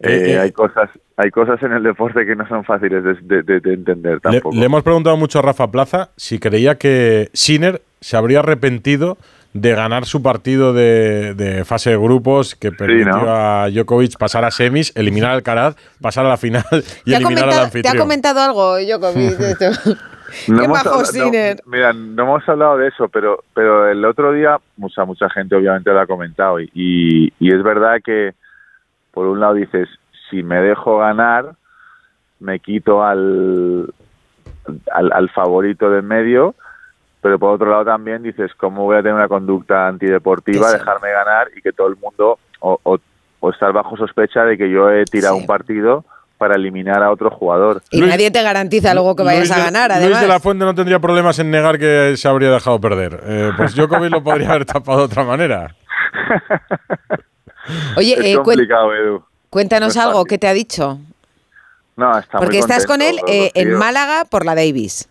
Eh, 0.00 0.08
eh, 0.08 0.32
eh. 0.32 0.38
hay 0.38 0.52
cosas 0.52 0.90
hay 1.18 1.30
cosas 1.30 1.62
en 1.62 1.72
el 1.72 1.82
deporte 1.82 2.26
que 2.26 2.36
no 2.36 2.46
son 2.46 2.64
fáciles 2.64 3.02
de, 3.02 3.14
de- 3.22 3.42
de- 3.42 3.60
de 3.60 3.72
entender 3.72 4.14
Le, 4.16 4.20
tampoco. 4.20 4.54
le 4.54 4.64
hemos 4.66 4.82
preguntado 4.82 5.16
mucho 5.16 5.38
a 5.38 5.42
Rafa 5.42 5.70
Plaza 5.70 6.10
si 6.16 6.38
creía 6.38 6.76
que 6.76 7.30
Sinner 7.32 7.80
se 8.02 8.18
habría 8.18 8.40
arrepentido 8.40 9.16
de 9.56 9.74
ganar 9.74 10.04
su 10.04 10.22
partido 10.22 10.72
de, 10.72 11.34
de 11.34 11.64
fase 11.64 11.90
de 11.90 11.96
grupos 11.96 12.54
que 12.54 12.72
permitió 12.72 13.12
¿no? 13.16 13.24
a 13.28 13.68
Djokovic 13.70 14.16
pasar 14.18 14.44
a 14.44 14.50
semis, 14.50 14.92
eliminar 14.96 15.30
al 15.30 15.36
Alcaraz, 15.36 15.76
pasar 16.00 16.26
a 16.26 16.28
la 16.30 16.36
final 16.36 16.64
y 17.04 17.10
¿Te 17.10 17.16
ha, 17.16 17.18
eliminar 17.18 17.44
al 17.44 17.50
comentado, 17.50 17.50
te 17.50 17.58
ha 17.60 17.64
anfitrión. 17.64 17.98
comentado 17.98 18.40
algo, 18.40 18.76
Djokovic, 18.78 19.36
de 19.38 19.50
esto? 19.52 19.94
No 20.48 20.58
Qué 20.58 20.64
hablado- 20.66 21.02
no, 21.14 21.70
mira, 21.70 21.92
no 21.92 22.22
hemos 22.24 22.48
hablado 22.48 22.76
de 22.78 22.88
eso, 22.88 23.08
pero 23.08 23.44
pero 23.54 23.88
el 23.88 24.04
otro 24.04 24.32
día 24.32 24.58
mucha 24.76 25.04
mucha 25.04 25.30
gente 25.30 25.54
obviamente 25.54 25.90
lo 25.90 26.00
ha 26.00 26.06
comentado 26.06 26.60
y, 26.60 26.68
y, 26.74 27.32
y 27.38 27.54
es 27.54 27.62
verdad 27.62 27.98
que 28.04 28.34
por 29.12 29.26
un 29.28 29.38
lado 29.40 29.54
dices 29.54 29.88
si 30.28 30.42
me 30.42 30.56
dejo 30.60 30.98
ganar 30.98 31.52
me 32.40 32.58
quito 32.58 33.04
al 33.04 33.88
al, 34.92 35.12
al 35.12 35.30
favorito 35.30 35.88
del 35.90 36.02
medio, 36.02 36.56
pero 37.26 37.40
por 37.40 37.54
otro 37.54 37.68
lado 37.68 37.84
también 37.84 38.22
dices 38.22 38.52
cómo 38.56 38.84
voy 38.84 38.94
a 38.98 39.02
tener 39.02 39.14
una 39.14 39.26
conducta 39.26 39.88
antideportiva, 39.88 40.68
Sí. 40.70 40.78
dejarme 40.78 41.10
ganar 41.10 41.48
y 41.56 41.60
que 41.60 41.72
todo 41.72 41.88
el 41.88 41.96
mundo 41.96 42.38
o, 42.60 42.78
o, 42.84 42.98
o 43.40 43.50
estar 43.50 43.72
bajo 43.72 43.96
sospecha 43.96 44.44
de 44.44 44.56
que 44.56 44.70
yo 44.70 44.88
he 44.92 45.04
tirado 45.06 45.34
un 45.34 45.44
partido 45.44 46.04
para 46.38 46.54
eliminar 46.54 47.02
a 47.02 47.10
otro 47.10 47.28
jugador. 47.30 47.82
Y 47.90 48.00
nadie 48.02 48.30
te 48.30 48.40
garantiza 48.44 48.94
luego 48.94 49.16
que 49.16 49.24
vayas 49.24 49.40
Luis 49.48 49.50
a 49.50 49.56
de- 49.56 49.62
ganar, 49.64 49.90
Luis 49.90 50.02
además. 50.02 50.20
de 50.20 50.28
la 50.28 50.38
Fuente 50.38 50.64
no 50.64 50.72
tendría 50.76 51.00
problemas 51.00 51.36
en 51.40 51.50
negar 51.50 51.80
que 51.80 52.14
se 52.16 52.28
habría 52.28 52.50
dejado 52.52 52.80
perder. 52.80 53.20
Eh, 53.24 53.50
pues 53.56 53.74
Djokovic 53.74 54.12
lo 54.12 54.22
podría 54.22 54.50
haber 54.50 54.66
tapado 54.66 54.98
de 54.98 55.04
otra 55.06 55.24
manera. 55.24 55.74
Oye, 57.96 58.12
es 58.14 58.20
eh, 58.24 58.34
cuen- 58.36 58.44
complicado, 58.44 58.94
Edu. 58.94 59.24
cuéntanos 59.50 59.96
No 59.96 60.00
es 60.00 60.06
algo. 60.06 60.24
¿qué 60.24 60.38
te 60.38 60.46
ha 60.46 60.52
dicho? 60.52 60.98
No, 61.96 62.16
está 62.18 62.38
Porque 62.38 62.58
muy 62.58 62.60
estás 62.60 62.86
con 62.86 63.02
él 63.02 63.18
eh, 63.26 63.50
en. 63.54 63.72
Málaga 63.74 64.24
por 64.30 64.44
la 64.44 64.54
Davis. 64.54 65.08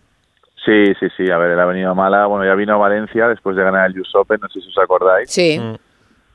Sí, 0.66 0.92
sí, 1.00 1.06
sí. 1.16 1.30
A 1.30 1.38
ver, 1.38 1.52
él 1.52 1.60
ha 1.60 1.64
venido 1.64 1.90
a 1.92 1.94
Málaga. 1.94 2.26
Bueno, 2.26 2.44
ya 2.44 2.54
vino 2.54 2.74
a 2.74 2.78
Valencia 2.78 3.28
después 3.28 3.56
de 3.56 3.62
ganar 3.62 3.88
el 3.88 3.98
US 4.00 4.14
Open, 4.16 4.40
no 4.42 4.48
sé 4.48 4.60
si 4.60 4.68
os 4.68 4.78
acordáis. 4.78 5.30
Sí. 5.30 5.58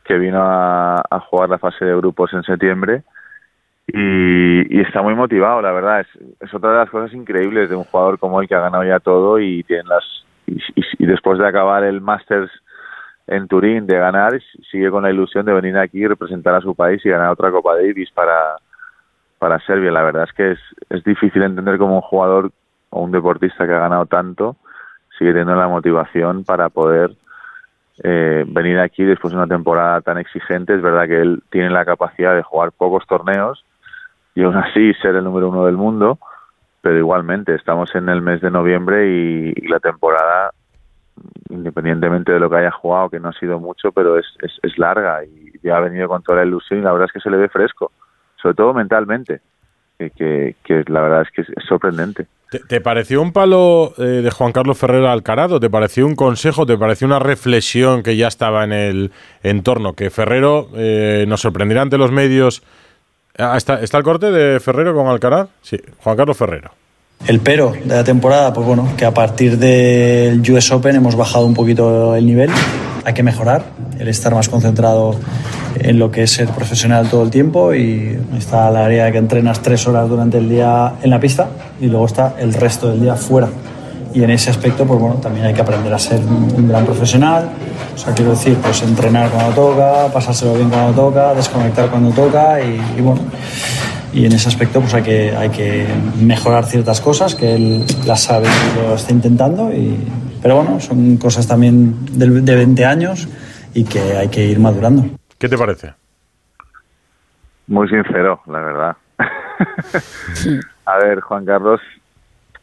Que 0.06 0.18
vino 0.18 0.42
a, 0.42 1.04
a 1.08 1.20
jugar 1.20 1.50
la 1.50 1.60
fase 1.60 1.86
de 1.86 1.96
grupos 1.98 2.34
en 2.34 2.42
septiembre. 2.44 3.04
Y, 3.88 4.78
y 4.78 4.82
está 4.82 5.02
muy 5.02 5.16
motivado, 5.16 5.62
la 5.62 5.72
verdad. 5.72 6.00
Es, 6.00 6.08
es 6.40 6.54
otra 6.54 6.72
de 6.72 6.78
las 6.78 6.90
cosas 6.90 7.14
increíbles 7.14 7.70
de 7.70 7.76
un 7.76 7.84
jugador 7.84 8.18
como 8.20 8.42
él 8.42 8.48
que 8.48 8.56
ha 8.56 8.62
ganado 8.62 8.84
ya 8.86 9.00
todo 9.00 9.38
y 9.40 9.64
tiene 9.64 9.84
las 9.84 10.04
y, 10.48 10.56
y- 10.76 11.04
y 11.04 11.06
después 11.06 11.38
de 11.40 11.48
acabar 11.48 11.84
el 11.84 12.00
Masters 12.02 12.50
en 13.28 13.48
Turín 13.48 13.86
de 13.88 13.98
ganar 13.98 14.34
sigue 14.72 14.90
con 14.90 15.04
la 15.04 15.12
ilusión 15.12 15.46
de 15.46 15.54
venir 15.54 15.78
aquí 15.78 16.00
y 16.00 16.08
representar 16.08 16.56
a 16.56 16.62
su 16.62 16.74
país 16.76 17.06
y 17.06 17.10
ganar 17.10 17.30
otra 17.32 17.52
Copa 17.52 17.76
Davis 17.76 18.10
para 18.12 18.56
para 19.40 19.60
Serbia. 19.66 19.92
La 19.92 20.04
verdad 20.04 20.24
es 20.28 20.34
que 20.34 20.52
es, 20.52 20.60
es 20.90 21.04
difícil 21.04 21.42
entender 21.44 21.78
cómo 21.78 21.96
un 21.96 22.02
jugador 22.02 22.52
o 22.92 23.02
un 23.02 23.12
deportista 23.12 23.66
que 23.66 23.74
ha 23.74 23.80
ganado 23.80 24.06
tanto 24.06 24.58
sigue 25.18 25.32
teniendo 25.32 25.56
la 25.56 25.68
motivación 25.68 26.44
para 26.44 26.70
poder 26.70 27.12
eh, 28.04 28.44
venir 28.48 28.80
aquí 28.80 29.04
después 29.04 29.32
de 29.34 29.38
una 29.38 29.48
temporada 29.48 30.02
tan 30.02 30.18
exigente. 30.18 30.74
Es 30.74 30.82
verdad 30.82 31.08
que 31.08 31.22
él 31.22 31.44
tiene 31.50 31.70
la 31.70 31.86
capacidad 31.86 32.36
de 32.36 32.44
jugar 32.44 32.72
pocos 32.72 33.06
torneos 33.08 33.64
y 34.34 34.44
aún 34.44 34.56
así 34.56 34.94
ser 34.96 35.16
el 35.16 35.24
número 35.24 35.50
uno 35.50 35.66
del 35.66 35.78
mundo, 35.78 36.18
pero 36.82 36.98
igualmente 36.98 37.54
estamos 37.54 37.94
en 37.96 38.10
el 38.10 38.22
mes 38.22 38.42
de 38.42 38.50
noviembre 38.50 39.08
y, 39.08 39.54
y 39.56 39.68
la 39.68 39.80
temporada, 39.80 40.52
independientemente 41.50 42.32
de 42.32 42.40
lo 42.40 42.50
que 42.50 42.58
haya 42.58 42.72
jugado, 42.72 43.10
que 43.10 43.20
no 43.20 43.30
ha 43.30 43.34
sido 43.34 43.60
mucho, 43.60 43.92
pero 43.92 44.18
es, 44.18 44.26
es, 44.42 44.58
es 44.64 44.78
larga 44.80 45.24
y 45.24 45.52
ya 45.62 45.78
ha 45.78 45.82
venido 45.82 46.08
con 46.08 46.24
toda 46.24 46.40
la 46.40 46.46
ilusión 46.46 46.80
y 46.80 46.84
la 46.84 46.92
verdad 46.92 47.08
es 47.08 47.14
que 47.14 47.20
se 47.20 47.30
le 47.30 47.38
ve 47.38 47.50
fresco, 47.50 47.92
sobre 48.42 48.56
todo 48.56 48.74
mentalmente, 48.74 49.42
que, 50.10 50.56
la 50.88 51.02
verdad 51.02 51.22
es 51.22 51.32
que 51.32 51.42
es, 51.42 51.48
sorprendente. 51.68 52.26
¿Te, 52.68 52.82
pareció 52.82 53.22
un 53.22 53.32
palo 53.32 53.94
eh, 53.98 54.02
de 54.02 54.32
Juan 54.32 54.52
Carlos 54.52 54.78
Ferrer 54.78 55.06
Alcaraz 55.06 55.52
o 55.54 55.60
te 55.60 55.70
pareció 55.70 56.06
un 56.06 56.16
consejo, 56.16 56.66
te 56.66 56.78
pareció 56.78 57.08
una 57.08 57.20
reflexión 57.20 58.04
que 58.04 58.18
ya 58.18 58.28
estaba 58.28 58.64
en 58.66 58.74
el 58.74 59.12
entorno? 59.44 59.94
Que 59.94 60.10
Ferrero 60.10 60.68
eh, 60.76 61.26
nos 61.28 61.42
sorprenderá 61.42 61.84
ante 61.84 61.98
los 61.98 62.12
medios. 62.12 62.64
Ah, 63.38 63.56
¿Está, 63.56 63.82
¿Está 63.82 64.00
el 64.00 64.04
corte 64.04 64.32
de 64.32 64.60
Ferrero 64.60 64.94
con 64.94 65.08
Alcaraz? 65.08 65.50
Sí, 65.62 65.78
Juan 66.00 66.18
Carlos 66.18 66.38
Ferrero. 66.38 66.72
El 67.28 67.40
pero 67.40 67.72
de 67.72 67.96
la 67.96 68.04
temporada, 68.04 68.52
pues 68.52 68.66
bueno, 68.66 68.88
que 68.98 69.06
a 69.06 69.14
partir 69.14 69.58
del 69.60 70.42
US 70.52 70.72
Open 70.72 70.96
hemos 70.96 71.16
bajado 71.16 71.46
un 71.46 71.54
poquito 71.54 72.16
el 72.16 72.26
nivel. 72.26 72.50
Hay 73.06 73.14
que 73.14 73.24
mejorar, 73.24 73.64
el 74.00 74.08
estar 74.08 74.34
más 74.34 74.50
concentrado 74.50 75.16
en 75.80 76.00
lo 76.00 76.12
que 76.12 76.24
es 76.24 76.32
ser 76.32 76.50
profesional 76.50 77.10
todo 77.10 77.24
el 77.24 77.30
tiempo 77.30 77.74
y 77.74 78.20
está 78.38 78.70
la 78.72 78.86
área 78.86 79.12
que 79.12 79.20
entrenas 79.20 79.62
tres 79.62 79.88
horas 79.88 80.10
durante 80.10 80.40
el 80.40 80.50
día 80.50 80.94
en 81.02 81.10
la 81.10 81.20
pista 81.20 81.48
y 81.80 81.88
luego 81.88 82.06
está 82.06 82.36
el 82.40 82.54
resto 82.54 82.90
del 82.90 83.02
día 83.02 83.16
fuera. 83.16 83.48
Y 84.14 84.24
en 84.24 84.32
ese 84.32 84.50
aspecto, 84.50 84.86
pues 84.86 85.00
bueno, 85.00 85.16
también 85.16 85.46
hay 85.46 85.54
que 85.54 85.62
aprender 85.62 85.94
a 85.94 86.00
ser 86.00 86.20
un 86.20 86.68
gran 86.68 86.86
profesional. 86.86 87.50
O 87.96 87.98
sea, 87.98 88.14
quiero 88.14 88.32
decir, 88.32 88.56
pues 88.56 88.82
entrenar 88.82 89.30
cuando 89.30 89.54
toca, 89.54 90.08
pasárselo 90.12 90.56
bien 90.56 90.70
cuando 90.70 90.92
toca, 90.92 91.34
desconectar 91.34 91.90
cuando 91.90 92.10
toca 92.10 92.60
y, 92.62 92.82
y 92.98 93.02
bueno, 93.02 93.22
y 94.14 94.26
en 94.26 94.34
ese 94.34 94.50
aspecto 94.50 94.82
pues 94.82 94.94
hay 94.94 95.04
que, 95.04 95.36
hay 95.36 95.50
que 95.50 95.88
mejorar 96.22 96.66
ciertas 96.66 97.02
cosas 97.02 97.36
que 97.36 97.56
él 97.56 97.86
las 98.06 98.24
sabe 98.24 98.48
y 98.48 98.80
lo 98.80 98.96
está 98.96 99.12
intentando 99.14 99.72
y, 99.72 99.98
pero 100.42 100.58
bueno 100.58 100.80
son 100.80 101.18
cosas 101.18 101.48
también 101.48 102.06
de, 102.12 102.42
de 102.42 102.56
20 102.56 102.86
años 102.86 103.28
y 103.74 103.86
que 103.86 104.18
hay 104.18 104.28
que 104.30 104.46
ir 104.46 104.60
madurando 104.60 105.06
¿Qué 105.42 105.50
te 105.50 105.58
parece? 105.58 105.96
Muy 107.66 107.90
sincero, 107.90 108.42
la 108.46 108.60
verdad. 108.60 108.98
A 110.86 110.98
ver, 110.98 111.22
Juan 111.22 111.46
Carlos, 111.46 111.82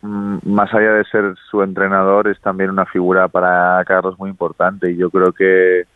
mm, 0.01 0.37
más 0.45 0.73
allá 0.73 0.93
de 0.93 1.05
ser 1.07 1.35
su 1.51 1.61
entrenador, 1.65 2.29
es 2.29 2.41
también 2.41 2.71
una 2.71 2.87
figura 2.87 3.27
para 3.27 3.85
Carlos 3.85 4.17
muy 4.17 4.31
importante 4.31 4.93
y 4.93 4.97
yo 4.97 5.11
creo 5.11 5.33
que 5.33 5.87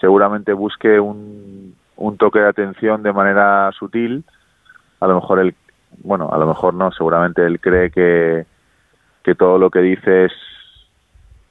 seguramente 0.00 0.52
busque 0.52 0.98
un, 0.98 1.76
un 1.94 2.16
toque 2.16 2.40
de 2.40 2.48
atención 2.48 3.04
de 3.04 3.12
manera 3.12 3.70
sutil. 3.78 4.24
A 5.04 5.08
lo 5.08 5.16
mejor 5.16 5.38
él, 5.40 5.54
bueno, 6.02 6.30
a 6.32 6.38
lo 6.38 6.46
mejor 6.46 6.74
no, 6.74 6.90
seguramente 6.92 7.44
él 7.44 7.60
cree 7.60 7.90
que, 7.90 8.46
que 9.22 9.34
todo 9.34 9.58
lo 9.58 9.70
que 9.70 9.80
dice 9.80 10.24
es, 10.24 10.32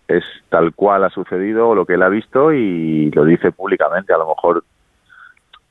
es 0.07 0.23
tal 0.49 0.73
cual 0.73 1.03
ha 1.03 1.09
sucedido 1.09 1.69
o 1.69 1.75
lo 1.75 1.85
que 1.85 1.93
él 1.93 2.03
ha 2.03 2.09
visto 2.09 2.51
y 2.51 3.11
lo 3.11 3.25
dice 3.25 3.51
públicamente. 3.51 4.11
A 4.11 4.17
lo 4.17 4.27
mejor 4.27 4.63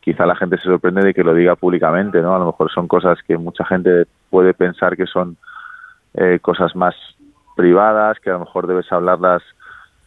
quizá 0.00 0.26
la 0.26 0.36
gente 0.36 0.58
se 0.58 0.64
sorprende 0.64 1.02
de 1.02 1.12
que 1.12 1.24
lo 1.24 1.34
diga 1.34 1.56
públicamente, 1.56 2.22
¿no? 2.22 2.36
A 2.36 2.38
lo 2.38 2.46
mejor 2.46 2.70
son 2.70 2.86
cosas 2.86 3.18
que 3.26 3.36
mucha 3.36 3.64
gente 3.64 4.06
puede 4.30 4.54
pensar 4.54 4.96
que 4.96 5.06
son 5.06 5.36
eh, 6.14 6.38
cosas 6.40 6.76
más 6.76 6.94
privadas, 7.56 8.18
que 8.20 8.30
a 8.30 8.34
lo 8.34 8.40
mejor 8.40 8.66
debes 8.66 8.90
hablarlas 8.92 9.42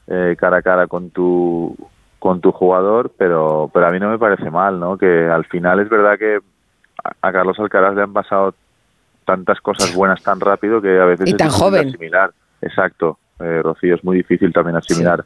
eh, 0.07 0.35
cara 0.39 0.57
a 0.57 0.61
cara 0.61 0.87
con 0.87 1.09
tu 1.09 1.75
con 2.19 2.41
tu 2.41 2.51
jugador, 2.51 3.11
pero 3.17 3.69
pero 3.73 3.87
a 3.87 3.91
mí 3.91 3.99
no 3.99 4.09
me 4.09 4.17
parece 4.17 4.49
mal, 4.49 4.79
¿no? 4.79 4.97
Que 4.97 5.27
al 5.29 5.45
final 5.45 5.79
es 5.79 5.89
verdad 5.89 6.17
que 6.17 6.39
a 7.21 7.31
Carlos 7.31 7.59
Alcaraz 7.59 7.95
le 7.95 8.03
han 8.03 8.13
pasado 8.13 8.55
tantas 9.25 9.59
cosas 9.61 9.91
buenas 9.91 10.21
tan 10.23 10.39
rápido 10.39 10.81
que 10.81 10.99
a 10.99 11.05
veces 11.05 11.27
Y 11.27 11.31
es 11.31 11.37
tan 11.37 11.47
difícil 11.47 11.63
joven. 11.65 11.87
asimilar. 11.89 12.31
Exacto, 12.61 13.17
eh, 13.39 13.61
Rocío, 13.63 13.95
es 13.95 14.03
muy 14.03 14.17
difícil 14.17 14.53
también 14.53 14.75
asimilar 14.77 15.25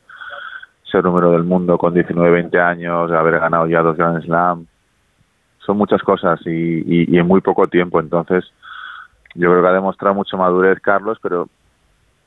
ser 0.89 1.03
número 1.03 1.31
del 1.31 1.43
mundo 1.43 1.77
con 1.77 1.93
19, 1.93 2.31
20 2.31 2.59
años, 2.59 3.11
haber 3.11 3.39
ganado 3.39 3.67
ya 3.67 3.81
dos 3.81 3.95
Grand 3.95 4.23
Slam. 4.23 4.65
Son 5.59 5.77
muchas 5.77 6.01
cosas 6.01 6.39
y, 6.47 6.49
y- 6.49 7.15
y 7.15 7.19
en 7.19 7.27
muy 7.27 7.41
poco 7.41 7.67
tiempo. 7.67 7.99
Entonces, 7.99 8.43
yo 9.35 9.51
creo 9.51 9.61
que 9.61 9.67
ha 9.67 9.73
demostrado 9.73 10.15
mucho 10.15 10.35
madurez 10.37 10.79
Carlos, 10.79 11.19
pero, 11.21 11.47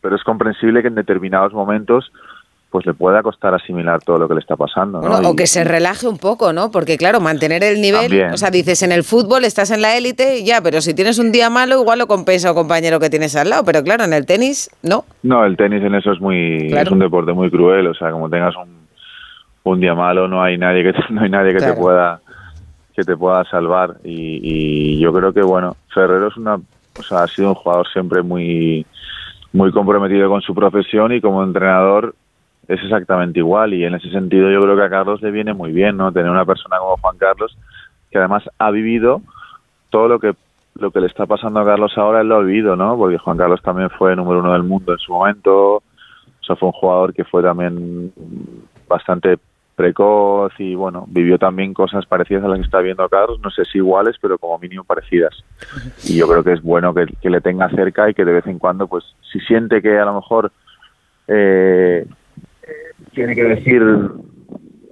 pero 0.01 0.15
es 0.15 0.23
comprensible 0.23 0.81
que 0.81 0.89
en 0.89 0.95
determinados 0.95 1.53
momentos 1.53 2.13
pues 2.73 2.87
le 2.87 2.95
pueda 2.95 3.23
costar 3.23 3.55
asimilar 3.55 4.01
todo 4.03 4.19
lo 4.19 4.27
que 4.27 4.33
le 4.35 4.41
está 4.41 4.57
pasando. 4.57 5.01
¿no? 5.03 5.07
Bueno, 5.09 5.29
o 5.29 5.33
Y- 5.35 5.37
que 5.37 5.47
se 5.47 5.63
relaje 5.63 6.09
un 6.09 6.17
poco, 6.17 6.55
¿no? 6.55 6.71
Porque 6.71 6.97
claro, 6.97 7.21
mantener 7.21 7.63
el 7.63 7.83
nivel, 7.83 8.09
También. 8.09 8.33
o 8.33 8.37
sea, 8.39 8.51
dices 8.51 8.83
en 8.83 8.93
el 8.93 9.05
fútbol 9.05 9.45
estás 9.45 9.71
en 9.71 9.83
la 9.83 9.95
élite, 9.97 10.43
ya, 10.43 10.63
pero 10.63 10.81
si 10.81 10.95
tienes 10.95 11.19
un 11.19 11.31
día 11.33 11.51
malo, 11.51 11.81
igual 11.83 11.99
lo 11.99 12.07
compensa 12.07 12.51
o 12.51 12.55
compañero 12.55 12.99
que 12.99 13.11
tienes 13.11 13.37
al 13.37 13.51
lado, 13.51 13.63
pero 13.65 13.83
claro, 13.85 14.05
en 14.05 14.15
el 14.15 14.25
tenis, 14.25 14.71
no. 14.83 15.05
No, 15.23 15.45
el 15.45 15.57
tenis 15.59 15.83
en 15.85 15.95
eso 15.95 16.13
es 16.13 16.21
muy 16.21 16.69
Claro. 16.71 16.87
es 16.89 16.93
un 16.93 16.99
deporte 17.01 17.33
muy 17.35 17.51
cruel, 17.51 17.87
o 17.89 17.95
sea, 17.95 18.11
como 18.11 18.31
tengas 18.31 18.57
un, 18.57 18.83
un 19.65 19.79
día 19.81 19.95
malo 19.95 20.27
no 20.27 20.43
hay 20.43 20.57
nadie 20.57 20.83
que 20.83 20.93
te, 20.95 20.99
no 21.11 21.21
hay 21.23 21.29
nadie 21.31 21.53
que 21.53 21.59
Claro. 21.59 21.75
te 21.75 21.81
pueda 21.81 22.21
que 22.97 23.05
te 23.05 23.17
pueda 23.17 23.45
salvar 23.45 23.97
y, 24.05 24.41
y 24.43 24.99
yo 25.01 25.13
creo 25.13 25.33
que 25.33 25.43
bueno, 25.43 25.77
Ferrero 25.95 26.29
es 26.29 26.37
una 26.39 26.55
o 26.57 27.03
sea, 27.03 27.23
ha 27.25 27.27
sido 27.29 27.51
un 27.51 27.55
jugador 27.55 27.87
siempre 27.93 28.23
muy 28.23 28.85
muy 29.53 29.71
comprometido 29.73 30.29
con 30.31 30.41
su 30.41 30.55
profesión 30.55 31.13
y 31.13 31.21
como 31.21 31.43
entrenador 31.45 32.15
es 32.73 32.83
exactamente 32.83 33.39
igual 33.39 33.75
y 33.75 33.85
en 33.85 33.95
ese 33.95 34.11
sentido 34.11 34.51
yo 34.51 34.61
creo 34.61 34.77
que 34.77 34.85
a 34.85 34.91
Carlos 34.91 35.21
le 35.23 35.31
viene 35.31 35.53
muy 35.53 35.73
bien, 35.73 35.97
¿no? 35.97 36.13
Tener 36.13 36.31
una 36.31 36.47
persona 36.47 36.79
como 36.79 36.97
Juan 36.97 37.19
Carlos 37.19 37.57
que 38.11 38.19
además 38.19 38.45
ha 38.59 38.71
vivido 38.71 39.21
todo 39.91 40.09
lo 40.09 40.19
que 40.19 40.35
lo 40.75 40.91
que 40.91 41.01
le 41.01 41.07
está 41.07 41.27
pasando 41.27 41.61
a 41.61 41.67
Carlos 41.67 41.93
ahora 41.97 42.23
él 42.23 42.29
lo 42.29 42.37
ha 42.37 42.43
vivido, 42.43 42.77
¿no? 42.77 42.97
Porque 42.97 43.19
Juan 43.19 43.37
Carlos 43.37 43.61
también 43.63 43.91
fue 43.91 44.17
número 44.17 44.41
uno 44.41 44.55
del 44.55 44.63
mundo 44.63 44.93
en 44.93 44.99
su 44.99 45.13
momento, 45.13 45.83
o 46.49 46.57
fue 46.57 46.69
un 46.69 46.73
jugador 46.73 47.13
que 47.13 47.25
fue 47.25 47.43
también 47.43 48.13
bastante 48.89 49.39
precoz 49.77 50.53
y 50.59 50.75
bueno, 50.75 51.07
vivió 51.09 51.39
también 51.39 51.75
cosas 51.75 52.07
parecidas 52.07 52.45
a 52.45 52.49
las 52.49 52.59
que 52.59 52.65
está 52.65 52.81
viendo 52.81 53.09
Carlos, 53.09 53.41
no 53.41 53.51
sé 53.51 53.65
si 53.67 53.79
iguales, 53.79 54.17
pero 54.21 54.39
como 54.39 54.59
mínimo 54.59 54.85
parecidas. 54.85 55.35
Y 56.05 56.17
yo 56.17 56.27
creo 56.27 56.43
que 56.43 56.53
es 56.53 56.63
bueno 56.63 56.95
que, 56.95 57.07
que 57.21 57.31
le 57.31 57.41
tenga 57.41 57.69
cerca 57.71 58.09
y 58.09 58.15
que 58.15 58.25
de 58.25 58.33
vez 58.33 58.47
en 58.47 58.59
cuando, 58.59 58.87
pues, 58.87 59.05
si 59.31 59.41
siente 59.41 59.83
que 59.83 59.99
a 59.99 60.05
lo 60.05 60.15
mejor 60.15 60.53
eh, 61.29 62.07
tiene 63.15 63.35
que 63.35 63.45
decir 63.45 63.83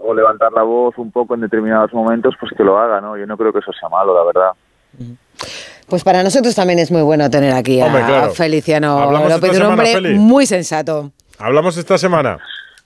o 0.02 0.14
levantar 0.14 0.52
la 0.52 0.62
voz 0.62 0.96
un 0.98 1.10
poco 1.12 1.34
en 1.34 1.40
determinados 1.42 1.92
momentos, 1.92 2.34
pues 2.40 2.52
que 2.56 2.64
lo 2.64 2.78
haga, 2.78 3.00
¿no? 3.00 3.16
Yo 3.16 3.26
no 3.26 3.36
creo 3.36 3.52
que 3.52 3.58
eso 3.60 3.72
sea 3.78 3.88
malo, 3.88 4.14
la 4.14 4.24
verdad. 4.24 4.50
Pues 5.88 6.04
para 6.04 6.22
nosotros 6.22 6.54
también 6.54 6.78
es 6.78 6.90
muy 6.90 7.02
bueno 7.02 7.28
tener 7.30 7.52
aquí 7.52 7.80
a 7.80 7.86
Hombre, 7.86 8.02
claro. 8.06 8.32
Feliciano 8.32 8.98
Hablamos 8.98 9.30
López, 9.30 9.58
un 9.58 9.66
hombre 9.66 9.92
Feli. 9.92 10.14
muy 10.18 10.46
sensato. 10.46 11.12
Hablamos 11.38 11.76
esta 11.76 11.98
semana. 11.98 12.38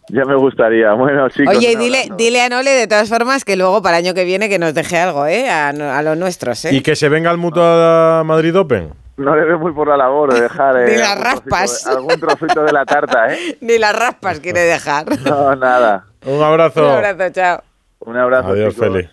Ya 0.09 0.25
me 0.25 0.35
gustaría. 0.37 0.93
Bueno, 0.93 1.29
chicos. 1.31 1.57
Oye, 1.57 1.77
dile, 1.77 2.09
dile 2.19 2.43
a 2.43 2.49
Nole 2.51 2.71
de 2.71 2.87
todas 2.87 3.09
formas 3.09 3.45
que 3.45 3.57
luego 3.57 3.81
para 3.83 3.99
el 3.99 4.05
año 4.07 4.15
que 4.15 4.25
viene 4.25 4.49
que 4.51 4.59
nos 4.59 4.75
deje 4.75 4.99
algo, 4.99 5.27
¿eh? 5.27 5.49
A, 5.51 5.73
no- 5.73 5.91
a 5.91 6.03
los 6.03 6.17
nuestros, 6.19 6.65
¿eh? 6.67 6.75
Y 6.75 6.83
que 6.83 6.95
se 6.95 7.09
venga 7.09 7.31
al 7.31 7.39
Mutua 7.39 8.23
Madrid 8.25 8.55
Open. 8.59 8.91
No 9.17 9.37
le 9.37 9.45
veo 9.45 9.59
muy 9.59 9.73
por 9.73 9.87
la 9.89 9.97
labor 9.97 10.35
de 10.35 10.41
dejar 10.41 10.77
eh, 10.81 10.87
Ni 10.93 10.97
las 10.99 11.11
algún, 11.11 11.25
trocito 11.25 11.51
raspas. 11.51 11.85
de, 11.85 11.91
algún 11.97 12.21
trocito 12.21 12.65
de 12.65 12.73
la 12.73 12.85
tarta, 12.85 13.33
¿eh? 13.33 13.59
Ni 13.61 13.79
las 13.79 13.97
raspas 13.97 14.41
quiere 14.41 14.61
dejar. 14.61 15.07
No, 15.21 15.55
nada. 15.55 16.07
Un 16.27 16.43
abrazo. 16.43 16.85
Un 16.85 16.91
abrazo, 16.91 17.33
chao. 17.33 17.63
Un 18.01 18.17
abrazo. 18.17 18.49
Adiós, 18.49 18.75
chicos. 18.75 18.89
Feli. 18.93 19.09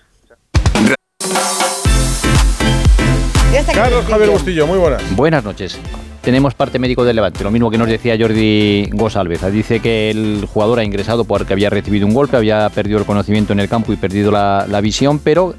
Carlos 3.74 4.06
Javier 4.06 4.30
Bustillo, 4.30 4.66
muy 4.66 4.80
buenas. 4.80 5.16
Buenas 5.16 5.44
noches. 5.44 5.80
Tenemos 6.22 6.54
parte 6.54 6.78
médico 6.80 7.04
del 7.04 7.16
Levante, 7.16 7.44
lo 7.44 7.52
mismo 7.52 7.70
que 7.72 7.78
nos 7.78 7.88
decía 7.88 8.16
Jordi 8.20 8.90
Gosalvez. 8.92 9.42
Dice 9.52 9.80
que 9.80 10.10
el 10.12 10.48
jugador 10.52 10.80
ha 10.80 10.84
ingresado 10.84 11.26
porque 11.26 11.54
había 11.54 11.70
recibido 11.70 12.06
un 12.08 12.14
golpe, 12.14 12.38
había 12.38 12.70
perdido 12.70 13.00
el 13.00 13.06
conocimiento 13.06 13.54
en 13.54 13.60
el 13.60 13.68
campo 13.68 13.92
y 13.92 13.96
perdido 13.98 14.32
la, 14.32 14.66
la 14.70 14.82
visión, 14.82 15.20
pero 15.20 15.56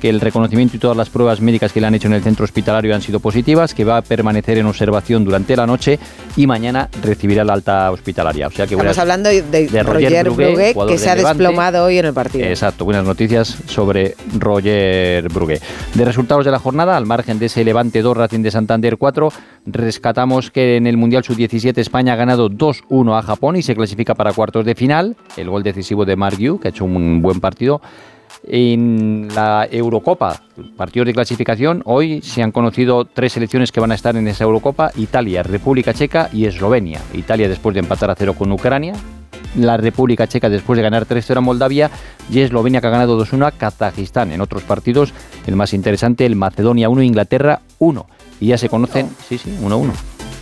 que 0.00 0.08
el 0.08 0.20
reconocimiento 0.20 0.76
y 0.76 0.78
todas 0.78 0.96
las 0.96 1.10
pruebas 1.10 1.40
médicas 1.40 1.72
que 1.72 1.80
le 1.80 1.86
han 1.86 1.94
hecho 1.94 2.08
en 2.08 2.14
el 2.14 2.22
centro 2.22 2.44
hospitalario 2.44 2.94
han 2.94 3.02
sido 3.02 3.20
positivas, 3.20 3.74
que 3.74 3.84
va 3.84 3.98
a 3.98 4.02
permanecer 4.02 4.58
en 4.58 4.66
observación 4.66 5.24
durante 5.24 5.56
la 5.56 5.66
noche 5.66 5.98
y 6.36 6.46
mañana 6.46 6.88
recibirá 7.02 7.44
la 7.44 7.54
alta 7.54 7.90
hospitalaria. 7.90 8.46
O 8.48 8.50
sea 8.50 8.66
que 8.66 8.74
Estamos 8.74 8.98
hablando 8.98 9.28
de, 9.28 9.42
de 9.42 9.82
Roger 9.82 9.84
Roger 9.84 10.24
Brugué, 10.24 10.72
Brugué, 10.74 10.92
que 10.92 10.98
se 10.98 11.10
ha 11.10 11.14
Levante. 11.14 11.42
desplomado 11.42 11.84
hoy 11.84 11.98
en 11.98 12.06
el 12.06 12.12
partido. 12.14 12.46
Exacto, 12.46 12.84
buenas 12.84 13.04
noticias 13.04 13.56
sobre 13.66 14.14
Roger 14.38 15.28
Brugué. 15.28 15.60
De 15.94 16.04
resultados 16.04 16.44
de 16.44 16.50
la 16.50 16.58
jornada, 16.58 16.96
al 16.96 17.06
margen 17.06 17.38
de 17.38 17.46
ese 17.46 17.64
Levante 17.64 18.02
2, 18.02 18.16
Racing 18.16 18.40
de 18.42 18.50
Santander 18.50 18.96
4, 18.96 19.32
rescatamos 19.66 20.50
que 20.50 20.76
en 20.76 20.86
el 20.86 20.96
Mundial 20.96 21.24
Sub-17 21.24 21.78
España 21.78 22.12
ha 22.12 22.16
ganado 22.16 22.48
2-1 22.50 23.18
a 23.18 23.22
Japón 23.22 23.56
y 23.56 23.62
se 23.62 23.74
clasifica 23.74 24.14
para 24.14 24.32
cuartos 24.32 24.64
de 24.64 24.74
final. 24.74 25.16
El 25.36 25.50
gol 25.50 25.62
decisivo 25.62 26.04
de 26.04 26.16
Mark 26.16 26.38
Yu, 26.38 26.58
que 26.58 26.68
ha 26.68 26.70
hecho 26.70 26.84
un 26.84 27.22
buen 27.22 27.40
partido. 27.40 27.80
En 28.48 29.28
la 29.34 29.66
Eurocopa, 29.68 30.40
partidos 30.76 31.06
de 31.06 31.14
clasificación, 31.14 31.82
hoy 31.84 32.22
se 32.22 32.44
han 32.44 32.52
conocido 32.52 33.04
tres 33.04 33.32
selecciones 33.32 33.72
que 33.72 33.80
van 33.80 33.90
a 33.90 33.96
estar 33.96 34.16
en 34.16 34.28
esa 34.28 34.44
Eurocopa, 34.44 34.92
Italia, 34.96 35.42
República 35.42 35.92
Checa 35.92 36.30
y 36.32 36.46
Eslovenia. 36.46 37.00
Italia 37.12 37.48
después 37.48 37.74
de 37.74 37.80
empatar 37.80 38.08
a 38.10 38.14
cero 38.14 38.34
con 38.34 38.52
Ucrania, 38.52 38.94
la 39.56 39.76
República 39.76 40.28
Checa 40.28 40.48
después 40.48 40.76
de 40.76 40.84
ganar 40.84 41.06
3-0 41.06 41.38
a 41.38 41.40
Moldavia 41.40 41.90
y 42.30 42.40
Eslovenia 42.40 42.80
que 42.80 42.86
ha 42.86 42.90
ganado 42.90 43.18
2-1 43.18 43.46
a 43.46 43.50
Kazajistán. 43.50 44.30
En 44.30 44.40
otros 44.40 44.62
partidos, 44.62 45.12
el 45.46 45.56
más 45.56 45.72
interesante, 45.74 46.24
el 46.24 46.36
Macedonia 46.36 46.88
1, 46.88 47.02
Inglaterra 47.02 47.62
1. 47.80 48.06
Y 48.40 48.48
ya 48.48 48.58
se 48.58 48.68
conocen, 48.68 49.08
sí, 49.28 49.38
sí, 49.38 49.56
1-1. 49.60 49.90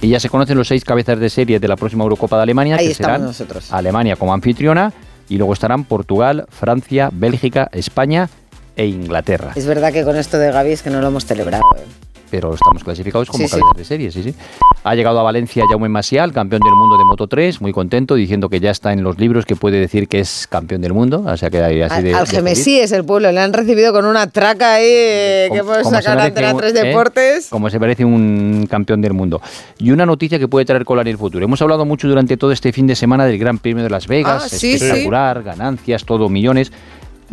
Y 0.02 0.08
ya 0.08 0.20
se 0.20 0.28
conocen 0.28 0.58
los 0.58 0.68
seis 0.68 0.84
cabezas 0.84 1.18
de 1.18 1.30
serie 1.30 1.58
de 1.58 1.68
la 1.68 1.76
próxima 1.76 2.02
Eurocopa 2.04 2.36
de 2.36 2.42
Alemania, 2.42 2.76
Ahí 2.76 2.88
que 2.88 2.94
serán 2.94 3.22
nosotros. 3.22 3.72
Alemania 3.72 4.16
como 4.16 4.34
anfitriona 4.34 4.92
y 5.28 5.38
luego 5.38 5.52
estarán 5.52 5.84
Portugal, 5.84 6.46
Francia, 6.50 7.10
Bélgica, 7.12 7.68
España 7.72 8.28
e 8.76 8.86
Inglaterra. 8.86 9.52
Es 9.54 9.66
verdad 9.66 9.92
que 9.92 10.04
con 10.04 10.16
esto 10.16 10.38
de 10.38 10.50
Gaby 10.50 10.72
es 10.72 10.82
que 10.82 10.90
no 10.90 11.00
lo 11.00 11.08
hemos 11.08 11.26
celebrado. 11.26 11.64
¿eh? 11.76 12.03
Pero 12.34 12.52
estamos 12.52 12.82
clasificados 12.82 13.28
como 13.30 13.44
Sí, 13.44 13.48
sí. 13.48 13.60
cabezas 13.60 13.76
de 13.76 13.84
serie, 13.84 14.10
sí, 14.10 14.22
sí. 14.24 14.34
Ha 14.82 14.94
llegado 14.96 15.20
a 15.20 15.22
Valencia 15.22 15.62
Jaume 15.70 15.88
Maciel, 15.88 16.32
campeón 16.32 16.62
del 16.64 16.74
mundo 16.74 16.98
de 16.98 17.04
Moto 17.04 17.28
3, 17.28 17.60
muy 17.60 17.72
contento, 17.72 18.16
diciendo 18.16 18.48
que 18.48 18.58
ya 18.58 18.72
está 18.72 18.92
en 18.92 19.04
los 19.04 19.18
libros, 19.18 19.46
que 19.46 19.54
puede 19.54 19.78
decir 19.78 20.08
que 20.08 20.18
es 20.18 20.48
campeón 20.48 20.80
del 20.80 20.92
mundo. 20.92 21.22
O 21.24 21.36
sea 21.36 21.48
que 21.48 21.62
así 21.62 21.80
Al, 21.82 22.02
de. 22.02 22.12
al 22.14 22.24
de 22.24 22.30
Gemesí 22.30 22.80
es 22.80 22.90
el 22.90 23.04
pueblo, 23.04 23.30
le 23.30 23.38
han 23.40 23.52
recibido 23.52 23.92
con 23.92 24.04
una 24.04 24.26
traca 24.26 24.74
ahí 24.74 24.84
eh, 24.88 25.48
que 25.52 25.58
hemos 25.58 25.78
como 25.78 25.90
se 25.90 26.02
sacado 26.02 26.20
a 26.20 26.24
merece 26.24 26.38
Antena 26.40 26.54
un- 26.54 26.58
3 26.60 26.74
¿eh? 26.74 26.82
Deportes. 26.88 27.46
Como 27.50 27.70
se 27.70 27.78
merece 27.78 28.04
un 28.04 28.66
campeón 28.68 29.00
del 29.00 29.12
mundo. 29.12 29.40
Y 29.78 29.92
una 29.92 30.04
noticia 30.06 30.40
que 30.40 30.48
puede 30.48 30.64
traer 30.66 30.84
cola 30.84 31.02
en 31.02 31.08
el 31.08 31.18
futuro. 31.18 31.44
Hemos 31.44 31.62
hablado 31.62 31.84
mucho 31.84 32.08
durante 32.08 32.36
todo 32.36 32.50
este 32.50 32.72
fin 32.72 32.88
de 32.88 32.96
semana 32.96 33.26
del 33.26 33.38
Gran 33.38 33.58
Premio 33.58 33.84
de 33.84 33.90
Las 33.90 34.08
Vegas. 34.08 34.42
Ah, 34.44 34.48
sí, 34.48 34.72
espectacular, 34.72 35.44
ganancias, 35.44 36.04
todo 36.04 36.28
millones. 36.28 36.72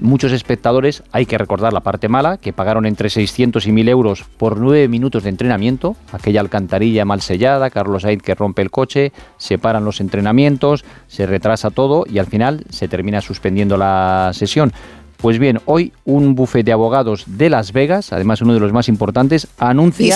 Muchos 0.01 0.31
espectadores, 0.31 1.03
hay 1.11 1.27
que 1.27 1.37
recordar 1.37 1.73
la 1.73 1.81
parte 1.81 2.09
mala, 2.09 2.37
que 2.37 2.53
pagaron 2.53 2.87
entre 2.87 3.11
600 3.11 3.67
y 3.67 3.71
1000 3.71 3.87
euros 3.87 4.25
por 4.37 4.59
nueve 4.59 4.87
minutos 4.87 5.21
de 5.21 5.29
entrenamiento. 5.29 5.95
Aquella 6.11 6.41
alcantarilla 6.41 7.05
mal 7.05 7.21
sellada, 7.21 7.69
Carlos 7.69 8.01
Sainz 8.01 8.23
que 8.23 8.33
rompe 8.33 8.63
el 8.63 8.71
coche, 8.71 9.11
se 9.37 9.59
paran 9.59 9.85
los 9.85 10.01
entrenamientos, 10.01 10.83
se 11.07 11.27
retrasa 11.27 11.69
todo 11.69 12.05
y 12.09 12.17
al 12.17 12.25
final 12.25 12.65
se 12.71 12.87
termina 12.87 13.21
suspendiendo 13.21 13.77
la 13.77 14.31
sesión. 14.33 14.73
Pues 15.17 15.37
bien, 15.37 15.59
hoy 15.65 15.93
un 16.03 16.33
bufete 16.33 16.63
de 16.63 16.71
abogados 16.71 17.25
de 17.27 17.51
Las 17.51 17.73
Vegas, 17.73 18.11
además 18.11 18.41
uno 18.41 18.55
de 18.55 18.59
los 18.59 18.73
más 18.73 18.89
importantes, 18.89 19.47
anuncia, 19.59 20.15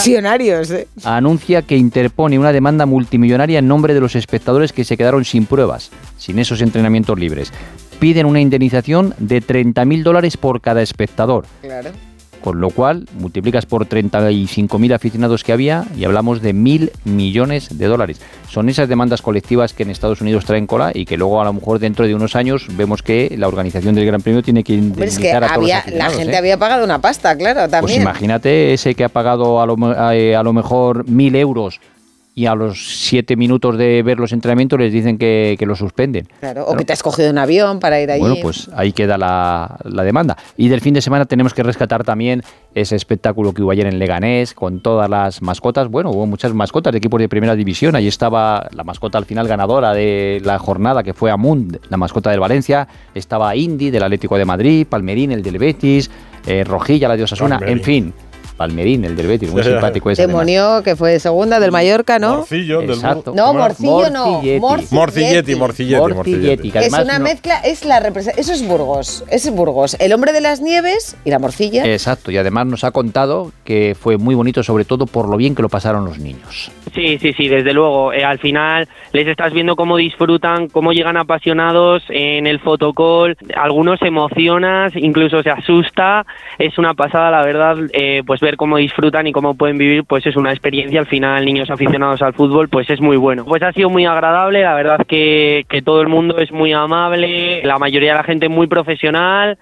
¿eh? 0.72 0.88
anuncia 1.03 1.62
que 1.62 1.78
interpone 1.78 2.40
una 2.40 2.52
demanda 2.52 2.88
multimillonaria 2.88 3.60
en 3.60 3.68
nombre 3.68 3.94
de 3.94 3.99
los 3.99 4.16
espectadores 4.16 4.74
que 4.74 4.84
se 4.84 4.98
quedaron 4.98 5.24
sin 5.24 5.45
pruebas, 5.45 5.91
sin 6.18 6.40
esos 6.40 6.60
entrenamientos 6.62 7.20
libres. 7.20 7.53
Piden 7.99 8.26
una 8.26 8.41
indemnización 8.41 9.13
de 9.17 9.41
30.000 9.41 10.03
dólares 10.03 10.38
por 10.38 10.61
cada 10.61 10.81
espectador, 10.81 11.45
Claro. 11.61 11.91
con 12.41 12.59
lo 12.61 12.69
cual 12.69 13.07
multiplicas 13.17 13.65
por 13.65 13.88
35.000 13.88 14.93
aficionados 14.93 15.43
que 15.43 15.51
había 15.53 15.85
y 15.97 16.03
hablamos 16.05 16.41
de 16.43 16.53
mil 16.53 16.91
millones 17.05 17.76
de 17.77 17.85
dólares. 17.88 18.22
Son 18.49 18.69
esas 18.69 18.88
demandas 18.88 19.22
colectivas 19.23 19.73
que 19.73 19.81
en 19.84 19.89
Estados 19.89 20.22
Unidos 20.22 20.45
traen 20.45 20.67
cola 20.67 20.91
y 20.93 21.05
que 21.05 21.17
luego 21.17 21.41
a 21.41 21.45
lo 21.45 21.53
mejor 21.53 21.80
dentro 21.80 22.05
de 22.05 22.13
unos 22.13 22.35
años 22.35 22.67
vemos 22.77 23.01
que 23.01 23.34
la 23.38 23.47
organización 23.47 23.95
del 23.95 24.05
Gran 24.05 24.22
Premio 24.22 24.43
tiene 24.43 24.63
que 24.63 24.77
Hombre, 24.77 25.07
es 25.07 25.17
que 25.17 25.27
indemnizar 25.30 25.43
a 25.43 25.47
todos 25.55 25.57
había, 25.63 25.84
los 25.88 25.95
la 25.95 26.09
gente 26.11 26.34
¿eh? 26.34 26.38
había 26.38 26.57
pagado 26.59 26.84
una 26.84 26.99
pasta, 27.01 27.35
claro, 27.35 27.61
Pues 27.61 27.72
también. 27.72 28.01
imagínate 28.03 28.73
ese 28.73 28.93
que 28.93 29.03
ha 29.05 29.09
pagado 29.09 29.59
a 29.61 29.65
lo, 29.65 29.76
a, 29.97 30.15
eh, 30.15 30.35
a 30.35 30.43
lo 30.43 30.53
mejor 30.53 31.09
mil 31.09 31.35
euros 31.35 31.80
y 32.38 32.48
a 32.48 32.53
los 32.53 32.99
siete 32.99 33.38
minutos 33.38 33.78
de 33.78 34.03
ver 34.03 34.20
los 34.20 34.34
entrenamientos 34.34 34.78
les 34.78 34.91
dicen 34.91 35.18
que, 35.18 35.56
que 35.57 35.66
lo 35.66 35.74
suspenden. 35.74 36.28
Claro, 36.41 36.66
o 36.66 36.76
que 36.76 36.84
te 36.84 36.91
has 36.91 37.02
cogido 37.02 37.32
un 37.32 37.38
avión 37.38 37.80
para 37.80 38.02
ir 38.02 38.12
allí. 38.12 38.20
Bueno, 38.20 38.36
pues 38.41 38.70
ahí 38.76 38.91
queda 38.91 39.18
la, 39.18 39.78
la 39.86 40.03
demanda. 40.03 40.36
Y 40.57 40.68
del 40.68 40.82
fin 40.82 40.94
de 40.94 41.02
semana 41.02 41.24
tenemos 41.24 41.53
que 41.53 41.64
rescatar 41.64 42.03
también 42.03 42.44
ese 42.74 42.98
espectáculo 42.98 43.53
que 43.53 43.62
hubo 43.62 43.72
ayer 43.72 43.88
en 43.88 43.99
Leganés 43.99 44.53
con 44.53 44.82
todas 44.82 45.10
las 45.10 45.41
mascotas. 45.41 45.88
Bueno, 45.90 46.12
hubo 46.12 46.26
muchas 46.26 46.53
mascotas 46.53 46.91
de 46.91 46.98
equipos 46.98 47.22
de 47.22 47.30
primera 47.30 47.56
división. 47.56 47.95
Ahí 47.95 48.07
estaba 48.07 48.68
la 48.74 48.84
mascota 48.84 49.18
al 49.18 49.24
final 49.24 49.48
ganadora 49.48 49.94
de 49.94 50.41
la 50.44 50.60
jornada, 50.60 51.03
que 51.03 51.14
fue 51.14 51.32
Amund, 51.32 51.80
la 51.90 51.95
mascota 51.95 52.32
del 52.32 52.41
Valencia. 52.41 52.86
Estaba 53.14 53.56
Indy 53.56 53.91
del 53.91 54.03
Atlético 54.03 54.38
de 54.38 54.44
Madrid, 54.44 54.86
Palmerín, 54.90 55.32
el 55.32 55.41
del 55.41 55.57
Betis, 55.57 56.12
eh, 56.45 56.66
Rojilla, 56.66 57.07
la 57.07 57.16
de 57.16 57.24
Osasuna, 57.24 57.62
en 57.66 57.82
fin. 57.82 58.14
Palmerín, 58.57 59.03
el 59.06 59.15
del 59.15 59.27
Betis, 59.27 59.52
muy 59.52 59.64
simpático 59.64 60.10
ese. 60.10 60.23
además. 60.23 60.45
Demonio, 60.45 60.84
que 60.84 60.95
fue 60.95 61.19
segunda 61.19 61.60
del 61.60 61.72
Mallorca, 61.72 62.19
¿no? 62.19 62.38
Morcillo, 62.38 62.82
del 62.82 62.91
Exacto. 62.91 63.34
No, 63.36 63.53
Morcillo 63.53 64.10
no. 64.10 64.41
Morcilletti. 64.60 64.95
Morcilletti, 64.95 65.56
Morcilletti, 65.56 66.68
Es 66.69 66.76
además 66.76 67.03
una 67.03 67.19
no- 67.19 67.23
mezcla, 67.26 67.60
es 67.60 67.86
la 67.86 67.99
representación. 67.99 68.40
Eso 68.40 68.53
es 68.53 68.68
Burgos. 68.68 69.23
Es 69.30 69.49
Burgos. 69.52 69.98
El 69.99 70.14
hombre 70.14 70.32
de 70.32 70.41
las 70.41 70.61
nieves 70.61 71.18
y 71.26 71.30
la 71.32 71.40
morcilla. 71.40 71.86
Exacto, 71.86 72.32
y 72.32 72.38
además 72.38 72.65
nos 72.68 72.84
ha 72.84 72.91
contado 72.91 73.52
que 73.64 73.95
fue 73.99 74.18
muy 74.18 74.36
bonito, 74.36 74.64
sobre 74.64 74.86
todo 74.86 75.06
por 75.06 75.27
lo 75.27 75.38
bien 75.38 75.56
que 75.56 75.61
lo 75.61 75.69
pasaron 75.69 76.06
los 76.06 76.19
niños. 76.19 76.72
Sí, 76.94 77.18
sí, 77.19 77.34
sí, 77.34 77.48
desde 77.49 77.73
luego. 77.73 78.14
Eh, 78.14 78.23
al 78.23 78.40
final 78.40 78.88
les 79.11 79.27
estás 79.27 79.52
viendo 79.52 79.76
cómo 79.76 79.98
disfrutan, 79.98 80.69
cómo 80.69 80.94
llegan 80.94 81.18
apasionados 81.18 82.03
en 82.10 82.48
el 82.48 82.60
fotocall. 82.61 83.36
Algunos 83.56 83.99
se 83.99 84.07
emocionan, 84.07 84.91
incluso 84.95 85.44
se 85.44 85.49
asusta. 85.49 86.26
Es 86.57 86.77
una 86.77 86.94
pasada, 86.94 87.32
la 87.32 87.45
verdad, 87.45 87.76
eh, 87.91 88.23
pues 88.26 88.40
ver 88.45 88.57
cómo 88.57 88.77
disfrutan 88.77 89.27
y 89.27 89.31
cómo 89.31 89.55
pueden 89.55 89.77
vivir, 89.77 90.03
pues 90.05 90.26
es 90.26 90.35
una 90.35 90.51
experiencia. 90.51 90.99
Al 90.99 91.07
final, 91.07 91.43
niños 91.43 91.69
aficionados 91.69 92.22
al 92.22 92.34
fútbol, 92.34 92.69
pues 92.69 92.89
es 92.89 93.01
muy 93.01 93.17
bueno. 93.17 93.43
Pues 93.43 93.63
ha 93.63 93.73
sido 93.73 93.89
muy 93.89 94.05
agradable, 94.05 94.61
la 94.61 94.76
verdad 94.76 94.99
que, 95.07 95.65
que 95.67 95.81
todo 95.81 96.01
el 96.01 96.07
mundo 96.07 96.38
es 96.38 96.51
muy 96.51 96.72
amable, 96.73 97.61
la 97.63 97.77
mayoría 97.80 98.11
de 98.11 98.17
la 98.17 98.23
gente 98.23 98.47
muy 98.47 98.67
profesional. 98.67 99.57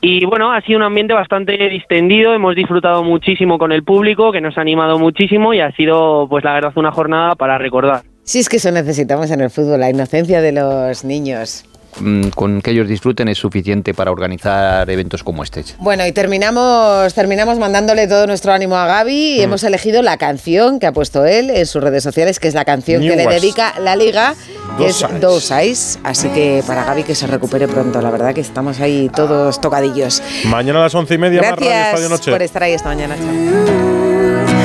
Y 0.00 0.24
bueno, 0.26 0.52
ha 0.52 0.60
sido 0.62 0.78
un 0.78 0.84
ambiente 0.84 1.14
bastante 1.14 1.56
distendido, 1.68 2.34
hemos 2.34 2.54
disfrutado 2.56 3.02
muchísimo 3.04 3.58
con 3.58 3.72
el 3.72 3.84
público, 3.84 4.32
que 4.32 4.40
nos 4.40 4.58
ha 4.58 4.60
animado 4.60 4.98
muchísimo 4.98 5.54
y 5.54 5.60
ha 5.60 5.70
sido, 5.72 6.26
pues 6.28 6.44
la 6.44 6.54
verdad, 6.54 6.72
una 6.74 6.90
jornada 6.90 7.36
para 7.36 7.58
recordar. 7.58 8.02
Sí, 8.24 8.40
es 8.40 8.48
que 8.48 8.56
eso 8.56 8.72
necesitamos 8.72 9.30
en 9.30 9.40
el 9.40 9.50
fútbol, 9.50 9.78
la 9.78 9.88
inocencia 9.88 10.42
de 10.42 10.50
los 10.50 11.04
niños. 11.04 11.64
Mm, 12.00 12.28
Con 12.28 12.60
que 12.60 12.72
ellos 12.72 12.88
disfruten 12.88 13.28
es 13.28 13.38
suficiente 13.38 13.94
para 13.94 14.10
organizar 14.10 14.88
eventos 14.90 15.22
como 15.22 15.42
este. 15.42 15.64
Bueno, 15.78 16.06
y 16.06 16.12
terminamos, 16.12 17.14
terminamos 17.14 17.58
mandándole 17.58 18.06
todo 18.06 18.26
nuestro 18.26 18.52
ánimo 18.52 18.76
a 18.76 18.86
Gaby 18.86 19.14
y 19.36 19.40
hemos 19.40 19.64
elegido 19.64 20.02
la 20.02 20.16
canción 20.18 20.78
que 20.78 20.86
ha 20.86 20.92
puesto 20.92 21.24
él 21.24 21.50
en 21.50 21.66
sus 21.66 21.82
redes 21.82 22.02
sociales, 22.02 22.38
que 22.38 22.48
es 22.48 22.54
la 22.54 22.64
canción 22.64 23.02
que 23.02 23.16
le 23.16 23.26
dedica 23.26 23.74
la 23.80 23.96
liga, 23.96 24.34
que 24.78 24.88
es. 24.88 25.04
Dos 25.20 25.50
Eyes. 25.50 25.98
Así 26.04 26.28
que 26.28 26.62
para 26.66 26.84
Gaby 26.84 27.04
que 27.04 27.14
se 27.14 27.26
recupere 27.26 27.66
pronto, 27.68 28.00
la 28.02 28.10
verdad 28.10 28.34
que 28.34 28.40
estamos 28.42 28.80
ahí 28.80 29.10
todos 29.14 29.60
tocadillos. 29.60 30.22
Mañana 30.46 30.80
a 30.80 30.82
las 30.82 30.94
once 30.94 31.14
y 31.14 31.18
media 31.18 31.40
más 31.40 31.50
Radio 31.52 31.66
Estadio 31.70 31.90
Gracias 31.92 32.10
Noche. 32.10 32.30
por 32.32 32.42
estar 32.42 32.62
ahí 32.62 32.72
esta 32.72 32.88
mañana. 32.88 33.16
Chao. 33.16 34.55